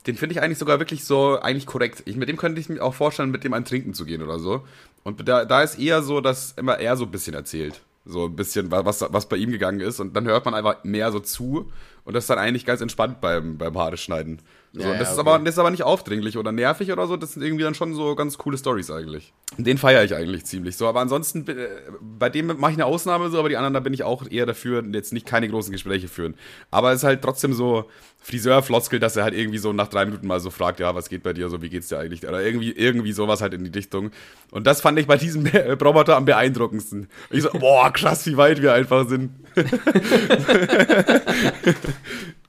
den 0.08 0.16
finde 0.16 0.34
ich 0.34 0.42
eigentlich 0.42 0.58
sogar 0.58 0.80
wirklich 0.80 1.04
so 1.06 1.40
eigentlich 1.40 1.66
korrekt. 1.66 2.04
Ich, 2.06 2.16
mit 2.16 2.30
dem 2.30 2.38
könnte 2.38 2.60
ich 2.60 2.70
mir 2.70 2.82
auch 2.82 2.94
vorstellen, 2.94 3.32
mit 3.32 3.44
dem 3.44 3.54
ein 3.54 3.66
Trinken 3.66 3.94
zu 3.94 4.06
gehen 4.06 4.22
oder 4.22 4.40
so. 4.40 4.66
Und 5.04 5.28
da, 5.28 5.46
da 5.46 5.64
ist 5.64 5.80
eher 5.80 6.02
so, 6.02 6.22
dass 6.22 6.54
immer 6.54 6.78
er 6.80 6.98
so 6.98 7.06
ein 7.06 7.12
bisschen 7.12 7.34
erzählt. 7.34 7.82
So 8.06 8.26
ein 8.26 8.36
bisschen, 8.36 8.72
wa- 8.72 8.86
was, 8.86 9.02
was 9.10 9.28
bei 9.28 9.38
ihm 9.38 9.52
gegangen 9.52 9.80
ist. 9.80 10.00
Und 10.00 10.16
dann 10.16 10.26
hört 10.28 10.46
man 10.46 10.54
einfach 10.54 10.84
mehr 10.84 11.12
so 11.12 11.20
zu. 11.20 11.72
Und 12.04 12.14
das 12.14 12.26
ist 12.26 12.30
dann 12.30 12.38
eigentlich 12.40 12.66
ganz 12.66 12.82
entspannt 12.82 13.20
beim, 13.22 13.58
beim 13.58 13.78
Haare 13.78 13.98
schneiden. 13.98 14.42
So, 14.76 14.82
Ja, 14.82 14.90
das, 14.90 15.08
ja, 15.08 15.14
ist 15.14 15.20
okay. 15.20 15.30
aber, 15.30 15.40
das 15.40 15.56
ist 15.56 15.60
aber 15.60 15.72
nicht 15.72 15.84
aufdringlich 15.84 16.38
oder 16.38 16.52
nervig 16.52 16.92
oder 16.92 17.08
so. 17.08 17.16
Das 17.16 17.34
sind 17.34 17.44
irgendwie 17.44 17.64
dann 17.64 17.76
schon 17.76 17.94
so 17.94 18.14
ganz 18.14 18.38
coole 18.38 18.58
Stories 18.58 18.92
eigentlich. 18.92 19.32
Den 19.58 19.78
feiere 19.78 20.04
ich 20.04 20.14
eigentlich 20.14 20.44
ziemlich 20.44 20.76
so. 20.76 20.86
Aber 20.86 21.00
ansonsten, 21.00 21.48
äh, 21.48 21.70
bei 22.02 22.30
dem 22.30 22.48
mache 22.48 22.72
ich 22.72 22.78
eine 22.78 22.86
Ausnahme 22.86 23.30
so, 23.30 23.40
aber 23.40 23.48
die 23.48 23.56
anderen, 23.56 23.74
da 23.74 23.80
bin 23.80 23.94
ich 23.94 24.04
auch 24.04 24.30
eher 24.30 24.46
dafür, 24.46 24.84
jetzt 24.92 25.14
nicht 25.14 25.26
keine 25.26 25.48
großen 25.48 25.72
Gespräche 25.72 26.10
führen. 26.10 26.36
Aber 26.72 26.92
es 26.92 26.98
ist 26.98 27.04
halt 27.06 27.22
trotzdem 27.22 27.54
so 27.54 27.86
Friseur-Floskel, 28.20 29.00
dass 29.00 29.16
er 29.16 29.24
halt 29.24 29.34
irgendwie 29.34 29.60
so 29.60 29.72
nach 29.72 29.88
drei 29.88 30.04
Minuten 30.04 30.28
mal 30.28 30.42
so 30.42 30.50
fragt, 30.50 30.82
ja, 30.82 30.94
was 30.94 31.08
geht 31.08 31.24
bei 31.24 31.32
dir 31.32 31.48
so, 31.48 31.62
wie 31.62 31.70
geht's 31.70 31.88
dir 31.88 32.00
eigentlich? 32.00 32.28
Oder 32.28 32.42
irgendwie, 32.42 32.74
irgendwie 32.74 33.14
sowas 33.14 33.40
halt 33.40 33.54
in 33.54 33.64
die 33.64 33.72
Richtung. 33.72 34.12
Und 34.52 34.68
das 34.68 34.82
fand 34.82 35.00
ich 35.00 35.08
bei 35.08 35.16
diesem 35.16 35.48
Roboter 35.82 36.18
am 36.18 36.26
beeindruckendsten. 36.26 37.08
Ich 37.30 37.44
so, 37.44 37.50
boah, 37.52 37.94
krass, 37.94 38.26
wie 38.26 38.36
weit 38.36 38.62
wir 38.62 38.74
einfach 38.74 39.08
sind. 39.08 39.32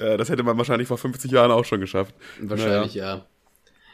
Ja, 0.00 0.16
das 0.16 0.28
hätte 0.28 0.42
man 0.42 0.56
wahrscheinlich 0.58 0.88
vor 0.88 0.98
50 0.98 1.30
Jahren 1.30 1.50
auch 1.50 1.64
schon 1.64 1.80
geschafft. 1.80 2.14
Wahrscheinlich, 2.40 2.94
ja. 2.94 3.26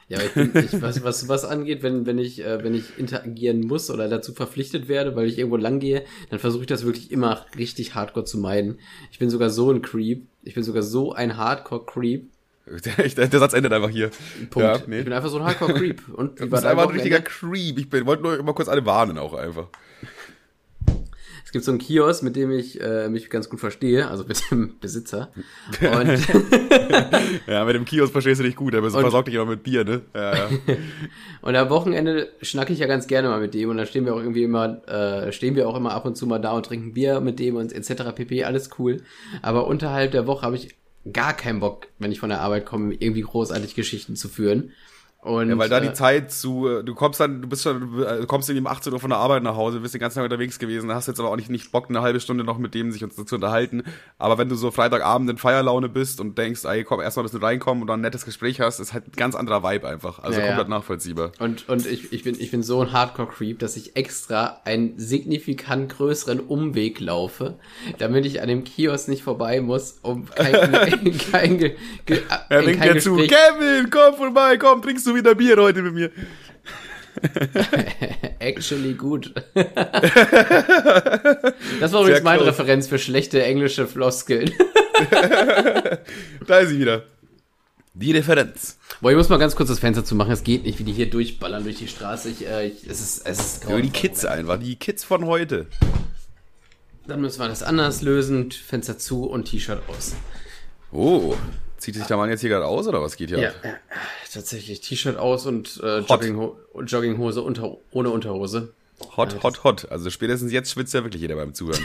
Ja, 0.08 0.18
aber 0.18 0.26
ich 0.26 0.32
bin, 0.34 0.64
ich, 0.64 0.82
was, 0.82 1.02
was 1.04 1.28
was 1.28 1.44
angeht, 1.44 1.82
wenn, 1.82 2.04
wenn 2.04 2.18
ich, 2.18 2.44
äh, 2.44 2.62
wenn 2.62 2.74
ich 2.74 2.98
interagieren 2.98 3.60
muss 3.60 3.90
oder 3.90 4.08
dazu 4.08 4.34
verpflichtet 4.34 4.88
werde, 4.88 5.16
weil 5.16 5.26
ich 5.26 5.38
irgendwo 5.38 5.56
lang 5.56 5.78
gehe, 5.78 6.04
dann 6.28 6.38
versuche 6.38 6.62
ich 6.62 6.66
das 6.66 6.84
wirklich 6.84 7.10
immer 7.12 7.46
richtig 7.56 7.94
hardcore 7.94 8.26
zu 8.26 8.36
meiden. 8.38 8.78
Ich 9.10 9.18
bin 9.18 9.30
sogar 9.30 9.48
so 9.48 9.70
ein 9.70 9.80
Creep. 9.80 10.26
Ich 10.42 10.54
bin 10.54 10.64
sogar 10.64 10.82
so 10.82 11.12
ein 11.12 11.36
Hardcore-Creep. 11.36 12.28
Der, 12.66 13.08
der, 13.28 13.38
Satz 13.40 13.54
endet 13.54 13.72
einfach 13.72 13.90
hier. 13.90 14.10
Punkt. 14.50 14.56
Ja, 14.56 14.80
nee. 14.86 14.98
Ich 14.98 15.04
bin 15.04 15.12
einfach 15.12 15.30
so 15.30 15.38
ein 15.38 15.44
Hardcore-Creep. 15.44 16.02
Du 16.36 16.50
bist 16.50 16.64
einfach 16.64 16.88
ein 16.88 16.94
richtiger? 16.94 17.20
Creep. 17.20 17.78
Ich 17.78 17.88
bin- 17.88 18.06
wollte 18.06 18.22
nur 18.22 18.38
immer 18.38 18.52
kurz 18.54 18.68
alle 18.68 18.84
warnen 18.84 19.18
auch 19.18 19.34
einfach. 19.34 19.68
Es 21.52 21.54
gibt 21.54 21.64
so 21.66 21.72
einen 21.72 21.80
Kiosk, 21.80 22.22
mit 22.22 22.34
dem 22.34 22.50
ich 22.50 22.80
äh, 22.80 23.10
mich 23.10 23.28
ganz 23.28 23.50
gut 23.50 23.60
verstehe, 23.60 24.08
also 24.08 24.24
mit 24.24 24.42
dem 24.50 24.78
Besitzer. 24.80 25.30
Ja, 27.46 27.66
mit 27.66 27.74
dem 27.74 27.84
Kiosk 27.84 28.10
verstehst 28.10 28.40
du 28.40 28.44
dich 28.44 28.56
gut, 28.56 28.74
aber 28.74 28.90
versorgt 28.90 29.28
dich 29.28 29.34
immer 29.34 29.44
mit 29.44 29.62
Bier, 29.62 29.84
ne? 29.84 30.00
Ja, 30.14 30.34
ja. 30.34 30.48
Und 31.42 31.54
am 31.54 31.68
Wochenende 31.68 32.30
schnacke 32.40 32.72
ich 32.72 32.78
ja 32.78 32.86
ganz 32.86 33.06
gerne 33.06 33.28
mal 33.28 33.38
mit 33.38 33.52
dem 33.52 33.68
und 33.68 33.76
dann 33.76 33.86
stehen 33.86 34.06
wir 34.06 34.14
auch 34.14 34.20
irgendwie 34.20 34.44
immer, 34.44 34.80
äh, 34.88 35.30
stehen 35.30 35.54
wir 35.54 35.68
auch 35.68 35.76
immer 35.76 35.92
ab 35.92 36.06
und 36.06 36.16
zu 36.16 36.26
mal 36.26 36.38
da 36.38 36.52
und 36.52 36.64
trinken 36.64 36.94
Bier 36.94 37.20
mit 37.20 37.38
dem 37.38 37.56
und 37.56 37.70
etc. 37.70 38.14
pp. 38.14 38.44
Alles 38.44 38.70
cool. 38.78 39.02
Aber 39.42 39.66
unterhalb 39.66 40.12
der 40.12 40.26
Woche 40.26 40.46
habe 40.46 40.56
ich 40.56 40.74
gar 41.12 41.34
keinen 41.36 41.60
Bock, 41.60 41.88
wenn 41.98 42.12
ich 42.12 42.20
von 42.20 42.30
der 42.30 42.40
Arbeit 42.40 42.64
komme, 42.64 42.94
irgendwie 42.94 43.20
großartig 43.20 43.74
Geschichten 43.74 44.16
zu 44.16 44.30
führen. 44.30 44.72
Und, 45.22 45.50
ja, 45.50 45.56
weil 45.56 45.68
da 45.68 45.78
äh, 45.78 45.82
die 45.82 45.92
Zeit 45.92 46.32
zu, 46.32 46.66
äh, 46.68 46.82
du 46.82 46.96
kommst 46.96 47.20
dann, 47.20 47.42
du 47.42 47.48
bist 47.48 47.62
schon, 47.62 47.96
du 47.96 48.26
kommst 48.26 48.50
irgendwie 48.50 48.66
um 48.66 48.72
18 48.72 48.92
Uhr 48.92 48.98
von 48.98 49.10
der 49.10 49.20
Arbeit 49.20 49.44
nach 49.44 49.54
Hause, 49.54 49.78
bist 49.78 49.94
den 49.94 50.00
ganzen 50.00 50.16
Tag 50.16 50.24
unterwegs 50.24 50.58
gewesen, 50.58 50.92
hast 50.92 51.06
jetzt 51.06 51.20
aber 51.20 51.30
auch 51.30 51.36
nicht, 51.36 51.48
nicht 51.48 51.70
Bock, 51.70 51.88
eine 51.88 52.02
halbe 52.02 52.18
Stunde 52.18 52.42
noch 52.42 52.58
mit 52.58 52.74
dem 52.74 52.90
sich 52.90 53.04
uns 53.04 53.14
zu 53.14 53.34
unterhalten. 53.36 53.84
Aber 54.18 54.36
wenn 54.38 54.48
du 54.48 54.56
so 54.56 54.72
Freitagabend 54.72 55.30
in 55.30 55.38
Feierlaune 55.38 55.88
bist 55.88 56.20
und 56.20 56.36
denkst, 56.38 56.64
ey, 56.64 56.82
komm, 56.82 57.00
erstmal 57.00 57.22
ein 57.22 57.26
bisschen 57.26 57.44
reinkommen 57.44 57.82
und 57.82 57.86
dann 57.86 58.00
ein 58.00 58.02
nettes 58.02 58.24
Gespräch 58.24 58.60
hast, 58.60 58.80
ist 58.80 58.94
halt 58.94 59.06
ein 59.06 59.12
ganz 59.12 59.36
anderer 59.36 59.62
Vibe 59.62 59.86
einfach. 59.86 60.18
Also 60.18 60.40
Ja, 60.40 60.44
ja. 60.44 60.46
komplett 60.48 60.68
nachvollziehbar. 60.68 61.30
Und, 61.38 61.68
und 61.68 61.86
ich, 61.86 62.12
ich, 62.12 62.24
bin, 62.24 62.34
ich 62.40 62.50
bin 62.50 62.64
so 62.64 62.80
ein 62.80 62.90
Hardcore-Creep, 62.90 63.60
dass 63.60 63.76
ich 63.76 63.94
extra 63.94 64.60
einen 64.64 64.98
signifikant 64.98 65.88
größeren 65.96 66.40
Umweg 66.40 66.98
laufe, 66.98 67.60
damit 67.98 68.26
ich 68.26 68.42
an 68.42 68.48
dem 68.48 68.64
Kiosk 68.64 69.06
nicht 69.06 69.22
vorbei 69.22 69.60
muss, 69.60 70.00
um 70.02 70.24
kein, 70.28 71.16
kein, 71.30 71.58
ge, 71.58 71.76
ge, 72.06 72.22
Er 72.48 72.60
in 72.60 72.66
winkt 72.66 72.82
kein 72.82 72.94
dir 72.94 73.00
zu, 73.00 73.14
Gespräch 73.14 73.38
Kevin, 73.38 73.88
komm 73.88 74.14
vorbei, 74.16 74.56
komm, 74.56 74.82
trinkst 74.82 75.06
du 75.12 75.18
wieder 75.18 75.34
Bier 75.34 75.56
heute 75.56 75.82
mit 75.82 75.94
mir. 75.94 76.10
Actually 78.38 78.94
gut. 78.94 79.34
das 79.54 79.66
war 81.92 82.00
übrigens 82.00 82.16
Sehr 82.18 82.22
meine 82.22 82.42
close. 82.42 82.58
Referenz 82.58 82.88
für 82.88 82.98
schlechte 82.98 83.42
englische 83.42 83.86
Floskeln. 83.86 84.50
Da 86.46 86.58
ist 86.58 86.68
sie 86.70 86.78
wieder. 86.78 87.04
Die 87.94 88.12
Referenz. 88.12 88.78
Boah, 89.00 89.10
ich 89.10 89.16
muss 89.16 89.28
mal 89.28 89.38
ganz 89.38 89.56
kurz 89.56 89.68
das 89.68 89.80
Fenster 89.80 90.04
zu 90.04 90.14
machen. 90.14 90.30
Es 90.30 90.44
geht 90.44 90.64
nicht, 90.64 90.78
wie 90.78 90.84
die 90.84 90.92
hier 90.92 91.10
durchballern 91.10 91.64
durch 91.64 91.76
die 91.76 91.88
Straße. 91.88 92.28
Ich, 92.30 92.46
äh, 92.46 92.68
ich, 92.68 92.86
es 92.86 93.00
ist, 93.00 93.26
es 93.26 93.40
ist 93.40 93.64
Über 93.64 93.82
die 93.82 93.90
Kids 93.90 94.24
einfach, 94.24 94.58
die 94.58 94.76
Kids 94.76 95.02
von 95.02 95.26
heute. 95.26 95.66
Dann 97.06 97.20
müssen 97.20 97.40
wir 97.40 97.48
das 97.48 97.62
anders 97.62 98.02
lösen. 98.02 98.52
Fenster 98.52 98.96
zu 98.98 99.24
und 99.24 99.46
T-Shirt 99.46 99.82
aus. 99.88 100.14
Oh, 100.92 101.34
zieht 101.82 101.96
sich 101.96 102.06
der 102.06 102.16
Mann 102.16 102.30
jetzt 102.30 102.40
hier 102.40 102.50
gerade 102.50 102.64
aus 102.66 102.86
oder 102.86 103.02
was 103.02 103.16
geht 103.16 103.30
hier 103.30 103.38
Ja, 103.40 103.48
ab? 103.50 103.54
ja, 103.64 103.74
tatsächlich. 104.32 104.80
T-Shirt 104.80 105.16
aus 105.16 105.46
und 105.46 105.80
äh, 105.82 105.98
Joggingho 105.98 106.56
Jogginghose 106.86 107.42
unter, 107.42 107.76
ohne 107.90 108.10
Unterhose. 108.10 108.72
Hot, 109.16 109.42
hot, 109.42 109.64
hot. 109.64 109.90
Also 109.90 110.10
spätestens 110.10 110.52
jetzt 110.52 110.70
schwitzt 110.70 110.94
ja 110.94 111.02
wirklich 111.02 111.20
jeder 111.22 111.34
beim 111.34 111.54
Zuhören. 111.54 111.84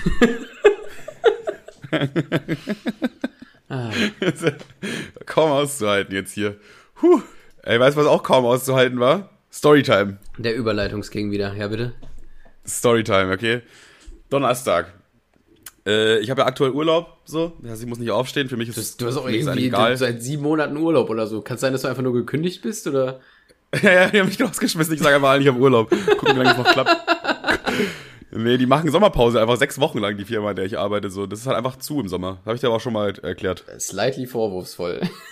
Ah. 3.70 3.90
kaum 5.26 5.52
auszuhalten 5.52 6.14
jetzt 6.14 6.34
hier. 6.34 6.58
Puh. 6.96 7.22
Ey, 7.64 7.80
weißt 7.80 7.98
du, 7.98 8.02
was 8.02 8.08
auch 8.08 8.24
kaum 8.24 8.46
auszuhalten 8.46 9.00
war? 9.00 9.30
Storytime. 9.52 10.18
Der 10.38 10.56
Überleitungsking 10.56 11.32
wieder. 11.32 11.54
Ja, 11.56 11.68
bitte. 11.68 11.94
Storytime, 12.68 13.34
okay? 13.34 13.62
Donnerstag. 14.30 14.94
Äh, 15.88 16.20
ich 16.20 16.30
habe 16.30 16.42
ja 16.42 16.48
aktuell 16.48 16.72
Urlaub, 16.72 17.18
so. 17.24 17.54
Heißt, 17.66 17.82
ich 17.82 17.88
muss 17.88 17.98
nicht 17.98 18.12
aufstehen. 18.12 18.50
Für 18.50 18.58
mich 18.58 18.68
ist 18.70 19.02
Du 19.02 19.08
hast 19.08 19.16
auch 19.16 19.28
irgendwie 19.28 19.96
seit 19.96 20.22
sieben 20.22 20.44
Monaten 20.44 20.76
Urlaub 20.76 21.10
oder 21.10 21.26
so. 21.28 21.42
Kann 21.42 21.56
es 21.56 21.62
sein, 21.62 21.72
dass 21.72 21.84
du 21.84 21.88
einfach 21.88 22.04
nur 22.04 22.14
gekündigt 22.14 22.62
bist? 22.62 22.86
Oder? 22.88 23.22
Ja, 23.82 23.92
ja, 23.92 24.08
die 24.08 24.22
haben 24.22 24.28
mich 24.28 24.42
rausgeschmissen. 24.42 24.94
Ich 24.94 25.02
sage 25.02 25.18
einfach 25.18 25.28
allen, 25.28 25.42
ich 25.42 25.48
habe 25.50 25.60
Urlaub. 25.60 25.90
Gucken, 25.90 26.36
wie 26.36 26.40
lange 26.40 26.52
es 26.52 26.58
noch 26.58 26.72
klappt. 26.72 26.96
Nee, 28.38 28.58
die 28.58 28.68
machen 28.68 28.92
Sommerpause, 28.92 29.42
einfach 29.42 29.58
sechs 29.58 29.80
Wochen 29.80 29.98
lang, 29.98 30.16
die 30.16 30.26
Firma, 30.26 30.52
in 30.52 30.56
der 30.56 30.66
ich 30.66 30.78
arbeite. 30.78 31.10
So, 31.10 31.26
das 31.26 31.40
ist 31.40 31.48
halt 31.48 31.58
einfach 31.58 31.78
zu 31.78 32.00
im 32.00 32.08
Sommer. 32.08 32.38
Habe 32.46 32.54
ich 32.56 32.62
dir 32.62 32.68
aber 32.68 32.76
auch 32.76 32.82
schon 32.82 32.94
mal 32.94 33.14
erklärt. 33.24 33.64
Slightly 33.80 34.28
vorwurfsvoll. 34.28 35.02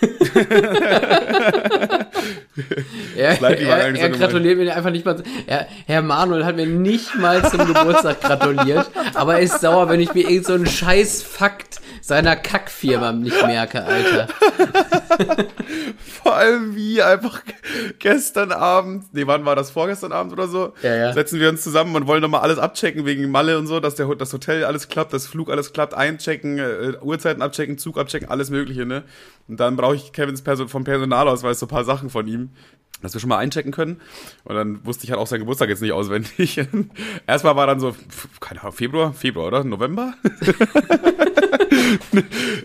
er 3.16 3.36
Slightly 3.36 3.68
war 3.68 3.78
er, 3.78 3.94
er 3.94 4.10
gratuliert 4.10 4.58
mir 4.58 4.74
einfach 4.74 4.90
nicht 4.90 5.04
mal. 5.04 5.22
Er, 5.46 5.66
Herr 5.86 6.02
Manuel 6.02 6.44
hat 6.44 6.56
mir 6.56 6.66
nicht 6.66 7.14
mal 7.14 7.48
zum 7.48 7.66
Geburtstag 7.66 8.20
gratuliert, 8.20 8.90
aber 9.14 9.34
er 9.34 9.40
ist 9.40 9.60
sauer, 9.60 9.88
wenn 9.88 10.00
ich 10.00 10.12
mir 10.14 10.28
irgend 10.28 10.46
so 10.46 10.54
einen 10.54 10.66
scheiß 10.66 11.22
Fakt 11.22 11.80
seiner 12.00 12.36
Kackfirma 12.36 13.12
nicht 13.12 13.40
merke, 13.46 13.84
Alter. 13.84 14.28
Vor 16.22 16.36
allem 16.36 16.76
wie 16.76 17.02
einfach 17.02 17.42
gestern 17.98 18.52
Abend, 18.52 19.12
nee, 19.12 19.26
wann 19.26 19.44
war 19.44 19.56
das? 19.56 19.70
Vorgestern 19.70 20.12
Abend 20.12 20.32
oder 20.32 20.46
so? 20.46 20.72
Ja, 20.82 20.94
ja. 20.94 21.12
Setzen 21.12 21.40
wir 21.40 21.48
uns 21.48 21.62
zusammen 21.62 21.96
und 21.96 22.06
wollen 22.06 22.22
nochmal 22.22 22.42
alles 22.42 22.58
abchecken 22.58 22.95
wegen 23.04 23.30
Malle 23.30 23.58
und 23.58 23.66
so, 23.66 23.80
dass 23.80 23.96
der, 23.96 24.06
das 24.14 24.32
Hotel 24.32 24.64
alles 24.64 24.88
klappt, 24.88 25.12
das 25.12 25.26
Flug 25.26 25.50
alles 25.50 25.72
klappt, 25.72 25.94
einchecken, 25.94 26.58
äh, 26.58 26.94
Uhrzeiten 27.02 27.42
abchecken, 27.42 27.78
Zug 27.78 27.98
abchecken, 27.98 28.28
alles 28.28 28.50
mögliche, 28.50 28.86
ne? 28.86 29.04
Und 29.48 29.60
dann 29.60 29.76
brauche 29.76 29.96
ich 29.96 30.12
Kevins 30.12 30.42
Person, 30.42 30.68
vom 30.68 30.84
Personalausweis 30.84 31.58
so 31.58 31.66
ein 31.66 31.68
paar 31.68 31.84
Sachen 31.84 32.08
von 32.08 32.26
ihm, 32.26 32.50
dass 33.02 33.12
wir 33.12 33.20
schon 33.20 33.28
mal 33.28 33.38
einchecken 33.38 33.72
können. 33.72 34.00
Und 34.44 34.54
dann 34.54 34.84
wusste 34.86 35.04
ich 35.04 35.10
halt 35.10 35.20
auch 35.20 35.26
seinen 35.26 35.40
Geburtstag 35.40 35.68
jetzt 35.68 35.82
nicht 35.82 35.92
auswendig. 35.92 36.60
Erstmal 37.26 37.56
war 37.56 37.66
dann 37.66 37.80
so, 37.80 37.94
keine 38.40 38.60
Ahnung, 38.62 38.72
Februar, 38.72 39.12
Februar, 39.12 39.48
oder? 39.48 39.64
November? 39.64 40.14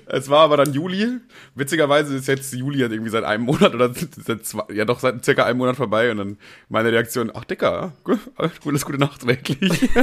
Es 0.08 0.30
war 0.30 0.41
aber 0.41 0.58
dann 0.58 0.74
Juli. 0.74 1.17
Witzigerweise 1.56 2.15
ist 2.15 2.28
jetzt 2.28 2.54
Juli 2.54 2.80
halt 2.80 2.91
irgendwie 2.91 3.12
seit 3.12 3.24
einem 3.24 3.43
Monat 3.45 3.74
oder 3.74 3.91
seit 3.93 4.45
zwei, 4.45 4.63
ja 4.74 4.86
doch 4.86 5.00
seit 5.00 5.24
circa 5.26 5.45
einem 5.45 5.58
Monat 5.60 5.76
vorbei 5.76 6.12
und 6.12 6.17
dann 6.17 6.38
meine 6.69 6.91
Reaktion, 6.91 7.32
ach 7.34 7.43
Dicker, 7.45 7.93
gu- 8.04 8.17
gutes 8.63 8.86
gute 8.86 8.97
Nacht 8.97 9.26
wirklich. 9.28 9.89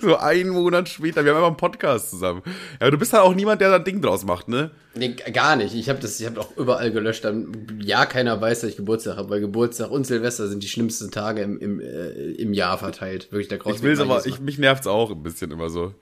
so 0.00 0.16
einen 0.16 0.50
Monat 0.50 0.88
später, 0.88 1.24
wir 1.24 1.32
haben 1.32 1.38
einfach 1.38 1.48
einen 1.48 1.56
Podcast 1.56 2.10
zusammen. 2.10 2.42
Ja, 2.44 2.52
aber 2.82 2.90
du 2.92 2.98
bist 2.98 3.12
halt 3.12 3.22
auch 3.22 3.34
niemand, 3.34 3.60
der 3.60 3.70
da 3.70 3.76
ein 3.76 3.84
Ding 3.84 4.00
draus 4.00 4.24
macht, 4.24 4.48
ne? 4.48 4.70
Nee, 4.94 5.14
gar 5.32 5.56
nicht. 5.56 5.74
Ich 5.74 5.88
habe 5.88 5.98
das, 6.00 6.18
ich 6.20 6.26
habe 6.26 6.40
auch 6.40 6.56
überall 6.56 6.90
gelöscht, 6.90 7.24
dann 7.24 7.52
ja 7.80 8.06
keiner 8.06 8.40
weiß, 8.40 8.60
dass 8.60 8.70
ich 8.70 8.76
Geburtstag 8.76 9.16
habe, 9.16 9.30
weil 9.30 9.40
Geburtstag 9.40 9.90
und 9.90 10.06
Silvester 10.06 10.48
sind 10.48 10.62
die 10.62 10.68
schlimmsten 10.68 11.10
Tage 11.10 11.42
im, 11.42 11.58
im, 11.58 11.80
äh, 11.80 12.10
im 12.32 12.52
Jahr 12.52 12.78
verteilt. 12.78 13.30
Wirklich 13.32 13.48
der 13.48 13.58
Ich 13.66 13.82
will's 13.82 14.00
aber, 14.00 14.24
ich, 14.26 14.40
mich 14.40 14.58
nervt's 14.58 14.86
auch 14.86 15.10
ein 15.10 15.22
bisschen 15.22 15.50
immer 15.50 15.68
so. 15.70 15.94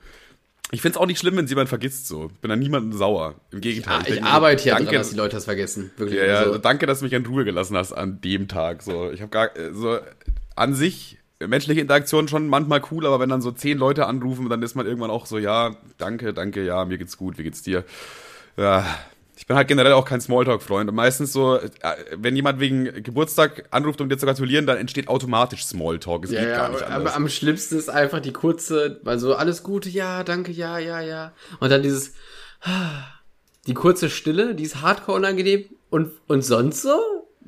Ich 0.73 0.83
find's 0.83 0.99
auch 0.99 1.07
nicht 1.07 1.21
schlimm, 1.21 1.37
wenn 1.37 1.47
jemand 1.47 1.69
vergisst 1.69 2.09
so. 2.09 2.31
Ich 2.35 2.41
bin 2.41 2.51
an 2.51 2.59
niemanden 2.59 2.93
sauer. 2.93 3.37
Im 3.53 3.61
Gegenteil. 3.61 3.99
Ah, 3.99 4.01
ich 4.01 4.07
denk 4.07 4.23
mir 4.23 4.27
so, 4.27 4.35
arbeite 4.35 4.69
ja 4.69 4.75
danke, 4.75 4.91
dran, 4.91 4.99
dass 4.99 5.11
die 5.11 5.17
Leute 5.17 5.37
das 5.37 5.45
vergessen. 5.45 5.93
Wirklich. 5.97 6.19
Ja, 6.19 6.27
ja, 6.27 6.35
also, 6.39 6.51
also 6.51 6.63
danke, 6.63 6.87
dass 6.87 6.99
du 6.99 7.05
mich 7.05 7.13
in 7.13 7.25
Ruhe 7.25 7.45
gelassen 7.45 7.77
hast 7.77 7.93
an 7.93 8.21
dem 8.21 8.49
Tag. 8.49 8.83
So, 8.83 9.11
ich 9.11 9.21
habe 9.21 9.31
gar 9.31 9.57
äh, 9.57 9.73
so 9.73 9.99
an 10.57 10.75
sich 10.75 11.19
menschliche 11.39 11.81
Interaktion 11.81 12.29
schon 12.29 12.49
manchmal 12.49 12.83
cool, 12.91 13.07
aber 13.07 13.21
wenn 13.21 13.29
dann 13.29 13.43
so 13.43 13.53
zehn 13.53 13.79
Leute 13.79 14.07
anrufen, 14.07 14.49
dann 14.49 14.63
ist 14.63 14.75
man 14.75 14.87
irgendwann 14.87 15.11
auch 15.11 15.27
so, 15.27 15.39
ja, 15.39 15.77
danke, 15.99 16.33
danke, 16.33 16.65
ja, 16.65 16.85
mir 16.85 16.99
geht's 16.99 17.17
gut, 17.17 17.39
wie 17.39 17.43
geht's 17.43 17.63
dir? 17.63 17.85
Ja, 18.57 18.87
ich 19.47 19.49
bin 19.49 19.57
halt 19.59 19.69
generell 19.69 19.93
auch 19.93 20.05
kein 20.05 20.21
Smalltalk-Freund. 20.21 20.91
Und 20.91 20.97
meistens 20.97 21.33
so, 21.33 21.55
äh, 21.55 21.71
wenn 22.17 22.35
jemand 22.35 22.59
wegen 22.59 23.01
Geburtstag 23.05 23.69
anruft, 23.71 24.01
um 24.01 24.09
dir 24.09 24.19
zu 24.19 24.27
gratulieren, 24.27 24.67
dann 24.67 24.77
entsteht 24.77 25.07
automatisch 25.07 25.65
Smalltalk. 25.65 26.25
Es 26.25 26.33
ja, 26.33 26.41
geht 26.41 26.49
ja, 26.49 26.57
gar 26.57 26.71
nicht 26.71 26.83
aber 26.83 26.95
anders. 26.95 27.15
am 27.15 27.29
schlimmsten 27.29 27.79
ist 27.79 27.89
einfach 27.89 28.19
die 28.19 28.33
kurze, 28.33 29.01
also 29.05 29.37
alles 29.37 29.63
Gute, 29.63 29.89
ja, 29.89 30.25
danke, 30.25 30.51
ja, 30.51 30.81
ja, 30.81 31.01
ja. 31.01 31.33
Und 31.61 31.71
dann 31.71 31.85
dieses, 31.85 32.15
die 33.69 33.75
kurze 33.75 34.11
Stille, 34.11 34.57
die 34.57 34.65
ist 34.65 34.83
hardcore 34.83 35.17
unangenehm. 35.17 35.67
Und, 35.91 36.11
und 36.27 36.43
sonst 36.43 36.83
so? 36.83 36.99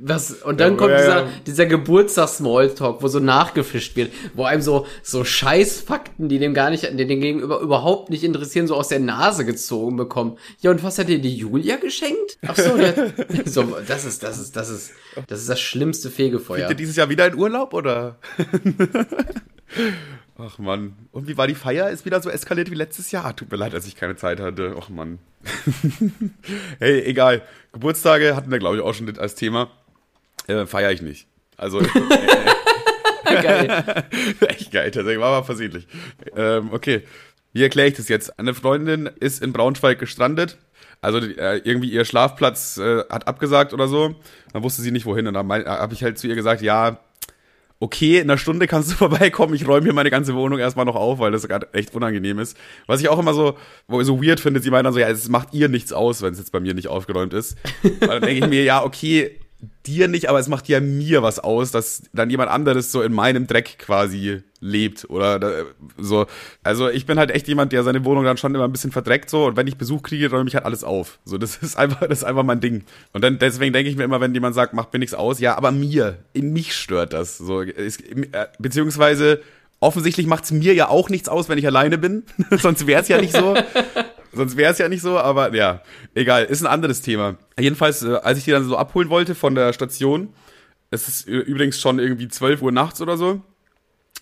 Was, 0.00 0.30
und 0.30 0.61
dann 0.61 0.72
Ja, 0.72 0.78
kommt 0.78 0.90
ja, 0.92 0.98
dieser, 0.98 1.16
ja. 1.22 1.28
dieser 1.46 1.66
Geburtstags-Smalltalk, 1.66 3.02
wo 3.02 3.08
so 3.08 3.18
nachgefischt 3.18 3.96
wird, 3.96 4.12
wo 4.34 4.44
einem 4.44 4.62
so, 4.62 4.87
so 5.02 5.24
Scheißfakten, 5.24 6.28
die 6.28 6.38
dem 6.38 6.54
gar 6.54 6.70
nicht, 6.70 6.88
die 6.92 7.06
den 7.06 7.20
Gegenüber 7.20 7.58
überhaupt 7.61 8.08
nicht 8.08 8.22
interessieren, 8.22 8.68
so 8.68 8.76
aus 8.76 8.88
der 8.88 9.00
Nase 9.00 9.44
gezogen 9.44 9.96
bekommen. 9.96 10.38
Ja, 10.61 10.70
und 10.70 10.84
was 10.84 10.98
hat 10.98 11.08
dir 11.08 11.20
die 11.20 11.34
Julia 11.34 11.76
geschenkt? 11.76 12.38
Ach 12.46 12.56
so, 12.56 12.76
der, 12.76 13.12
so, 13.44 13.76
das 13.87 14.04
ist, 14.04 14.22
das 14.22 14.38
ist, 14.38 14.54
das 14.54 14.70
ist, 14.70 14.92
das 15.26 15.40
ist 15.40 15.48
das 15.48 15.61
schlimmste 15.61 16.11
Fegefeuer. 16.11 16.61
Seid 16.61 16.70
ihr 16.70 16.76
dieses 16.76 16.94
Jahr 16.94 17.08
wieder 17.08 17.26
in 17.26 17.34
Urlaub 17.34 17.74
oder? 17.74 18.18
Ach 20.40 20.58
Mann. 20.58 20.94
Und 21.11 21.26
wie 21.26 21.37
war 21.37 21.48
die 21.48 21.56
Feier? 21.56 21.90
Ist 21.90 22.04
wieder 22.04 22.22
so 22.22 22.30
eskaliert 22.30 22.70
wie 22.70 22.76
letztes 22.76 23.11
Jahr? 23.11 23.34
Tut 23.34 23.50
mir 23.50 23.56
leid, 23.56 23.72
dass 23.72 23.88
ich 23.88 23.96
keine 23.96 24.14
Zeit 24.14 24.38
hatte. 24.38 24.76
Ach 24.80 24.88
Mann. 24.88 25.18
hey, 26.78 27.02
egal. 27.02 27.42
Geburtstage 27.72 28.37
hatten 28.37 28.50
wir, 28.50 28.61
glaube 28.61 28.76
ich, 28.76 28.82
auch 28.82 28.94
schon 28.94 29.18
als 29.18 29.34
Thema. 29.34 29.68
Äh, 30.48 30.66
Feier 30.66 30.90
ich 30.90 31.02
nicht. 31.02 31.28
Also, 31.56 31.80
Geil. 33.42 33.84
echt 34.40 34.72
geil, 34.72 34.90
tatsächlich. 34.90 35.20
War 35.20 35.37
aber 35.37 35.46
versehentlich. 35.46 35.87
Ähm, 36.37 36.70
okay. 36.72 37.02
Wie 37.52 37.62
erkläre 37.62 37.88
ich 37.88 37.94
das 37.94 38.08
jetzt? 38.08 38.38
Eine 38.38 38.54
Freundin 38.54 39.08
ist 39.20 39.42
in 39.42 39.52
Braunschweig 39.52 39.98
gestrandet. 39.98 40.58
Also 41.00 41.18
äh, 41.18 41.58
irgendwie 41.58 41.90
ihr 41.90 42.04
Schlafplatz 42.04 42.76
äh, 42.78 43.04
hat 43.08 43.26
abgesagt 43.26 43.72
oder 43.72 43.88
so. 43.88 44.14
Dann 44.52 44.62
wusste 44.62 44.82
sie 44.82 44.90
nicht 44.90 45.06
wohin. 45.06 45.26
Und 45.26 45.34
dann 45.34 45.50
habe 45.50 45.94
ich 45.94 46.02
halt 46.02 46.18
zu 46.18 46.26
ihr 46.26 46.34
gesagt, 46.34 46.61
ja, 46.61 46.98
okay, 47.80 48.18
in 48.18 48.24
einer 48.24 48.38
Stunde 48.38 48.66
kannst 48.66 48.90
du 48.90 48.94
vorbeikommen, 48.96 49.54
ich 49.54 49.66
räume 49.66 49.84
hier 49.84 49.94
meine 49.94 50.11
ganze 50.11 50.34
Wohnung 50.34 50.58
erstmal 50.58 50.84
noch 50.84 50.96
auf, 50.96 51.20
weil 51.20 51.30
das 51.30 51.46
gerade 51.46 51.72
echt 51.72 51.94
unangenehm 51.94 52.38
ist. 52.38 52.56
Was 52.87 53.00
ich 53.00 53.08
auch 53.08 53.18
immer 53.18 53.34
so, 53.34 53.56
wo 53.87 54.00
ich 54.00 54.06
so 54.06 54.22
weird 54.22 54.40
finde, 54.40 54.61
sie 54.61 54.70
meinen 54.70 54.84
dann 54.84 54.92
so, 54.92 54.98
ja, 54.98 55.08
es 55.08 55.28
macht 55.28 55.54
ihr 55.54 55.68
nichts 55.68 55.92
aus, 55.92 56.20
wenn 56.20 56.32
es 56.32 56.38
jetzt 56.38 56.52
bei 56.52 56.61
mir 56.61 56.74
nicht 56.74 56.88
aufgeräumt 56.88 57.32
ist. 57.32 57.56
Weil 58.00 58.20
dann 58.20 58.22
denke 58.22 58.44
ich 58.44 58.50
mir, 58.50 58.64
ja, 58.64 58.84
okay, 58.84 59.38
dir 59.87 60.07
nicht, 60.07 60.29
aber 60.29 60.38
es 60.38 60.49
macht 60.49 60.68
ja 60.68 60.81
mir 60.81 61.23
was 61.23 61.40
aus, 61.40 61.73
dass 61.73 62.03
dann 62.12 62.31
jemand 62.31 62.51
anderes 62.51 62.92
so 62.92 63.03
in 63.03 63.12
meinem 63.12 63.47
Dreck 63.47 63.79
quasi 63.79 64.42
lebt 64.61 65.09
oder 65.11 65.66
so. 65.97 66.27
Also 66.62 66.88
ich 66.88 67.07
bin 67.07 67.18
halt 67.18 67.31
echt 67.31 67.49
jemand, 67.49 67.73
der 67.73 67.83
seine 67.83 68.05
Wohnung 68.05 68.25
dann 68.25 68.37
schon 68.37 68.55
immer 68.55 68.64
ein 68.64 68.73
bisschen 68.73 68.92
verdreckt 68.92 69.31
so 69.31 69.47
und 69.47 69.57
wenn 69.57 69.66
ich 69.66 69.77
Besuch 69.77 70.03
kriege, 70.03 70.31
räume 70.31 70.49
ich 70.49 70.55
halt 70.55 70.64
alles 70.64 70.85
auf. 70.85 71.18
So, 71.25 71.38
das 71.38 71.57
ist 71.57 71.77
einfach, 71.79 72.07
das 72.07 72.18
ist 72.18 72.25
einfach 72.25 72.44
mein 72.44 72.61
Ding. 72.61 72.85
Und 73.12 73.25
dann 73.25 73.38
deswegen 73.38 73.73
denke 73.73 73.90
ich 73.90 73.97
mir 73.97 74.05
immer, 74.05 74.21
wenn 74.21 74.35
jemand 74.35 74.55
sagt, 74.55 74.75
macht 74.75 74.92
mir 74.92 75.01
nichts 75.01 75.14
aus, 75.14 75.40
ja, 75.40 75.57
aber 75.57 75.73
mir, 75.73 76.18
in 76.33 76.53
mich 76.53 76.75
stört 76.75 77.12
das. 77.12 77.38
So, 77.38 77.62
es, 77.62 78.01
äh, 78.01 78.47
beziehungsweise 78.59 79.40
offensichtlich 79.81 80.27
macht 80.27 80.44
es 80.44 80.53
mir 80.53 80.75
ja 80.75 80.88
auch 80.88 81.09
nichts 81.09 81.29
aus, 81.29 81.49
wenn 81.49 81.59
ich 81.59 81.66
alleine 81.66 81.99
bin. 81.99 82.25
Sonst 82.51 82.87
wäre 82.87 83.03
es 83.03 83.09
ja 83.09 83.21
nicht 83.21 83.35
so. 83.35 83.57
Sonst 84.33 84.57
wäre 84.57 84.73
es 84.73 84.79
ja 84.79 84.88
nicht 84.88 85.03
so, 85.03 85.19
aber 85.19 85.55
ja, 85.55 85.83
egal, 86.14 86.45
ist 86.45 86.61
ein 86.62 86.67
anderes 86.67 87.01
Thema. 87.03 87.37
Jedenfalls, 87.59 88.03
äh, 88.03 88.14
als 88.23 88.38
ich 88.38 88.45
die 88.45 88.51
dann 88.51 88.64
so 88.64 88.77
abholen 88.77 89.09
wollte 89.11 89.35
von 89.35 89.55
der 89.55 89.73
Station, 89.73 90.29
es 90.91 91.09
ist 91.09 91.27
übrigens 91.29 91.81
schon 91.81 91.99
irgendwie 91.99 92.29
12 92.29 92.62
Uhr 92.62 92.73
nachts 92.73 93.01
oder 93.01 93.17
so, 93.17 93.43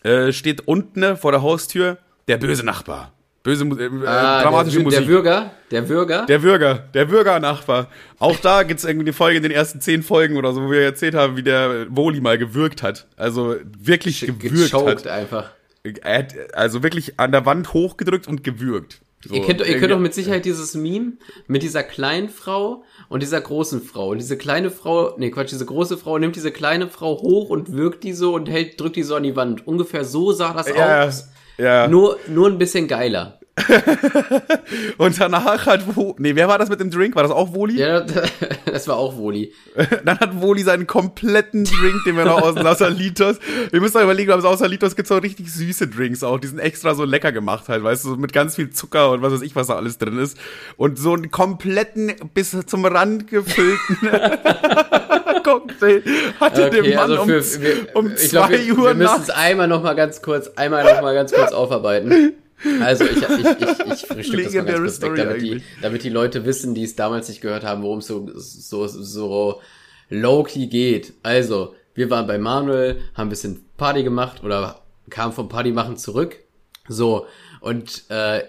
äh, 0.03 0.33
steht 0.33 0.67
unten 0.67 1.17
vor 1.17 1.33
der 1.33 1.43
Haustür 1.43 1.99
der 2.29 2.39
böse 2.39 2.65
Nachbar. 2.65 3.13
Böse, 3.43 3.65
Mu- 3.65 3.77
äh, 3.77 3.89
Ah, 4.07 4.43
dramatische 4.43 4.79
der, 4.79 4.85
Musik. 4.85 4.99
der 5.01 5.07
Bürger, 5.07 5.51
der 5.71 5.83
Bürger. 5.83 6.27
Der 6.27 6.39
Bürger, 6.41 6.75
der 6.95 7.05
Bürgernachbar. 7.05 7.89
Auch 8.19 8.37
da 8.41 8.65
gibt's 8.65 8.83
irgendwie 8.83 9.05
eine 9.07 9.13
Folge 9.13 9.37
in 9.37 9.43
den 9.45 9.53
ersten 9.53 9.81
zehn 9.81 10.03
Folgen 10.03 10.37
oder 10.37 10.53
so, 10.53 10.63
wo 10.65 10.71
wir 10.73 10.81
erzählt 10.83 11.15
haben, 11.15 11.37
wie 11.37 11.45
der 11.45 11.87
Woli 11.91 12.21
mal 12.21 12.39
gewürgt 12.39 12.83
hat. 12.83 13.07
Also 13.17 13.55
wirklich 13.79 14.23
gewürgt 14.41 14.75
hat. 14.75 15.07
einfach. 15.07 15.51
Er 15.85 16.19
hat 16.19 16.35
also 16.55 16.83
wirklich 16.83 17.21
an 17.21 17.31
der 17.31 17.47
Wand 17.47 17.73
hochgedrückt 17.73 18.27
und 18.27 18.43
gewürgt. 18.43 19.01
So, 19.29 19.35
Ihr 19.35 19.43
kennt, 19.43 19.61
ihr 19.67 19.79
könnt 19.79 19.93
doch 19.93 19.99
mit 19.99 20.15
Sicherheit 20.15 20.45
dieses 20.45 20.75
Meme 20.75 21.15
mit 21.47 21.63
dieser 21.63 21.83
kleinen 21.83 22.29
Frau 22.29 22.85
und 23.09 23.23
dieser 23.23 23.41
großen 23.41 23.83
Frau. 23.83 24.11
Und 24.11 24.19
diese 24.19 24.37
kleine 24.37 24.71
Frau, 24.71 25.15
nee, 25.19 25.31
Quatsch, 25.31 25.51
diese 25.51 25.67
große 25.67 25.97
Frau 25.99 26.19
nimmt 26.19 26.37
diese 26.37 26.53
kleine 26.53 26.89
Frau 26.89 27.21
hoch 27.21 27.49
und 27.51 27.73
wirkt 27.73 28.05
die 28.05 28.13
so 28.13 28.35
und 28.35 28.49
hält, 28.49 28.81
drückt 28.81 28.97
die 28.97 29.03
so 29.03 29.15
an 29.17 29.23
die 29.23 29.37
Wand. 29.37 29.67
Ungefähr 29.67 30.05
so 30.05 30.33
sah 30.33 30.53
das 30.53 30.69
Ja, 30.69 31.05
aus. 31.07 31.29
ja. 31.59 31.89
Nur, 31.89 32.19
nur 32.29 32.49
ein 32.49 32.59
bisschen 32.59 32.87
geiler. 32.89 33.41
Und 34.99 35.19
danach 35.19 35.67
hat 35.67 35.97
Wo 35.97 36.15
nee, 36.19 36.35
wer 36.35 36.47
war 36.47 36.59
das 36.59 36.69
mit 36.69 36.79
dem 36.79 36.91
Drink? 36.91 37.17
War 37.17 37.23
das 37.23 37.33
auch 37.33 37.55
Woli? 37.55 37.79
Ja, 37.79 38.01
das 38.67 38.87
war 38.87 38.97
auch 38.97 39.17
Woli. 39.17 39.53
Dann 40.05 40.19
hat 40.21 40.41
Woli 40.41 40.63
seinen 40.63 40.87
kompletten 40.87 41.65
Drink, 41.65 42.05
den 42.05 42.17
wir 42.17 42.27
noch 42.27 42.43
aus 42.43 42.55
dem 42.55 42.65
Sausalitos. 42.65 43.39
Wir 43.71 43.81
müssen 43.81 43.95
mal 43.95 44.05
überlegen, 44.05 44.31
beim 44.31 44.43
Sausalitos 44.43 44.95
gibt's 44.95 45.11
auch 45.11 45.23
richtig 45.23 45.51
süße 45.53 45.89
Drinks 45.89 46.23
auch. 46.23 46.39
Die 46.39 46.49
sind 46.49 46.59
extra 46.59 46.95
so 46.95 47.05
lecker 47.05 47.33
gemacht 47.33 47.69
halt, 47.69 47.83
weißt 47.83 48.05
du, 48.05 48.11
so 48.11 48.17
mit 48.17 48.33
ganz 48.35 48.57
viel 48.57 48.71
Zucker 48.71 49.11
und 49.13 49.23
was 49.23 49.33
weiß 49.33 49.43
ich, 49.43 49.57
was 49.57 49.69
da 49.69 49.77
alles 49.77 49.97
drin 49.97 50.19
ist. 50.19 50.37
Und 50.77 50.99
so 50.99 51.15
einen 51.15 51.31
kompletten, 51.31 52.13
bis 52.35 52.57
zum 52.67 52.85
Rand 52.85 53.27
gefüllten 53.29 53.97
Cocktail 55.43 56.03
hatte 56.41 56.71
der 56.71 56.95
Mann 56.95 57.13
um, 57.13 57.31
also 57.31 57.63
wir, 57.63 57.75
um 57.95 58.13
ich 58.13 58.31
zwei 58.31 58.49
glaub, 58.49 58.51
wir, 58.51 58.79
Uhr 58.79 58.89
wir 58.89 58.95
müssen 58.95 59.23
es 59.23 59.31
einmal 59.31 59.69
noch 59.69 59.83
mal 59.83 59.95
ganz 59.95 60.21
kurz, 60.21 60.49
einmal 60.57 60.85
noch 60.85 61.01
mal 61.01 61.15
ganz 61.15 61.33
kurz 61.33 61.53
aufarbeiten. 61.53 62.35
Also 62.81 63.05
ich, 63.05 63.17
ich, 63.17 63.23
ich, 63.23 63.93
ich 63.93 64.07
frühstück 64.07 64.45
das 64.45 64.55
mal 64.55 64.65
ganz 64.65 64.81
kurz 64.81 65.01
weg, 65.03 65.15
damit 65.17 65.43
die, 65.43 65.63
damit 65.83 66.05
die 66.05 66.09
Leute 66.09 66.45
wissen, 66.45 66.75
die 66.75 66.85
es 66.85 66.97
damals 66.97 67.29
nicht 67.29 67.41
gehört 67.41 67.65
haben, 67.65 67.83
worum 67.83 67.99
es 67.99 68.07
so, 68.07 68.29
so, 68.35 68.87
so 68.87 69.61
low-key 70.09 70.67
geht. 70.67 71.13
Also, 71.23 71.75
wir 71.95 72.11
waren 72.11 72.27
bei 72.27 72.39
Manuel, 72.39 73.03
haben 73.15 73.29
ein 73.29 73.31
bisschen 73.31 73.65
Party 73.77 74.03
gemacht 74.03 74.43
oder 74.43 74.83
kamen 75.11 75.33
vom 75.33 75.49
Party 75.49 75.73
machen 75.73 75.97
zurück. 75.97 76.37
So, 76.89 77.27
und 77.61 78.05
äh, 78.11 78.43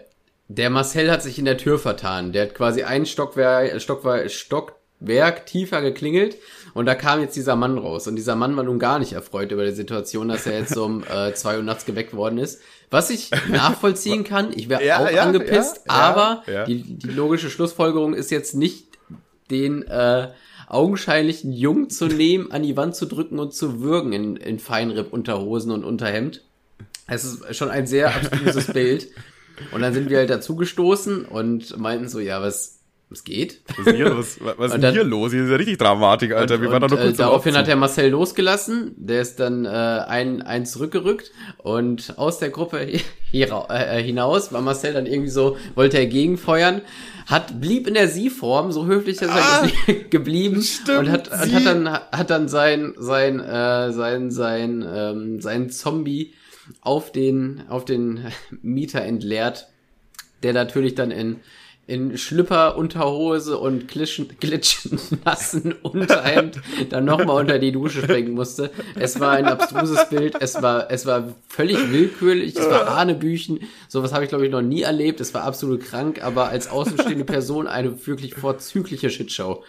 der 0.47 0.69
Marcel 0.69 1.11
hat 1.11 1.23
sich 1.23 1.39
in 1.39 1.45
der 1.45 1.57
Tür 1.57 1.77
vertan. 1.77 2.31
Der 2.31 2.43
hat 2.43 2.55
quasi 2.55 2.83
ein 2.83 3.05
Stockwerk, 3.05 3.81
Stockwerk, 3.81 4.31
Stockwerk 4.31 5.45
tiefer 5.45 5.81
geklingelt 5.81 6.37
und 6.77 6.85
da 6.85 6.93
kam 6.93 7.21
jetzt 7.21 7.35
dieser 7.35 7.55
Mann 7.55 7.79
raus. 7.79 8.07
Und 8.07 8.17
dieser 8.17 8.35
Mann 8.35 8.55
war 8.55 8.63
nun 8.63 8.77
gar 8.77 8.99
nicht 8.99 9.13
erfreut 9.13 9.51
über 9.51 9.65
die 9.65 9.71
Situation, 9.71 10.27
dass 10.27 10.45
er 10.45 10.59
jetzt 10.59 10.77
um 10.77 11.03
äh, 11.11 11.33
zwei 11.33 11.57
Uhr 11.57 11.63
nachts 11.63 11.85
geweckt 11.85 12.13
worden 12.13 12.37
ist. 12.37 12.61
Was 12.91 13.09
ich 13.09 13.31
nachvollziehen 13.49 14.23
kann, 14.23 14.51
ich 14.55 14.69
wäre 14.69 14.85
Ja, 14.85 14.99
auch 14.99 15.09
ja, 15.09 15.23
angepisst, 15.23 15.81
ja, 15.87 15.93
aber. 15.93 16.43
Die, 16.67 16.83
die 16.83 17.07
logische 17.09 17.49
Schlussfolgerung 17.49 18.13
ist 18.13 18.29
jetzt 18.29 18.53
nicht 18.53 18.89
den 19.49 19.87
äh, 19.87 20.29
augenscheinlichen 20.67 21.51
Jungen 21.51 21.89
zu 21.89 22.05
nehmen, 22.05 22.51
an 22.51 22.61
die 22.61 22.77
Wand 22.77 22.95
zu 22.95 23.07
drücken 23.07 23.39
und 23.39 23.55
zu 23.55 23.81
würgen 23.81 24.13
in, 24.13 24.35
in 24.35 24.59
Feinripp-Unterhosen 24.59 25.71
und 25.71 25.83
Unterhemd. 25.83 26.43
Es 27.07 27.23
ist 27.23 27.55
schon 27.55 27.71
ein 27.71 27.87
sehr 27.87 28.15
abstruses 28.15 28.67
Bild. 28.73 29.07
Und 29.71 29.81
dann 29.81 29.95
sind 29.95 30.11
wir 30.11 30.19
halt 30.19 30.29
dazugestoßen 30.29 31.25
und 31.25 31.75
meinten 31.79 32.07
so, 32.07 32.19
ja, 32.19 32.39
was, 32.39 32.76
was 33.09 33.23
geht? 33.23 33.61
Was 33.77 33.87
ist 33.87 33.95
hier 33.95 34.09
los? 34.09 34.37
Was 34.57 34.73
ist 34.73 34.83
dann- 34.83 34.93
hier 34.93 35.03
los? 35.05 35.31
Hier 35.31 35.43
ist 35.43 35.49
ja 35.49 35.55
richtig 35.55 35.77
Dramatik, 35.77 36.33
Alter. 36.33 36.55
Und, 36.55 36.61
wir 36.61 36.71
waren 36.71 36.83
und, 36.83 36.91
nur 36.91 36.99
äh, 36.99 37.03
kurz 37.03 37.19
am 37.19 37.25
daraufhin 37.27 37.55
hat 37.55 37.67
der 37.67 37.77
Marcel 37.77 38.09
losgelassen, 38.09 38.93
der 38.97 39.21
ist 39.21 39.39
dann 39.39 39.63
äh, 39.63 39.69
ein, 39.69 40.41
ein 40.41 40.65
zurückgerückt 40.65 41.31
und 41.57 42.15
aus 42.17 42.39
der 42.39 42.49
Gruppe 42.49 42.85
hier, 43.31 43.65
äh, 43.69 44.03
hinaus 44.03 44.51
war 44.51 44.61
Marcel 44.61 44.93
dann 44.93 45.05
irgendwie 45.05 45.29
so, 45.29 45.57
wollte 45.75 45.97
er 45.97 46.07
gegenfeuern, 46.07 46.81
hat, 47.27 47.61
blieb 47.61 47.87
in 47.87 47.93
der 47.93 48.09
Sie-Form, 48.09 48.73
so 48.73 48.85
höflich 48.87 49.15
ist 49.15 49.21
er 49.21 49.29
Ah, 49.35 49.67
geblieben 50.09 50.61
stimmt, 50.61 50.99
und 50.99 51.09
hat, 51.11 51.29
und 51.29 51.53
hat 51.53 51.65
dann, 51.65 51.89
hat 51.89 52.29
dann 52.29 52.49
sein, 52.49 52.93
sein, 52.97 53.39
äh, 53.39 53.93
sein, 53.93 54.31
sein, 54.31 54.85
ähm, 54.85 55.41
sein 55.41 55.69
Zombie 55.69 56.33
auf 56.81 57.13
den, 57.13 57.63
auf 57.69 57.85
den 57.85 58.25
Mieter 58.61 59.01
entleert, 59.01 59.69
der 60.43 60.51
natürlich 60.51 60.95
dann 60.95 61.11
in, 61.11 61.37
in 61.87 62.17
Schlüpper, 62.17 62.75
Unterhose 62.77 63.57
und 63.57 63.87
glitschen, 63.87 64.27
glitschen 64.41 64.99
nassen 65.25 65.71
Unterhemd 65.71 66.59
dann 66.89 67.05
nochmal 67.05 67.41
unter 67.41 67.59
die 67.59 67.71
Dusche 67.71 68.03
springen 68.03 68.33
musste. 68.33 68.71
Es 68.95 69.21
war 69.21 69.31
ein 69.31 69.45
abstruses 69.45 70.09
Bild, 70.09 70.35
es 70.41 70.61
war, 70.61 70.91
es 70.91 71.05
war 71.05 71.33
völlig 71.47 71.91
willkürlich, 71.91 72.57
es 72.57 72.69
war 72.69 72.93
Hanebüchen, 72.93 73.61
sowas 73.87 74.11
habe 74.11 74.25
ich 74.25 74.29
glaube 74.29 74.45
ich 74.45 74.51
noch 74.51 74.61
nie 74.61 74.81
erlebt, 74.81 75.21
es 75.21 75.33
war 75.33 75.43
absolut 75.43 75.81
krank, 75.81 76.21
aber 76.21 76.49
als 76.49 76.67
außenstehende 76.67 77.23
Person 77.23 77.67
eine 77.67 78.05
wirklich 78.05 78.35
vorzügliche 78.35 79.09
Shitshow. 79.09 79.63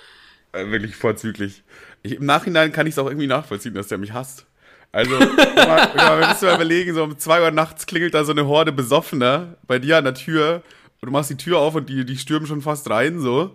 Äh, 0.52 0.70
wirklich 0.72 0.96
vorzüglich. 0.96 1.62
Ich, 2.02 2.16
Im 2.16 2.26
Nachhinein 2.26 2.72
kann 2.72 2.88
ich 2.88 2.94
es 2.94 2.98
auch 2.98 3.06
irgendwie 3.06 3.28
nachvollziehen, 3.28 3.74
dass 3.74 3.88
der 3.88 3.98
mich 3.98 4.12
hasst. 4.12 4.44
Also, 4.90 5.16
guck 5.18 5.36
mal, 5.36 5.86
guck 5.92 5.96
mal, 5.96 6.20
wir 6.20 6.28
müssen 6.28 6.46
mal 6.46 6.54
überlegen, 6.56 6.94
so 6.94 7.04
um 7.04 7.18
zwei 7.18 7.42
Uhr 7.42 7.52
nachts 7.52 7.86
klingelt 7.86 8.14
da 8.14 8.24
so 8.24 8.32
eine 8.32 8.46
Horde 8.46 8.72
Besoffener 8.72 9.56
bei 9.68 9.78
dir 9.78 9.98
an 9.98 10.04
der 10.04 10.14
Tür 10.14 10.62
du 11.06 11.10
machst 11.12 11.30
die 11.30 11.36
Tür 11.36 11.58
auf 11.58 11.74
und 11.74 11.88
die, 11.88 12.04
die 12.04 12.16
stürmen 12.16 12.46
schon 12.46 12.62
fast 12.62 12.88
rein, 12.90 13.20
so. 13.20 13.50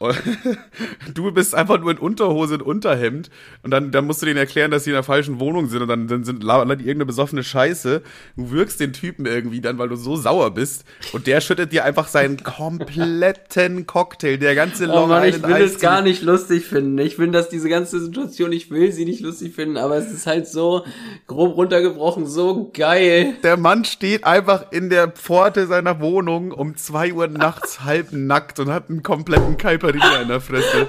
Du 1.14 1.30
bist 1.32 1.54
einfach 1.54 1.80
nur 1.80 1.90
in 1.90 1.98
Unterhose 1.98 2.54
und 2.54 2.62
Unterhemd 2.62 3.30
und 3.62 3.70
dann, 3.70 3.90
dann 3.90 4.06
musst 4.06 4.22
du 4.22 4.26
denen 4.26 4.38
erklären, 4.38 4.70
dass 4.70 4.84
sie 4.84 4.90
in 4.90 4.94
der 4.94 5.02
falschen 5.02 5.40
Wohnung 5.40 5.68
sind 5.68 5.82
und 5.82 5.88
dann, 5.88 6.08
dann 6.08 6.24
sind 6.24 6.42
labern 6.42 6.68
die 6.68 6.84
irgendeine 6.84 7.06
besoffene 7.06 7.44
Scheiße. 7.44 8.02
Du 8.36 8.50
wirkst 8.50 8.80
den 8.80 8.92
Typen 8.92 9.26
irgendwie 9.26 9.60
dann, 9.60 9.78
weil 9.78 9.88
du 9.88 9.96
so 9.96 10.16
sauer 10.16 10.52
bist 10.52 10.84
und 11.12 11.26
der 11.26 11.40
schüttet 11.40 11.72
dir 11.72 11.84
einfach 11.84 12.08
seinen 12.08 12.42
kompletten 12.42 13.86
Cocktail, 13.86 14.38
der 14.38 14.54
ganze 14.54 14.88
Oh 14.88 15.06
Mann, 15.06 15.28
ich 15.28 15.42
will 15.42 15.56
es 15.56 15.78
gar 15.78 16.02
nicht 16.02 16.22
lustig 16.22 16.64
finden. 16.64 16.98
Ich 16.98 17.16
finde, 17.16 17.38
dass 17.38 17.48
diese 17.48 17.68
ganze 17.68 18.00
Situation, 18.00 18.52
ich 18.52 18.70
will 18.70 18.92
sie 18.92 19.04
nicht 19.04 19.20
lustig 19.20 19.54
finden, 19.54 19.76
aber 19.76 19.96
es 19.96 20.10
ist 20.10 20.26
halt 20.26 20.46
so 20.46 20.84
grob 21.26 21.56
runtergebrochen, 21.56 22.26
so 22.26 22.70
geil. 22.72 23.34
Der 23.42 23.56
Mann 23.56 23.84
steht 23.84 24.24
einfach 24.24 24.72
in 24.72 24.90
der 24.90 25.08
Pforte 25.08 25.66
seiner 25.66 26.00
Wohnung 26.00 26.52
um 26.52 26.76
zwei 26.76 27.12
Uhr 27.12 27.28
nachts 27.28 27.84
halb 27.84 28.12
nackt 28.12 28.58
und 28.58 28.70
hat 28.70 28.88
einen 28.88 29.02
kompletten 29.02 29.56
Kai 29.56 29.78
Caipirinha 29.82 30.22
in 30.22 30.28
der 30.28 30.40
Fresse. 30.40 30.86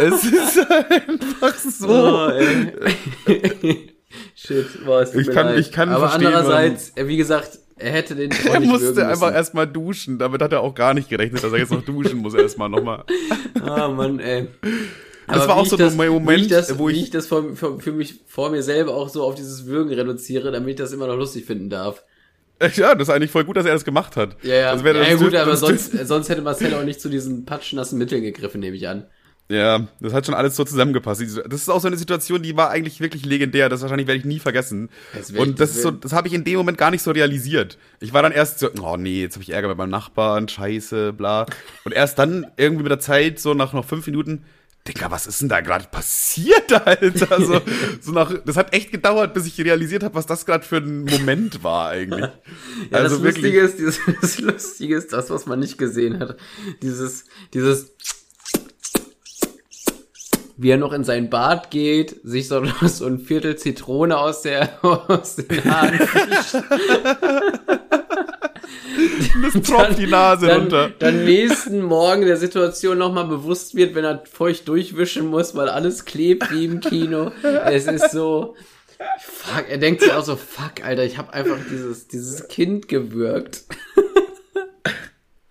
Es 0.00 0.24
ist 0.24 0.58
einfach 0.70 1.54
so. 1.54 1.88
Oh. 1.88 2.30
Shit, 4.34 4.84
boah, 4.84 5.02
es 5.02 5.12
tut 5.12 5.22
Ich 5.22 5.30
kann- 5.30 5.46
leid. 5.46 5.58
ich 5.58 5.72
kann 5.72 5.88
Aber 5.90 6.08
verstehen, 6.08 6.28
andererseits, 6.28 6.92
äh, 6.96 7.06
wie 7.08 7.16
gesagt, 7.16 7.58
er 7.78 7.90
hätte 7.92 8.14
den 8.14 8.32
auch 8.48 8.54
Er 8.54 8.60
musste 8.60 9.06
einfach 9.06 9.32
erstmal 9.34 9.66
duschen. 9.66 10.18
Damit 10.18 10.40
hat 10.42 10.52
er 10.52 10.60
auch 10.60 10.74
gar 10.74 10.94
nicht 10.94 11.08
gerechnet, 11.08 11.42
dass 11.42 11.52
er 11.52 11.58
jetzt 11.58 11.72
noch 11.72 11.84
duschen 11.84 12.18
muss 12.18 12.34
erstmal 12.34 12.68
nochmal. 12.68 13.04
Ah, 13.62 13.88
Mann, 13.88 14.18
ey. 14.20 14.48
Das 15.26 15.38
Aber 15.38 15.48
war 15.48 15.56
auch 15.56 15.66
so 15.66 15.76
das, 15.76 15.98
ein 15.98 16.08
Moment, 16.08 16.42
ich 16.42 16.48
das, 16.48 16.78
wo 16.78 16.88
ich- 16.88 17.02
ich 17.04 17.10
das 17.10 17.26
vor, 17.26 17.56
für, 17.56 17.80
für 17.80 17.92
mich 17.92 18.20
vor 18.26 18.50
mir 18.50 18.62
selber 18.62 18.94
auch 18.94 19.08
so 19.08 19.24
auf 19.24 19.34
dieses 19.34 19.66
Würgen 19.66 19.92
reduziere, 19.92 20.52
damit 20.52 20.70
ich 20.70 20.76
das 20.76 20.92
immer 20.92 21.06
noch 21.08 21.16
lustig 21.16 21.44
finden 21.46 21.68
darf. 21.68 22.02
Ja, 22.76 22.94
das 22.94 23.08
ist 23.08 23.14
eigentlich 23.14 23.30
voll 23.30 23.44
gut, 23.44 23.56
dass 23.56 23.66
er 23.66 23.74
das 23.74 23.84
gemacht 23.84 24.16
hat. 24.16 24.36
Ja, 24.42 24.54
ja. 24.54 24.72
Das 24.72 24.84
wäre 24.84 25.02
ja, 25.02 25.10
das- 25.10 25.20
gut, 25.20 25.34
aber 25.34 25.56
sonst, 25.56 25.92
sonst 26.06 26.28
hätte 26.28 26.42
Marcel 26.42 26.74
auch 26.74 26.84
nicht 26.84 27.00
zu 27.00 27.08
diesen 27.08 27.44
patschnassen 27.44 27.98
Mitteln 27.98 28.22
gegriffen, 28.22 28.60
nehme 28.60 28.76
ich 28.76 28.88
an. 28.88 29.06
Ja, 29.48 29.86
das 30.00 30.12
hat 30.12 30.26
schon 30.26 30.34
alles 30.34 30.56
so 30.56 30.64
zusammengepasst. 30.64 31.20
Das 31.20 31.60
ist 31.60 31.68
auch 31.68 31.80
so 31.80 31.86
eine 31.86 31.96
Situation, 31.96 32.42
die 32.42 32.56
war 32.56 32.70
eigentlich 32.70 33.00
wirklich 33.00 33.24
legendär. 33.24 33.68
Das 33.68 33.80
wahrscheinlich 33.80 34.08
werde 34.08 34.18
ich 34.18 34.24
nie 34.24 34.40
vergessen. 34.40 34.90
Das 35.14 35.30
Und 35.30 35.60
das 35.60 35.76
ist 35.76 35.82
so, 35.82 35.92
das 35.92 36.12
habe 36.12 36.26
ich 36.26 36.34
in 36.34 36.42
dem 36.42 36.56
Moment 36.56 36.78
gar 36.78 36.90
nicht 36.90 37.02
so 37.02 37.12
realisiert. 37.12 37.78
Ich 38.00 38.12
war 38.12 38.22
dann 38.22 38.32
erst 38.32 38.58
so, 38.58 38.68
oh 38.82 38.96
nee, 38.96 39.20
jetzt 39.22 39.34
habe 39.34 39.44
ich 39.44 39.50
Ärger 39.50 39.68
mit 39.68 39.78
meinem 39.78 39.90
Nachbarn, 39.90 40.48
scheiße, 40.48 41.12
bla. 41.12 41.46
Und 41.84 41.92
erst 41.92 42.18
dann 42.18 42.48
irgendwie 42.56 42.82
mit 42.82 42.90
der 42.90 42.98
Zeit, 42.98 43.38
so 43.38 43.54
nach 43.54 43.72
noch 43.72 43.84
fünf 43.84 44.04
Minuten, 44.06 44.42
Digga, 44.86 45.10
was 45.10 45.26
ist 45.26 45.40
denn 45.40 45.48
da 45.48 45.60
gerade 45.60 45.86
passiert, 45.90 46.72
Alter? 46.86 47.40
So, 47.40 47.60
so 48.00 48.12
nach, 48.12 48.32
das 48.44 48.56
hat 48.56 48.72
echt 48.72 48.90
gedauert, 48.92 49.34
bis 49.34 49.46
ich 49.46 49.58
realisiert 49.58 50.02
habe, 50.02 50.14
was 50.14 50.26
das 50.26 50.46
gerade 50.46 50.64
für 50.64 50.76
ein 50.76 51.04
Moment 51.04 51.62
war 51.62 51.90
eigentlich. 51.90 52.26
Ja, 52.90 52.98
also 52.98 53.16
das 53.16 53.24
wirklich. 53.24 53.54
Lustige 53.54 53.60
ist, 53.60 53.78
dieses, 53.78 54.00
das 54.20 54.38
Lustige 54.38 54.96
ist, 54.96 55.12
das, 55.12 55.30
was 55.30 55.46
man 55.46 55.58
nicht 55.58 55.78
gesehen 55.78 56.20
hat. 56.20 56.36
Dieses, 56.82 57.24
dieses, 57.52 57.92
wie 60.56 60.70
er 60.70 60.76
noch 60.76 60.92
in 60.92 61.04
sein 61.04 61.30
Bad 61.30 61.70
geht, 61.70 62.20
sich 62.22 62.48
so, 62.48 62.62
so 62.82 63.06
ein 63.06 63.18
Viertel 63.18 63.56
Zitrone 63.56 64.16
aus 64.16 64.42
der, 64.42 64.84
aus 64.84 65.36
den 65.36 65.64
Haaren 65.64 65.98
fischt. 65.98 66.62
Das 69.42 69.62
tropft 69.62 69.98
die 69.98 70.06
Nase 70.06 70.46
dann, 70.46 70.60
runter. 70.62 70.90
Dann 70.98 71.24
nächsten 71.24 71.82
Morgen 71.82 72.22
der 72.22 72.36
Situation 72.36 72.98
nochmal 72.98 73.26
bewusst 73.26 73.74
wird, 73.74 73.94
wenn 73.94 74.04
er 74.04 74.24
feucht 74.24 74.68
durchwischen 74.68 75.26
muss, 75.26 75.54
weil 75.54 75.68
alles 75.68 76.04
klebt 76.04 76.50
wie 76.52 76.64
im 76.64 76.80
Kino. 76.80 77.32
Es 77.42 77.86
ist 77.86 78.12
so, 78.12 78.56
fuck, 79.20 79.68
er 79.68 79.78
denkt 79.78 80.02
sich 80.02 80.12
auch 80.12 80.24
so, 80.24 80.36
fuck, 80.36 80.84
Alter, 80.84 81.04
ich 81.04 81.18
habe 81.18 81.32
einfach 81.32 81.58
dieses, 81.70 82.08
dieses 82.08 82.48
Kind 82.48 82.88
gewürgt. 82.88 83.64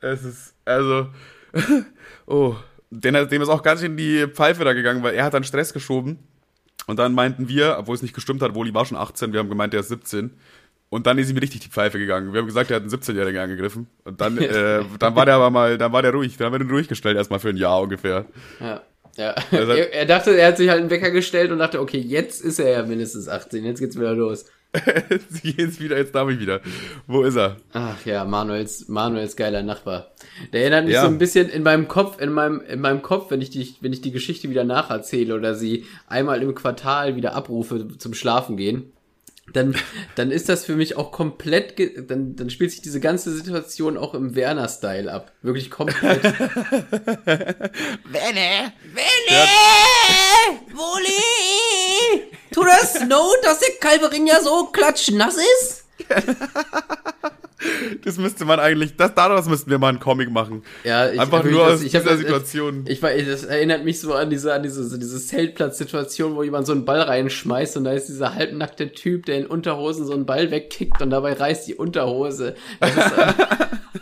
Es 0.01 0.23
ist, 0.23 0.53
also, 0.65 1.07
oh, 2.27 2.55
dem, 2.91 3.27
dem 3.27 3.41
ist 3.41 3.49
auch 3.49 3.63
ganz 3.63 3.81
schön 3.81 3.91
in 3.91 3.97
die 3.97 4.27
Pfeife 4.27 4.63
da 4.63 4.73
gegangen, 4.73 5.03
weil 5.03 5.15
er 5.15 5.25
hat 5.25 5.33
dann 5.33 5.43
Stress 5.43 5.73
geschoben. 5.73 6.19
Und 6.87 6.99
dann 6.99 7.13
meinten 7.13 7.47
wir, 7.47 7.77
obwohl 7.79 7.95
es 7.95 8.03
nicht 8.03 8.13
gestimmt 8.13 8.41
hat, 8.41 8.53
Woli 8.53 8.73
war 8.73 8.85
schon 8.85 8.97
18, 8.97 9.33
wir 9.33 9.39
haben 9.39 9.49
gemeint, 9.49 9.73
der 9.73 9.79
ist 9.79 9.89
17. 9.89 10.37
Und 10.95 11.05
dann 11.07 11.17
ist 11.17 11.29
ihm 11.29 11.37
richtig 11.37 11.59
die 11.59 11.69
Pfeife 11.69 11.99
gegangen. 11.99 12.31
Wir 12.31 12.39
haben 12.39 12.47
gesagt, 12.47 12.71
er 12.71 12.77
hat 12.77 12.83
einen 12.83 12.91
17-Jährigen 12.91 13.41
angegriffen. 13.41 13.87
Und 14.05 14.21
dann, 14.21 14.37
äh, 14.39 14.81
dann 14.97 15.15
war 15.15 15.25
der 15.25 15.35
aber 15.35 15.49
mal, 15.49 15.77
dann 15.77 15.91
war 15.91 16.01
der 16.01 16.13
ruhig. 16.13 16.37
Dann 16.37 16.45
haben 16.45 16.53
wir 16.53 16.59
den 16.59 16.69
ruhig 16.71 16.87
gestellt, 16.87 17.17
erstmal 17.17 17.39
für 17.39 17.49
ein 17.49 17.57
Jahr 17.57 17.81
ungefähr. 17.81 18.25
Ja. 18.61 18.81
Ja. 19.17 19.35
Also- 19.51 19.73
er, 19.73 20.05
dachte, 20.05 20.37
er 20.37 20.47
hat 20.47 20.57
sich 20.57 20.69
halt 20.69 20.79
einen 20.79 20.89
Wecker 20.89 21.11
gestellt 21.11 21.51
und 21.51 21.59
dachte, 21.59 21.81
okay, 21.81 21.99
jetzt 21.99 22.41
ist 22.41 22.59
er 22.59 22.69
ja 22.69 22.83
mindestens 22.83 23.27
18, 23.27 23.65
jetzt 23.65 23.79
geht's 23.79 23.97
wieder 23.97 24.13
los. 24.13 24.45
Sie 25.29 25.53
geht's 25.53 25.79
wieder, 25.79 25.97
jetzt 25.97 26.13
darf 26.15 26.29
ich 26.29 26.39
wieder. 26.39 26.61
Wo 27.07 27.23
ist 27.23 27.35
er? 27.37 27.57
Ach 27.73 28.05
ja, 28.05 28.25
Manuels, 28.25 28.87
Manuels 28.87 29.35
geiler 29.35 29.63
Nachbar. 29.63 30.11
Der 30.51 30.61
erinnert 30.61 30.85
mich 30.85 30.93
Ja. 30.95 31.01
so 31.01 31.07
ein 31.07 31.17
bisschen 31.17 31.49
in 31.49 31.63
meinem 31.63 31.87
Kopf, 31.87 32.19
in 32.19 32.31
meinem, 32.31 32.61
in 32.61 32.81
meinem 32.81 33.01
Kopf, 33.01 33.31
wenn 33.31 33.41
ich 33.41 33.49
die, 33.49 33.75
wenn 33.81 33.93
ich 33.93 34.01
die 34.01 34.11
Geschichte 34.11 34.49
wieder 34.49 34.63
nacherzähle 34.63 35.35
oder 35.35 35.55
sie 35.55 35.85
einmal 36.07 36.41
im 36.41 36.55
Quartal 36.55 37.15
wieder 37.15 37.35
abrufe 37.35 37.97
zum 37.97 38.13
Schlafen 38.13 38.57
gehen. 38.57 38.91
Dann, 39.53 39.75
dann 40.15 40.31
ist 40.31 40.49
das 40.49 40.65
für 40.65 40.75
mich 40.75 40.97
auch 40.97 41.11
komplett, 41.11 41.75
ge 41.75 42.03
dann, 42.05 42.35
dann 42.35 42.49
spielt 42.49 42.71
sich 42.71 42.81
diese 42.81 42.99
ganze 42.99 43.31
Situation 43.31 43.97
auch 43.97 44.13
im 44.13 44.35
Werner-Style 44.35 45.11
ab. 45.11 45.31
Wirklich 45.41 45.69
komplett. 45.69 46.23
Wenne! 47.25 48.73
Wenne! 48.93 49.47
Woli! 50.73 52.23
Tut 52.51 52.65
das 52.65 53.01
Not, 53.01 53.37
dass 53.43 53.59
der 53.59 53.75
Kalberinja 53.79 54.41
so 54.41 54.65
klatschnass 54.67 55.37
ist? 55.37 55.84
Das 58.03 58.17
müsste 58.17 58.45
man 58.45 58.59
eigentlich, 58.59 58.95
das, 58.95 59.15
daraus 59.15 59.47
müssten 59.47 59.71
wir 59.71 59.79
mal 59.79 59.89
einen 59.89 59.99
Comic 59.99 60.29
machen. 60.29 60.63
Ja, 60.83 61.09
ich, 61.09 61.19
Einfach 61.19 61.43
nur 61.43 61.65
das- 61.65 61.79
aus 61.79 61.83
ich 61.83 61.95
hab 61.95 62.03
dieser 62.03 62.13
das- 62.15 62.19
Situation. 62.21 62.83
Ich, 62.87 63.01
ich, 63.01 63.25
das 63.27 63.43
erinnert 63.43 63.83
mich 63.83 63.99
so 63.99 64.13
an 64.13 64.29
diese, 64.29 64.53
an 64.53 64.61
diese, 64.61 64.99
diese 64.99 65.19
Zeltplatz-Situation, 65.19 66.35
wo 66.35 66.43
jemand 66.43 66.67
so 66.67 66.73
einen 66.73 66.85
Ball 66.85 67.01
reinschmeißt 67.01 67.77
und 67.77 67.85
da 67.85 67.93
ist 67.93 68.07
dieser 68.07 68.35
halbnackte 68.35 68.91
Typ, 68.91 69.25
der 69.25 69.39
in 69.39 69.45
Unterhosen 69.47 70.05
so 70.05 70.13
einen 70.13 70.25
Ball 70.25 70.51
wegkickt 70.51 71.01
und 71.01 71.09
dabei 71.09 71.33
reißt 71.33 71.67
die 71.67 71.75
Unterhose. 71.75 72.55
Ist, 72.81 72.97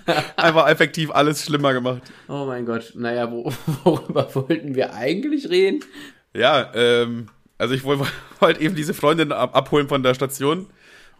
Einfach 0.36 0.68
effektiv 0.68 1.12
alles 1.12 1.44
schlimmer 1.44 1.74
gemacht. 1.74 2.02
oh 2.28 2.46
mein 2.46 2.66
Gott, 2.66 2.91
naja, 2.96 3.32
wo, 3.32 3.52
worüber 3.86 4.28
wollten 4.36 4.76
wir 4.76 4.94
eigentlich 4.94 5.50
reden? 5.50 5.80
Ja, 6.34 6.72
ähm, 6.76 7.28
also 7.58 7.74
ich 7.76 7.84
wollte 7.86 8.06
wollt 8.39 8.60
eben 8.60 8.76
diese 8.76 8.94
Freundin 8.94 9.32
ab, 9.32 9.56
abholen 9.56 9.88
von 9.88 10.04
der 10.04 10.16
Station 10.16 10.68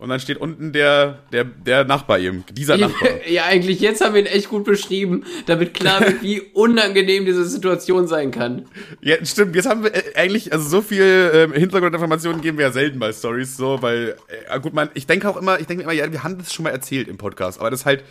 und 0.04 0.10
dann 0.10 0.20
steht 0.20 0.36
unten 0.36 0.74
der, 0.74 1.20
der, 1.32 1.46
der 1.46 1.86
Nachbar 1.86 2.20
eben, 2.20 2.44
dieser 2.52 2.76
Nachbar. 2.76 3.08
Ja, 3.26 3.46
eigentlich 3.46 3.80
jetzt 3.80 4.04
haben 4.04 4.14
wir 4.14 4.20
ihn 4.20 4.28
echt 4.28 4.50
gut 4.50 4.66
beschrieben, 4.66 5.24
damit 5.46 5.74
klar 5.74 6.02
wird, 6.02 6.22
wie 6.22 6.42
unangenehm 6.42 7.26
diese 7.26 7.46
Situation 7.46 8.06
sein 8.06 8.30
kann. 8.32 8.66
Ja, 9.00 9.16
stimmt, 9.24 9.56
jetzt 9.56 9.66
haben 9.66 9.86
wir 9.86 9.96
äh, 9.96 10.16
eigentlich, 10.16 10.52
also 10.52 10.68
so 10.68 10.82
viel 10.82 11.32
ähm, 11.34 11.54
Hintergrundinformationen 11.54 12.42
geben 12.42 12.58
wir 12.58 12.66
ja 12.66 12.72
selten 12.74 13.00
bei 13.00 13.14
Stories 13.14 13.56
so, 13.56 13.82
weil, 13.82 14.18
äh, 14.50 14.60
gut, 14.60 14.74
man, 14.74 14.90
ich 14.94 15.08
denke 15.08 15.30
auch 15.30 15.38
immer, 15.38 15.62
ich 15.62 15.68
denke 15.68 15.84
immer, 15.84 15.94
ja, 15.94 16.12
wir 16.12 16.22
haben 16.22 16.38
das 16.38 16.54
schon 16.54 16.64
mal 16.64 16.72
erzählt 16.72 17.08
im 17.08 17.18
Podcast, 17.18 17.62
aber 17.62 17.72
das 17.72 17.80
ist 17.80 17.86
halt 17.86 18.04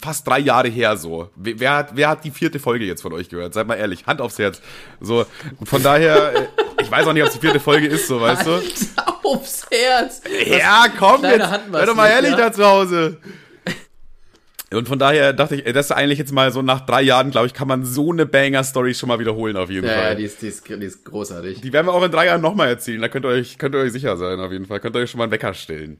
fast 0.00 0.26
drei 0.26 0.38
Jahre 0.38 0.68
her 0.68 0.96
so. 0.96 1.28
Wer, 1.36 1.76
hat, 1.76 1.90
wer 1.94 2.08
hat 2.08 2.24
die 2.24 2.30
vierte 2.30 2.58
Folge 2.58 2.86
jetzt 2.86 3.02
von 3.02 3.12
euch 3.12 3.28
gehört? 3.28 3.52
Seid 3.52 3.66
mal 3.66 3.74
ehrlich, 3.74 4.06
Hand 4.06 4.22
aufs 4.22 4.38
Herz. 4.38 4.62
So, 5.00 5.26
von 5.64 5.82
daher, 5.82 6.34
äh, 6.34 6.82
ich 6.82 6.90
weiß 6.90 7.06
auch 7.06 7.12
nicht, 7.12 7.22
ob 7.22 7.28
es 7.28 7.34
die 7.34 7.40
vierte 7.40 7.60
Folge 7.60 7.86
ist, 7.86 8.06
so, 8.06 8.18
weißt 8.18 8.46
du? 8.46 8.52
Alter, 8.52 9.21
aufs 9.24 9.66
Herz. 9.70 10.22
Ja, 10.46 10.86
komm 10.98 11.24
jetzt, 11.24 11.48
sei 11.72 11.86
doch 11.86 11.94
mal 11.94 12.08
ehrlich 12.08 12.32
ja? 12.32 12.36
da 12.36 12.52
zu 12.52 12.64
Hause. 12.64 13.18
Und 14.72 14.88
von 14.88 14.98
daher 14.98 15.32
dachte 15.32 15.56
ich, 15.56 15.72
das 15.72 15.86
ist 15.86 15.92
eigentlich 15.92 16.18
jetzt 16.18 16.32
mal 16.32 16.50
so 16.50 16.62
nach 16.62 16.86
drei 16.86 17.02
Jahren, 17.02 17.30
glaube 17.30 17.46
ich, 17.46 17.54
kann 17.54 17.68
man 17.68 17.84
so 17.84 18.10
eine 18.10 18.24
Banger-Story 18.26 18.94
schon 18.94 19.08
mal 19.08 19.18
wiederholen 19.18 19.56
auf 19.56 19.70
jeden 19.70 19.86
Ja, 19.86 19.94
Fall. 19.94 20.04
ja, 20.10 20.14
die 20.14 20.24
ist, 20.24 20.40
die 20.40 20.48
ist, 20.48 20.66
die 20.66 20.72
ist 20.74 21.04
großartig. 21.04 21.60
Die 21.60 21.72
werden 21.72 21.86
wir 21.86 21.92
auch 21.92 22.02
in 22.02 22.10
drei 22.10 22.26
Jahren 22.26 22.40
nochmal 22.40 22.68
erzählen. 22.68 23.00
Da 23.00 23.08
könnt 23.08 23.26
ihr 23.26 23.28
euch, 23.28 23.58
könnt 23.58 23.74
ihr 23.74 23.80
euch 23.80 23.92
sicher 23.92 24.16
sein, 24.16 24.40
auf 24.40 24.50
jeden 24.50 24.66
Fall. 24.66 24.80
Könnt 24.80 24.96
ihr 24.96 25.00
euch 25.00 25.10
schon 25.10 25.18
mal 25.18 25.24
einen 25.24 25.32
Wecker 25.32 25.52
stellen. 25.52 25.98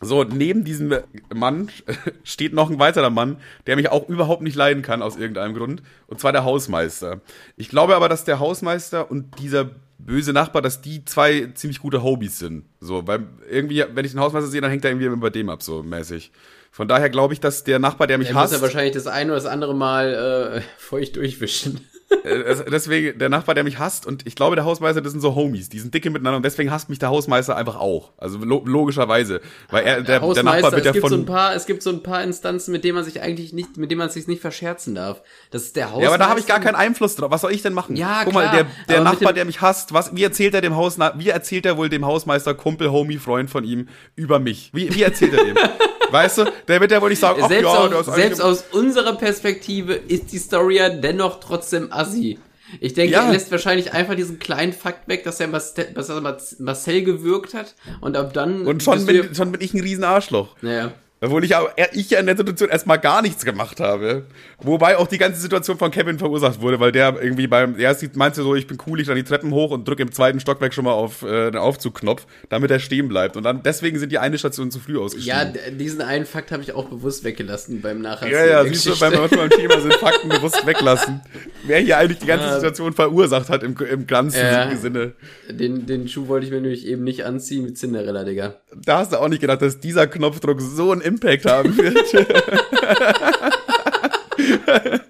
So, 0.00 0.22
neben 0.24 0.64
diesem 0.64 0.94
Mann 1.34 1.70
steht 2.24 2.52
noch 2.54 2.70
ein 2.70 2.78
weiterer 2.78 3.10
Mann, 3.10 3.38
der 3.66 3.76
mich 3.76 3.88
auch 3.88 4.08
überhaupt 4.08 4.42
nicht 4.42 4.56
leiden 4.56 4.82
kann, 4.82 5.02
aus 5.02 5.16
irgendeinem 5.16 5.54
Grund. 5.54 5.82
Und 6.06 6.20
zwar 6.20 6.32
der 6.32 6.44
Hausmeister. 6.44 7.20
Ich 7.56 7.68
glaube 7.68 7.96
aber, 7.96 8.08
dass 8.08 8.24
der 8.24 8.38
Hausmeister 8.38 9.10
und 9.10 9.38
dieser 9.40 9.70
böse 9.98 10.32
Nachbar, 10.32 10.62
dass 10.62 10.80
die 10.80 11.04
zwei 11.04 11.50
ziemlich 11.54 11.80
gute 11.80 12.02
Hobbys 12.02 12.38
sind. 12.38 12.64
So, 12.80 13.06
weil 13.06 13.26
irgendwie, 13.50 13.84
wenn 13.92 14.04
ich 14.04 14.12
den 14.12 14.20
Hausmeister 14.20 14.48
sehe, 14.48 14.60
dann 14.60 14.70
hängt 14.70 14.84
er 14.84 14.90
irgendwie 14.90 15.06
immer 15.06 15.16
bei 15.16 15.30
dem 15.30 15.50
ab, 15.50 15.62
so 15.62 15.82
mäßig. 15.82 16.30
Von 16.70 16.86
daher 16.86 17.10
glaube 17.10 17.34
ich, 17.34 17.40
dass 17.40 17.64
der 17.64 17.78
Nachbar, 17.78 18.06
der 18.06 18.18
mich 18.18 18.28
Der 18.28 18.34
muss 18.34 18.44
hasst. 18.44 18.52
ja 18.54 18.60
wahrscheinlich 18.60 18.92
das 18.94 19.06
eine 19.06 19.32
oder 19.32 19.40
das 19.42 19.50
andere 19.50 19.74
Mal 19.74 20.58
äh, 20.58 20.60
feucht 20.78 21.16
durchwischen. 21.16 21.80
Äh, 22.24 22.42
also 22.44 22.64
deswegen 22.64 23.18
der 23.18 23.28
Nachbar, 23.28 23.54
der 23.54 23.64
mich 23.64 23.78
hasst 23.78 24.06
und 24.06 24.26
ich 24.26 24.34
glaube, 24.34 24.56
der 24.56 24.64
Hausmeister, 24.64 25.00
das 25.00 25.12
sind 25.12 25.20
so 25.20 25.34
Homies, 25.34 25.68
die 25.68 25.78
sind 25.78 25.92
dicke 25.92 26.10
miteinander 26.10 26.38
und 26.38 26.42
deswegen 26.42 26.70
hasst 26.70 26.88
mich 26.88 26.98
der 26.98 27.10
Hausmeister 27.10 27.56
einfach 27.56 27.76
auch. 27.76 28.12
Also 28.16 28.38
lo 28.38 28.62
logischerweise, 28.64 29.40
weil 29.70 29.84
er 29.84 30.02
der, 30.02 30.20
der 30.20 30.42
Nachbar 30.42 30.72
wird 30.72 30.80
es 30.80 30.86
ja 30.86 30.92
gibt 30.92 31.08
so 31.08 31.14
ein 31.14 31.20
von 31.20 31.26
paar, 31.26 31.54
es 31.54 31.66
gibt 31.66 31.82
so 31.82 31.90
ein 31.90 32.02
paar 32.02 32.22
Instanzen, 32.22 32.72
mit 32.72 32.84
denen 32.84 32.94
man 32.94 33.04
sich 33.04 33.20
eigentlich 33.20 33.52
nicht, 33.52 33.76
mit 33.76 33.90
denen 33.90 33.98
man 33.98 34.10
sich 34.10 34.26
nicht 34.26 34.40
verscherzen 34.40 34.94
darf. 34.94 35.22
Das 35.50 35.62
ist 35.62 35.76
der 35.76 35.86
Hausmeister. 35.86 36.02
ja, 36.02 36.08
aber 36.08 36.18
da 36.18 36.30
habe 36.30 36.40
ich 36.40 36.46
gar 36.46 36.60
keinen 36.60 36.76
Einfluss 36.76 37.16
drauf. 37.16 37.30
Was 37.30 37.42
soll 37.42 37.52
ich 37.52 37.62
denn 37.62 37.74
machen? 37.74 37.96
Ja, 37.96 38.22
Guck 38.24 38.32
klar, 38.32 38.46
mal, 38.46 38.56
der, 38.56 38.66
der 38.88 39.02
Nachbar, 39.02 39.32
der 39.32 39.44
mich 39.44 39.60
hasst, 39.60 39.92
was, 39.92 40.14
wie 40.14 40.22
erzählt 40.22 40.54
er 40.54 40.60
dem 40.60 40.76
Haus, 40.76 40.98
wie 41.16 41.28
erzählt 41.28 41.66
er 41.66 41.76
wohl 41.76 41.88
dem 41.88 42.06
Hausmeister, 42.06 42.54
Kumpel, 42.54 42.90
Homie, 42.90 43.18
Freund 43.18 43.50
von 43.50 43.64
ihm 43.64 43.88
über 44.16 44.38
mich? 44.38 44.70
Wie, 44.72 44.94
wie 44.94 45.02
erzählt 45.02 45.34
er 45.34 45.44
dem? 45.44 45.56
weißt 46.10 46.38
du, 46.38 46.44
der 46.66 46.80
wird 46.80 46.92
ja 46.92 47.00
wohl 47.00 47.10
nicht 47.10 47.20
sagen, 47.20 47.40
ach 47.42 47.48
selbst, 47.48 47.64
ja, 47.64 47.98
aus, 47.98 48.06
selbst 48.06 48.40
aus 48.40 48.64
unserer 48.72 49.14
Perspektive 49.16 49.94
ist 49.94 50.32
die 50.32 50.38
Story 50.38 50.76
ja 50.76 50.88
dennoch 50.88 51.40
trotzdem 51.40 51.92
assi. 51.98 52.38
Ich 52.80 52.92
denke, 52.94 53.14
Ja. 53.14 53.24
er 53.26 53.32
lässt 53.32 53.50
wahrscheinlich 53.50 53.92
einfach 53.94 54.14
diesen 54.14 54.38
kleinen 54.38 54.72
Fakt 54.74 55.08
weg, 55.08 55.24
dass 55.24 55.40
er 55.40 55.48
Marcel, 55.48 57.02
gewürgt 57.02 57.54
hat 57.54 57.74
und 58.00 58.16
ab 58.16 58.32
dann 58.34 58.66
und 58.66 58.82
schon 58.82 59.06
bin, 59.06 59.34
schon 59.34 59.52
bin 59.52 59.60
ich 59.62 59.72
ein 59.74 59.80
riesen 59.80 60.04
Arschloch. 60.04 60.56
ja, 60.62 60.70
ja. 60.70 60.92
Obwohl 61.20 61.44
ich, 61.44 61.52
ich 61.92 62.10
ja 62.10 62.20
in 62.20 62.26
der 62.26 62.36
Situation 62.36 62.68
erstmal 62.68 62.98
gar 62.98 63.22
nichts 63.22 63.44
gemacht 63.44 63.80
habe. 63.80 64.26
Wobei 64.58 64.96
auch 64.96 65.06
die 65.06 65.18
ganze 65.18 65.40
Situation 65.40 65.78
von 65.78 65.90
Kevin 65.90 66.18
verursacht 66.18 66.60
wurde, 66.60 66.78
weil 66.78 66.92
der 66.92 67.20
irgendwie 67.20 67.46
beim, 67.46 67.78
erst 67.78 68.16
meinte 68.16 68.42
so, 68.42 68.54
ich 68.54 68.66
bin 68.66 68.78
cool, 68.86 69.00
ich 69.00 69.06
dann 69.06 69.16
die 69.16 69.24
Treppen 69.24 69.52
hoch 69.52 69.70
und 69.70 69.86
drücke 69.86 70.02
im 70.02 70.12
zweiten 70.12 70.38
Stockwerk 70.38 70.74
schon 70.74 70.84
mal 70.84 70.92
auf 70.92 71.22
äh, 71.22 71.50
den 71.50 71.58
Aufzugknopf, 71.58 72.26
damit 72.48 72.70
er 72.70 72.78
stehen 72.78 73.08
bleibt. 73.08 73.36
Und 73.36 73.44
dann 73.44 73.62
deswegen 73.62 73.98
sind 73.98 74.12
die 74.12 74.18
eine 74.18 74.38
Station 74.38 74.70
zu 74.70 74.78
früh 74.78 74.98
ausgestiegen. 74.98 75.54
Ja, 75.54 75.70
diesen 75.70 76.02
einen 76.02 76.26
Fakt 76.26 76.52
habe 76.52 76.62
ich 76.62 76.72
auch 76.72 76.88
bewusst 76.88 77.24
weggelassen 77.24 77.80
beim 77.80 78.00
Nachhinein. 78.00 78.32
Ja, 78.32 78.46
ja, 78.46 78.64
siehst 78.64 78.86
du, 78.86 78.98
beim 78.98 79.50
Thema 79.50 79.80
sind 79.80 79.94
Fakten 79.94 80.28
bewusst 80.28 80.66
weglassen. 80.66 81.20
Wer 81.64 81.80
hier 81.80 81.98
eigentlich 81.98 82.18
die 82.18 82.26
ganze. 82.26 82.48
Situation 82.58 82.92
verursacht 82.92 83.48
hat 83.48 83.62
im, 83.62 83.76
im 83.76 84.06
ganzen 84.06 84.40
Ja. 84.40 84.74
Sinne. 84.76 85.12
Den, 85.50 85.86
den 85.86 86.08
Schuh 86.08 86.28
wollte 86.28 86.46
ich 86.46 86.52
mir 86.52 86.60
nämlich 86.60 86.86
eben 86.86 87.04
nicht 87.04 87.24
anziehen 87.24 87.66
wie 87.66 87.74
Cinderella, 87.74 88.24
Digga. 88.24 88.56
Da 88.74 88.98
hast 88.98 89.12
du 89.12 89.16
auch 89.16 89.28
nicht 89.28 89.40
gedacht, 89.40 89.62
dass 89.62 89.80
dieser 89.80 90.06
Knopfdruck 90.06 90.60
so 90.60 90.92
einen 90.92 91.00
Impact 91.08 91.46
haben 91.46 91.76
wird. 91.76 91.96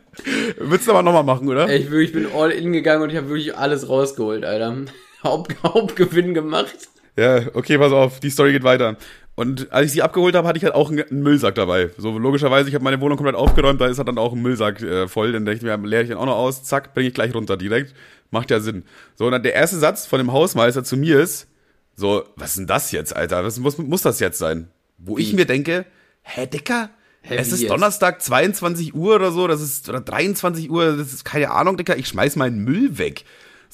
Würdest 0.59 0.89
du 0.89 0.93
aber 0.93 1.03
nochmal 1.03 1.25
machen, 1.25 1.49
oder? 1.49 1.69
Ich, 1.69 1.91
ich 1.91 2.13
bin 2.13 2.27
all 2.35 2.51
in 2.51 2.73
gegangen 2.73 3.03
und 3.03 3.11
ich 3.11 3.17
habe 3.17 3.29
wirklich 3.29 3.57
alles 3.57 3.89
rausgeholt, 3.89 4.45
Alter. 4.45 4.77
Haupt, 5.25 5.55
Hauptgewinn 5.63 6.35
gemacht. 6.35 6.77
Ja, 7.17 7.41
okay, 7.55 7.79
pass 7.79 7.93
auf, 7.93 8.21
die 8.21 8.31
Story 8.31 8.53
geht 8.53 8.63
weiter. 8.63 8.97
Und 9.35 9.73
als 9.73 9.87
ich 9.87 9.93
sie 9.93 10.03
abgeholt 10.03 10.35
habe, 10.35 10.49
hatte 10.49 10.59
ich 10.59 10.65
halt 10.65 10.75
auch 10.75 10.91
einen, 10.91 11.01
einen 11.01 11.23
Müllsack 11.23 11.55
dabei. 11.55 11.91
So 11.97 12.17
logischerweise, 12.19 12.69
ich 12.69 12.75
habe 12.75 12.85
meine 12.85 13.01
Wohnung 13.01 13.17
komplett 13.17 13.37
aufgeräumt, 13.37 13.81
da 13.81 13.87
ist 13.87 13.99
halt 13.99 14.09
dann 14.09 14.19
auch 14.19 14.33
ein 14.33 14.43
Müllsack 14.43 14.83
äh, 14.83 15.09
voll. 15.09 15.33
Dann 15.33 15.45
denke 15.45 15.59
ich 15.59 15.63
mir, 15.63 15.89
leere 15.89 16.03
ich 16.03 16.09
den 16.09 16.17
auch 16.17 16.27
noch 16.27 16.37
aus, 16.37 16.65
zack, 16.65 16.95
bringe 16.95 17.09
ich 17.09 17.15
gleich 17.15 17.35
runter 17.35 17.57
direkt. 17.57 17.95
Macht 18.31 18.51
ja 18.51 18.61
Sinn. 18.61 18.85
So, 19.15 19.27
und 19.27 19.33
dann 19.33 19.43
der 19.43 19.55
erste 19.55 19.79
Satz 19.79 20.07
von 20.07 20.19
dem 20.19 20.33
Hausmeister 20.33 20.85
zu 20.85 20.97
mir 20.97 21.21
ist, 21.21 21.49
so, 21.95 22.25
was 22.37 22.51
ist 22.51 22.59
denn 22.59 22.67
das 22.67 22.93
jetzt, 22.93 23.17
Alter? 23.17 23.45
Was 23.45 23.59
muss, 23.59 23.79
muss 23.79 24.03
das 24.03 24.21
jetzt 24.21 24.39
sein? 24.39 24.69
Wo 24.99 25.17
ich 25.17 25.33
mir 25.33 25.47
denke, 25.47 25.87
hä, 26.23 26.47
Dicker? 26.47 26.91
Hä, 27.23 27.37
es 27.37 27.49
wie 27.49 27.55
ist 27.55 27.61
jetzt? 27.63 27.71
Donnerstag, 27.71 28.23
22 28.23 28.95
Uhr 28.95 29.17
oder 29.17 29.33
so, 29.33 29.47
das 29.47 29.61
ist, 29.61 29.89
oder 29.89 30.01
23 30.01 30.71
Uhr, 30.71 30.97
das 30.97 31.13
ist 31.13 31.25
keine 31.25 31.51
Ahnung, 31.51 31.77
Dicker, 31.77 31.97
ich 31.97 32.07
schmeiß 32.09 32.37
meinen 32.37 32.65
Müll 32.65 32.99
weg. 32.99 33.25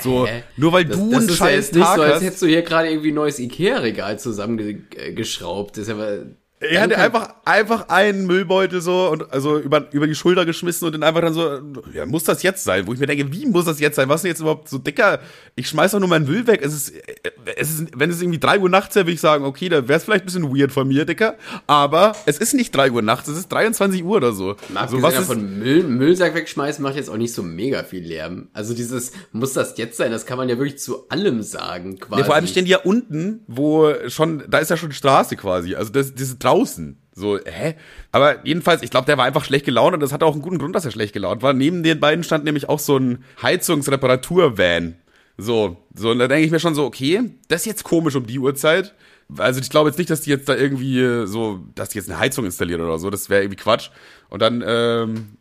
So, 0.01 0.27
Hä? 0.27 0.43
nur 0.57 0.73
weil 0.73 0.85
Das, 0.85 0.99
du 0.99 1.11
das 1.11 1.21
einen 1.21 1.29
ist 1.29 1.39
ja 1.39 1.47
scheiß 1.47 1.55
jetzt 1.55 1.75
nicht 1.75 1.85
Tag 1.85 1.97
so, 1.97 2.03
als 2.03 2.23
hättest 2.23 2.43
du 2.43 2.47
hier 2.47 2.63
gerade 2.63 2.89
irgendwie 2.91 3.13
ein 3.13 3.15
neues 3.15 3.39
Ikea-Regal 3.39 4.19
zusammengeschraubt. 4.19 5.77
Das 5.77 5.85
ist 5.85 5.91
aber. 5.91 6.27
Er 6.71 6.83
hatte 6.83 6.99
einfach, 6.99 7.35
einfach 7.45 7.89
einen 7.89 8.27
Müllbeutel 8.27 8.81
so 8.81 9.11
und 9.11 9.33
also 9.33 9.59
über, 9.59 9.93
über 9.93 10.07
die 10.07 10.15
Schulter 10.15 10.45
geschmissen 10.45 10.87
und 10.87 10.93
dann 10.93 11.03
einfach 11.03 11.21
dann 11.21 11.35
so, 11.35 11.61
ja, 11.93 12.07
muss 12.07 12.25
das 12.25 12.43
jetzt 12.43 12.65
sein? 12.65 12.87
Wo 12.87 12.93
ich 12.93 12.99
mir 12.99 13.07
denke, 13.07 13.33
wie 13.33 13.47
muss 13.47 13.65
das 13.65 13.81
jetzt 13.81 13.97
sein? 13.97 14.09
Was 14.09 14.17
ist 14.17 14.23
denn 14.25 14.31
jetzt 14.31 14.41
überhaupt 14.41 14.69
so 14.69 14.79
dicker? 14.79 15.21
Ich 15.57 15.69
schmeiß 15.69 15.93
doch 15.93 16.01
nur 16.01 16.09
meinen 16.09 16.27
Müll 16.27 16.47
weg. 16.47 16.61
Es 16.63 16.75
ist, 16.75 16.93
es 17.57 17.71
ist, 17.71 17.89
wenn 17.97 18.11
es 18.11 18.21
irgendwie 18.21 18.39
drei 18.39 18.59
Uhr 18.59 18.69
nachts 18.69 18.95
wäre, 18.95 19.07
würde 19.07 19.15
ich 19.15 19.21
sagen, 19.21 19.45
okay, 19.45 19.69
da 19.69 19.89
wäre 19.89 19.99
es 19.99 20.05
vielleicht 20.05 20.25
ein 20.25 20.27
bisschen 20.27 20.57
weird 20.57 20.73
von 20.73 20.89
mir, 20.89 21.05
Dicker. 21.05 21.37
Aber 21.67 22.15
es 22.27 22.39
ist 22.39 22.55
nicht 22.55 22.75
drei 22.75 22.91
Uhr 22.91 23.03
nachts, 23.03 23.29
es 23.29 23.39
ist 23.39 23.49
23 23.49 24.05
Uhr 24.05 24.17
oder 24.17 24.33
so. 24.33 24.57
Mal 24.73 24.89
so 24.89 24.97
abgesehen 24.97 25.03
was 25.03 25.15
ist, 25.15 25.21
davon, 25.21 25.59
Müll, 25.59 25.83
Müllsack 25.83 26.35
wegschmeißen 26.35 26.83
macht 26.83 26.97
jetzt 26.97 27.11
auch 27.11 27.17
nicht 27.17 27.35
so 27.35 27.43
mega 27.43 27.85
viel 27.85 28.05
Lärm. 28.05 28.49
Also 28.53 28.75
dieses, 28.75 29.13
muss 29.33 29.53
das 29.53 29.77
jetzt 29.77 29.97
sein? 29.97 30.11
Das 30.11 30.27
kann 30.27 30.39
man 30.39 30.49
ja 30.49 30.59
wirklich 30.59 30.79
zu 30.79 31.09
allem 31.09 31.43
sagen, 31.43 31.99
quasi. 31.99 32.21
ja, 32.21 32.27
vor 32.27 32.35
allem 32.35 32.47
stehen 32.47 32.65
die 32.65 32.73
ja 32.73 32.79
unten, 32.79 33.41
wo 33.47 33.93
schon, 34.09 34.45
da 34.49 34.59
ist 34.59 34.71
ja 34.71 34.77
schon 34.77 34.93
Straße 34.93 35.37
quasi. 35.37 35.75
Also 35.75 35.93
das, 35.93 36.13
das 36.15 36.23
ist 36.23 36.41
draußen. 36.55 36.99
So, 37.15 37.39
hä? 37.39 37.75
Aber 38.13 38.45
jedenfalls, 38.47 38.83
ich 38.83 38.91
glaube, 38.91 39.07
der 39.07 39.19
war 39.19 39.25
einfach 39.25 39.45
schlecht 39.45 39.65
gelaunt 39.65 39.95
und 39.95 40.01
das 40.01 40.13
hatte 40.13 40.27
auch 40.27 40.33
einen 40.33 40.43
guten 40.43 40.59
Grund, 40.59 40.75
dass 40.75 40.85
er 40.85 40.91
schlecht 40.91 41.13
gelaunt 41.13 41.43
war. 41.43 41.53
Neben 41.53 41.83
den 41.83 42.01
beiden 42.01 42.25
stand 42.25 42.45
nämlich 42.45 42.69
auch 42.69 42.79
so 42.79 42.97
ein 42.97 43.25
Heizungsreparatur-Van. 43.43 44.97
So, 45.37 45.77
so, 45.95 46.11
und 46.11 46.19
da 46.19 46.29
denke 46.29 46.45
ich 46.45 46.53
mir 46.53 46.61
schon 46.61 46.75
so, 46.75 46.85
okay, 46.85 47.31
das 47.49 47.63
ist 47.63 47.67
jetzt 47.67 47.85
komisch 47.85 48.15
um 48.15 48.27
die 48.27 48.39
Uhrzeit. 48.39 48.95
Also 49.37 49.61
ich 49.61 49.71
glaube 49.71 49.89
jetzt 49.89 49.99
nicht, 49.99 50.11
dass 50.11 50.21
die 50.21 50.31
jetzt 50.31 50.49
da 50.49 50.55
irgendwie 50.55 51.01
äh, 51.01 51.27
so, 51.27 51.61
dass 51.75 51.89
die 51.89 51.99
jetzt 51.99 52.11
eine 52.11 52.19
Heizung 52.19 52.45
installieren 52.45 52.83
oder 52.83 52.99
so, 52.99 53.11
das 53.11 53.31
wäre 53.31 53.43
irgendwie 53.43 53.57
Quatsch. 53.57 53.91
Und 54.29 54.43
dann 54.43 54.63
ähm, 54.67 55.37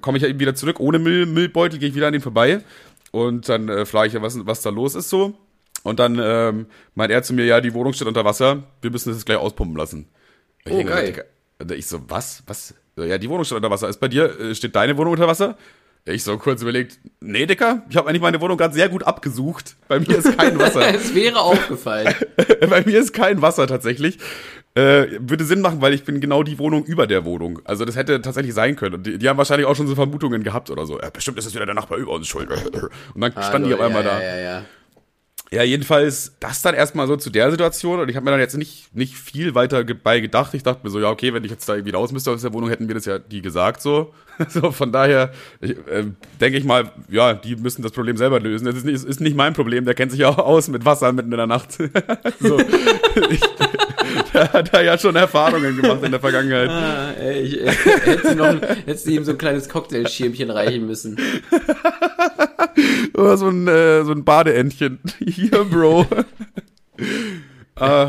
komme 0.00 0.18
ich 0.18 0.22
ja 0.22 0.28
eben 0.28 0.40
wieder 0.40 0.54
zurück, 0.54 0.80
ohne 0.80 0.98
Müll, 0.98 1.26
Müllbeutel, 1.26 1.78
gehe 1.78 1.88
ich 1.88 1.94
wieder 1.94 2.06
an 2.06 2.12
den 2.12 2.22
vorbei. 2.22 2.62
Und 3.10 3.48
dann 3.48 3.68
äh, 3.68 3.86
frage 3.86 4.08
ich 4.08 4.14
ja, 4.14 4.22
was, 4.22 4.44
was 4.46 4.62
da 4.62 4.70
los 4.70 4.94
ist 4.94 5.10
so. 5.10 5.34
Und 5.82 6.00
dann 6.00 6.18
ähm, 6.20 6.66
meint 6.94 7.12
er 7.12 7.22
zu 7.22 7.32
mir, 7.32 7.44
ja, 7.44 7.60
die 7.60 7.74
Wohnung 7.74 7.92
steht 7.92 8.08
unter 8.08 8.24
Wasser, 8.24 8.64
wir 8.82 8.90
müssen 8.90 9.10
das 9.10 9.18
jetzt 9.18 9.26
gleich 9.26 9.38
auspumpen 9.38 9.76
lassen. 9.76 10.08
Und 10.70 10.80
ich 10.80 10.86
Oh, 10.86 10.88
geil. 10.88 11.24
Und 11.60 11.72
ich 11.72 11.86
so, 11.86 12.00
was? 12.08 12.42
Was? 12.46 12.74
Ja, 12.96 13.18
die 13.18 13.28
Wohnung 13.28 13.44
steht 13.44 13.56
unter 13.56 13.70
Wasser. 13.70 13.88
Ist 13.88 14.00
bei 14.00 14.08
dir, 14.08 14.38
äh, 14.38 14.54
steht 14.54 14.74
deine 14.74 14.96
Wohnung 14.96 15.12
unter 15.12 15.26
Wasser? 15.26 15.56
Ich 16.04 16.24
so 16.24 16.38
kurz 16.38 16.62
überlegt, 16.62 16.98
nee, 17.20 17.44
Dicker, 17.44 17.82
ich 17.90 17.96
habe 17.96 18.08
eigentlich 18.08 18.22
meine 18.22 18.40
Wohnung 18.40 18.56
gerade 18.56 18.72
sehr 18.72 18.88
gut 18.88 19.02
abgesucht. 19.02 19.76
Bei 19.88 20.00
mir 20.00 20.16
ist 20.18 20.38
kein 20.38 20.58
Wasser. 20.58 20.88
es 20.94 21.14
wäre 21.14 21.38
aufgefallen. 21.38 22.14
Bei 22.70 22.82
mir 22.82 22.98
ist 23.00 23.12
kein 23.12 23.42
Wasser 23.42 23.66
tatsächlich. 23.66 24.18
Äh, 24.74 25.18
würde 25.20 25.44
Sinn 25.44 25.60
machen, 25.60 25.82
weil 25.82 25.92
ich 25.92 26.04
bin 26.04 26.20
genau 26.20 26.42
die 26.42 26.58
Wohnung 26.58 26.84
über 26.84 27.06
der 27.06 27.24
Wohnung. 27.24 27.60
Also 27.64 27.84
das 27.84 27.96
hätte 27.96 28.22
tatsächlich 28.22 28.54
sein 28.54 28.76
können. 28.76 28.94
Und 28.94 29.06
die, 29.06 29.18
die 29.18 29.28
haben 29.28 29.36
wahrscheinlich 29.36 29.66
auch 29.66 29.76
schon 29.76 29.86
so 29.86 29.94
Vermutungen 29.94 30.44
gehabt 30.44 30.70
oder 30.70 30.86
so. 30.86 30.98
Ja, 30.98 31.10
bestimmt 31.10 31.38
ist 31.38 31.46
es 31.46 31.54
wieder 31.54 31.66
der 31.66 31.74
Nachbar 31.74 31.98
über 31.98 32.12
uns 32.12 32.26
schuld. 32.26 32.48
Und 33.14 33.20
dann 33.20 33.32
standen 33.32 33.68
die 33.68 33.74
auf 33.74 33.80
Hallo, 33.80 33.88
einmal 33.88 34.04
ja, 34.04 34.10
da. 34.10 34.22
Ja, 34.22 34.36
ja, 34.38 34.64
ja. 35.50 35.62
Jedenfalls 35.62 36.32
das 36.40 36.62
dann 36.62 36.74
erstmal 36.74 37.06
so 37.06 37.16
zu 37.16 37.30
der 37.30 37.50
Situation 37.50 38.00
und 38.00 38.08
ich 38.08 38.16
habe 38.16 38.24
mir 38.24 38.30
dann 38.30 38.40
jetzt 38.40 38.56
nicht, 38.56 38.94
nicht 38.94 39.14
viel 39.14 39.54
weiter 39.54 39.84
bei 39.84 40.20
gedacht. 40.20 40.54
Ich 40.54 40.62
dachte 40.62 40.80
mir 40.84 40.90
so, 40.90 41.00
ja, 41.00 41.10
okay, 41.10 41.34
wenn 41.34 41.44
ich 41.44 41.50
jetzt 41.50 41.68
da 41.68 41.74
irgendwie 41.74 41.94
raus 41.94 42.12
müsste 42.12 42.30
aus 42.30 42.42
der 42.42 42.52
Wohnung, 42.52 42.70
hätten 42.70 42.88
wir 42.88 42.94
das 42.94 43.04
ja 43.04 43.18
die 43.18 43.42
gesagt 43.42 43.82
so. 43.82 44.12
so 44.48 44.70
von 44.70 44.92
daher 44.92 45.32
äh, 45.60 46.04
denke 46.40 46.58
ich 46.58 46.64
mal, 46.64 46.92
ja, 47.08 47.34
die 47.34 47.56
müssen 47.56 47.82
das 47.82 47.92
Problem 47.92 48.16
selber 48.16 48.40
lösen. 48.40 48.64
Das 48.64 48.76
ist 48.76 48.84
nicht, 48.84 49.04
ist 49.04 49.20
nicht 49.20 49.36
mein 49.36 49.52
Problem, 49.52 49.84
der 49.84 49.94
kennt 49.94 50.12
sich 50.12 50.20
ja 50.20 50.28
auch 50.28 50.38
aus 50.48 50.68
mit 50.68 50.84
Wasser 50.84 51.12
mitten 51.12 51.32
in 51.32 51.38
der 51.38 51.46
Nacht. 51.46 51.72
so, 52.40 52.60
ich, 53.30 53.40
der 54.34 54.52
hat 54.52 54.74
da 54.74 54.80
ja 54.80 54.98
schon 54.98 55.16
Erfahrungen 55.16 55.80
gemacht 55.80 56.02
in 56.02 56.10
der 56.10 56.20
Vergangenheit. 56.20 56.68
Ah, 56.68 57.12
ey, 57.12 57.40
ich, 57.42 57.60
äh, 57.60 57.70
hätte 57.70 58.34
noch, 58.34 58.54
du 58.60 59.10
ihm 59.10 59.24
so 59.24 59.32
ein 59.32 59.38
kleines 59.38 59.68
Cocktailschirmchen 59.68 60.50
reichen 60.50 60.86
müssen. 60.86 61.18
Oder 63.14 63.36
so 63.36 63.48
ein, 63.48 63.66
äh, 63.68 64.04
so 64.04 64.12
ein 64.12 64.24
Badeentchen. 64.24 65.00
Hier, 65.18 65.64
Bro. 65.64 66.06
äh, 67.80 68.08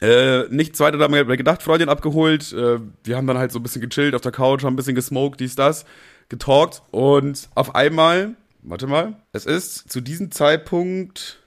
äh, 0.00 0.48
nichts 0.50 0.80
weiter 0.80 0.98
da 0.98 1.04
haben 1.04 1.14
wir 1.14 1.24
gedacht, 1.36 1.62
Freundin 1.62 1.88
abgeholt. 1.88 2.52
Äh, 2.52 2.80
wir 3.04 3.16
haben 3.16 3.26
dann 3.26 3.38
halt 3.38 3.52
so 3.52 3.58
ein 3.58 3.62
bisschen 3.62 3.82
gechillt 3.82 4.14
auf 4.14 4.20
der 4.20 4.32
Couch, 4.32 4.64
haben 4.64 4.74
ein 4.74 4.76
bisschen 4.76 4.94
gesmoked, 4.94 5.40
dies, 5.40 5.54
das, 5.54 5.84
getalkt. 6.28 6.82
Und 6.90 7.48
auf 7.54 7.74
einmal, 7.74 8.34
warte 8.62 8.86
mal, 8.86 9.16
es 9.32 9.46
ist 9.46 9.90
zu 9.90 10.00
diesem 10.00 10.30
Zeitpunkt, 10.32 11.38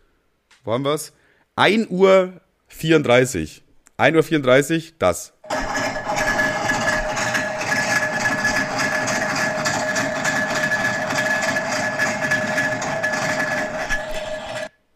wo 0.64 0.72
haben 0.72 0.86
wir's? 0.86 1.14
1 1.58 1.90
Uhr 1.90 2.42
34. 2.78 3.64
1 3.98 4.16
Uhr 4.18 4.24
34, 4.24 4.96
das. 5.00 5.34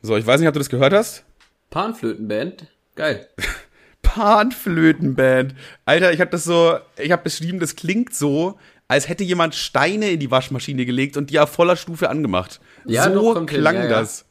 So, 0.01 0.17
ich 0.17 0.25
weiß 0.25 0.39
nicht, 0.39 0.47
ob 0.47 0.53
du 0.53 0.59
das 0.59 0.69
gehört 0.69 0.91
hast. 0.91 1.23
Panflötenband. 1.69 2.67
Geil. 2.95 3.27
Panflötenband. 4.01 5.55
Alter, 5.86 6.11
ich 6.11 6.19
habe 6.19 6.32
das 6.32 6.43
so, 6.43 6.80
ich 6.97 7.11
habe 7.11 7.23
beschrieben, 7.23 7.59
das 7.59 7.75
klingt 7.75 8.13
so, 8.13 8.57
als 8.89 9.07
hätte 9.07 9.23
jemand 9.23 9.55
Steine 9.55 10.09
in 10.09 10.19
die 10.19 10.32
Waschmaschine 10.32 10.86
gelegt 10.86 11.15
und 11.15 11.30
die 11.30 11.39
auf 11.39 11.51
voller 11.51 11.77
Stufe 11.77 12.09
angemacht. 12.09 12.59
Ja, 12.86 13.09
so 13.13 13.34
kommt 13.34 13.51
hin, 13.51 13.61
klang 13.61 13.75
ja, 13.75 13.84
ja. 13.84 13.89
das. 13.89 14.25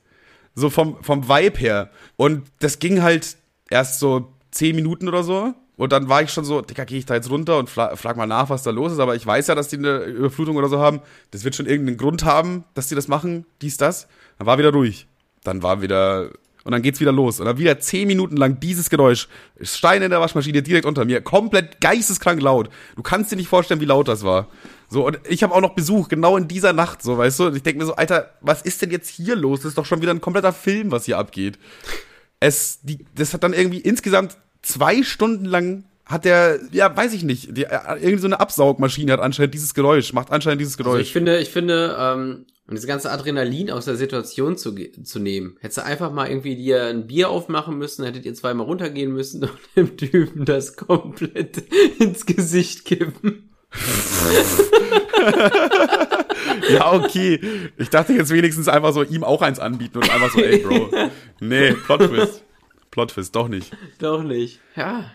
So 0.55 0.69
vom, 0.69 1.03
vom 1.03 1.29
Vibe 1.29 1.59
her. 1.59 1.91
Und 2.17 2.43
das 2.59 2.81
ging 2.81 3.03
halt 3.03 3.38
erst 3.71 3.99
so 4.01 4.33
zehn 4.51 4.77
Minuten 4.77 5.09
oder 5.09 5.23
so. 5.23 5.55
Und 5.77 5.93
dann 5.93 6.09
war 6.09 6.23
ich 6.23 6.31
schon 6.31 6.45
so, 6.45 6.61
Digga, 6.61 6.85
gehe 6.85 6.99
ich 6.99 7.07
da 7.07 7.15
jetzt 7.15 7.31
runter 7.31 7.59
und 7.59 7.71
frag 7.71 8.17
mal 8.17 8.27
nach, 8.27 8.51
was 8.51 8.65
da 8.65 8.71
los 8.71 8.93
ist. 8.93 8.99
Aber 8.99 9.15
ich 9.15 9.25
weiß 9.25 9.47
ja, 9.47 9.55
dass 9.55 9.69
die 9.69 9.77
eine 9.77 9.99
Überflutung 9.99 10.57
oder 10.57 10.69
so 10.69 10.81
haben. 10.81 11.01
Das 11.31 11.45
wird 11.45 11.55
schon 11.55 11.67
irgendeinen 11.67 11.99
Grund 11.99 12.25
haben, 12.25 12.65
dass 12.75 12.89
die 12.89 12.97
das 12.97 13.07
machen, 13.07 13.47
dies, 13.63 13.77
das. 13.77 14.09
Dann 14.39 14.47
war 14.47 14.59
wieder 14.59 14.73
ruhig. 14.73 15.07
Dann 15.45 15.63
war 15.63 15.81
wieder 15.81 16.31
und 16.69 16.73
dann 16.73 16.83
geht's 16.83 17.01
wieder 17.01 17.13
los. 17.13 17.41
Und 17.41 17.47
dann 17.47 17.57
wieder 17.57 17.81
zehn 17.81 18.07
Minuten 18.07 18.37
lang 18.37 18.61
dieses 18.61 18.91
Geräusch. 18.91 19.29
Steine 19.63 20.05
in 20.05 20.11
der 20.11 20.21
Waschmaschine 20.21 20.63
direkt 20.63 20.85
unter 20.85 21.07
mir. 21.07 21.23
Komplett 21.23 21.81
geisteskrank 21.81 22.43
laut. 22.43 22.69
Du 22.95 23.03
kannst 23.03 23.33
dir 23.33 23.37
nicht 23.37 23.49
vorstellen, 23.49 23.81
wie 23.81 23.87
laut 23.87 24.07
das 24.07 24.23
war. 24.23 24.49
So, 24.91 25.07
und 25.07 25.19
ich 25.27 25.43
habe 25.43 25.55
auch 25.55 25.63
noch 25.63 25.75
Besuch, 25.75 26.09
genau 26.09 26.37
in 26.37 26.47
dieser 26.47 26.75
Nacht, 26.75 27.03
so, 27.03 27.17
weißt 27.17 27.39
du? 27.39 27.47
Und 27.47 27.57
ich 27.57 27.63
denke 27.63 27.79
mir 27.79 27.87
so, 27.87 27.95
Alter, 27.95 28.35
was 28.43 28.61
ist 28.61 28.83
denn 28.83 28.91
jetzt 28.91 29.09
hier 29.09 29.35
los? 29.35 29.61
Das 29.61 29.71
ist 29.71 29.79
doch 29.79 29.87
schon 29.87 30.03
wieder 30.03 30.13
ein 30.13 30.21
kompletter 30.21 30.53
Film, 30.53 30.91
was 30.91 31.07
hier 31.07 31.17
abgeht. 31.17 31.59
Es, 32.41 32.81
die, 32.83 33.05
das 33.15 33.35
hat 33.35 33.43
dann 33.43 33.53
irgendwie 33.53 33.81
insgesamt 33.81 34.37
zwei 34.63 35.03
Stunden 35.03 35.45
lang 35.45 35.85
hat 36.05 36.25
der, 36.25 36.59
ja, 36.73 36.97
weiß 36.97 37.13
ich 37.13 37.23
nicht, 37.23 37.57
die, 37.57 37.65
äh, 37.65 37.79
irgendwie 38.01 38.19
so 38.19 38.27
eine 38.29 38.41
Absaugmaschine 38.41 39.13
hat 39.13 39.21
anscheinend 39.21 39.53
dieses 39.55 39.75
Geräusch, 39.75 40.13
macht 40.15 40.31
anscheinend 40.33 40.61
dieses 40.61 40.79
Also 40.79 40.85
Geräusch. 40.91 41.03
ich 41.03 41.13
finde, 41.13 41.39
ich 41.39 41.51
finde, 41.51 41.97
ähm, 41.99 42.47
um 42.67 42.75
das 42.75 42.87
ganze 42.87 43.11
Adrenalin 43.11 43.71
aus 43.71 43.85
der 43.85 43.97
Situation 43.97 44.57
zu, 44.57 44.75
zu 44.75 45.19
nehmen, 45.19 45.57
hättest 45.61 45.79
du 45.79 45.85
einfach 45.85 46.11
mal 46.13 46.29
irgendwie 46.29 46.57
dir 46.57 46.87
ein 46.87 47.07
Bier 47.07 47.29
aufmachen 47.29 47.77
müssen, 47.77 48.05
hättet 48.05 48.25
ihr 48.25 48.35
zweimal 48.35 48.67
runtergehen 48.67 49.13
müssen 49.13 49.43
und 49.43 49.51
dem 49.77 49.97
Typen 49.99 50.45
das 50.47 50.77
komplett 50.77 51.63
ins 51.99 52.25
Gesicht 52.25 52.87
kippen. 52.87 53.51
Ja, 56.71 56.93
okay. 56.93 57.41
Ich 57.77 57.91
dachte 57.91 58.13
jetzt 58.13 58.31
wenigstens 58.31 58.69
einfach 58.69 58.93
so 58.93 59.03
ihm 59.03 59.25
auch 59.25 59.43
eins 59.43 59.59
anbieten 59.59 59.99
und 59.99 60.11
einfach 60.11 60.31
so, 60.31 60.41
ey, 60.41 60.59
Bro. 60.59 60.91
Nee, 61.41 61.73
Plot 61.73 62.01
Twist. 62.09 62.43
Plotfist, 62.91 63.37
doch 63.37 63.49
nicht. 63.49 63.71
Doch 63.99 64.23
nicht. 64.23 64.61
Ja. 64.75 65.11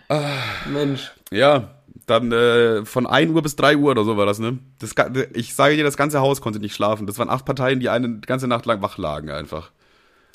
Mensch. 0.72 1.12
Ja, 1.32 1.76
dann 2.06 2.32
äh, 2.32 2.86
von 2.86 3.08
1 3.08 3.32
Uhr 3.32 3.42
bis 3.42 3.56
3 3.56 3.78
Uhr 3.78 3.92
oder 3.92 4.04
so 4.04 4.16
war 4.16 4.26
das, 4.26 4.40
ne? 4.40 4.60
Das, 4.80 4.94
ich 5.34 5.56
sage 5.56 5.76
dir, 5.76 5.84
das 5.84 5.98
ganze 5.98 6.20
Haus 6.22 6.40
konnte 6.40 6.60
nicht 6.60 6.76
schlafen. 6.76 7.08
Das 7.08 7.18
waren 7.18 7.30
acht 7.30 7.46
Parteien, 7.46 7.80
die 7.80 7.90
eine 7.90 8.20
ganze 8.20 8.48
Nacht 8.48 8.66
lang 8.66 8.82
wach 8.82 8.98
lagen 8.98 9.32
einfach. 9.32 9.72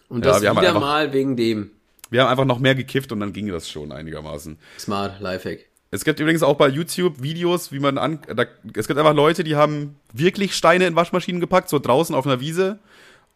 Und 0.08 0.24
Ja, 0.24 0.32
das 0.32 0.40
wieder 0.42 0.50
einfach- 0.58 0.80
mal 0.80 1.12
wegen 1.12 1.36
dem 1.36 1.70
Wir 2.10 2.22
haben 2.22 2.28
einfach 2.30 2.44
noch 2.44 2.58
mehr 2.58 2.74
gekifft 2.74 3.12
und 3.12 3.20
dann 3.20 3.32
ging 3.32 3.46
das 3.48 3.68
schon 3.70 3.92
einigermaßen. 3.92 4.58
Smart 4.78 5.20
Lifehack. 5.20 5.67
Es 5.90 6.04
gibt 6.04 6.20
übrigens 6.20 6.42
auch 6.42 6.56
bei 6.56 6.68
YouTube 6.68 7.22
Videos, 7.22 7.72
wie 7.72 7.78
man 7.78 7.96
an. 7.96 8.20
Da, 8.34 8.44
es 8.74 8.86
gibt 8.86 8.98
einfach 8.98 9.14
Leute, 9.14 9.42
die 9.42 9.56
haben 9.56 9.96
wirklich 10.12 10.54
Steine 10.54 10.86
in 10.86 10.96
Waschmaschinen 10.96 11.40
gepackt, 11.40 11.68
so 11.68 11.78
draußen 11.78 12.14
auf 12.14 12.26
einer 12.26 12.40
Wiese. 12.40 12.78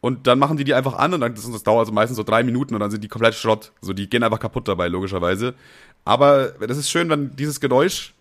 Und 0.01 0.27
dann 0.27 0.37
machen 0.37 0.57
die 0.57 0.65
die 0.65 0.73
einfach 0.73 0.95
an 0.95 1.13
und 1.13 1.21
dann, 1.21 1.33
das, 1.33 1.49
das 1.49 1.63
dauert 1.63 1.87
so 1.87 1.93
meistens 1.93 2.17
so 2.17 2.23
drei 2.23 2.43
Minuten 2.43 2.73
und 2.73 2.81
dann 2.81 2.91
sind 2.91 3.03
die 3.03 3.07
komplett 3.07 3.35
Schrott. 3.35 3.71
So, 3.81 3.93
die 3.93 4.09
gehen 4.09 4.21
einfach 4.21 4.39
kaputt 4.39 4.67
dabei, 4.67 4.87
logischerweise. 4.89 5.55
Aber 6.03 6.49
das 6.59 6.77
ist 6.77 6.91
schön, 6.91 7.09
wenn 7.09 7.35
dieses 7.35 7.59
Geräusch. 7.59 8.13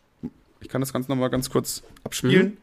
Ich 0.60 0.68
kann 0.68 0.80
das 0.80 0.92
Ganze 0.92 1.10
nochmal 1.10 1.28
ganz 1.28 1.50
kurz 1.50 1.82
abspielen. 2.04 2.56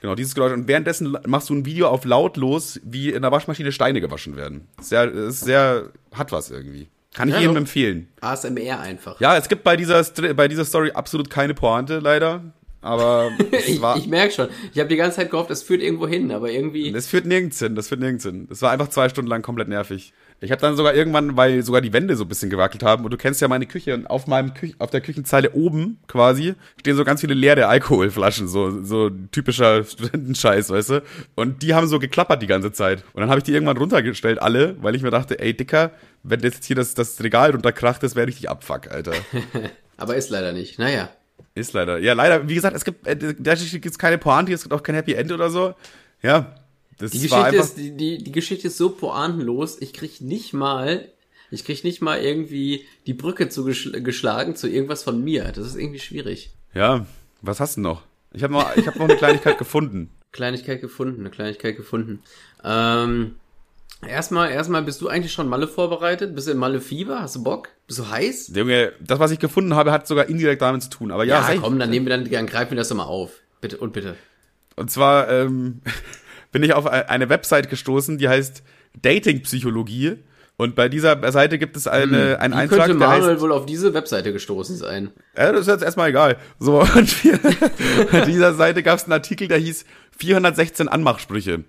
Genau, 0.00 0.14
dieses 0.14 0.34
Geräusch. 0.34 0.52
Und 0.52 0.66
währenddessen 0.68 1.16
machst 1.26 1.50
du 1.50 1.54
ein 1.54 1.64
Video 1.66 1.88
auf 1.88 2.04
lautlos, 2.04 2.80
wie 2.84 3.10
in 3.10 3.22
der 3.22 3.30
Waschmaschine 3.32 3.70
Steine 3.72 4.00
gewaschen 4.00 4.36
werden. 4.36 4.66
Sehr, 4.80 5.10
ist 5.10 5.40
sehr, 5.40 5.90
hat 6.12 6.32
was 6.32 6.50
irgendwie. 6.50 6.88
Kann 7.12 7.28
ich 7.28 7.34
Ja, 7.34 7.40
jedem 7.40 7.56
empfehlen. 7.56 8.08
ASMR 8.20 8.80
einfach. 8.80 9.20
Ja, 9.20 9.36
es 9.36 9.48
gibt 9.48 9.64
bei 9.64 9.76
dieser, 9.76 10.02
bei 10.34 10.48
dieser 10.48 10.64
Story 10.64 10.92
absolut 10.92 11.28
keine 11.28 11.54
Pointe, 11.54 11.98
leider. 11.98 12.42
Aber 12.82 13.30
es 13.52 13.68
Ich, 13.68 13.82
war, 13.82 13.96
ich 13.98 14.06
merke 14.06 14.32
schon. 14.32 14.48
Ich 14.72 14.78
habe 14.78 14.88
die 14.88 14.96
ganze 14.96 15.16
Zeit 15.16 15.30
gehofft, 15.30 15.50
das 15.50 15.62
führt 15.62 15.82
irgendwo 15.82 16.06
hin, 16.08 16.30
aber 16.30 16.50
irgendwie. 16.50 16.92
das 16.92 17.08
führt 17.08 17.26
nirgends 17.26 17.58
hin, 17.58 17.74
das 17.74 17.88
führt 17.88 18.00
nirgends 18.00 18.24
hin. 18.24 18.46
Das 18.48 18.62
war 18.62 18.70
einfach 18.70 18.88
zwei 18.88 19.08
Stunden 19.08 19.28
lang 19.28 19.42
komplett 19.42 19.68
nervig. 19.68 20.14
Ich 20.42 20.50
habe 20.50 20.60
dann 20.60 20.74
sogar 20.74 20.94
irgendwann, 20.94 21.36
weil 21.36 21.62
sogar 21.62 21.82
die 21.82 21.92
Wände 21.92 22.16
so 22.16 22.24
ein 22.24 22.28
bisschen 22.28 22.48
gewackelt 22.48 22.82
haben, 22.82 23.04
und 23.04 23.10
du 23.10 23.18
kennst 23.18 23.42
ja 23.42 23.48
meine 23.48 23.66
Küche, 23.66 23.94
und 23.94 24.06
auf 24.06 24.26
meinem 24.26 24.54
Küch 24.54 24.74
auf 24.78 24.90
der 24.90 25.02
Küchenzeile 25.02 25.52
oben 25.52 25.98
quasi 26.06 26.54
stehen 26.78 26.96
so 26.96 27.04
ganz 27.04 27.20
viele 27.20 27.34
leere 27.34 27.66
Alkoholflaschen, 27.66 28.48
so, 28.48 28.82
so 28.82 29.10
typischer 29.32 29.84
Studentenscheiß, 29.84 30.70
weißt 30.70 30.90
du? 30.90 31.02
Und 31.34 31.62
die 31.62 31.74
haben 31.74 31.86
so 31.86 31.98
geklappert 31.98 32.40
die 32.40 32.46
ganze 32.46 32.72
Zeit. 32.72 33.04
Und 33.12 33.20
dann 33.20 33.28
habe 33.28 33.38
ich 33.38 33.44
die 33.44 33.52
irgendwann 33.52 33.76
runtergestellt, 33.76 34.40
alle, 34.40 34.76
weil 34.82 34.94
ich 34.94 35.02
mir 35.02 35.10
dachte, 35.10 35.38
ey, 35.38 35.54
Dicker, 35.54 35.90
wenn 36.22 36.40
jetzt 36.40 36.64
hier 36.64 36.76
das, 36.76 36.94
das 36.94 37.22
Regal 37.22 37.50
runterkracht, 37.50 38.02
das 38.02 38.14
wäre 38.16 38.26
richtig 38.26 38.48
Abfuck, 38.48 38.90
Alter. 38.90 39.12
Aber 39.98 40.16
ist 40.16 40.30
leider 40.30 40.52
nicht. 40.52 40.78
Naja. 40.78 41.10
Ist 41.54 41.74
leider. 41.74 41.98
Ja, 41.98 42.14
leider, 42.14 42.48
wie 42.48 42.54
gesagt, 42.54 42.76
es 42.76 42.84
gibt, 42.84 43.06
äh, 43.06 43.34
da 43.38 43.54
gibt's 43.54 43.98
keine 43.98 44.16
Pointe, 44.16 44.52
es 44.52 44.62
gibt 44.62 44.72
auch 44.72 44.82
kein 44.82 44.94
Happy 44.94 45.12
End 45.12 45.32
oder 45.32 45.50
so. 45.50 45.74
Ja. 46.22 46.54
Das 47.00 47.12
Die 47.12 47.20
Geschichte, 47.20 47.56
ist, 47.56 47.76
die, 47.78 47.96
die, 47.96 48.18
die 48.18 48.32
Geschichte 48.32 48.68
ist 48.68 48.76
so 48.76 48.90
pointenlos, 48.90 49.80
ich 49.80 49.92
krieg 49.94 50.20
nicht 50.20 50.52
mal, 50.52 51.08
ich 51.50 51.64
krieg 51.64 51.82
nicht 51.82 52.02
mal 52.02 52.20
irgendwie 52.20 52.84
die 53.06 53.14
Brücke 53.14 53.48
zugeschlagen 53.48 54.04
geschlagen 54.04 54.54
zu 54.54 54.68
irgendwas 54.68 55.02
von 55.02 55.22
mir. 55.22 55.44
Das 55.44 55.66
ist 55.66 55.76
irgendwie 55.76 55.98
schwierig. 55.98 56.50
Ja, 56.74 57.06
was 57.40 57.58
hast 57.58 57.78
du 57.78 57.80
noch? 57.80 58.02
Ich 58.32 58.42
habe 58.42 58.52
noch, 58.52 58.76
ich 58.76 58.86
hab 58.86 58.96
noch 58.96 59.08
eine 59.08 59.16
Kleinigkeit 59.16 59.58
gefunden. 59.58 60.10
Kleinigkeit 60.32 60.80
gefunden, 60.80 61.20
eine 61.20 61.30
Kleinigkeit 61.30 61.76
gefunden. 61.76 62.22
Ähm, 62.62 63.36
erstmal, 64.06 64.50
erstmal, 64.50 64.82
bist 64.82 65.00
du 65.00 65.08
eigentlich 65.08 65.32
schon 65.32 65.48
Malle 65.48 65.66
vorbereitet? 65.66 66.34
Bist 66.34 66.46
du 66.46 66.52
in 66.52 66.58
Malle 66.58 66.80
Fieber? 66.80 67.22
Hast 67.22 67.34
du 67.34 67.42
Bock? 67.42 67.70
Bist 67.86 67.98
du 67.98 68.08
heiß? 68.08 68.52
Junge, 68.54 68.92
das, 69.00 69.18
was 69.18 69.30
ich 69.30 69.38
gefunden 69.38 69.74
habe, 69.74 69.90
hat 69.90 70.06
sogar 70.06 70.28
indirekt 70.28 70.62
damit 70.62 70.82
zu 70.82 70.90
tun. 70.90 71.10
Aber 71.10 71.24
ja, 71.24 71.50
Ja, 71.50 71.60
komm, 71.60 71.78
dann 71.78 71.90
nehmen 71.90 72.06
wir 72.06 72.16
dann, 72.16 72.30
dann 72.30 72.46
greifen 72.46 72.72
wir 72.72 72.76
das 72.76 72.88
doch 72.88 72.96
mal 72.96 73.04
auf. 73.04 73.32
Bitte 73.60 73.78
und 73.78 73.92
bitte. 73.92 74.16
Und 74.76 74.90
zwar 74.90 75.28
ähm, 75.28 75.80
bin 76.52 76.62
ich 76.62 76.72
auf 76.72 76.86
eine 76.86 77.28
Website 77.28 77.70
gestoßen, 77.70 78.18
die 78.18 78.28
heißt 78.28 78.62
Datingpsychologie. 79.00 80.18
Und 80.56 80.74
bei 80.74 80.90
dieser 80.90 81.32
Seite 81.32 81.58
gibt 81.58 81.74
es 81.76 81.86
eine, 81.86 82.38
einen 82.38 82.52
Wie 82.52 82.58
Eintrag, 82.58 82.80
könnte 82.80 82.98
der 82.98 83.08
heißt, 83.08 83.20
Manuel 83.22 83.40
wohl 83.40 83.52
auf 83.52 83.64
diese 83.64 83.94
Webseite 83.94 84.30
gestoßen 84.30 84.76
sein? 84.76 85.10
Ja, 85.34 85.52
das 85.52 85.62
ist 85.62 85.68
jetzt 85.68 85.82
erstmal 85.82 86.10
egal. 86.10 86.36
So, 86.58 86.80
und 86.96 87.16
bei 88.12 88.20
dieser 88.26 88.52
Seite 88.52 88.82
gab 88.82 88.98
es 88.98 89.04
einen 89.04 89.14
Artikel, 89.14 89.48
der 89.48 89.56
hieß 89.56 89.86
416 90.18 90.88
Anmachsprüche. 90.88 91.64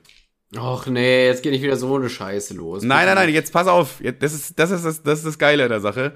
Och 0.58 0.88
nee, 0.88 1.28
jetzt 1.28 1.42
geht 1.44 1.54
nicht 1.54 1.62
wieder 1.62 1.78
so 1.78 1.96
eine 1.96 2.10
Scheiße 2.10 2.54
los. 2.54 2.84
Nein, 2.84 3.06
nein, 3.06 3.16
nein, 3.16 3.30
jetzt 3.30 3.54
pass 3.54 3.68
auf. 3.68 4.02
Das 4.20 4.34
ist 4.34 4.60
das, 4.60 4.72
ist 4.72 4.84
das, 4.84 5.02
das, 5.02 5.20
ist 5.20 5.26
das 5.26 5.40
Geile 5.40 5.64
an 5.64 5.70
der 5.70 5.80
Sache. 5.80 6.14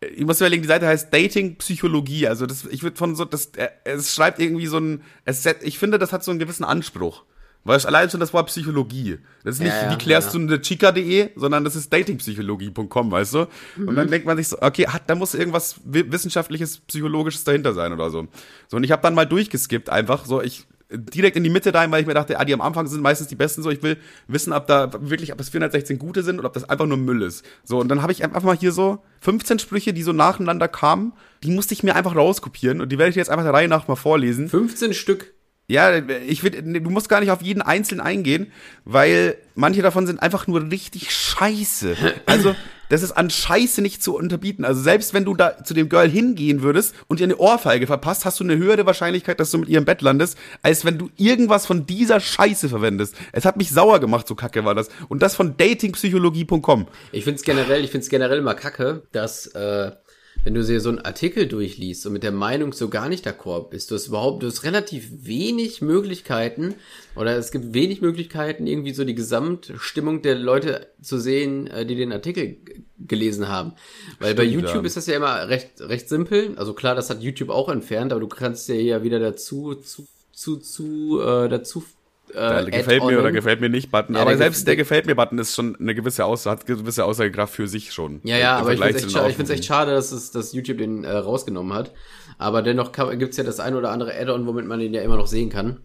Ich 0.00 0.26
muss 0.26 0.40
überlegen, 0.40 0.62
die 0.62 0.68
Seite 0.68 0.86
heißt 0.86 1.12
Dating 1.12 1.56
Psychologie. 1.56 2.28
Also 2.28 2.44
das, 2.44 2.66
ich 2.66 2.82
würde 2.82 2.96
von 2.96 3.16
so, 3.16 3.24
das, 3.24 3.46
äh, 3.56 3.68
es 3.84 4.14
schreibt 4.14 4.38
irgendwie 4.38 4.66
so 4.66 4.78
ein, 4.78 5.02
es, 5.24 5.46
ich 5.62 5.78
finde, 5.78 5.98
das 5.98 6.12
hat 6.12 6.22
so 6.22 6.30
einen 6.30 6.38
gewissen 6.38 6.64
Anspruch. 6.64 7.24
Weil 7.64 7.76
es 7.76 7.84
allein 7.84 8.08
schon 8.08 8.20
das 8.20 8.32
Wort 8.32 8.46
Psychologie. 8.46 9.18
Das 9.44 9.56
ist 9.56 9.60
nicht, 9.60 9.68
Ja, 9.72 9.86
ja, 9.86 9.92
wie 9.92 9.98
klärst 9.98 10.32
ja. 10.32 10.38
du 10.38 10.46
eine 10.46 10.60
chica.de, 10.60 11.30
sondern 11.36 11.64
das 11.64 11.76
ist 11.76 11.92
datingpsychologie.com, 11.92 13.10
weißt 13.10 13.34
du? 13.34 13.38
Und 13.40 13.48
Mhm. 13.90 13.94
dann 13.96 14.10
denkt 14.10 14.26
man 14.26 14.36
sich 14.36 14.48
so, 14.48 14.56
okay, 14.62 14.86
hat, 14.86 15.02
da 15.08 15.14
muss 15.14 15.34
irgendwas 15.34 15.76
wi- 15.84 16.10
wissenschaftliches, 16.10 16.78
psychologisches 16.78 17.44
dahinter 17.44 17.74
sein 17.74 17.92
oder 17.92 18.10
so. 18.10 18.26
So, 18.68 18.76
und 18.76 18.84
ich 18.84 18.92
habe 18.92 19.02
dann 19.02 19.14
mal 19.14 19.26
durchgeskippt 19.26 19.90
einfach, 19.90 20.24
so, 20.24 20.40
ich, 20.40 20.66
direkt 20.90 21.36
in 21.36 21.44
die 21.44 21.50
Mitte 21.50 21.74
rein, 21.74 21.90
weil 21.90 22.00
ich 22.00 22.06
mir 22.06 22.14
dachte, 22.14 22.40
ah, 22.40 22.44
die 22.46 22.54
am 22.54 22.62
Anfang 22.62 22.86
sind 22.86 23.02
meistens 23.02 23.26
die 23.28 23.34
besten 23.34 23.62
so. 23.62 23.70
Ich 23.70 23.82
will 23.82 23.98
wissen, 24.26 24.54
ob 24.54 24.66
da 24.66 24.90
wirklich, 25.00 25.32
ob 25.32 25.36
das 25.38 25.50
416 25.50 25.98
gute 25.98 26.22
sind 26.22 26.38
oder 26.38 26.48
ob 26.48 26.54
das 26.54 26.64
einfach 26.64 26.86
nur 26.86 26.96
Müll 26.96 27.20
ist. 27.20 27.44
So, 27.64 27.78
und 27.80 27.88
dann 27.88 28.00
habe 28.00 28.12
ich 28.12 28.24
einfach 28.24 28.42
mal 28.42 28.56
hier 28.56 28.72
so 28.72 29.02
15 29.20 29.58
Sprüche, 29.58 29.92
die 29.92 30.02
so 30.02 30.14
nacheinander 30.14 30.66
kamen. 30.68 31.12
Die 31.44 31.50
musste 31.50 31.74
ich 31.74 31.82
mir 31.82 31.94
einfach 31.94 32.16
rauskopieren 32.16 32.80
und 32.80 32.90
die 32.90 32.96
werde 32.98 33.10
ich 33.10 33.16
jetzt 33.16 33.28
einfach 33.28 33.44
der 33.44 33.52
Reihe 33.52 33.68
nach 33.68 33.86
mal 33.88 33.96
vorlesen. 33.96 34.48
15 34.48 34.94
Stück. 34.94 35.34
Ja, 35.70 35.98
ich 36.26 36.42
nee, 36.42 36.80
du 36.80 36.88
musst 36.88 37.10
gar 37.10 37.20
nicht 37.20 37.30
auf 37.30 37.42
jeden 37.42 37.60
einzeln 37.60 38.00
eingehen, 38.00 38.50
weil 38.86 39.36
manche 39.54 39.82
davon 39.82 40.06
sind 40.06 40.22
einfach 40.22 40.46
nur 40.46 40.70
richtig 40.70 41.14
scheiße. 41.14 41.94
Also, 42.24 42.54
das 42.88 43.02
ist 43.02 43.12
an 43.12 43.28
Scheiße 43.28 43.82
nicht 43.82 44.02
zu 44.02 44.16
unterbieten. 44.16 44.64
Also, 44.64 44.80
selbst 44.80 45.12
wenn 45.12 45.26
du 45.26 45.34
da 45.34 45.62
zu 45.62 45.74
dem 45.74 45.90
Girl 45.90 46.08
hingehen 46.08 46.62
würdest 46.62 46.94
und 47.06 47.20
ihr 47.20 47.24
eine 47.24 47.36
Ohrfeige 47.36 47.86
verpasst, 47.86 48.24
hast 48.24 48.40
du 48.40 48.44
eine 48.44 48.56
höhere 48.56 48.86
Wahrscheinlichkeit, 48.86 49.40
dass 49.40 49.50
du 49.50 49.58
mit 49.58 49.68
ihr 49.68 49.76
im 49.76 49.84
Bett 49.84 50.00
landest, 50.00 50.38
als 50.62 50.86
wenn 50.86 50.96
du 50.96 51.10
irgendwas 51.18 51.66
von 51.66 51.84
dieser 51.84 52.18
Scheiße 52.18 52.70
verwendest. 52.70 53.14
Es 53.32 53.44
hat 53.44 53.58
mich 53.58 53.70
sauer 53.70 54.00
gemacht, 54.00 54.26
so 54.26 54.34
kacke 54.34 54.64
war 54.64 54.74
das. 54.74 54.88
Und 55.08 55.20
das 55.20 55.36
von 55.36 55.58
datingpsychologie.com. 55.58 56.88
Ich 57.12 57.24
find's 57.24 57.42
generell, 57.42 57.84
ich 57.84 57.90
find's 57.90 58.08
generell 58.08 58.38
immer 58.38 58.54
kacke, 58.54 59.02
dass, 59.12 59.48
äh, 59.48 59.92
wenn 60.44 60.54
du 60.54 60.64
dir 60.64 60.80
so 60.80 60.88
einen 60.88 61.00
Artikel 61.00 61.46
durchliest 61.46 62.06
und 62.06 62.12
mit 62.12 62.22
der 62.22 62.32
Meinung 62.32 62.72
so 62.72 62.88
gar 62.88 63.08
nicht 63.08 63.26
d'accord 63.26 63.70
bist, 63.70 63.90
du 63.90 63.96
hast 63.96 64.06
überhaupt, 64.06 64.42
du 64.42 64.46
hast 64.46 64.64
relativ 64.64 65.08
wenig 65.10 65.82
Möglichkeiten 65.82 66.74
oder 67.16 67.36
es 67.36 67.50
gibt 67.50 67.74
wenig 67.74 68.00
Möglichkeiten, 68.00 68.66
irgendwie 68.66 68.94
so 68.94 69.04
die 69.04 69.14
Gesamtstimmung 69.14 70.22
der 70.22 70.36
Leute 70.36 70.88
zu 71.02 71.18
sehen, 71.18 71.66
äh, 71.66 71.84
die 71.84 71.96
den 71.96 72.12
Artikel 72.12 72.56
gelesen 72.98 73.48
haben. 73.48 73.72
Weil 74.20 74.34
bei 74.34 74.46
Stimmt, 74.46 74.62
YouTube 74.62 74.82
ja. 74.82 74.86
ist 74.86 74.96
das 74.96 75.06
ja 75.06 75.16
immer 75.16 75.48
recht, 75.48 75.80
recht 75.80 76.08
simpel. 76.08 76.54
Also 76.56 76.72
klar, 76.72 76.94
das 76.94 77.10
hat 77.10 77.22
YouTube 77.22 77.50
auch 77.50 77.68
entfernt, 77.68 78.12
aber 78.12 78.20
du 78.20 78.28
kannst 78.28 78.68
ja 78.68 78.74
hier 78.74 79.02
wieder 79.02 79.18
dazu, 79.18 79.74
zu, 79.74 80.06
zu, 80.32 80.56
zu, 80.56 81.20
äh, 81.20 81.48
dazu, 81.48 81.84
äh, 82.34 82.70
gefällt 82.70 83.04
mir 83.04 83.18
oder 83.18 83.32
gefällt 83.32 83.60
mir 83.60 83.68
nicht 83.68 83.90
Button. 83.90 84.14
Ja, 84.14 84.22
aber 84.22 84.30
der 84.30 84.38
selbst 84.38 84.66
der 84.66 84.76
gefällt 84.76 85.06
mir 85.06 85.14
Button 85.14 85.38
ist 85.38 85.54
schon 85.54 85.76
eine 85.76 85.94
gewisse 85.94 86.24
Aussage, 86.24 86.60
hat 86.60 86.66
gewisse 86.66 87.04
Aussagekraft 87.04 87.54
für 87.54 87.68
sich 87.68 87.92
schon. 87.92 88.20
Ja, 88.24 88.36
ja, 88.36 88.56
aber 88.56 88.72
ich 88.72 88.80
find's 88.80 89.00
zu 89.00 89.06
echt, 89.06 89.36
scha 89.36 89.52
echt 89.52 89.64
schade, 89.64 89.92
dass, 89.92 90.12
es, 90.12 90.30
dass 90.30 90.52
YouTube 90.52 90.78
den 90.78 91.04
äh, 91.04 91.10
rausgenommen 91.10 91.72
hat. 91.72 91.92
Aber 92.38 92.62
dennoch 92.62 92.92
kann, 92.92 93.18
gibt's 93.18 93.36
ja 93.36 93.44
das 93.44 93.58
ein 93.58 93.74
oder 93.74 93.90
andere 93.90 94.14
Add-on, 94.14 94.46
womit 94.46 94.66
man 94.66 94.78
den 94.78 94.94
ja 94.94 95.02
immer 95.02 95.16
noch 95.16 95.26
sehen 95.26 95.50
kann. 95.50 95.78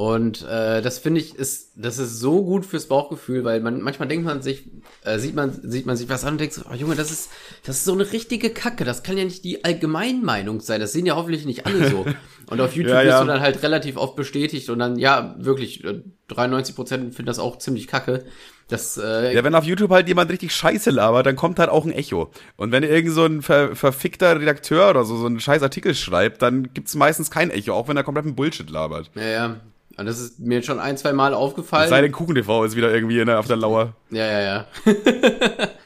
Und 0.00 0.40
äh, 0.48 0.80
das 0.80 0.98
finde 0.98 1.20
ich, 1.20 1.34
ist, 1.34 1.72
das 1.76 1.98
ist 1.98 2.20
so 2.20 2.42
gut 2.42 2.64
fürs 2.64 2.86
Bauchgefühl, 2.86 3.44
weil 3.44 3.60
man 3.60 3.82
manchmal 3.82 4.08
denkt 4.08 4.24
man 4.24 4.40
sich, 4.40 4.64
äh, 5.04 5.18
sieht 5.18 5.34
man, 5.34 5.60
sieht 5.62 5.84
man 5.84 5.94
sich 5.94 6.08
was 6.08 6.24
an 6.24 6.32
und 6.32 6.40
denkt 6.40 6.54
so, 6.54 6.62
oh 6.70 6.74
Junge, 6.74 6.94
das 6.94 7.10
ist, 7.10 7.28
das 7.66 7.76
ist 7.76 7.84
so 7.84 7.92
eine 7.92 8.10
richtige 8.10 8.48
Kacke. 8.48 8.86
Das 8.86 9.02
kann 9.02 9.18
ja 9.18 9.24
nicht 9.24 9.44
die 9.44 9.62
Allgemeinmeinung 9.62 10.60
sein. 10.60 10.80
Das 10.80 10.94
sehen 10.94 11.04
ja 11.04 11.16
hoffentlich 11.16 11.44
nicht 11.44 11.66
alle 11.66 11.90
so. 11.90 12.06
Und 12.46 12.62
auf 12.62 12.74
YouTube 12.74 12.94
Ja, 12.94 13.02
wirst 13.02 13.10
ja. 13.10 13.20
du 13.20 13.26
dann 13.26 13.42
halt 13.42 13.62
relativ 13.62 13.98
oft 13.98 14.16
bestätigt 14.16 14.70
und 14.70 14.80
dann, 14.80 14.98
ja, 14.98 15.36
wirklich, 15.38 15.84
äh, 15.84 16.02
93 16.28 16.74
Prozent 16.74 17.14
finden 17.14 17.26
das 17.26 17.38
auch 17.38 17.58
ziemlich 17.58 17.86
kacke. 17.86 18.24
Das, 18.70 18.96
äh, 18.96 19.34
Ja, 19.34 19.44
wenn 19.44 19.54
auf 19.54 19.64
YouTube 19.64 19.90
halt 19.90 20.08
jemand 20.08 20.30
richtig 20.30 20.54
Scheiße 20.54 20.90
labert, 20.90 21.26
dann 21.26 21.36
kommt 21.36 21.58
halt 21.58 21.70
auch 21.70 21.84
ein 21.84 21.92
Echo. 21.92 22.30
Und 22.56 22.72
wenn 22.72 22.82
irgend 22.82 23.12
so 23.12 23.24
ein 23.26 23.42
ver 23.42 23.74
verfickter 23.76 24.40
Redakteur 24.40 24.90
oder 24.90 25.04
so 25.04 25.16
so 25.16 25.26
einen 25.26 25.40
scheiß 25.40 25.62
Artikel 25.62 25.94
schreibt, 25.94 26.40
dann 26.42 26.72
gibt's 26.72 26.94
meistens 26.94 27.30
kein 27.30 27.50
Echo, 27.50 27.72
auch 27.74 27.88
wenn 27.88 27.96
er 27.96 28.04
kompletten 28.04 28.34
Bullshit 28.34 28.70
labert. 28.70 29.10
ja, 29.14 29.22
ja. 29.28 29.56
Und 29.96 30.06
das 30.06 30.18
ist 30.18 30.38
mir 30.38 30.62
schon 30.62 30.78
ein, 30.78 30.96
zwei 30.96 31.12
Mal 31.12 31.32
Es 31.32 31.36
aufgefallen. 31.38 31.90
sei 31.90 32.00
denn, 32.00 32.12
KuchenTV 32.12 32.64
ist 32.64 32.74
wieder 32.74 32.90
irgendwie 32.94 33.20
in 33.20 33.26
der, 33.26 33.38
auf 33.38 33.48
der 33.48 33.56
Lauer. 33.56 33.92
Ja, 34.10 34.24
ja, 34.24 34.40
ja. 34.40 34.66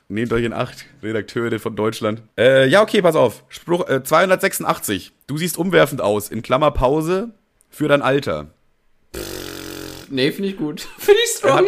Nehmt 0.08 0.32
euch 0.32 0.44
in 0.44 0.52
acht, 0.52 0.84
Redakteure 1.02 1.58
von 1.58 1.74
Deutschland. 1.74 2.22
Äh, 2.38 2.68
ja, 2.68 2.82
okay, 2.82 3.02
pass 3.02 3.16
auf. 3.16 3.42
Spruch 3.48 3.88
äh, 3.88 4.04
286. 4.04 5.12
Du 5.26 5.36
siehst 5.36 5.58
umwerfend 5.58 6.00
aus. 6.00 6.28
In 6.28 6.42
Klammer 6.42 6.70
Pause 6.70 7.30
für 7.70 7.88
dein 7.88 8.02
Alter. 8.02 8.48
Nee, 10.10 10.30
finde 10.30 10.50
ich 10.50 10.58
gut. 10.58 10.82
Finde 10.98 11.20
ich 11.24 11.30
strong. 11.38 11.66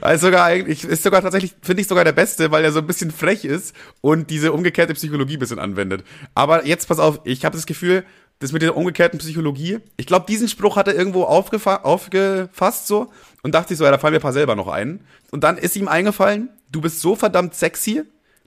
Also 0.00 0.26
sogar 0.26 0.44
eigentlich, 0.44 0.84
ist 0.84 1.02
sogar 1.02 1.22
tatsächlich, 1.22 1.54
finde 1.62 1.82
ich 1.82 1.88
sogar 1.88 2.04
der 2.04 2.12
Beste, 2.12 2.50
weil 2.50 2.64
er 2.64 2.72
so 2.72 2.80
ein 2.80 2.86
bisschen 2.86 3.10
frech 3.10 3.44
ist 3.44 3.74
und 4.00 4.30
diese 4.30 4.52
umgekehrte 4.52 4.94
Psychologie 4.94 5.36
ein 5.36 5.38
bisschen 5.38 5.58
anwendet. 5.58 6.04
Aber 6.34 6.66
jetzt 6.66 6.88
pass 6.88 6.98
auf, 6.98 7.20
ich 7.24 7.44
habe 7.44 7.56
das 7.56 7.66
Gefühl, 7.66 8.04
das 8.40 8.52
mit 8.52 8.62
der 8.62 8.76
umgekehrten 8.76 9.18
Psychologie. 9.18 9.78
Ich 9.96 10.06
glaube, 10.06 10.26
diesen 10.28 10.48
Spruch 10.48 10.76
hat 10.76 10.88
er 10.88 10.94
irgendwo 10.94 11.24
aufgefa 11.24 11.76
aufgefasst 11.76 12.86
so 12.86 13.10
und 13.42 13.54
dachte 13.54 13.70
sich 13.70 13.78
so, 13.78 13.84
ja, 13.84 13.90
da 13.90 13.98
fallen 13.98 14.12
mir 14.12 14.18
ein 14.18 14.22
paar 14.22 14.32
selber 14.32 14.54
noch 14.54 14.68
ein. 14.68 15.00
Und 15.30 15.44
dann 15.44 15.58
ist 15.58 15.76
ihm 15.76 15.88
eingefallen, 15.88 16.48
du 16.70 16.80
bist 16.80 17.00
so 17.00 17.16
verdammt 17.16 17.54
sexy, 17.54 18.02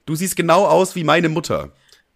du 0.06 0.16
siehst 0.16 0.36
genau 0.36 0.66
aus 0.66 0.96
wie 0.96 1.04
meine 1.04 1.30
Mutter. 1.30 1.72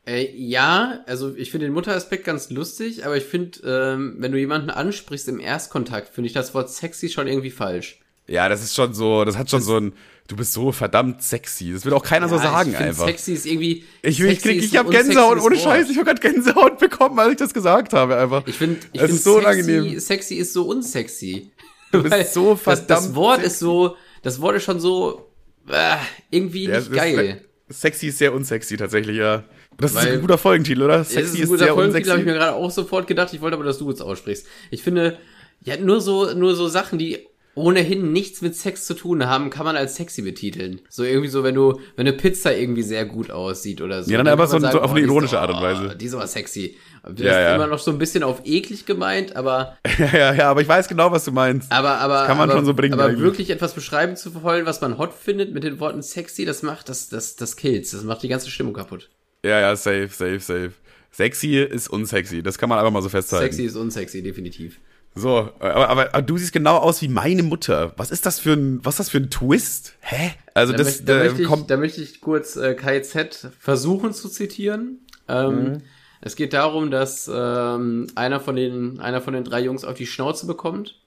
Äh, 0.08 0.32
ja, 0.36 1.00
also 1.08 1.36
ich 1.36 1.52
finde 1.52 1.66
den 1.66 1.74
Mutteraspekt 1.74 2.26
ganz 2.26 2.50
lustig, 2.50 3.06
aber 3.06 3.18
ich 3.18 3.26
finde, 3.26 3.60
ähm, 3.66 4.16
wenn 4.20 4.32
du 4.32 4.38
jemanden 4.38 4.70
ansprichst 4.70 5.28
im 5.28 5.40
Erstkontakt, 5.40 6.14
finde 6.14 6.28
ich 6.28 6.34
das 6.34 6.54
Wort 6.54 6.70
sexy 6.70 7.10
schon 7.10 7.28
irgendwie 7.28 7.52
falsch. 7.52 8.00
Ja, 8.28 8.50
das 8.50 8.64
ist 8.64 8.74
schon 8.76 8.94
so, 8.94 9.24
das 9.26 9.38
hat 9.38 9.50
schon 9.50 9.62
so 9.62 9.78
ein, 9.78 9.94
du 10.28 10.36
bist 10.36 10.54
so 10.54 10.72
verdammt 10.72 11.22
sexy. 11.22 11.72
Das 11.74 11.86
will 11.86 11.94
auch 11.94 12.04
keiner 12.04 12.28
so 12.28 12.36
Ja, 12.36 12.42
sagen 12.42 12.72
ich 12.72 12.78
einfach. 12.78 13.06
Sexy 13.08 13.34
ist 13.34 13.46
irgendwie. 13.46 13.84
Ich, 14.02 14.20
ich, 14.20 14.42
krieg, 14.42 14.58
ist 14.58 14.66
ich 14.66 14.80
ein 14.80 14.86
hab 14.86 14.92
Gänsehaut, 14.92 15.40
ohne. 15.42 15.56
Scheiß. 15.58 15.90
Ich 15.90 15.98
hab 15.98 16.06
grad 16.06 16.22
Gänsehaut 16.22 16.80
bekommen, 16.80 17.20
als 17.20 17.32
ich 17.34 17.38
das 17.38 17.54
gesagt 17.54 17.94
habe, 17.94 18.18
einfach. 18.18 18.44
Ich 18.48 18.56
finde, 18.58 18.80
ich 18.94 19.00
Es 19.02 19.08
find 19.08 19.18
ist 19.18 19.24
so 19.24 19.40
sexy, 19.40 19.62
unangenehm. 19.62 20.00
sexy 20.00 20.36
ist 20.36 20.54
so 20.54 20.64
unsexy. 20.68 21.52
Du 21.92 22.04
bist 22.04 22.34
so 22.34 22.54
das, 22.56 22.64
das 22.64 22.80
verdammt 22.80 23.16
Wort 23.16 23.36
sexy. 23.42 23.48
ist 23.54 23.60
so, 23.60 23.96
das 24.24 24.42
Wort 24.42 24.56
ist 24.58 24.64
schon 24.64 24.80
so 24.82 25.30
äh, 25.70 25.96
irgendwie 26.30 26.64
Ja, 26.64 26.70
nicht 26.70 26.78
das 26.80 26.88
ist- 26.88 26.96
geil. 26.96 27.42
Sexy 27.70 28.08
ist 28.08 28.18
sehr 28.18 28.34
unsexy 28.34 28.76
tatsächlich, 28.78 29.18
ja. 29.18 29.44
Das 29.78 29.92
ist 29.92 29.98
Weil- 29.98 30.14
ein 30.14 30.22
guter 30.22 30.38
Folgentitel, 30.38 30.82
oder? 30.84 31.04
Sexy 31.04 31.20
ist 31.22 31.36
ein 31.36 31.42
ist, 31.44 31.50
guter 31.50 31.66
sehr 31.66 31.74
Folgentitel, 31.74 32.10
habe 32.10 32.20
ich 32.20 32.26
mir 32.26 32.34
unsexy. 32.34 32.52
gerade 32.52 32.64
auch 32.66 32.72
sofort 32.72 33.08
gedacht. 33.08 33.34
Ich 33.34 33.42
wollte 33.42 33.56
aber, 33.56 33.64
dass 33.66 33.78
du 33.78 33.90
es 33.92 34.02
aussprichst. 34.02 34.46
Ich 34.72 34.84
finde, 34.84 35.18
ja, 35.64 35.78
nur 35.78 36.02
so, 36.02 36.34
nur 36.34 36.56
so 36.56 36.68
Sachen, 36.68 37.00
die 37.00 37.26
ohnehin 37.56 38.12
nichts 38.12 38.42
mit 38.42 38.56
Sex 38.56 38.86
zu 38.86 38.94
tun 38.94 39.26
haben, 39.26 39.50
kann 39.50 39.66
man 39.66 39.76
als 39.78 39.96
sexy 39.96 40.22
betiteln. 40.22 40.82
So 40.90 41.04
irgendwie 41.04 41.30
so, 41.30 41.44
wenn 41.44 41.56
du, 41.56 41.80
wenn 41.96 42.08
eine 42.08 42.16
Pizza 42.16 42.56
irgendwie 42.56 42.84
sehr 42.84 43.06
gut 43.06 43.32
aussieht 43.32 43.82
oder 43.82 44.04
so. 44.04 44.12
Ja, 44.12 44.18
dann 44.18 44.26
kann 44.28 44.34
aber 44.34 44.48
so- 44.48 44.60
so 44.60 44.68
auf 44.82 44.92
eine 44.92 45.00
die 45.00 45.06
ist 45.06 45.08
ironische 45.12 45.40
Art 45.40 45.50
und 45.52 45.62
Weise. 45.62 45.96
Die 45.96 46.06
ist 46.06 46.14
aber 46.14 46.28
sexy. 46.28 46.78
Das 47.04 47.20
Ja, 47.20 47.32
ist 47.32 47.38
ja. 47.50 47.56
immer 47.56 47.68
noch 47.68 47.80
so 47.80 47.92
ein 47.92 47.98
bisschen 47.98 48.24
auf 48.24 48.42
eklig 48.46 48.86
gemeint, 48.86 49.36
aber 49.36 49.78
Ja, 50.00 50.06
ja, 50.18 50.34
ja, 50.34 50.50
aber 50.52 50.62
ich 50.62 50.68
weiß 50.68 50.88
genau, 50.88 51.12
was 51.12 51.24
du 51.26 51.32
meinst. 51.32 51.72
aber, 51.72 52.00
aber, 52.00 52.26
kann 52.26 52.38
man 52.38 52.50
aber, 52.50 52.58
schon 52.60 52.66
so 52.66 52.74
bringen 52.74 52.94
Aber 52.96 53.06
eigentlich. 53.06 53.22
wirklich 53.22 53.50
etwas 53.52 53.74
beschreiben 53.74 54.16
zu 54.18 54.42
wollen, 54.44 54.66
was 54.66 54.82
man 54.82 54.98
hot 54.98 55.14
findet 55.14 55.54
mit 55.54 55.64
den 55.64 55.80
Worten 55.80 56.02
sexy, 56.02 56.46
das 56.46 56.62
macht, 56.64 56.90
das, 56.90 57.10
das, 57.10 57.36
das 57.36 57.56
kills. 57.56 57.92
Das 57.92 58.04
macht 58.04 58.24
die 58.24 58.28
ganze 58.28 58.50
Stimmung 58.50 58.74
kaputt. 58.74 59.10
Ja, 59.46 59.60
ja, 59.60 59.76
safe, 59.76 60.10
safe, 60.10 60.40
safe. 60.40 60.72
Sexy 61.12 61.60
ist 61.60 61.88
unsexy. 61.90 62.44
Das 62.44 62.58
kann 62.58 62.68
man 62.68 62.80
einfach 62.80 62.92
mal 62.92 63.02
so 63.02 63.08
festhalten. 63.10 63.46
Sexy 63.46 63.64
ist 63.68 63.76
unsexy, 63.78 64.22
definitiv. 64.22 64.80
So, 65.16 65.50
aber, 65.60 65.90
aber, 65.90 66.14
aber 66.14 66.22
du 66.22 66.38
siehst 66.38 66.52
genau 66.52 66.78
aus 66.78 67.02
wie 67.02 67.08
meine 67.08 67.42
Mutter. 67.42 67.94
Was 67.98 68.12
ist 68.12 68.26
das 68.26 68.40
für 68.40 68.52
ein, 68.54 68.84
was 68.84 68.96
ist 68.96 69.00
das 69.00 69.10
für 69.10 69.18
ein 69.20 69.30
Twist? 69.30 69.94
Hä? 70.02 70.32
Also 70.54 70.74
Da, 70.74 70.80
das 70.80 70.88
möchte, 70.88 71.04
da, 71.06 71.14
äh, 71.22 71.24
möchte 71.30 71.42
ich, 71.44 71.66
da 71.68 71.78
möchte 71.78 72.02
ich 72.02 72.22
kurz 72.22 72.56
äh, 72.58 72.74
KZ 72.76 73.50
versuchen 73.60 74.14
zu 74.14 74.28
zitieren. 74.30 75.00
Ähm, 75.28 75.64
Mhm. 75.64 75.78
Es 76.22 76.36
geht 76.36 76.54
darum, 76.54 76.90
dass 76.90 77.30
ähm, 77.32 78.08
einer, 78.16 78.40
von 78.40 78.56
den, 78.56 79.00
einer 79.00 79.22
von 79.22 79.34
den 79.36 79.44
drei 79.44 79.62
Jungs 79.62 79.86
auf 79.86 79.96
die 79.96 80.08
Schnauze 80.08 80.48
bekommt 80.48 81.00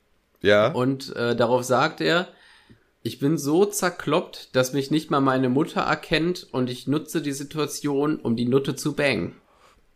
Ja. 0.42 0.68
und 0.70 1.14
äh, 1.16 1.34
darauf 1.34 1.64
sagt 1.64 2.00
er, 2.00 2.28
ich 3.02 3.18
bin 3.18 3.36
so 3.36 3.64
zerkloppt, 3.64 4.54
dass 4.54 4.74
mich 4.74 4.90
nicht 4.92 5.10
mal 5.10 5.20
meine 5.20 5.48
Mutter 5.48 5.80
erkennt 5.80 6.46
und 6.52 6.70
ich 6.70 6.86
nutze 6.86 7.20
die 7.20 7.32
Situation, 7.32 8.16
um 8.20 8.36
die 8.36 8.46
Nutte 8.46 8.76
zu 8.76 8.92
bangen. 8.94 9.34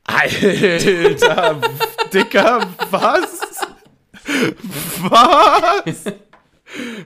Alter, 0.05 1.61
Dicker, 2.13 2.67
was? 2.91 3.32
Was? 5.03 6.05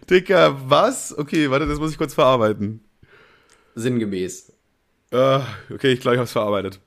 Dicker, 0.09 0.57
was? 0.71 1.17
Okay, 1.17 1.51
warte, 1.51 1.67
das 1.67 1.79
muss 1.79 1.91
ich 1.91 1.99
kurz 1.99 2.15
verarbeiten. 2.15 2.85
Sinngemäß. 3.75 4.53
Äh, 5.11 5.41
okay, 5.71 5.93
ich 5.93 6.01
glaube, 6.01 6.15
ich 6.17 6.21
hab's 6.21 6.33
verarbeitet. 6.33 6.81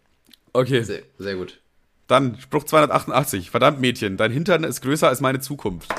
Okay, 0.54 0.82
Sehr, 0.84 1.02
sehr 1.18 1.36
gut. 1.36 1.60
dann 2.08 2.40
Spruch 2.40 2.64
288. 2.64 3.50
Verdammt, 3.52 3.82
Mädchen, 3.82 4.18
dein 4.18 4.32
Hintern 4.32 4.64
ist 4.64 4.82
größer 4.82 5.08
als 5.10 5.20
meine 5.22 5.40
Zukunft. 5.42 5.94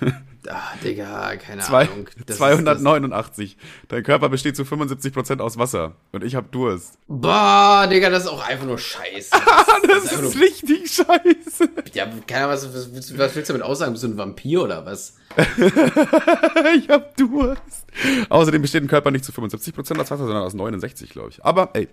Ah, 0.48 0.72
Digga, 0.82 1.36
keine 1.36 1.62
Zwei, 1.62 1.84
Ahnung. 1.84 2.06
Das 2.26 2.34
ist- 2.34 2.36
289. 2.38 3.56
Dein 3.88 4.02
Körper 4.02 4.28
besteht 4.28 4.56
zu 4.56 4.64
75% 4.64 5.40
aus 5.40 5.56
Wasser. 5.58 5.94
Und 6.12 6.22
ich 6.22 6.34
hab 6.34 6.52
Durst. 6.52 6.90
Das, 6.94 6.98
boah, 7.20 7.86
Digga, 7.90 8.10
das 8.10 8.24
ist 8.24 8.28
auch 8.28 8.46
einfach 8.46 8.66
nur 8.66 8.78
Scheiße. 8.78 9.30
Das 9.30 9.40
einfach 10.12 10.22
ist 10.22 10.34
nur- 10.34 10.42
richtig 10.42 10.90
scheiße. 10.92 11.68
Ja, 11.94 12.06
keine 12.26 12.44
Ahnung, 12.46 12.54
was, 12.56 12.74
was, 12.74 12.92
willst 12.92 13.10
du- 13.10 13.18
was 13.18 13.34
willst 13.34 13.48
du 13.48 13.54
damit 13.54 13.66
aussagen? 13.66 13.92
Bist 13.92 14.04
du 14.04 14.08
ein 14.08 14.16
Vampir 14.18 14.62
oder 14.62 14.84
was? 14.84 15.16
ich 16.76 16.88
hab 16.88 17.16
Durst. 17.16 17.86
Außerdem 18.28 18.62
besteht 18.62 18.82
ein 18.82 18.88
Körper 18.88 19.10
nicht 19.10 19.24
zu 19.24 19.32
75% 19.32 19.78
aus 20.00 20.10
Wasser, 20.10 20.18
sondern 20.18 20.42
aus 20.42 20.54
69, 20.54 21.10
glaube 21.10 21.30
ich. 21.30 21.44
Aber, 21.44 21.70
ey, 21.74 21.88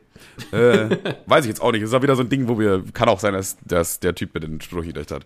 äh, 0.52 0.98
weiß 1.26 1.46
ich 1.46 1.50
jetzt 1.50 1.62
auch 1.62 1.72
nicht. 1.72 1.82
Das 1.84 1.90
ist 1.90 1.94
auch 1.96 2.02
wieder 2.04 2.16
so 2.16 2.24
ein 2.24 2.30
Ding, 2.30 2.48
wo 2.48 2.60
wir, 2.60 2.84
kann 2.94 3.10
auch 3.10 3.20
sein, 3.20 3.34
dass, 3.34 3.58
dass 3.66 4.00
der 4.00 4.14
Typ 4.16 4.34
mit 4.34 4.44
den 4.44 4.62
Spruch 4.62 4.84
recht 4.84 5.12
hat. 5.12 5.26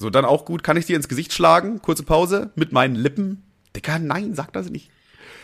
So, 0.00 0.08
dann 0.08 0.24
auch 0.24 0.46
gut, 0.46 0.62
kann 0.62 0.78
ich 0.78 0.86
dir 0.86 0.96
ins 0.96 1.08
Gesicht 1.08 1.32
schlagen? 1.34 1.82
Kurze 1.82 2.02
Pause, 2.04 2.50
mit 2.54 2.72
meinen 2.72 2.94
Lippen. 2.94 3.42
Dicker, 3.76 3.98
nein, 3.98 4.34
sag 4.34 4.50
das 4.54 4.70
nicht. 4.70 4.90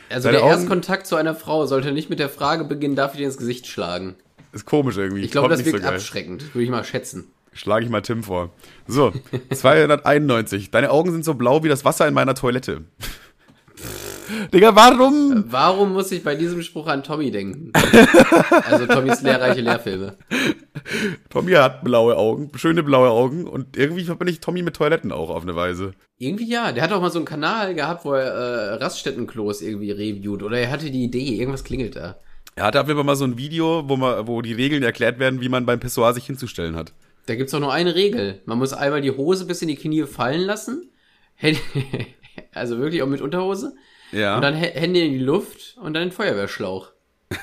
Also 0.08 0.28
Deine 0.28 0.38
der 0.38 0.44
Augen- 0.46 0.54
Erstkontakt 0.54 1.06
zu 1.06 1.16
einer 1.16 1.34
Frau 1.34 1.66
sollte 1.66 1.92
nicht 1.92 2.08
mit 2.08 2.18
der 2.20 2.30
Frage 2.30 2.64
beginnen, 2.64 2.96
darf 2.96 3.12
ich 3.12 3.18
dir 3.18 3.26
ins 3.26 3.36
Gesicht 3.36 3.66
schlagen? 3.66 4.14
Ist 4.52 4.64
komisch 4.64 4.96
irgendwie. 4.96 5.20
Ich 5.22 5.30
glaube, 5.30 5.50
das 5.50 5.62
wirkt 5.66 5.82
so 5.82 5.88
abschreckend, 5.88 6.54
würde 6.54 6.64
ich 6.64 6.70
mal 6.70 6.84
schätzen. 6.84 7.26
Schlage 7.52 7.84
ich 7.84 7.90
mal 7.90 8.00
Tim 8.00 8.22
vor. 8.22 8.50
So, 8.86 9.12
291. 9.52 10.70
Deine 10.70 10.90
Augen 10.90 11.12
sind 11.12 11.24
so 11.24 11.34
blau 11.34 11.62
wie 11.62 11.68
das 11.68 11.84
Wasser 11.84 12.08
in 12.08 12.14
meiner 12.14 12.34
Toilette. 12.34 12.84
Digga, 14.52 14.74
warum? 14.74 15.44
Warum 15.48 15.92
muss 15.92 16.10
ich 16.12 16.22
bei 16.22 16.34
diesem 16.34 16.62
Spruch 16.62 16.86
an 16.86 17.02
Tommy 17.02 17.30
denken? 17.30 17.72
also 18.68 18.86
Tommys 18.86 19.22
lehrreiche 19.22 19.60
Lehrfilme. 19.60 20.16
Tommy 21.30 21.52
hat 21.52 21.84
blaue 21.84 22.16
Augen, 22.16 22.50
schöne 22.56 22.82
blaue 22.82 23.10
Augen 23.10 23.46
und 23.46 23.76
irgendwie 23.76 24.04
verbinde 24.04 24.32
ich 24.32 24.40
Tommy 24.40 24.62
mit 24.62 24.76
Toiletten 24.76 25.12
auch 25.12 25.30
auf 25.30 25.42
eine 25.42 25.56
Weise. 25.56 25.92
Irgendwie 26.18 26.48
ja, 26.48 26.72
der 26.72 26.82
hat 26.82 26.92
auch 26.92 27.00
mal 27.00 27.10
so 27.10 27.18
einen 27.18 27.26
Kanal 27.26 27.74
gehabt, 27.74 28.04
wo 28.04 28.12
er 28.12 28.24
äh, 28.24 28.74
Raststättenklos 28.74 29.62
irgendwie 29.62 29.90
reviewt. 29.90 30.42
Oder 30.42 30.58
er 30.58 30.70
hatte 30.70 30.90
die 30.90 31.04
Idee, 31.04 31.36
irgendwas 31.36 31.64
klingelt 31.64 31.96
da. 31.96 32.16
Er 32.54 32.64
hatte 32.64 32.80
auf 32.80 32.86
jeden 32.86 32.98
Fall 32.98 33.04
mal 33.04 33.16
so 33.16 33.24
ein 33.24 33.36
Video, 33.36 33.84
wo, 33.86 33.96
man, 33.96 34.26
wo 34.26 34.40
die 34.40 34.54
Regeln 34.54 34.82
erklärt 34.82 35.18
werden, 35.18 35.40
wie 35.40 35.48
man 35.48 35.66
beim 35.66 35.78
Pissoir 35.78 36.14
sich 36.14 36.24
hinzustellen 36.24 36.74
hat. 36.74 36.92
Da 37.26 37.34
gibt's 37.34 37.52
auch 37.52 37.60
nur 37.60 37.72
eine 37.72 37.94
Regel. 37.94 38.40
Man 38.46 38.58
muss 38.58 38.72
einmal 38.72 39.02
die 39.02 39.10
Hose 39.10 39.44
bis 39.44 39.60
in 39.60 39.68
die 39.68 39.76
Knie 39.76 40.04
fallen 40.04 40.42
lassen. 40.42 40.90
Also 42.52 42.78
wirklich 42.78 43.02
auch 43.02 43.06
mit 43.06 43.22
Unterhose. 43.22 43.74
Ja. 44.12 44.36
Und 44.36 44.42
dann 44.42 44.54
Hä- 44.54 44.72
Hände 44.74 45.00
in 45.00 45.12
die 45.12 45.18
Luft 45.18 45.76
und 45.78 45.94
dann 45.94 46.04
den 46.04 46.12
Feuerwehrschlauch. 46.12 46.92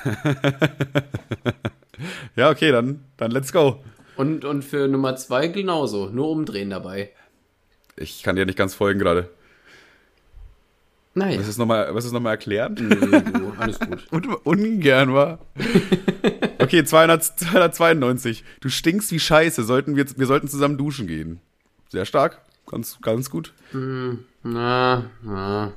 ja, 2.36 2.50
okay, 2.50 2.72
dann, 2.72 3.04
dann 3.16 3.30
let's 3.30 3.52
go. 3.52 3.82
Und, 4.16 4.44
und 4.44 4.62
für 4.64 4.88
Nummer 4.88 5.16
zwei 5.16 5.48
genauso. 5.48 6.06
Nur 6.08 6.28
umdrehen 6.30 6.70
dabei. 6.70 7.10
Ich 7.96 8.22
kann 8.22 8.36
dir 8.36 8.46
nicht 8.46 8.58
ganz 8.58 8.74
folgen 8.74 8.98
gerade. 8.98 9.30
Nein. 11.16 11.38
Was 11.38 11.46
ist 11.46 11.58
nochmal, 11.58 11.94
was 11.94 12.04
ist 12.04 12.12
nochmal 12.12 12.32
erklärt? 12.32 12.80
Nee, 12.80 12.96
du, 12.96 13.52
alles 13.56 13.78
gut. 13.78 14.06
Und 14.10 14.26
ungern 14.46 15.12
war. 15.14 15.38
Okay, 16.56 16.82
200, 16.82 17.22
292. 17.22 18.42
Du 18.60 18.70
stinkst 18.70 19.12
wie 19.12 19.20
Scheiße. 19.20 19.64
Sollten 19.64 19.96
wir, 19.96 20.06
wir 20.16 20.26
sollten 20.26 20.48
zusammen 20.48 20.78
duschen 20.78 21.06
gehen. 21.06 21.40
Sehr 21.90 22.06
stark. 22.06 22.40
Ganz, 22.66 22.98
ganz 23.02 23.28
gut. 23.28 23.52
Na, 24.42 25.04
na. 25.22 25.72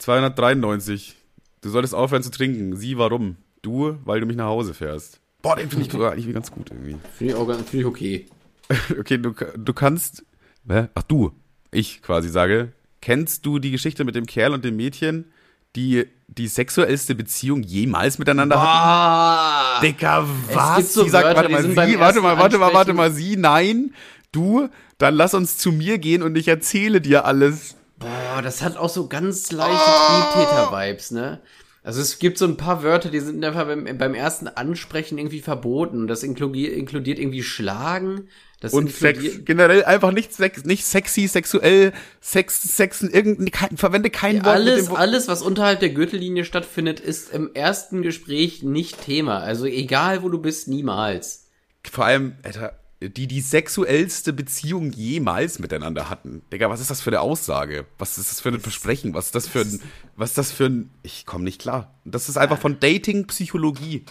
293. 0.00 1.16
Du 1.62 1.68
solltest 1.68 1.94
aufhören 1.94 2.22
zu 2.22 2.30
trinken. 2.30 2.76
Sie, 2.76 2.98
warum? 2.98 3.36
Du, 3.62 3.98
weil 4.04 4.20
du 4.20 4.26
mich 4.26 4.36
nach 4.36 4.46
Hause 4.46 4.74
fährst. 4.74 5.20
Boah, 5.42 5.56
den 5.56 5.70
finde 5.70 5.86
ich 5.86 5.92
sogar 5.92 6.12
eigentlich 6.12 6.32
ganz 6.32 6.50
gut 6.50 6.70
irgendwie. 6.70 6.96
Finde 7.16 7.34
ich 7.34 7.38
auch 7.38 7.46
ganz, 7.46 7.68
finde 7.68 7.78
ich 7.78 7.86
okay. 7.86 8.26
Okay, 8.98 9.18
du, 9.18 9.32
du 9.32 9.72
kannst. 9.72 10.24
Hä? 10.68 10.88
Ach, 10.94 11.02
du. 11.02 11.32
Ich 11.70 12.02
quasi 12.02 12.28
sage. 12.28 12.72
Kennst 13.00 13.46
du 13.46 13.58
die 13.58 13.70
Geschichte 13.70 14.04
mit 14.04 14.14
dem 14.14 14.26
Kerl 14.26 14.52
und 14.52 14.64
dem 14.64 14.76
Mädchen, 14.76 15.32
die 15.74 16.06
die 16.28 16.48
sexuellste 16.48 17.14
Beziehung 17.14 17.62
jemals 17.62 18.18
miteinander 18.18 18.60
hatten? 18.60 18.68
Ah! 18.68 19.80
Dicker, 19.80 20.26
was? 20.52 20.92
so 20.92 21.04
sie 21.04 21.10
sagt, 21.10 21.24
Wörter, 21.24 21.50
warte 21.50 21.68
mal, 21.68 21.88
sie, 21.88 21.98
warte 21.98 22.20
mal, 22.20 22.38
warte 22.38 22.58
mal, 22.58 22.74
warte 22.74 22.92
mal, 22.92 23.10
sie, 23.10 23.36
nein, 23.36 23.94
du, 24.32 24.68
dann 24.98 25.14
lass 25.14 25.34
uns 25.34 25.56
zu 25.56 25.72
mir 25.72 25.98
gehen 25.98 26.22
und 26.22 26.36
ich 26.36 26.48
erzähle 26.48 27.00
dir 27.00 27.24
alles. 27.24 27.76
Boah, 28.00 28.42
das 28.42 28.62
hat 28.62 28.76
auch 28.76 28.88
so 28.88 29.06
ganz 29.06 29.52
leichte 29.52 29.76
Triebtäter-Vibes, 29.76 31.12
ne? 31.12 31.40
Also 31.82 32.02
es 32.02 32.18
gibt 32.18 32.36
so 32.36 32.44
ein 32.44 32.58
paar 32.58 32.82
Wörter, 32.82 33.08
die 33.08 33.20
sind 33.20 33.42
einfach 33.42 33.64
beim, 33.66 33.96
beim 33.96 34.14
ersten 34.14 34.48
Ansprechen 34.48 35.16
irgendwie 35.16 35.40
verboten. 35.40 36.06
Das 36.08 36.22
inkludiert, 36.22 36.74
inkludiert 36.74 37.18
irgendwie 37.18 37.42
Schlagen. 37.42 38.28
Das 38.60 38.74
Und 38.74 38.90
Sex, 38.92 39.22
generell 39.46 39.84
einfach 39.84 40.12
nicht, 40.12 40.34
sex, 40.34 40.64
nicht 40.66 40.84
sexy, 40.84 41.26
sexuell, 41.26 41.94
Sex, 42.20 42.76
Sexen, 42.76 43.10
irgendein, 43.10 43.50
kein, 43.50 43.78
verwende 43.78 44.10
kein 44.10 44.44
Wort 44.44 44.54
Alles, 44.56 44.90
Wo- 44.90 44.96
alles, 44.96 45.28
was 45.28 45.40
unterhalb 45.40 45.80
der 45.80 45.88
Gürtellinie 45.88 46.44
stattfindet, 46.44 47.00
ist 47.00 47.32
im 47.32 47.54
ersten 47.54 48.02
Gespräch 48.02 48.62
nicht 48.62 49.00
Thema. 49.02 49.38
Also 49.38 49.64
egal, 49.64 50.22
wo 50.22 50.28
du 50.28 50.38
bist, 50.38 50.68
niemals. 50.68 51.46
Vor 51.90 52.04
allem, 52.04 52.34
Alter, 52.42 52.78
die 53.00 53.26
die 53.26 53.40
sexuellste 53.40 54.32
Beziehung 54.32 54.92
jemals 54.92 55.58
miteinander 55.58 56.10
hatten. 56.10 56.42
Digga, 56.52 56.68
was 56.68 56.80
ist 56.80 56.90
das 56.90 57.00
für 57.00 57.10
eine 57.10 57.20
Aussage? 57.20 57.86
Was 57.98 58.18
ist 58.18 58.30
das 58.30 58.40
für 58.40 58.50
ein 58.50 58.60
Versprechen? 58.60 59.14
Was 59.14 59.26
ist 59.26 59.34
das 59.34 59.48
für 59.48 59.60
ein, 59.60 59.80
was 60.16 60.30
ist 60.30 60.38
das 60.38 60.52
für 60.52 60.66
ein, 60.66 60.90
ich 61.02 61.24
komme 61.24 61.44
nicht 61.44 61.62
klar. 61.62 61.98
Das 62.04 62.28
ist 62.28 62.36
einfach 62.36 62.58
von 62.58 62.78
Dating-Psychologie. 62.78 64.04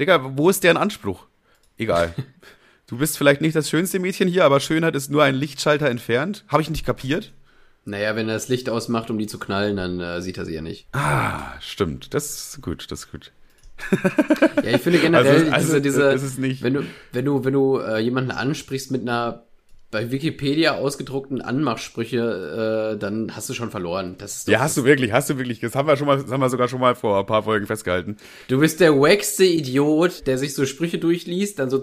Digga, 0.00 0.36
wo 0.36 0.50
ist 0.50 0.64
deren 0.64 0.76
Anspruch? 0.76 1.26
Egal. 1.78 2.14
du 2.88 2.98
bist 2.98 3.16
vielleicht 3.16 3.42
nicht 3.42 3.54
das 3.54 3.70
schönste 3.70 4.00
Mädchen 4.00 4.26
hier, 4.26 4.44
aber 4.44 4.58
Schönheit 4.58 4.96
ist 4.96 5.10
nur 5.10 5.22
ein 5.22 5.36
Lichtschalter 5.36 5.88
entfernt. 5.88 6.44
Habe 6.48 6.62
ich 6.62 6.70
nicht 6.70 6.84
kapiert? 6.84 7.32
Naja, 7.84 8.16
wenn 8.16 8.28
er 8.28 8.34
das 8.34 8.48
Licht 8.48 8.68
ausmacht, 8.68 9.10
um 9.10 9.18
die 9.18 9.26
zu 9.26 9.38
knallen, 9.38 9.76
dann 9.76 10.00
äh, 10.00 10.20
sieht 10.20 10.38
er 10.38 10.46
sie 10.46 10.54
ja 10.54 10.62
nicht. 10.62 10.88
Ah, 10.92 11.60
stimmt. 11.60 12.12
Das 12.14 12.54
ist 12.54 12.62
gut, 12.62 12.90
das 12.90 13.04
ist 13.04 13.12
gut. 13.12 13.32
Ja, 14.64 14.70
ich 14.76 14.80
finde 14.82 14.98
generell 14.98 15.52
Also- 15.52 15.52
also, 15.52 15.80
diese, 15.80 16.12
diese 16.12 16.62
wenn 16.62 16.74
du, 16.74 16.82
wenn 17.12 17.24
du, 17.24 17.44
wenn 17.44 17.52
du 17.52 17.78
äh, 17.78 17.98
jemanden 17.98 18.30
ansprichst 18.30 18.90
mit 18.90 19.02
einer 19.02 19.44
bei 19.90 20.10
Wikipedia 20.10 20.76
ausgedruckten 20.76 21.42
Anmachsprüche, 21.42 22.94
äh, 22.94 22.98
dann 22.98 23.36
hast 23.36 23.50
du 23.50 23.54
schon 23.54 23.70
verloren. 23.70 24.14
Das 24.16 24.36
ist 24.38 24.48
Ja, 24.48 24.60
hast 24.60 24.76
du 24.78 24.84
wirklich, 24.84 25.12
hast 25.12 25.28
du 25.28 25.36
wirklich. 25.36 25.60
Das 25.60 25.74
haben 25.74 25.86
wir 25.86 25.98
schon 25.98 26.06
mal, 26.06 26.16
das 26.22 26.30
haben 26.30 26.40
wir 26.40 26.48
sogar 26.48 26.68
schon 26.68 26.80
mal 26.80 26.94
vor 26.94 27.18
ein 27.20 27.26
paar 27.26 27.42
Folgen 27.42 27.66
festgehalten. 27.66 28.16
Du 28.48 28.58
bist 28.60 28.80
der 28.80 28.94
wackste 28.98 29.44
Idiot, 29.44 30.26
der 30.26 30.38
sich 30.38 30.54
so 30.54 30.64
Sprüche 30.64 30.96
durchliest, 30.98 31.58
dann 31.58 31.68
so 31.68 31.82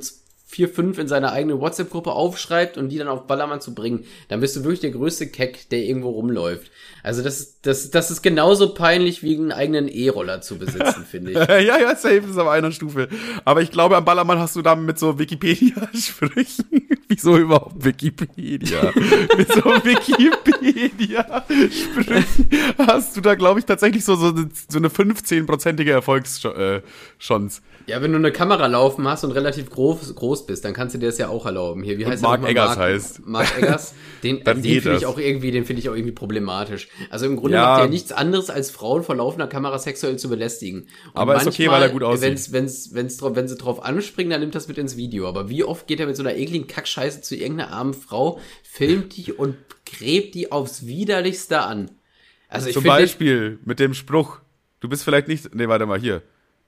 vier, 0.51 0.67
fünf 0.67 0.97
in 0.97 1.07
seine 1.07 1.31
eigene 1.31 1.61
WhatsApp-Gruppe 1.61 2.11
aufschreibt 2.11 2.75
und 2.77 2.89
die 2.89 2.97
dann 2.97 3.07
auf 3.07 3.27
Ballermann 3.27 3.61
zu 3.61 3.75
bringen. 3.75 4.05
Dann 4.29 4.39
bist 4.41 4.55
du 4.55 4.63
wirklich 4.63 4.79
der 4.79 4.89
größte 4.89 5.27
Keck, 5.27 5.69
der 5.69 5.83
irgendwo 5.83 6.09
rumläuft. 6.09 6.71
Also 7.03 7.21
das, 7.21 7.39
ist- 7.39 7.59
das, 7.67 7.91
das 7.91 8.09
ist 8.09 8.23
genauso 8.23 8.73
peinlich 8.73 9.21
wie 9.21 9.35
einen 9.37 9.51
eigenen 9.51 9.87
E-Roller 9.87 10.41
zu 10.41 10.57
besitzen, 10.57 11.05
finde 11.09 11.31
ich. 11.33 11.37
ja, 11.37 11.59
ja, 11.79 11.95
safe 11.95 12.23
ist 12.27 12.37
auf 12.39 12.47
einer 12.47 12.71
Stufe. 12.71 13.09
Aber 13.45 13.61
ich 13.61 13.69
glaube, 13.69 13.95
am 13.95 14.05
Ballermann 14.05 14.39
hast 14.39 14.55
du 14.55 14.63
da 14.63 14.75
mit 14.75 14.97
so 14.97 15.19
Wikipedia-Sprüchen. 15.19 16.65
Wieso 17.07 17.37
überhaupt 17.37 17.83
Wikipedia? 17.85 18.91
mit 19.37 19.51
so 19.53 19.61
Wikipedia-Sprüchen 20.49 22.25
hast 22.77 23.15
du 23.17 23.21
da, 23.21 23.35
glaube 23.35 23.59
ich, 23.59 23.65
tatsächlich 23.65 24.03
so, 24.05 24.15
so, 24.15 24.27
eine- 24.27 24.49
so 24.69 24.77
eine 24.77 24.89
15-prozentige 24.89 25.91
Erfolgschance. 25.91 27.61
Ja, 27.87 28.01
wenn 28.03 28.11
du 28.11 28.17
eine 28.19 28.31
Kamera 28.31 28.67
laufen 28.67 29.07
hast 29.07 29.23
und 29.23 29.31
relativ 29.31 29.69
groß, 29.71 30.13
groß 30.13 30.45
bist, 30.45 30.63
dann 30.63 30.73
kannst 30.73 30.93
du 30.93 30.99
dir 30.99 31.07
das 31.07 31.17
ja 31.17 31.27
auch 31.29 31.45
erlauben. 31.47 31.81
Hier, 31.81 31.97
wie 31.97 32.05
heißt 32.05 32.21
Mark? 32.21 32.47
Eggers 32.47 32.67
Mark, 32.75 32.77
heißt. 32.79 33.25
Mark 33.25 33.57
Eggers. 33.57 33.93
Den, 34.21 34.43
den 34.43 34.61
finde 34.61 34.97
ich 34.97 35.05
auch 35.05 35.17
irgendwie, 35.17 35.49
den 35.51 35.63
finde 35.63 35.79
ich 35.81 35.87
auch 35.89 35.93
irgendwie 35.93 36.11
problematisch. 36.11 36.89
Also 37.09 37.25
im 37.25 37.37
Grunde 37.37 37.55
Ja. 37.55 37.63
macht 37.69 37.81
er 37.83 37.87
nichts 37.87 38.11
anderes, 38.11 38.49
als 38.49 38.69
Frauen 38.69 39.01
vor 39.01 39.15
laufender 39.15 39.47
Kamera 39.47 39.79
sexuell 39.79 40.17
zu 40.17 40.27
belästigen. 40.27 40.81
Und 40.81 40.87
Aber 41.15 41.37
ist 41.37 41.47
okay, 41.47 41.69
weil 41.71 41.81
er 41.81 41.87
gut 41.89 42.03
aussieht. 42.03 42.23
Wenn's, 42.29 42.51
wenn's, 42.51 42.89
wenn's, 42.93 43.21
wenn 43.23 43.47
sie 43.47 43.55
drauf 43.55 43.81
anspringen, 43.81 44.29
dann 44.29 44.41
nimmt 44.41 44.55
das 44.55 44.67
mit 44.67 44.77
ins 44.77 44.97
Video. 44.97 45.25
Aber 45.25 45.47
wie 45.49 45.63
oft 45.63 45.87
geht 45.87 46.01
er 46.01 46.05
mit 46.05 46.17
so 46.17 46.23
einer 46.23 46.35
ekligen 46.35 46.67
Kackscheiße 46.67 47.21
zu 47.21 47.35
irgendeiner 47.37 47.71
armen 47.71 47.93
Frau, 47.93 48.41
filmt 48.61 49.15
die 49.15 49.31
und 49.31 49.55
gräbt 49.97 50.35
die 50.35 50.51
aufs 50.51 50.85
widerlichste 50.85 51.61
an? 51.61 51.91
Also 52.47 52.67
ich 52.67 52.73
Zum 52.73 52.83
Beispiel 52.83 53.59
mit 53.65 53.79
dem 53.79 53.93
Spruch, 53.93 54.39
du 54.79 54.89
bist 54.89 55.03
vielleicht 55.03 55.27
nicht, 55.27 55.53
nee, 55.53 55.67
warte 55.67 55.85
mal, 55.85 55.99
hier. 55.99 56.21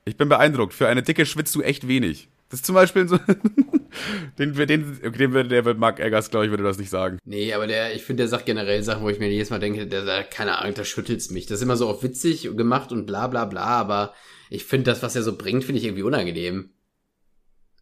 Ich 0.06 0.18
bin 0.18 0.30
beeindruckt, 0.30 0.74
für 0.74 0.88
eine 0.88 1.04
Dicke 1.04 1.26
schwitzt 1.26 1.56
du 1.56 1.62
echt 1.62 1.88
wenig. 1.88 2.28
Das 2.50 2.60
ist 2.60 2.66
zum 2.66 2.76
Beispiel 2.76 3.08
so, 3.08 3.18
den, 4.38 4.54
den, 4.54 4.68
den, 4.68 5.12
den, 5.14 5.34
wird- 5.34 5.52
der 5.52 5.64
wird 5.66 5.78
Mark 5.78 6.00
Eggers, 6.00 6.30
glaube 6.30 6.46
ich, 6.46 6.52
würde 6.52 6.64
das 6.64 6.78
nicht 6.78 6.90
sagen. 6.90 7.18
Nee, 7.24 7.54
aber 7.54 7.66
der, 7.68 7.96
ich 7.96 8.04
finde, 8.04 8.24
der 8.24 8.28
sagt 8.28 8.46
generell 8.46 8.84
Sachen, 8.84 9.04
wo 9.04 9.10
ich 9.10 9.20
mir 9.20 9.30
jedes 9.30 9.50
Mal 9.52 9.60
denke, 9.60 9.88
der, 9.88 10.04
der 10.06 10.24
keine 10.24 10.58
Ahnung, 10.60 10.74
da 10.74 10.84
schüttelt's 10.84 11.30
mich. 11.32 11.46
Das 11.46 11.60
ist 11.60 11.64
immer 11.64 11.78
so 11.78 11.88
auf 11.88 12.04
witzig 12.04 12.50
gemacht 12.58 12.92
und 12.92 13.06
bla 13.06 13.28
bla 13.28 13.46
bla, 13.46 13.64
aber 13.64 14.14
ich 14.50 14.66
finde 14.66 14.92
das, 14.92 15.02
was 15.02 15.16
er 15.16 15.24
so 15.24 15.38
bringt, 15.38 15.64
finde 15.64 15.80
ich 15.80 15.86
irgendwie 15.86 16.04
unangenehm. 16.04 16.72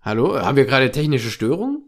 Hallo? 0.01 0.39
Haben 0.39 0.55
wir 0.57 0.65
gerade 0.65 0.91
technische 0.91 1.31
Störung? 1.31 1.83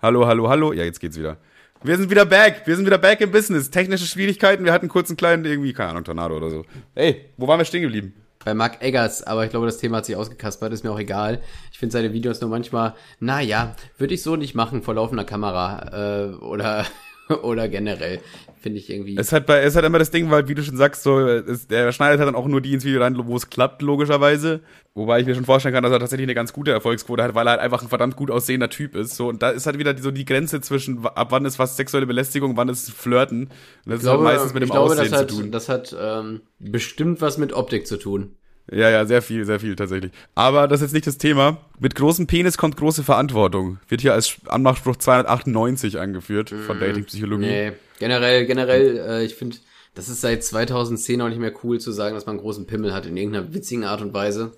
Hallo, 0.00 0.26
hallo, 0.26 0.48
hallo. 0.48 0.72
Ja, 0.72 0.84
jetzt 0.84 1.00
geht's 1.00 1.18
wieder. 1.18 1.38
Wir 1.82 1.96
sind 1.96 2.10
wieder 2.10 2.26
back. 2.26 2.62
Wir 2.64 2.74
sind 2.74 2.86
wieder 2.86 2.98
back 2.98 3.20
im 3.20 3.30
Business. 3.30 3.70
Technische 3.70 4.06
Schwierigkeiten. 4.06 4.64
Wir 4.64 4.72
hatten 4.72 4.88
kurz 4.88 5.10
einen 5.10 5.16
kleinen, 5.16 5.44
irgendwie, 5.44 5.72
keine 5.72 5.90
Ahnung, 5.90 6.04
Tornado 6.04 6.36
oder 6.36 6.50
so. 6.50 6.64
Ey, 6.96 7.26
wo 7.36 7.46
waren 7.46 7.60
wir 7.60 7.64
stehen 7.64 7.82
geblieben? 7.82 8.14
Bei 8.44 8.52
Mark 8.52 8.82
Eggers, 8.82 9.22
aber 9.22 9.44
ich 9.44 9.50
glaube, 9.50 9.66
das 9.66 9.78
Thema 9.78 9.98
hat 9.98 10.06
sich 10.06 10.16
ausgekaspert, 10.16 10.72
ist 10.72 10.82
mir 10.82 10.90
auch 10.90 10.98
egal. 10.98 11.40
Ich 11.70 11.78
finde 11.78 11.92
seine 11.92 12.12
Videos 12.12 12.40
nur 12.40 12.50
manchmal, 12.50 12.94
naja, 13.20 13.76
würde 13.96 14.14
ich 14.14 14.22
so 14.22 14.36
nicht 14.36 14.54
machen 14.54 14.82
vor 14.82 14.94
laufender 14.94 15.24
Kamera, 15.24 16.30
äh, 16.30 16.34
oder, 16.36 16.86
oder 17.42 17.68
generell. 17.68 18.20
Finde 18.60 18.78
ich 18.80 18.90
irgendwie. 18.90 19.16
Es 19.16 19.32
hat 19.32 19.46
bei, 19.46 19.60
es 19.60 19.76
hat 19.76 19.84
immer 19.84 20.00
das 20.00 20.10
Ding, 20.10 20.30
weil, 20.30 20.48
wie 20.48 20.54
du 20.54 20.64
schon 20.64 20.76
sagst, 20.76 21.04
so, 21.04 21.20
es, 21.20 21.68
der 21.68 21.92
schneidet 21.92 22.18
halt 22.18 22.28
dann 22.28 22.34
auch 22.34 22.48
nur 22.48 22.60
die 22.60 22.74
ins 22.74 22.84
Video 22.84 23.00
rein, 23.00 23.16
wo 23.16 23.36
es 23.36 23.50
klappt, 23.50 23.82
logischerweise. 23.82 24.60
Wobei 24.94 25.20
ich 25.20 25.26
mir 25.26 25.36
schon 25.36 25.44
vorstellen 25.44 25.74
kann, 25.74 25.84
dass 25.84 25.92
er 25.92 26.00
tatsächlich 26.00 26.26
eine 26.26 26.34
ganz 26.34 26.52
gute 26.52 26.72
Erfolgsquote 26.72 27.22
hat, 27.22 27.34
weil 27.36 27.46
er 27.46 27.52
halt 27.52 27.60
einfach 27.60 27.82
ein 27.82 27.88
verdammt 27.88 28.16
gut 28.16 28.32
aussehender 28.32 28.68
Typ 28.68 28.96
ist. 28.96 29.14
So, 29.14 29.28
und 29.28 29.42
da 29.42 29.50
ist 29.50 29.66
halt 29.66 29.78
wieder 29.78 29.94
die, 29.94 30.02
so 30.02 30.10
die 30.10 30.24
Grenze 30.24 30.60
zwischen, 30.60 31.06
ab 31.06 31.28
wann 31.30 31.44
ist 31.44 31.60
was 31.60 31.76
sexuelle 31.76 32.06
Belästigung, 32.06 32.56
wann 32.56 32.68
ist 32.68 32.90
Flirten. 32.90 33.42
Und 33.44 33.50
das 33.84 33.98
ich 33.98 34.02
glaube, 34.02 34.24
ist 34.24 34.28
halt 34.28 34.36
meistens 34.36 34.54
mit 34.54 34.62
dem 34.62 34.66
ich 34.66 34.72
glaube, 34.72 34.92
Aussehen 34.92 35.10
das 35.10 35.20
hat, 35.20 35.30
zu 35.30 35.36
tun. 35.36 35.50
das 35.52 35.68
hat 35.68 35.96
ähm, 36.00 36.40
bestimmt 36.58 37.20
was 37.20 37.38
mit 37.38 37.52
Optik 37.52 37.86
zu 37.86 37.96
tun. 37.96 38.34
Ja, 38.70 38.90
ja, 38.90 39.06
sehr 39.06 39.22
viel, 39.22 39.44
sehr 39.44 39.60
viel 39.60 39.76
tatsächlich. 39.76 40.12
Aber 40.34 40.68
das 40.68 40.80
ist 40.80 40.88
jetzt 40.88 40.92
nicht 40.92 41.06
das 41.06 41.18
Thema. 41.18 41.58
Mit 41.78 41.94
großem 41.94 42.26
Penis 42.26 42.58
kommt 42.58 42.76
große 42.76 43.02
Verantwortung. 43.02 43.78
Wird 43.88 44.02
hier 44.02 44.12
als 44.12 44.36
Anmachspruch 44.46 44.96
298 44.96 45.98
angeführt 45.98 46.50
von 46.50 46.78
Datingpsychologie. 46.78 47.46
Nee, 47.46 47.72
generell, 47.98 48.46
generell, 48.46 48.98
äh, 48.98 49.24
ich 49.24 49.34
finde, 49.34 49.56
das 49.94 50.08
ist 50.08 50.20
seit 50.20 50.44
2010 50.44 51.20
auch 51.22 51.28
nicht 51.28 51.40
mehr 51.40 51.52
cool 51.64 51.80
zu 51.80 51.92
sagen, 51.92 52.14
dass 52.14 52.26
man 52.26 52.34
einen 52.34 52.42
großen 52.42 52.66
Pimmel 52.66 52.92
hat 52.92 53.06
in 53.06 53.16
irgendeiner 53.16 53.52
witzigen 53.54 53.84
Art 53.84 54.02
und 54.02 54.12
Weise. 54.12 54.52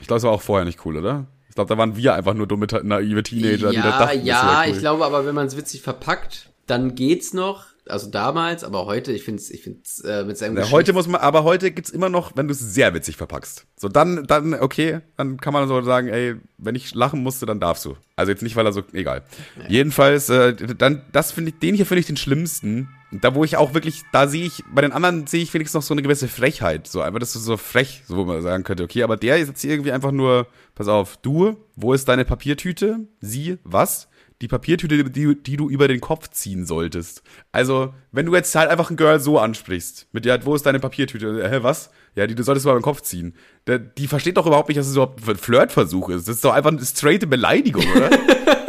Ich 0.00 0.06
glaube, 0.06 0.18
es 0.18 0.24
war 0.24 0.32
auch 0.32 0.42
vorher 0.42 0.64
nicht 0.64 0.84
cool, 0.84 0.96
oder? 0.96 1.26
Ich 1.48 1.54
glaube, 1.54 1.68
da 1.68 1.78
waren 1.78 1.96
wir 1.96 2.14
einfach 2.14 2.34
nur 2.34 2.46
dumme, 2.46 2.66
naive 2.82 3.22
Teenager, 3.22 3.70
die 3.70 3.76
da 3.76 3.82
ja, 3.82 3.98
dachten, 3.98 4.18
das 4.18 4.26
ja, 4.26 4.42
wäre 4.42 4.68
cool. 4.68 4.74
ich 4.74 4.80
glaube 4.80 5.04
aber, 5.04 5.26
wenn 5.26 5.34
man 5.34 5.46
es 5.46 5.56
witzig 5.56 5.82
verpackt, 5.82 6.50
dann 6.66 6.94
geht's 6.94 7.32
noch. 7.32 7.64
Also 7.88 8.10
damals, 8.10 8.64
aber 8.64 8.86
heute, 8.86 9.12
ich 9.12 9.22
finde 9.22 9.40
es 9.40 9.50
ich 9.50 9.62
find's, 9.62 10.00
äh, 10.00 10.24
mit 10.24 10.36
seinem 10.36 10.56
Ja, 10.56 10.70
heute 10.70 10.92
muss 10.92 11.06
man, 11.06 11.20
aber 11.20 11.44
heute 11.44 11.70
gibt's 11.70 11.90
immer 11.90 12.08
noch, 12.08 12.36
wenn 12.36 12.48
du 12.48 12.52
es 12.52 12.58
sehr 12.58 12.94
witzig 12.94 13.16
verpackst. 13.16 13.66
So, 13.76 13.88
dann, 13.88 14.26
dann, 14.26 14.54
okay, 14.54 15.00
dann 15.16 15.38
kann 15.38 15.52
man 15.52 15.68
so 15.68 15.80
sagen, 15.82 16.08
ey, 16.08 16.36
wenn 16.58 16.74
ich 16.74 16.94
lachen 16.94 17.22
musste, 17.22 17.46
dann 17.46 17.60
darfst 17.60 17.84
du. 17.84 17.96
Also 18.16 18.32
jetzt 18.32 18.42
nicht, 18.42 18.56
weil 18.56 18.66
er 18.66 18.72
so, 18.72 18.82
egal. 18.92 19.22
Jedenfalls, 19.68 20.28
äh, 20.30 20.54
dann, 20.54 21.02
das 21.12 21.32
finde 21.32 21.50
ich, 21.50 21.58
den 21.58 21.74
hier 21.74 21.86
finde 21.86 22.00
ich 22.00 22.06
den 22.06 22.16
schlimmsten. 22.16 22.88
Da, 23.12 23.34
wo 23.36 23.44
ich 23.44 23.56
auch 23.56 23.72
wirklich, 23.72 24.02
da 24.12 24.26
sehe 24.26 24.46
ich, 24.46 24.64
bei 24.74 24.80
den 24.80 24.90
anderen 24.90 25.28
sehe 25.28 25.42
ich 25.42 25.54
wenigstens 25.54 25.74
noch 25.74 25.86
so 25.86 25.94
eine 25.94 26.02
gewisse 26.02 26.26
Frechheit. 26.26 26.88
So, 26.88 27.02
einfach, 27.02 27.20
das 27.20 27.36
ist 27.36 27.44
so 27.44 27.56
frech, 27.56 28.02
so 28.06 28.16
wo 28.16 28.24
man 28.24 28.42
sagen 28.42 28.64
könnte, 28.64 28.82
okay, 28.82 29.04
aber 29.04 29.16
der 29.16 29.38
ist 29.38 29.48
jetzt 29.48 29.60
hier 29.60 29.70
irgendwie 29.70 29.92
einfach 29.92 30.10
nur, 30.10 30.48
pass 30.74 30.88
auf, 30.88 31.16
du, 31.18 31.56
wo 31.76 31.92
ist 31.92 32.08
deine 32.08 32.24
Papiertüte? 32.24 33.06
Sie, 33.20 33.58
was? 33.62 34.08
Die 34.42 34.48
Papiertüte, 34.48 35.04
die, 35.04 35.42
die 35.42 35.56
du 35.56 35.70
über 35.70 35.88
den 35.88 36.00
Kopf 36.00 36.28
ziehen 36.30 36.66
solltest. 36.66 37.22
Also, 37.52 37.94
wenn 38.12 38.26
du 38.26 38.34
jetzt 38.34 38.54
halt 38.54 38.70
einfach 38.70 38.90
ein 38.90 38.96
Girl 38.96 39.18
so 39.18 39.38
ansprichst, 39.38 40.08
mit 40.12 40.24
der, 40.24 40.44
wo 40.44 40.54
ist 40.54 40.66
deine 40.66 40.80
Papiertüte? 40.80 41.42
Äh, 41.42 41.50
Hä, 41.50 41.58
was? 41.62 41.90
Ja, 42.14 42.26
die 42.26 42.34
du 42.34 42.42
solltest 42.42 42.66
über 42.66 42.74
den 42.74 42.82
Kopf 42.82 43.00
ziehen. 43.02 43.34
Der, 43.66 43.78
die 43.78 44.06
versteht 44.06 44.36
doch 44.36 44.46
überhaupt 44.46 44.68
nicht, 44.68 44.78
dass 44.78 44.86
es 44.86 44.94
überhaupt 44.94 45.26
ein 45.26 45.36
Flirtversuch 45.36 46.10
ist. 46.10 46.28
Das 46.28 46.36
ist 46.36 46.44
doch 46.44 46.52
einfach 46.52 46.70
eine 46.70 46.84
straighte 46.84 47.26
Beleidigung, 47.26 47.84
oder? 47.94 48.10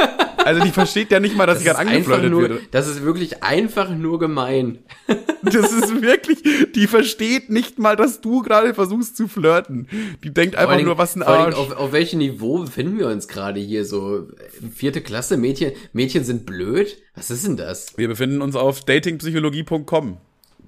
also, 0.48 0.64
die 0.64 0.72
versteht 0.72 1.12
ja 1.12 1.20
nicht 1.20 1.36
mal, 1.36 1.46
dass 1.46 1.60
Das 1.60 1.64
ich 1.66 1.68
gerade 1.74 1.90
angeflirtet 1.90 2.32
nur, 2.32 2.42
werde. 2.44 2.60
das 2.72 2.88
ist 2.88 3.04
wirklich 3.04 3.44
einfach 3.44 3.90
nur 3.90 4.20
gemein. 4.20 4.80
Das 5.44 5.72
ist 5.72 6.02
wirklich, 6.02 6.40
die 6.76 6.88
versteht 6.88 7.50
nicht 7.50 7.78
mal, 7.80 7.96
dass 7.96 8.20
du 8.20 8.42
gerade 8.42 8.74
versuchst 8.74 9.16
zu 9.16 9.28
flirten. 9.30 9.88
Die 10.24 10.34
denkt 10.34 10.56
Vor 10.56 10.64
einfach 10.64 10.76
allen 10.76 10.84
nur, 10.86 10.96
Dingen- 10.96 10.98
was 11.02 11.16
ein 11.16 11.24
Arsch. 11.24 11.56
Dingen, 11.56 11.72
Auf, 11.72 11.78
auf 11.78 11.92
welchem 11.94 12.18
Niveau 12.18 12.58
befinden 12.60 12.98
wir 12.98 13.08
uns 13.08 13.28
gerade 13.30 13.60
hier? 13.60 13.86
So 13.86 14.28
vierte 14.74 15.00
Klasse, 15.02 15.38
Mädchen, 15.38 15.72
Mädchen 15.94 16.26
sind 16.26 16.46
blöd? 16.46 16.98
Was 17.16 17.30
ist 17.30 17.46
denn 17.46 17.56
das? 17.56 17.94
Wir 17.98 18.08
befinden 18.10 18.42
uns 18.42 18.56
auf 18.58 18.84
datingpsychologie.com. 18.84 20.18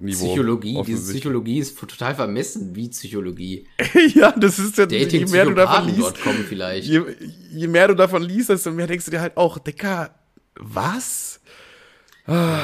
Niveau. 0.00 0.26
Psychologie, 0.26 0.82
diese. 0.86 1.12
Psychologie 1.12 1.58
ist 1.58 1.78
total 1.78 2.14
vermessen 2.14 2.74
wie 2.74 2.88
Psychologie. 2.88 3.66
ja, 4.14 4.32
das 4.32 4.58
ist 4.58 4.78
ja, 4.78 4.86
je 4.86 5.26
mehr 5.26 5.44
du 5.44 5.54
davon 5.54 5.88
liest, 5.88 6.16
vielleicht. 6.48 6.86
je, 6.88 7.02
je 7.52 7.66
mehr 7.66 7.88
du 7.88 7.94
davon 7.94 8.22
liest, 8.22 8.48
desto 8.48 8.70
mehr 8.70 8.86
denkst 8.86 9.04
du 9.04 9.10
dir 9.10 9.20
halt 9.20 9.36
auch, 9.36 9.58
Dicker, 9.58 10.14
was? 10.58 11.40
Ah, 12.26 12.60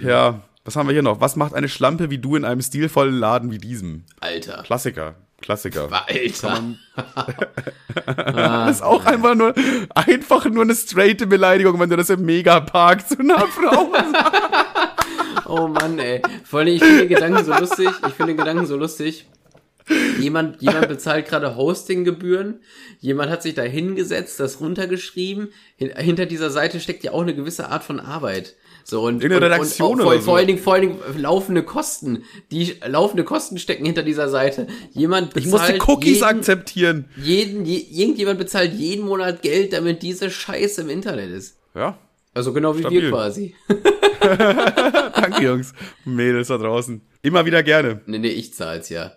ja, 0.00 0.42
was 0.64 0.76
haben 0.76 0.86
wir 0.86 0.92
hier 0.92 1.02
noch? 1.02 1.20
Was 1.20 1.34
macht 1.36 1.54
eine 1.54 1.68
Schlampe 1.68 2.10
wie 2.10 2.18
du 2.18 2.36
in 2.36 2.44
einem 2.44 2.60
stilvollen 2.60 3.18
Laden 3.18 3.50
wie 3.50 3.58
diesem? 3.58 4.04
Alter. 4.20 4.62
Klassiker, 4.64 5.14
Klassiker. 5.40 5.88
Alter. 6.06 6.74
Das 8.06 8.76
ist 8.76 8.82
auch 8.82 9.04
einfach 9.06 9.34
nur, 9.34 9.54
einfach 9.94 10.44
nur 10.46 10.64
eine 10.64 10.74
straighte 10.74 11.26
Beleidigung, 11.26 11.78
wenn 11.80 11.88
du 11.88 11.96
das 11.96 12.10
im 12.10 12.24
Megapark 12.24 13.08
zu 13.08 13.18
einer 13.18 13.46
Frau 13.46 13.90
sagst. 13.92 14.95
Oh 15.48 15.68
Mann, 15.68 15.98
ey. 15.98 16.22
Vor 16.44 16.60
allem, 16.60 16.68
ich 16.74 16.82
finde 16.82 16.98
den 17.00 17.08
Gedanken 17.08 17.44
so 17.44 17.52
lustig. 17.54 17.88
Ich 18.08 18.14
finde 18.14 18.32
den 18.32 18.36
Gedanken 18.38 18.66
so 18.66 18.76
lustig. 18.76 19.26
Jemand, 20.18 20.60
jemand 20.60 20.88
bezahlt 20.88 21.28
gerade 21.28 21.54
Hostinggebühren. 21.54 22.60
Jemand 22.98 23.30
hat 23.30 23.42
sich 23.42 23.54
da 23.54 23.62
hingesetzt, 23.62 24.40
das 24.40 24.60
runtergeschrieben. 24.60 25.52
Hin, 25.76 25.92
hinter 25.96 26.26
dieser 26.26 26.50
Seite 26.50 26.80
steckt 26.80 27.04
ja 27.04 27.12
auch 27.12 27.22
eine 27.22 27.36
gewisse 27.36 27.68
Art 27.68 27.84
von 27.84 28.00
Arbeit. 28.00 28.56
So, 28.82 29.02
und, 29.02 29.22
In 29.22 29.28
der 29.28 29.38
und, 29.38 29.44
Redaktion 29.44 29.92
und 29.92 30.00
auch 30.00 30.04
vor, 30.04 30.10
oder 30.12 30.18
so. 30.20 30.24
vor 30.24 30.36
allen 30.38 30.46
Dingen, 30.48 30.58
vor 30.58 30.74
allen 30.74 30.82
Dingen 30.82 30.98
laufende 31.16 31.62
Kosten. 31.62 32.24
Die 32.50 32.74
laufende 32.84 33.22
Kosten 33.22 33.58
stecken 33.58 33.84
hinter 33.84 34.02
dieser 34.02 34.28
Seite. 34.28 34.66
Jemand 34.92 35.34
bezahlt 35.34 35.46
Ich 35.46 35.50
musste 35.52 35.92
Cookies 35.92 36.14
jeden, 36.14 36.24
akzeptieren. 36.24 37.04
jeden, 37.16 37.64
je, 37.64 37.78
irgendjemand 37.78 38.38
bezahlt 38.38 38.72
jeden 38.74 39.06
Monat 39.06 39.42
Geld, 39.42 39.72
damit 39.72 40.02
diese 40.02 40.30
Scheiße 40.30 40.80
im 40.82 40.88
Internet 40.90 41.30
ist. 41.30 41.58
Ja, 41.76 41.96
Also 42.36 42.52
genau 42.52 42.76
wie 42.76 42.80
Stabil. 42.80 43.02
wir 43.02 43.10
quasi. 43.10 43.54
danke 44.20 45.42
Jungs, 45.42 45.72
Mädels 46.04 46.48
da 46.48 46.58
draußen. 46.58 47.00
Immer 47.22 47.46
wieder 47.46 47.62
gerne. 47.62 48.02
nee, 48.04 48.18
nee, 48.18 48.28
ich 48.28 48.52
zahl's 48.52 48.90
ja. 48.90 49.12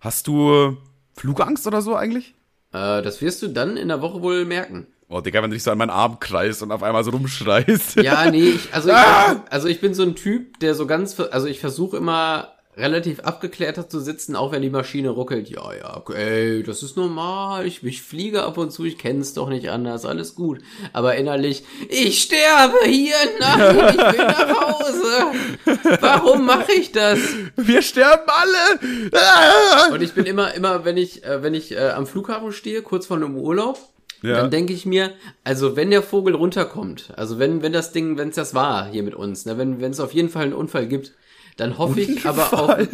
Hast 0.00 0.26
du 0.26 0.76
Flugangst 1.14 1.64
oder 1.68 1.80
so 1.80 1.94
eigentlich? 1.94 2.34
Äh, 2.72 3.00
das 3.02 3.22
wirst 3.22 3.42
du 3.42 3.48
dann 3.48 3.76
in 3.76 3.86
der 3.86 4.02
Woche 4.02 4.22
wohl 4.22 4.44
merken. 4.44 4.88
Oh, 5.08 5.20
Digga, 5.20 5.40
wenn 5.40 5.50
du 5.50 5.54
dich 5.54 5.62
so 5.62 5.70
an 5.70 5.78
meinen 5.78 5.90
Arm 5.90 6.18
kreist 6.18 6.64
und 6.64 6.72
auf 6.72 6.82
einmal 6.82 7.04
so 7.04 7.12
rumschreist. 7.12 7.94
Ja, 8.02 8.28
nee, 8.28 8.50
ich, 8.50 8.74
also, 8.74 8.90
Ah! 8.92 9.44
ich, 9.46 9.52
also 9.52 9.68
ich 9.68 9.80
bin 9.80 9.94
so 9.94 10.02
ein 10.02 10.16
Typ, 10.16 10.58
der 10.58 10.74
so 10.74 10.88
ganz, 10.88 11.20
also 11.20 11.46
ich 11.46 11.60
versuche 11.60 11.96
immer 11.96 12.51
relativ 12.76 13.20
abgeklärter 13.20 13.86
zu 13.88 14.00
sitzen, 14.00 14.34
auch 14.34 14.50
wenn 14.52 14.62
die 14.62 14.70
Maschine 14.70 15.10
ruckelt. 15.10 15.50
Ja, 15.50 15.74
ja, 15.74 15.96
okay, 15.96 16.62
das 16.62 16.82
ist 16.82 16.96
normal. 16.96 17.66
Ich, 17.66 17.82
ich 17.84 18.00
fliege 18.00 18.44
ab 18.44 18.56
und 18.56 18.70
zu, 18.72 18.84
ich 18.84 18.96
kenn's 18.96 19.34
doch 19.34 19.48
nicht 19.50 19.68
anders, 19.70 20.06
alles 20.06 20.34
gut. 20.34 20.60
Aber 20.94 21.14
innerlich, 21.16 21.64
ich 21.90 22.22
sterbe 22.22 22.78
hier, 22.86 23.14
nein, 23.38 23.76
ich 23.90 23.96
will 24.18 24.24
nach 24.26 24.70
Hause. 24.70 25.98
Warum 26.00 26.46
mache 26.46 26.72
ich 26.72 26.92
das? 26.92 27.18
Wir 27.56 27.82
sterben 27.82 28.22
alle! 28.26 29.10
Ah! 29.12 29.92
Und 29.92 30.02
ich 30.02 30.12
bin 30.14 30.24
immer, 30.24 30.54
immer, 30.54 30.84
wenn 30.86 30.96
ich, 30.96 31.24
äh, 31.24 31.42
wenn 31.42 31.52
ich 31.54 31.72
äh, 31.72 31.90
am 31.90 32.06
Flughafen 32.06 32.52
stehe, 32.52 32.80
kurz 32.82 33.04
vor 33.06 33.18
einem 33.18 33.36
Urlaub, 33.36 33.78
Ja. 34.22 34.36
dann 34.36 34.50
denke 34.50 34.72
ich 34.72 34.86
mir, 34.86 35.12
also 35.44 35.76
wenn 35.76 35.90
der 35.90 36.02
Vogel 36.02 36.34
runterkommt, 36.34 37.12
also 37.16 37.38
wenn, 37.38 37.60
wenn 37.62 37.72
das 37.74 37.92
Ding, 37.92 38.16
wenn 38.16 38.30
es 38.30 38.36
das 38.36 38.54
war 38.54 38.88
hier 38.90 39.02
mit 39.02 39.14
uns, 39.14 39.44
ne, 39.44 39.58
wenn, 39.58 39.80
wenn 39.80 39.90
es 39.90 40.00
auf 40.00 40.14
jeden 40.14 40.30
Fall 40.30 40.44
einen 40.44 40.52
Unfall 40.54 40.86
gibt, 40.86 41.12
dann 41.56 41.78
hoffe 41.78 42.00
ich 42.00 42.26
aber 42.26 42.52
auf, 42.52 42.88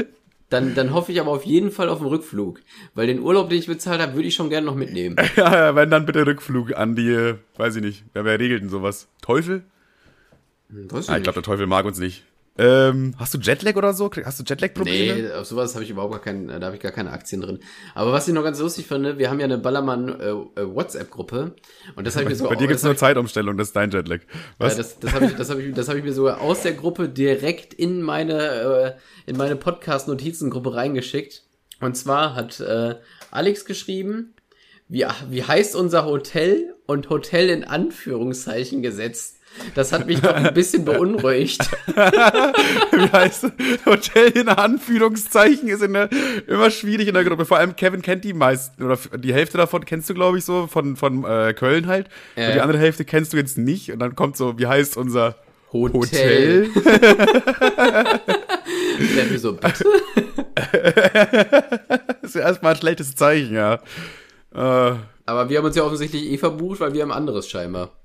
dann, 0.50 0.74
dann 0.74 0.92
hoffe 0.94 1.12
ich 1.12 1.20
aber 1.20 1.30
auf 1.30 1.44
jeden 1.44 1.70
Fall 1.70 1.88
auf 1.88 1.98
den 1.98 2.06
Rückflug. 2.08 2.60
Weil 2.94 3.06
den 3.06 3.20
Urlaub, 3.20 3.50
den 3.50 3.58
ich 3.58 3.66
bezahlt 3.66 4.00
habe, 4.00 4.14
würde 4.14 4.28
ich 4.28 4.34
schon 4.34 4.48
gerne 4.50 4.66
noch 4.66 4.74
mitnehmen. 4.74 5.16
Ja, 5.36 5.54
ja, 5.54 5.74
wenn 5.74 5.90
dann 5.90 6.06
bitte 6.06 6.26
Rückflug 6.26 6.74
an 6.76 6.96
die, 6.96 7.10
äh, 7.10 7.34
weiß 7.56 7.76
ich 7.76 7.82
nicht, 7.82 8.04
wer, 8.14 8.24
wer 8.24 8.38
regelt 8.38 8.62
denn 8.62 8.70
sowas? 8.70 9.08
Teufel? 9.22 9.62
Hm, 10.70 10.90
Weiß 10.90 11.04
ich 11.04 11.10
Ah, 11.10 11.16
ich 11.16 11.22
glaube, 11.22 11.34
der 11.34 11.42
Teufel 11.42 11.66
mag 11.66 11.84
uns 11.84 11.98
nicht. 11.98 12.24
Ähm, 12.58 13.14
hast 13.18 13.32
du 13.34 13.38
Jetlag 13.38 13.76
oder 13.76 13.92
so? 13.94 14.10
Hast 14.24 14.40
du 14.40 14.44
Jetlag-Probleme? 14.44 15.22
Nee, 15.22 15.32
auf 15.32 15.46
sowas 15.46 15.74
habe 15.74 15.84
ich 15.84 15.90
überhaupt 15.90 16.12
gar 16.12 16.20
keinen, 16.20 16.48
da 16.48 16.60
habe 16.66 16.74
ich 16.74 16.82
gar 16.82 16.90
keine 16.90 17.12
Aktien 17.12 17.40
drin. 17.40 17.60
Aber 17.94 18.12
was 18.12 18.26
ich 18.26 18.34
noch 18.34 18.42
ganz 18.42 18.58
lustig 18.58 18.88
finde, 18.88 19.16
wir 19.16 19.30
haben 19.30 19.38
ja 19.38 19.44
eine 19.44 19.58
Ballermann 19.58 20.08
äh, 20.20 20.30
äh, 20.30 20.74
WhatsApp-Gruppe 20.74 21.54
und 21.94 22.06
das 22.06 22.16
habe 22.16 22.24
ich 22.24 22.30
mir 22.30 22.34
so 22.34 22.48
Bei 22.48 22.56
dir 22.56 22.66
gibt's 22.66 22.82
das 22.82 22.88
hab 22.88 22.94
nur 22.94 22.98
Zeitumstellung, 22.98 23.56
das 23.56 23.68
ist 23.68 23.76
dein 23.76 23.92
Jetlag. 23.92 24.20
Was? 24.58 24.72
Ja, 24.72 24.78
das 24.78 24.98
das 24.98 25.12
habe 25.12 25.26
ich, 25.26 25.36
das 25.36 25.50
ich, 25.50 25.74
das 25.74 25.88
ich 25.88 26.04
mir 26.04 26.12
sogar 26.12 26.40
aus 26.40 26.62
der 26.62 26.72
Gruppe 26.72 27.08
direkt 27.08 27.74
in 27.74 28.02
meine, 28.02 28.96
äh, 29.26 29.30
in 29.30 29.36
meine 29.36 29.54
Podcast-Notizengruppe 29.54 30.74
reingeschickt. 30.74 31.44
Und 31.80 31.96
zwar 31.96 32.34
hat 32.34 32.58
äh, 32.58 32.96
Alex 33.30 33.66
geschrieben, 33.66 34.34
wie, 34.88 35.06
wie 35.28 35.44
heißt 35.44 35.76
unser 35.76 36.06
Hotel 36.06 36.74
und 36.86 37.08
Hotel 37.10 37.50
in 37.50 37.62
Anführungszeichen 37.62 38.82
gesetzt. 38.82 39.37
Das 39.74 39.92
hat 39.92 40.06
mich 40.06 40.20
doch 40.20 40.34
ein 40.34 40.54
bisschen 40.54 40.84
beunruhigt. 40.84 41.60
Wie 41.86 43.12
heißt 43.12 43.44
es? 43.44 43.52
Hotel 43.86 44.30
in 44.30 44.48
Anführungszeichen 44.48 45.68
ist 45.68 45.82
in 45.82 45.92
der, 45.94 46.08
immer 46.46 46.70
schwierig 46.70 47.08
in 47.08 47.14
der 47.14 47.24
Gruppe. 47.24 47.44
Vor 47.44 47.58
allem 47.58 47.76
Kevin 47.76 48.02
kennt 48.02 48.24
die 48.24 48.32
meisten, 48.32 48.82
oder 48.82 48.96
die 49.16 49.34
Hälfte 49.34 49.58
davon 49.58 49.84
kennst 49.84 50.08
du, 50.10 50.14
glaube 50.14 50.38
ich, 50.38 50.44
so, 50.44 50.66
von, 50.66 50.96
von 50.96 51.24
äh, 51.24 51.54
Köln 51.54 51.86
halt. 51.86 52.08
Ja. 52.36 52.48
Und 52.48 52.54
die 52.54 52.60
andere 52.60 52.78
Hälfte 52.78 53.04
kennst 53.04 53.32
du 53.32 53.36
jetzt 53.36 53.58
nicht. 53.58 53.92
Und 53.92 53.98
dann 53.98 54.14
kommt 54.14 54.36
so, 54.36 54.58
wie 54.58 54.66
heißt 54.66 54.96
unser 54.96 55.34
Hotel. 55.72 56.70
Hotel? 56.74 56.84
Hat 59.18 59.30
mir 59.30 59.38
so, 59.38 59.52
bitte? 59.52 59.84
Das 62.22 62.22
ist 62.22 62.34
ja 62.34 62.42
erstmal 62.42 62.74
ein 62.74 62.78
schlechtes 62.78 63.14
Zeichen, 63.14 63.54
ja. 63.54 63.74
Äh, 64.54 64.96
Aber 65.26 65.48
wir 65.48 65.58
haben 65.58 65.66
uns 65.66 65.76
ja 65.76 65.84
offensichtlich 65.84 66.24
eh 66.24 66.38
verbucht, 66.38 66.80
weil 66.80 66.94
wir 66.94 67.02
haben 67.02 67.12
anderes 67.12 67.48
scheinbar. 67.48 67.97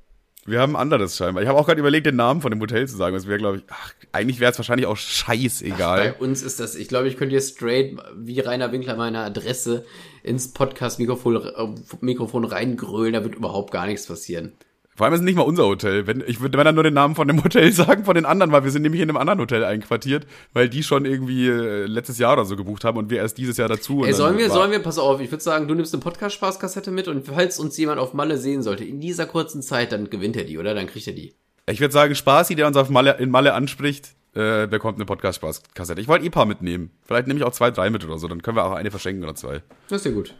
Wir 0.45 0.59
haben 0.59 0.75
anderes 0.75 1.15
scheinbar. 1.15 1.41
Ich 1.43 1.49
habe 1.49 1.57
auch 1.59 1.65
gerade 1.65 1.79
überlegt, 1.79 2.05
den 2.05 2.15
Namen 2.17 2.41
von 2.41 2.51
dem 2.51 2.59
Hotel 2.59 2.87
zu 2.87 2.97
sagen. 2.97 3.15
Das 3.15 3.27
wäre, 3.27 3.37
glaube 3.37 3.57
ich, 3.57 3.63
ach, 3.69 3.93
eigentlich 4.11 4.39
wäre 4.39 4.51
es 4.51 4.57
wahrscheinlich 4.57 4.87
auch 4.87 4.95
Bei 4.95 4.97
scheißegal. 4.97 6.15
uns 6.19 6.41
ist 6.43 6.59
das, 6.59 6.75
ich 6.75 6.87
glaube, 6.87 7.07
ich 7.07 7.17
könnte 7.17 7.31
hier 7.33 7.41
straight 7.41 7.97
wie 8.17 8.39
Rainer 8.39 8.71
Winkler 8.71 8.95
meine 8.95 9.19
Adresse 9.19 9.85
ins 10.21 10.51
Podcast-Mikrofon 10.53 11.35
äh, 11.37 11.67
Mikrofon 12.01 12.45
reingrölen, 12.45 13.13
da 13.13 13.23
wird 13.23 13.35
überhaupt 13.35 13.71
gar 13.71 13.85
nichts 13.87 14.05
passieren. 14.07 14.53
Vor 14.95 15.05
allem 15.05 15.13
ist 15.13 15.21
es 15.21 15.25
nicht 15.25 15.35
mal 15.35 15.41
unser 15.43 15.65
Hotel. 15.65 16.05
Wenn, 16.07 16.23
ich 16.27 16.39
würde 16.39 16.57
wenn 16.57 16.65
dann 16.65 16.75
nur 16.75 16.83
den 16.83 16.93
Namen 16.93 17.15
von 17.15 17.27
dem 17.27 17.43
Hotel 17.43 17.71
sagen, 17.71 18.05
von 18.05 18.15
den 18.15 18.25
anderen, 18.25 18.51
weil 18.51 18.63
wir 18.63 18.71
sind 18.71 18.83
nämlich 18.83 19.01
in 19.01 19.09
einem 19.09 19.17
anderen 19.17 19.39
Hotel 19.39 19.63
einquartiert, 19.63 20.27
weil 20.53 20.69
die 20.69 20.83
schon 20.83 21.05
irgendwie 21.05 21.47
äh, 21.47 21.85
letztes 21.85 22.19
Jahr 22.19 22.33
oder 22.33 22.45
so 22.45 22.55
gebucht 22.55 22.83
haben 22.83 22.97
und 22.97 23.09
wir 23.09 23.17
erst 23.17 23.37
dieses 23.37 23.57
Jahr 23.57 23.69
dazu. 23.69 24.03
Ey, 24.05 24.13
sollen 24.13 24.37
wir, 24.37 24.49
war- 24.49 24.53
sollen 24.55 24.71
wir, 24.71 24.79
pass 24.79 24.97
auf, 24.99 25.19
ich 25.21 25.31
würde 25.31 25.43
sagen, 25.43 25.67
du 25.67 25.73
nimmst 25.73 25.93
eine 25.93 26.01
Podcast-Spaßkassette 26.03 26.91
mit 26.91 27.07
und 27.07 27.25
falls 27.27 27.59
uns 27.59 27.77
jemand 27.77 27.99
auf 27.99 28.13
Malle 28.13 28.37
sehen 28.37 28.61
sollte, 28.61 28.83
in 28.83 28.99
dieser 28.99 29.25
kurzen 29.25 29.61
Zeit, 29.61 29.91
dann 29.91 30.09
gewinnt 30.09 30.35
er 30.37 30.43
die, 30.43 30.57
oder? 30.57 30.73
Dann 30.75 30.87
kriegt 30.87 31.07
er 31.07 31.13
die. 31.13 31.33
Ich 31.69 31.79
würde 31.79 31.93
sagen, 31.93 32.13
Spaßi, 32.13 32.55
der 32.55 32.67
uns 32.67 32.77
auf 32.77 32.89
Malle, 32.89 33.17
in 33.19 33.29
Malle 33.31 33.53
anspricht, 33.53 34.09
äh, 34.35 34.67
bekommt 34.67 34.97
eine 34.97 35.05
Podcast-Spaß-Kassette. 35.05 36.01
Ich 36.01 36.07
wollte 36.07 36.25
eh 36.25 36.27
ein 36.27 36.31
paar 36.31 36.45
mitnehmen. 36.45 36.91
Vielleicht 37.05 37.27
nehme 37.27 37.39
ich 37.39 37.45
auch 37.45 37.51
zwei, 37.53 37.71
drei 37.71 37.89
mit 37.89 38.03
oder 38.03 38.17
so. 38.17 38.27
Dann 38.27 38.41
können 38.41 38.57
wir 38.57 38.65
auch 38.65 38.73
eine 38.73 38.91
verschenken 38.91 39.23
oder 39.23 39.35
zwei. 39.35 39.61
Das 39.89 40.01
ist 40.01 40.05
ja 40.05 40.11
gut. 40.11 40.33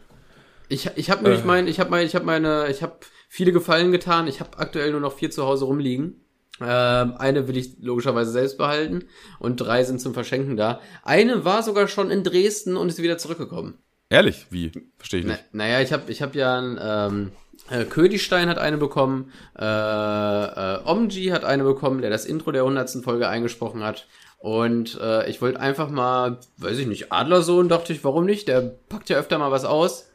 Ich, 0.70 0.90
ich 0.96 1.10
habe 1.12 1.24
nämlich 1.24 1.44
mein, 1.46 1.68
ich 1.68 1.80
habe 1.80 1.90
mein, 1.92 2.06
ich 2.06 2.16
habe 2.16 2.26
meine, 2.26 2.68
ich 2.70 2.82
habe 2.82 2.96
viele 3.34 3.52
Gefallen 3.52 3.92
getan. 3.92 4.28
Ich 4.28 4.40
habe 4.40 4.60
aktuell 4.60 4.92
nur 4.92 5.00
noch 5.00 5.14
vier 5.14 5.32
zu 5.32 5.44
Hause 5.44 5.66
rumliegen. 5.66 6.22
Ähm, 6.62 7.16
eine 7.18 7.48
will 7.48 7.58
ich 7.58 7.78
logischerweise 7.80 8.30
selbst 8.32 8.60
behalten 8.60 9.06
und 9.40 9.58
drei 9.58 9.84
sind 9.84 10.00
zum 10.00 10.14
Verschenken 10.14 10.56
da. 10.56 10.82
Eine 11.02 11.44
war 11.44 11.64
sogar 11.64 11.88
schon 11.88 12.12
in 12.12 12.24
Dresden 12.24 12.78
und 12.78 12.90
ist 12.90 13.02
wieder 13.02 13.18
zurückgekommen. 13.18 13.80
Ehrlich? 14.12 14.46
Wie? 14.52 14.72
Verstehe 14.98 15.22
ich 15.22 15.26
Na, 15.26 15.32
nicht. 15.32 15.46
naja, 15.52 15.82
ich 15.82 15.92
habe 15.92 16.12
ich 16.12 16.22
hab 16.22 16.36
ja 16.36 16.60
ein, 16.60 16.80
ähm, 16.80 17.32
äh, 17.72 17.86
Ködigstein 17.86 18.50
hat 18.50 18.60
eine 18.60 18.78
bekommen, 18.78 19.32
äh, 19.58 19.66
äh, 19.66 20.80
Omji 20.86 21.30
hat 21.30 21.44
eine 21.44 21.64
bekommen, 21.64 22.02
der 22.02 22.12
das 22.12 22.26
Intro 22.26 22.52
der 22.52 22.62
100. 22.62 23.04
Folge 23.04 23.28
eingesprochen 23.30 23.84
hat. 23.84 24.06
Und 24.38 25.00
äh, 25.02 25.28
ich 25.28 25.42
wollte 25.42 25.60
einfach 25.60 25.90
mal, 25.90 26.38
weiß 26.58 26.78
ich 26.78 26.86
nicht, 26.86 27.12
Adlersohn, 27.12 27.68
dachte 27.68 27.94
ich, 27.94 28.04
warum 28.04 28.26
nicht? 28.26 28.48
Der 28.48 28.62
packt 28.90 29.10
ja 29.10 29.18
öfter 29.18 29.40
mal 29.40 29.50
was 29.50 29.66
aus. 29.66 30.12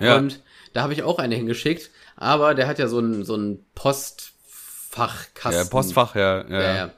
Ja. 0.00 0.18
Und 0.18 0.40
da 0.72 0.82
habe 0.82 0.92
ich 0.92 1.02
auch 1.02 1.18
eine 1.18 1.34
hingeschickt. 1.34 1.90
Aber 2.16 2.54
der 2.54 2.66
hat 2.66 2.78
ja 2.78 2.88
so 2.88 3.00
ein, 3.00 3.24
so 3.24 3.36
ein 3.36 3.64
Postfachkasten. 3.74 5.64
Ja, 5.64 5.68
Postfach, 5.68 6.14
ja. 6.14 6.48
ja, 6.48 6.62
Ja, 6.62 6.76
ja. 6.76 6.92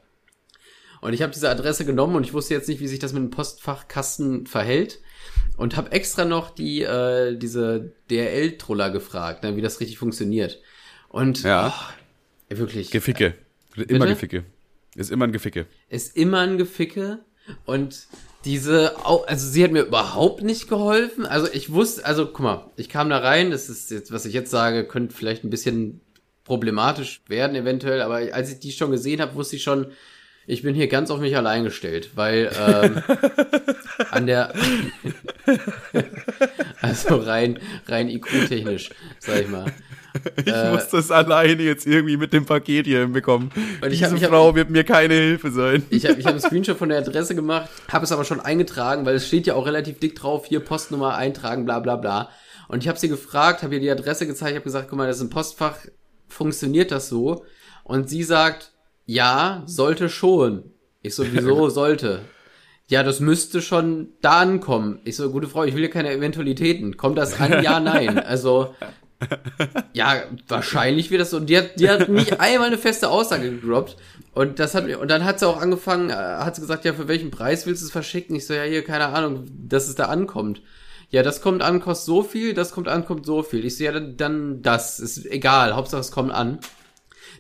Und 1.01 1.13
ich 1.13 1.23
habe 1.23 1.33
diese 1.33 1.49
Adresse 1.49 1.85
genommen 1.85 2.17
und 2.17 2.25
ich 2.25 2.33
wusste 2.33 2.55
jetzt 2.55 2.69
nicht, 2.69 2.81
wie 2.81 2.89
sich 2.89 2.99
das 2.99 3.13
mit 3.13 3.23
dem 3.23 3.31
Postfachkasten 3.31 4.47
verhält. 4.47 5.01
Und 5.57 5.77
habe 5.77 5.93
extra 5.93 6.25
noch 6.25 6.51
die 6.51 6.83
äh, 6.83 7.37
diese 7.37 7.93
DRL-Troller 8.11 8.91
gefragt, 8.91 9.43
ne, 9.43 9.57
wie 9.57 9.63
das 9.63 9.81
richtig 9.81 9.99
funktioniert. 9.99 10.61
Und 11.09 11.43
Ja. 11.45 11.73
oh, 11.75 12.57
wirklich, 12.57 12.91
Geficke. 12.91 13.35
Immer 13.75 13.87
Bitte? 13.87 14.07
Geficke. 14.09 14.45
Ist 14.95 15.11
immer 15.11 15.27
ein 15.27 15.33
Geficke. 15.33 15.67
ist 15.89 16.17
immer 16.17 16.41
ein 16.41 16.59
Geficke. 16.59 17.21
Und 17.65 18.07
diese, 18.47 18.95
also 19.05 19.49
sie 19.49 19.65
hat 19.65 19.73
mir 19.73 19.83
überhaupt 19.83 20.43
nicht 20.43 20.69
geholfen. 20.69 21.27
Also 21.27 21.49
ich 21.53 21.73
wusste, 21.73 22.07
also 22.07 22.27
guck 22.27 22.41
mal, 22.41 22.71
ich 22.77 22.89
kam 22.89 23.11
da 23.11 23.19
rein, 23.19 23.51
das 23.51 23.69
ist 23.69 23.91
jetzt, 23.91 24.13
was 24.13 24.25
ich 24.25 24.33
jetzt 24.33 24.51
sage, 24.51 24.85
könnte 24.85 25.15
vielleicht 25.15 25.45
ein 25.45 25.51
bisschen 25.51 26.01
problematisch 26.45 27.23
werden 27.27 27.57
eventuell, 27.57 28.01
aber 28.01 28.33
als 28.33 28.53
ich 28.53 28.61
die 28.61 28.71
schon 28.71 28.93
gesehen 28.93 29.21
habe, 29.21 29.35
wusste 29.35 29.57
ich 29.57 29.65
schon, 29.65 29.89
ich 30.47 30.63
bin 30.63 30.77
hier 30.77 30.87
ganz 30.87 31.11
auf 31.11 31.19
mich 31.19 31.37
allein 31.37 31.65
gestellt, 31.65 32.11
weil 32.15 32.53
ähm, 32.57 33.03
an 34.13 34.27
der 34.29 34.55
also 36.81 37.17
rein 37.17 37.59
rein 37.87 38.09
IQ-technisch, 38.09 38.91
sag 39.19 39.41
ich 39.41 39.49
mal. 39.49 39.73
Ich 40.45 40.73
muss 40.73 40.89
das 40.89 41.11
alleine 41.11 41.63
jetzt 41.63 41.87
irgendwie 41.87 42.17
mit 42.17 42.33
dem 42.33 42.45
Paket 42.47 42.87
hier 42.87 43.01
hinbekommen. 43.01 43.51
Und 43.83 43.93
ich 43.93 43.99
Diese 43.99 44.11
hab- 44.11 44.17
ich 44.17 44.23
hab- 44.25 44.31
Frau 44.31 44.55
wird 44.55 44.71
mir 44.71 44.85
keine 44.85 45.15
Hilfe 45.15 45.51
sein. 45.51 45.85
Ich 45.91 46.07
habe 46.07 46.19
ich 46.19 46.25
hab 46.27 46.33
einen 46.33 46.41
Screenshot 46.47 46.77
von 46.79 46.89
der 46.89 46.99
Adresse 46.99 47.35
gemacht, 47.35 47.69
habe 47.89 48.05
es 48.05 48.13
aber 48.13 48.25
schon 48.25 48.41
eingetragen, 48.41 49.05
weil 49.07 49.15
es 49.17 49.27
steht 49.27 49.47
ja 49.47 49.55
auch 49.55 49.67
relativ 49.67 49.99
dick 49.99 50.17
drauf, 50.17 50.47
hier 50.47 50.61
Postnummer 50.61 51.15
eintragen, 51.17 51.65
bla 51.65 51.79
bla 51.81 51.97
bla. 51.97 52.31
Und 52.69 52.83
ich 52.83 52.89
habe 52.89 52.99
sie 52.99 53.09
gefragt, 53.09 53.63
habe 53.63 53.75
ihr 53.75 53.81
die 53.81 53.91
Adresse 53.91 54.27
gezeigt, 54.27 54.55
habe 54.57 54.65
gesagt, 54.65 54.89
guck 54.89 54.99
mal, 54.99 55.07
das 55.07 55.17
ist 55.19 55.23
ein 55.23 55.31
Postfach, 55.31 55.77
funktioniert 56.29 56.91
das 56.91 57.09
so? 57.09 57.45
Und 57.85 58.09
sie 58.09 58.23
sagt, 58.25 58.73
ja, 59.05 59.63
sollte 59.67 60.09
schon. 60.09 60.73
Ich 61.03 61.15
so, 61.15 61.25
wieso 61.31 61.69
sollte? 61.71 62.23
Ja, 62.89 63.03
das 63.03 63.19
müsste 63.21 63.63
schon 63.63 64.11
da 64.21 64.41
ankommen. 64.41 65.01
Ich 65.05 65.17
so, 65.17 65.31
gute 65.31 65.49
Frau, 65.49 65.65
ich 65.65 65.75
will 65.75 65.83
ja 65.83 65.89
keine 65.89 66.13
Eventualitäten. 66.13 66.97
Kommt 66.97 67.19
das 67.19 67.41
an? 67.41 67.63
Ja, 67.63 67.81
nein. 67.81 68.19
Also, 68.19 68.75
ja, 69.93 70.25
wahrscheinlich 70.49 71.11
wird 71.11 71.21
das 71.21 71.31
so. 71.31 71.39
Und 71.39 71.47
die 71.47 71.59
hat, 71.59 71.79
die 71.81 71.89
hat 71.89 72.09
nicht 72.09 72.41
einmal 72.41 72.69
eine 72.69 72.79
feste 72.79 73.09
Aussage 73.09 73.51
gedroppt. 73.51 73.97
Und 74.33 74.59
das 74.59 74.75
hat 74.75 74.85
und 74.97 75.11
dann 75.11 75.25
hat 75.25 75.41
sie 75.41 75.49
auch 75.49 75.61
angefangen, 75.61 76.11
äh, 76.11 76.15
hat 76.15 76.57
sie 76.57 76.61
gesagt, 76.61 76.85
ja, 76.85 76.93
für 76.93 77.09
welchen 77.09 77.31
Preis 77.31 77.67
willst 77.67 77.83
du 77.83 77.87
es 77.87 77.93
verschicken? 77.93 78.37
Ich 78.37 78.47
so, 78.47 78.55
ja, 78.55 78.65
hier, 78.65 78.85
keine 78.85 79.07
Ahnung, 79.07 79.45
dass 79.67 79.89
es 79.89 79.95
da 79.95 80.05
ankommt. 80.05 80.61
Ja, 81.11 81.23
das 81.23 81.41
kommt 81.41 81.63
an, 81.63 81.81
kostet 81.81 82.07
so 82.07 82.23
viel, 82.23 82.53
das 82.53 82.73
kommt 82.73 82.89
an, 82.89 83.07
kommt 83.07 83.25
so 83.25 83.43
viel. 83.43 83.65
Ich 83.65 83.79
so, 83.79 83.85
ja, 83.85 83.93
dann, 83.93 84.17
dann 84.17 84.63
das, 84.63 85.01
ist 85.01 85.25
egal, 85.25 85.75
Hauptsache 85.75 86.01
es 86.01 86.11
kommt 86.11 86.33
an. 86.33 86.59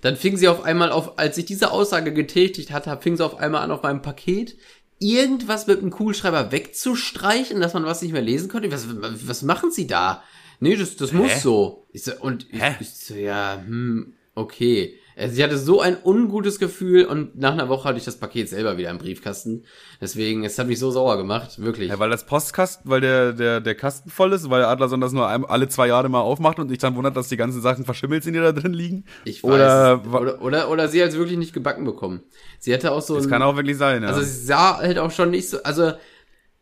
Dann 0.00 0.16
fing 0.16 0.36
sie 0.36 0.48
auf 0.48 0.62
einmal 0.62 0.90
auf, 0.92 1.18
als 1.18 1.36
ich 1.36 1.46
diese 1.46 1.70
Aussage 1.70 2.12
getätigt 2.12 2.70
hatte, 2.70 2.96
fing 3.00 3.16
sie 3.16 3.24
auf 3.24 3.38
einmal 3.38 3.62
an, 3.62 3.70
auf 3.70 3.82
meinem 3.82 4.02
Paket 4.02 4.56
irgendwas 4.98 5.66
mit 5.66 5.80
einem 5.80 5.90
Kugelschreiber 5.90 6.52
wegzustreichen, 6.52 7.60
dass 7.60 7.74
man 7.74 7.84
was 7.84 8.02
nicht 8.02 8.12
mehr 8.12 8.22
lesen 8.22 8.48
konnte. 8.48 8.72
Was, 8.72 8.86
was 9.28 9.42
machen 9.42 9.70
sie 9.70 9.86
da? 9.86 10.22
Nee, 10.60 10.76
das, 10.76 10.96
das 10.96 11.12
muss 11.12 11.42
so. 11.42 11.86
Ich 11.92 12.04
so, 12.04 12.12
und 12.20 12.46
ich, 12.52 12.62
Hä? 12.62 12.76
ich 12.80 12.90
so, 12.90 13.14
ja, 13.14 13.62
hm, 13.64 14.14
okay. 14.34 14.98
Also 15.18 15.34
ich 15.34 15.42
hatte 15.42 15.56
so 15.56 15.80
ein 15.80 15.96
ungutes 16.04 16.58
Gefühl 16.58 17.06
und 17.06 17.38
nach 17.38 17.52
einer 17.52 17.70
Woche 17.70 17.88
hatte 17.88 17.98
ich 17.98 18.04
das 18.04 18.18
Paket 18.18 18.50
selber 18.50 18.76
wieder 18.76 18.90
im 18.90 18.98
Briefkasten. 18.98 19.64
Deswegen, 19.98 20.44
es 20.44 20.58
hat 20.58 20.66
mich 20.66 20.78
so 20.78 20.90
sauer 20.90 21.16
gemacht, 21.16 21.58
wirklich. 21.58 21.88
Ja, 21.88 21.98
weil 21.98 22.10
das 22.10 22.26
Postkasten, 22.26 22.90
weil 22.90 23.00
der, 23.00 23.32
der, 23.32 23.62
der 23.62 23.74
Kasten 23.74 24.10
voll 24.10 24.34
ist, 24.34 24.50
weil 24.50 24.62
Adlerson 24.62 25.00
das 25.00 25.12
nur 25.12 25.26
ein, 25.26 25.46
alle 25.46 25.68
zwei 25.68 25.86
Jahre 25.86 26.10
mal 26.10 26.20
aufmacht 26.20 26.58
und 26.58 26.68
sich 26.68 26.76
dann 26.76 26.96
wundert, 26.96 27.16
dass 27.16 27.28
die 27.28 27.38
ganzen 27.38 27.62
Sachen 27.62 27.86
verschimmelt 27.86 28.24
sind, 28.24 28.34
die 28.34 28.40
da 28.40 28.52
drin 28.52 28.74
liegen. 28.74 29.06
Ich 29.24 29.42
weiß. 29.42 29.52
Oder, 29.52 30.02
oder, 30.12 30.42
oder, 30.42 30.70
oder 30.70 30.88
sie 30.88 31.02
hat 31.02 31.08
es 31.08 31.16
wirklich 31.16 31.38
nicht 31.38 31.54
gebacken 31.54 31.86
bekommen. 31.86 32.22
Sie 32.58 32.74
hatte 32.74 32.92
auch 32.92 33.00
so 33.00 33.16
das 33.16 33.24
ein, 33.24 33.30
kann 33.30 33.42
auch 33.42 33.56
wirklich 33.56 33.78
sein, 33.78 34.02
ja. 34.02 34.10
Also 34.10 34.20
sie 34.20 34.44
sah 34.44 34.76
halt 34.76 34.98
auch 34.98 35.10
schon 35.10 35.30
nicht 35.30 35.48
so, 35.48 35.62
also 35.62 35.92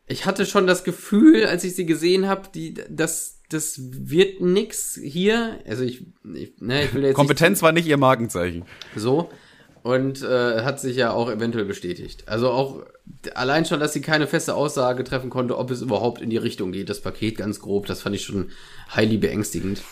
ich 0.06 0.26
hatte 0.26 0.46
schon 0.46 0.68
das 0.68 0.84
Gefühl, 0.84 1.46
als 1.46 1.64
ich 1.64 1.74
sie 1.74 1.86
gesehen 1.86 2.28
habe, 2.28 2.42
die, 2.54 2.74
das, 2.88 3.33
das 3.48 3.78
wird 3.80 4.40
nix 4.40 4.98
hier. 5.02 5.60
Also 5.66 5.84
ich, 5.84 6.06
ich, 6.34 6.54
ne, 6.60 6.84
ich 6.84 6.94
will 6.94 7.02
jetzt 7.02 7.14
Kompetenz 7.14 7.62
war 7.62 7.72
nicht 7.72 7.86
ihr 7.86 7.96
Markenzeichen. 7.96 8.60
nicht 8.60 8.68
so 8.96 9.30
und 9.84 10.22
äh, 10.22 10.62
hat 10.62 10.80
sich 10.80 10.96
ja 10.96 11.12
auch 11.12 11.30
eventuell 11.30 11.66
bestätigt. 11.66 12.24
Also 12.26 12.50
auch 12.50 12.86
allein 13.34 13.66
schon, 13.66 13.80
dass 13.80 13.92
sie 13.92 14.00
keine 14.00 14.26
feste 14.26 14.54
Aussage 14.54 15.04
treffen 15.04 15.28
konnte, 15.28 15.58
ob 15.58 15.70
es 15.70 15.82
überhaupt 15.82 16.22
in 16.22 16.30
die 16.30 16.38
Richtung 16.38 16.72
geht. 16.72 16.88
Das 16.88 17.02
Paket 17.02 17.36
ganz 17.36 17.60
grob, 17.60 17.84
das 17.84 18.00
fand 18.00 18.16
ich 18.16 18.24
schon 18.24 18.50
highly 18.96 19.18
beängstigend. 19.18 19.82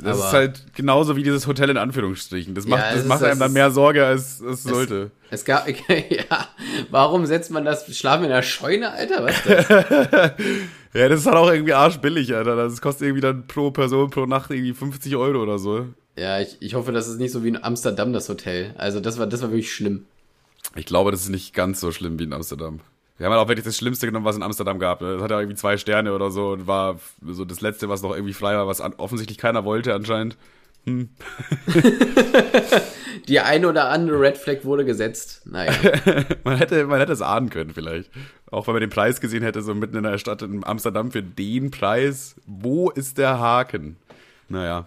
Das 0.00 0.18
Aber- 0.18 0.26
ist 0.28 0.32
halt 0.32 0.74
genauso 0.74 1.16
wie 1.16 1.22
dieses 1.22 1.46
Hotel 1.46 1.68
in 1.70 1.76
Anführungsstrichen. 1.76 2.54
Das 2.54 2.66
macht, 2.66 2.80
Ja, 2.82 2.90
das 2.92 3.00
ist- 3.02 3.08
macht 3.08 3.20
es 3.22 3.28
einem 3.28 3.38
dann 3.40 3.48
ist- 3.48 3.54
mehr 3.54 3.70
Sorge, 3.70 4.04
als 4.06 4.40
es 4.40 4.62
sollte. 4.62 5.10
Es 5.30 5.44
gab, 5.44 5.66
ja, 5.88 6.48
warum 6.90 7.26
setzt 7.26 7.50
man 7.50 7.64
das 7.64 7.94
Schlafen 7.96 8.24
in 8.24 8.30
der 8.30 8.42
Scheune, 8.42 8.90
Alter? 8.90 9.24
Was 9.24 9.42
denn? 9.42 10.30
Ja, 10.94 11.08
das 11.08 11.20
ist 11.20 11.26
halt 11.26 11.36
auch 11.36 11.50
irgendwie 11.50 11.72
arschbillig, 11.72 12.34
Alter. 12.34 12.54
Das 12.54 12.80
kostet 12.82 13.06
irgendwie 13.06 13.22
dann 13.22 13.46
pro 13.46 13.70
Person 13.70 14.10
pro 14.10 14.26
Nacht 14.26 14.50
irgendwie 14.50 14.74
50 14.74 15.16
Euro 15.16 15.42
oder 15.42 15.58
so. 15.58 15.86
Ja, 16.18 16.38
ich, 16.40 16.58
ich 16.60 16.74
hoffe, 16.74 16.92
das 16.92 17.08
ist 17.08 17.18
nicht 17.18 17.32
so 17.32 17.42
wie 17.44 17.48
in 17.48 17.62
Amsterdam, 17.64 18.12
das 18.12 18.28
Hotel. 18.28 18.74
Also 18.76 19.00
das 19.00 19.18
war, 19.18 19.26
das 19.26 19.40
war 19.40 19.48
wirklich 19.50 19.72
schlimm. 19.72 20.04
Ich 20.76 20.84
glaube, 20.84 21.10
das 21.10 21.22
ist 21.22 21.30
nicht 21.30 21.54
ganz 21.54 21.80
so 21.80 21.92
schlimm 21.92 22.18
wie 22.18 22.24
in 22.24 22.34
Amsterdam. 22.34 22.80
Wir 23.18 23.26
haben 23.26 23.32
halt 23.32 23.42
auch 23.44 23.48
wirklich 23.48 23.64
das 23.64 23.76
Schlimmste 23.76 24.06
genommen, 24.06 24.24
was 24.24 24.36
in 24.36 24.42
Amsterdam 24.42 24.78
gab. 24.78 25.00
Ne? 25.00 25.14
Das 25.14 25.22
hat 25.22 25.30
ja 25.30 25.38
irgendwie 25.38 25.56
zwei 25.56 25.76
Sterne 25.76 26.14
oder 26.14 26.30
so 26.30 26.52
und 26.52 26.66
war 26.66 26.98
so 27.24 27.44
das 27.44 27.60
Letzte, 27.60 27.88
was 27.88 28.02
noch 28.02 28.14
irgendwie 28.14 28.32
frei 28.32 28.56
war, 28.56 28.66
was 28.66 28.80
an, 28.80 28.94
offensichtlich 28.96 29.38
keiner 29.38 29.64
wollte 29.64 29.94
anscheinend. 29.94 30.36
Die 33.28 33.38
eine 33.38 33.68
oder 33.68 33.88
andere 33.90 34.18
Red 34.20 34.36
Flag 34.36 34.64
wurde 34.64 34.84
gesetzt. 34.84 35.42
Naja. 35.44 35.72
Man 36.44 36.56
hätte, 36.56 36.84
man 36.86 36.98
hätte 36.98 37.12
es 37.12 37.22
ahnen 37.22 37.50
können 37.50 37.70
vielleicht. 37.72 38.10
Auch 38.50 38.66
wenn 38.66 38.74
man 38.74 38.80
den 38.80 38.90
Preis 38.90 39.20
gesehen 39.20 39.44
hätte, 39.44 39.62
so 39.62 39.74
mitten 39.74 39.96
in 39.96 40.02
der 40.02 40.18
Stadt 40.18 40.42
in 40.42 40.64
Amsterdam 40.64 41.12
für 41.12 41.22
den 41.22 41.70
Preis. 41.70 42.34
Wo 42.46 42.90
ist 42.90 43.16
der 43.18 43.38
Haken? 43.38 43.96
Naja. 44.48 44.86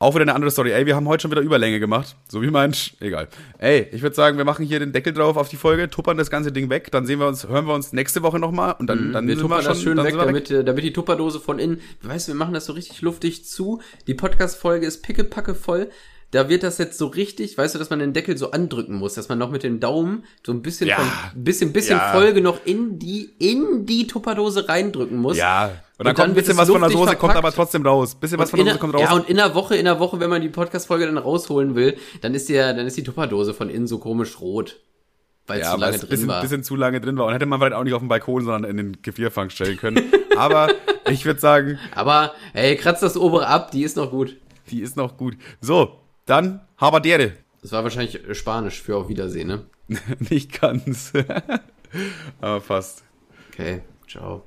Auch 0.00 0.14
wieder 0.14 0.22
eine 0.22 0.34
andere 0.34 0.50
Story. 0.50 0.72
Ey, 0.72 0.86
wir 0.86 0.96
haben 0.96 1.08
heute 1.08 1.22
schon 1.22 1.30
wieder 1.30 1.40
Überlänge 1.40 1.78
gemacht. 1.80 2.16
So 2.28 2.42
wie 2.42 2.50
mein... 2.50 2.74
Sch 2.74 2.94
Egal. 3.00 3.28
Ey, 3.58 3.88
ich 3.92 4.02
würde 4.02 4.14
sagen, 4.14 4.36
wir 4.36 4.44
machen 4.44 4.66
hier 4.66 4.78
den 4.80 4.92
Deckel 4.92 5.12
drauf 5.12 5.36
auf 5.36 5.48
die 5.48 5.56
Folge, 5.56 5.88
tuppern 5.88 6.18
das 6.18 6.30
ganze 6.30 6.52
Ding 6.52 6.68
weg, 6.68 6.90
dann 6.90 7.06
sehen 7.06 7.20
wir 7.20 7.28
uns, 7.28 7.46
hören 7.48 7.66
wir 7.66 7.74
uns 7.74 7.92
nächste 7.92 8.22
Woche 8.22 8.38
nochmal 8.38 8.74
und 8.78 8.88
dann, 8.88 9.12
dann 9.12 9.24
Mhm. 9.24 9.28
wir 9.28 9.36
sind 9.36 9.42
tuppern 9.42 9.64
das 9.64 9.80
schön 9.80 9.96
dann 9.96 10.04
weg, 10.06 10.14
wir 10.16 10.24
damit, 10.24 10.50
äh, 10.50 10.64
damit 10.64 10.84
die 10.84 10.92
Tupperdose 10.92 11.38
von 11.40 11.58
innen, 11.58 11.80
weißt 12.02 12.28
du, 12.28 12.32
wir 12.32 12.36
machen 12.36 12.54
das 12.54 12.66
so 12.66 12.72
richtig 12.72 13.00
luftig 13.02 13.46
zu. 13.46 13.80
Die 14.06 14.14
Podcast-Folge 14.14 14.84
ist 14.84 15.02
pickepacke 15.02 15.54
voll. 15.54 15.88
Da 16.32 16.48
wird 16.48 16.64
das 16.64 16.78
jetzt 16.78 16.98
so 16.98 17.06
richtig, 17.06 17.56
weißt 17.56 17.76
du, 17.76 17.78
dass 17.78 17.90
man 17.90 18.00
den 18.00 18.12
Deckel 18.12 18.36
so 18.36 18.50
andrücken 18.50 18.96
muss, 18.96 19.14
dass 19.14 19.28
man 19.28 19.38
noch 19.38 19.52
mit 19.52 19.62
dem 19.62 19.78
Daumen 19.78 20.24
so 20.44 20.50
ein 20.52 20.62
bisschen 20.62 20.88
Ja. 20.88 20.96
von, 20.96 21.44
bisschen, 21.44 21.72
bisschen 21.72 21.98
Ja. 21.98 22.10
Folge 22.10 22.40
noch 22.40 22.58
in 22.66 22.98
die, 22.98 23.30
in 23.38 23.86
die 23.86 24.08
Tupperdose 24.08 24.68
reindrücken 24.68 25.16
muss. 25.18 25.36
Ja. 25.36 25.70
Und 25.96 26.06
dann 26.06 26.08
Und 26.10 26.14
kommt 26.16 26.18
ein 26.18 26.28
dann 26.30 26.34
bisschen 26.34 26.56
was 26.56 26.68
von 26.68 26.80
der 26.80 26.90
Soße, 26.90 27.04
kommt 27.04 27.18
verpackt. 27.18 27.36
aber 27.38 27.52
trotzdem 27.52 27.86
raus. 27.86 28.14
Bisschen 28.16 28.38
was 28.38 28.50
von 28.50 28.58
der 28.58 28.64
Soße 28.66 28.74
der, 28.74 28.80
kommt 28.80 28.94
raus. 28.94 29.02
ja, 29.02 29.12
und 29.14 29.28
in 29.28 29.36
der 29.36 29.54
Woche, 29.54 29.76
in 29.76 29.84
der 29.84 30.00
Woche, 30.00 30.18
wenn 30.18 30.28
man 30.30 30.42
die 30.42 30.48
Podcast-Folge 30.48 31.06
dann 31.06 31.18
rausholen 31.18 31.74
will, 31.76 31.96
dann 32.20 32.34
ist 32.34 32.48
die, 32.48 32.54
ja- 32.54 32.72
dann 32.72 32.86
ist 32.86 32.96
die 32.96 33.04
Tupperdose 33.04 33.54
von 33.54 33.70
innen 33.70 33.86
so 33.86 33.98
komisch 33.98 34.40
rot. 34.40 34.80
Weil 35.46 35.60
es 35.60 35.66
Ja, 35.66 35.72
weil 35.74 35.80
lange 35.80 35.98
drin 35.98 36.08
bisschen, 36.08 36.28
war. 36.28 36.40
bisschen 36.40 36.62
zu 36.64 36.74
lange 36.74 37.00
drin 37.00 37.16
war. 37.18 37.26
Und 37.26 37.34
hätte 37.34 37.44
man 37.46 37.60
vielleicht 37.60 37.74
auch 37.74 37.84
nicht 37.84 37.92
auf 37.92 38.00
dem 38.00 38.08
Balkon, 38.08 38.44
sondern 38.44 38.68
in 38.70 38.76
den 38.78 39.02
Gefrierfang 39.02 39.50
stellen 39.50 39.76
können. 39.76 40.02
Aber 40.36 40.68
ich 41.10 41.24
würde 41.26 41.38
sagen, 41.38 41.78
Aber, 41.94 42.32
hey, 42.54 42.76
kratzt 42.76 43.02
das 43.02 43.16
obere 43.16 43.46
ab, 43.46 43.70
die 43.70 43.82
ist 43.84 43.96
noch 43.96 44.10
gut. 44.10 44.36
die 44.70 44.80
ist 44.80 44.96
noch 44.96 45.16
gut. 45.18 45.36
So, 45.60 46.00
dann 46.26 46.62
Habardere. 46.78 47.34
Das 47.62 47.72
war 47.72 47.82
wahrscheinlich 47.84 48.20
Spanisch 48.32 48.80
für 48.82 48.96
auf 48.96 49.08
Wiedersehen, 49.08 49.48
ne? 49.48 49.62
nicht 50.30 50.60
ganz. 50.60 51.12
Aber 52.40 52.60
fast. 52.62 53.04
Okay, 53.52 53.82
ciao. 54.08 54.44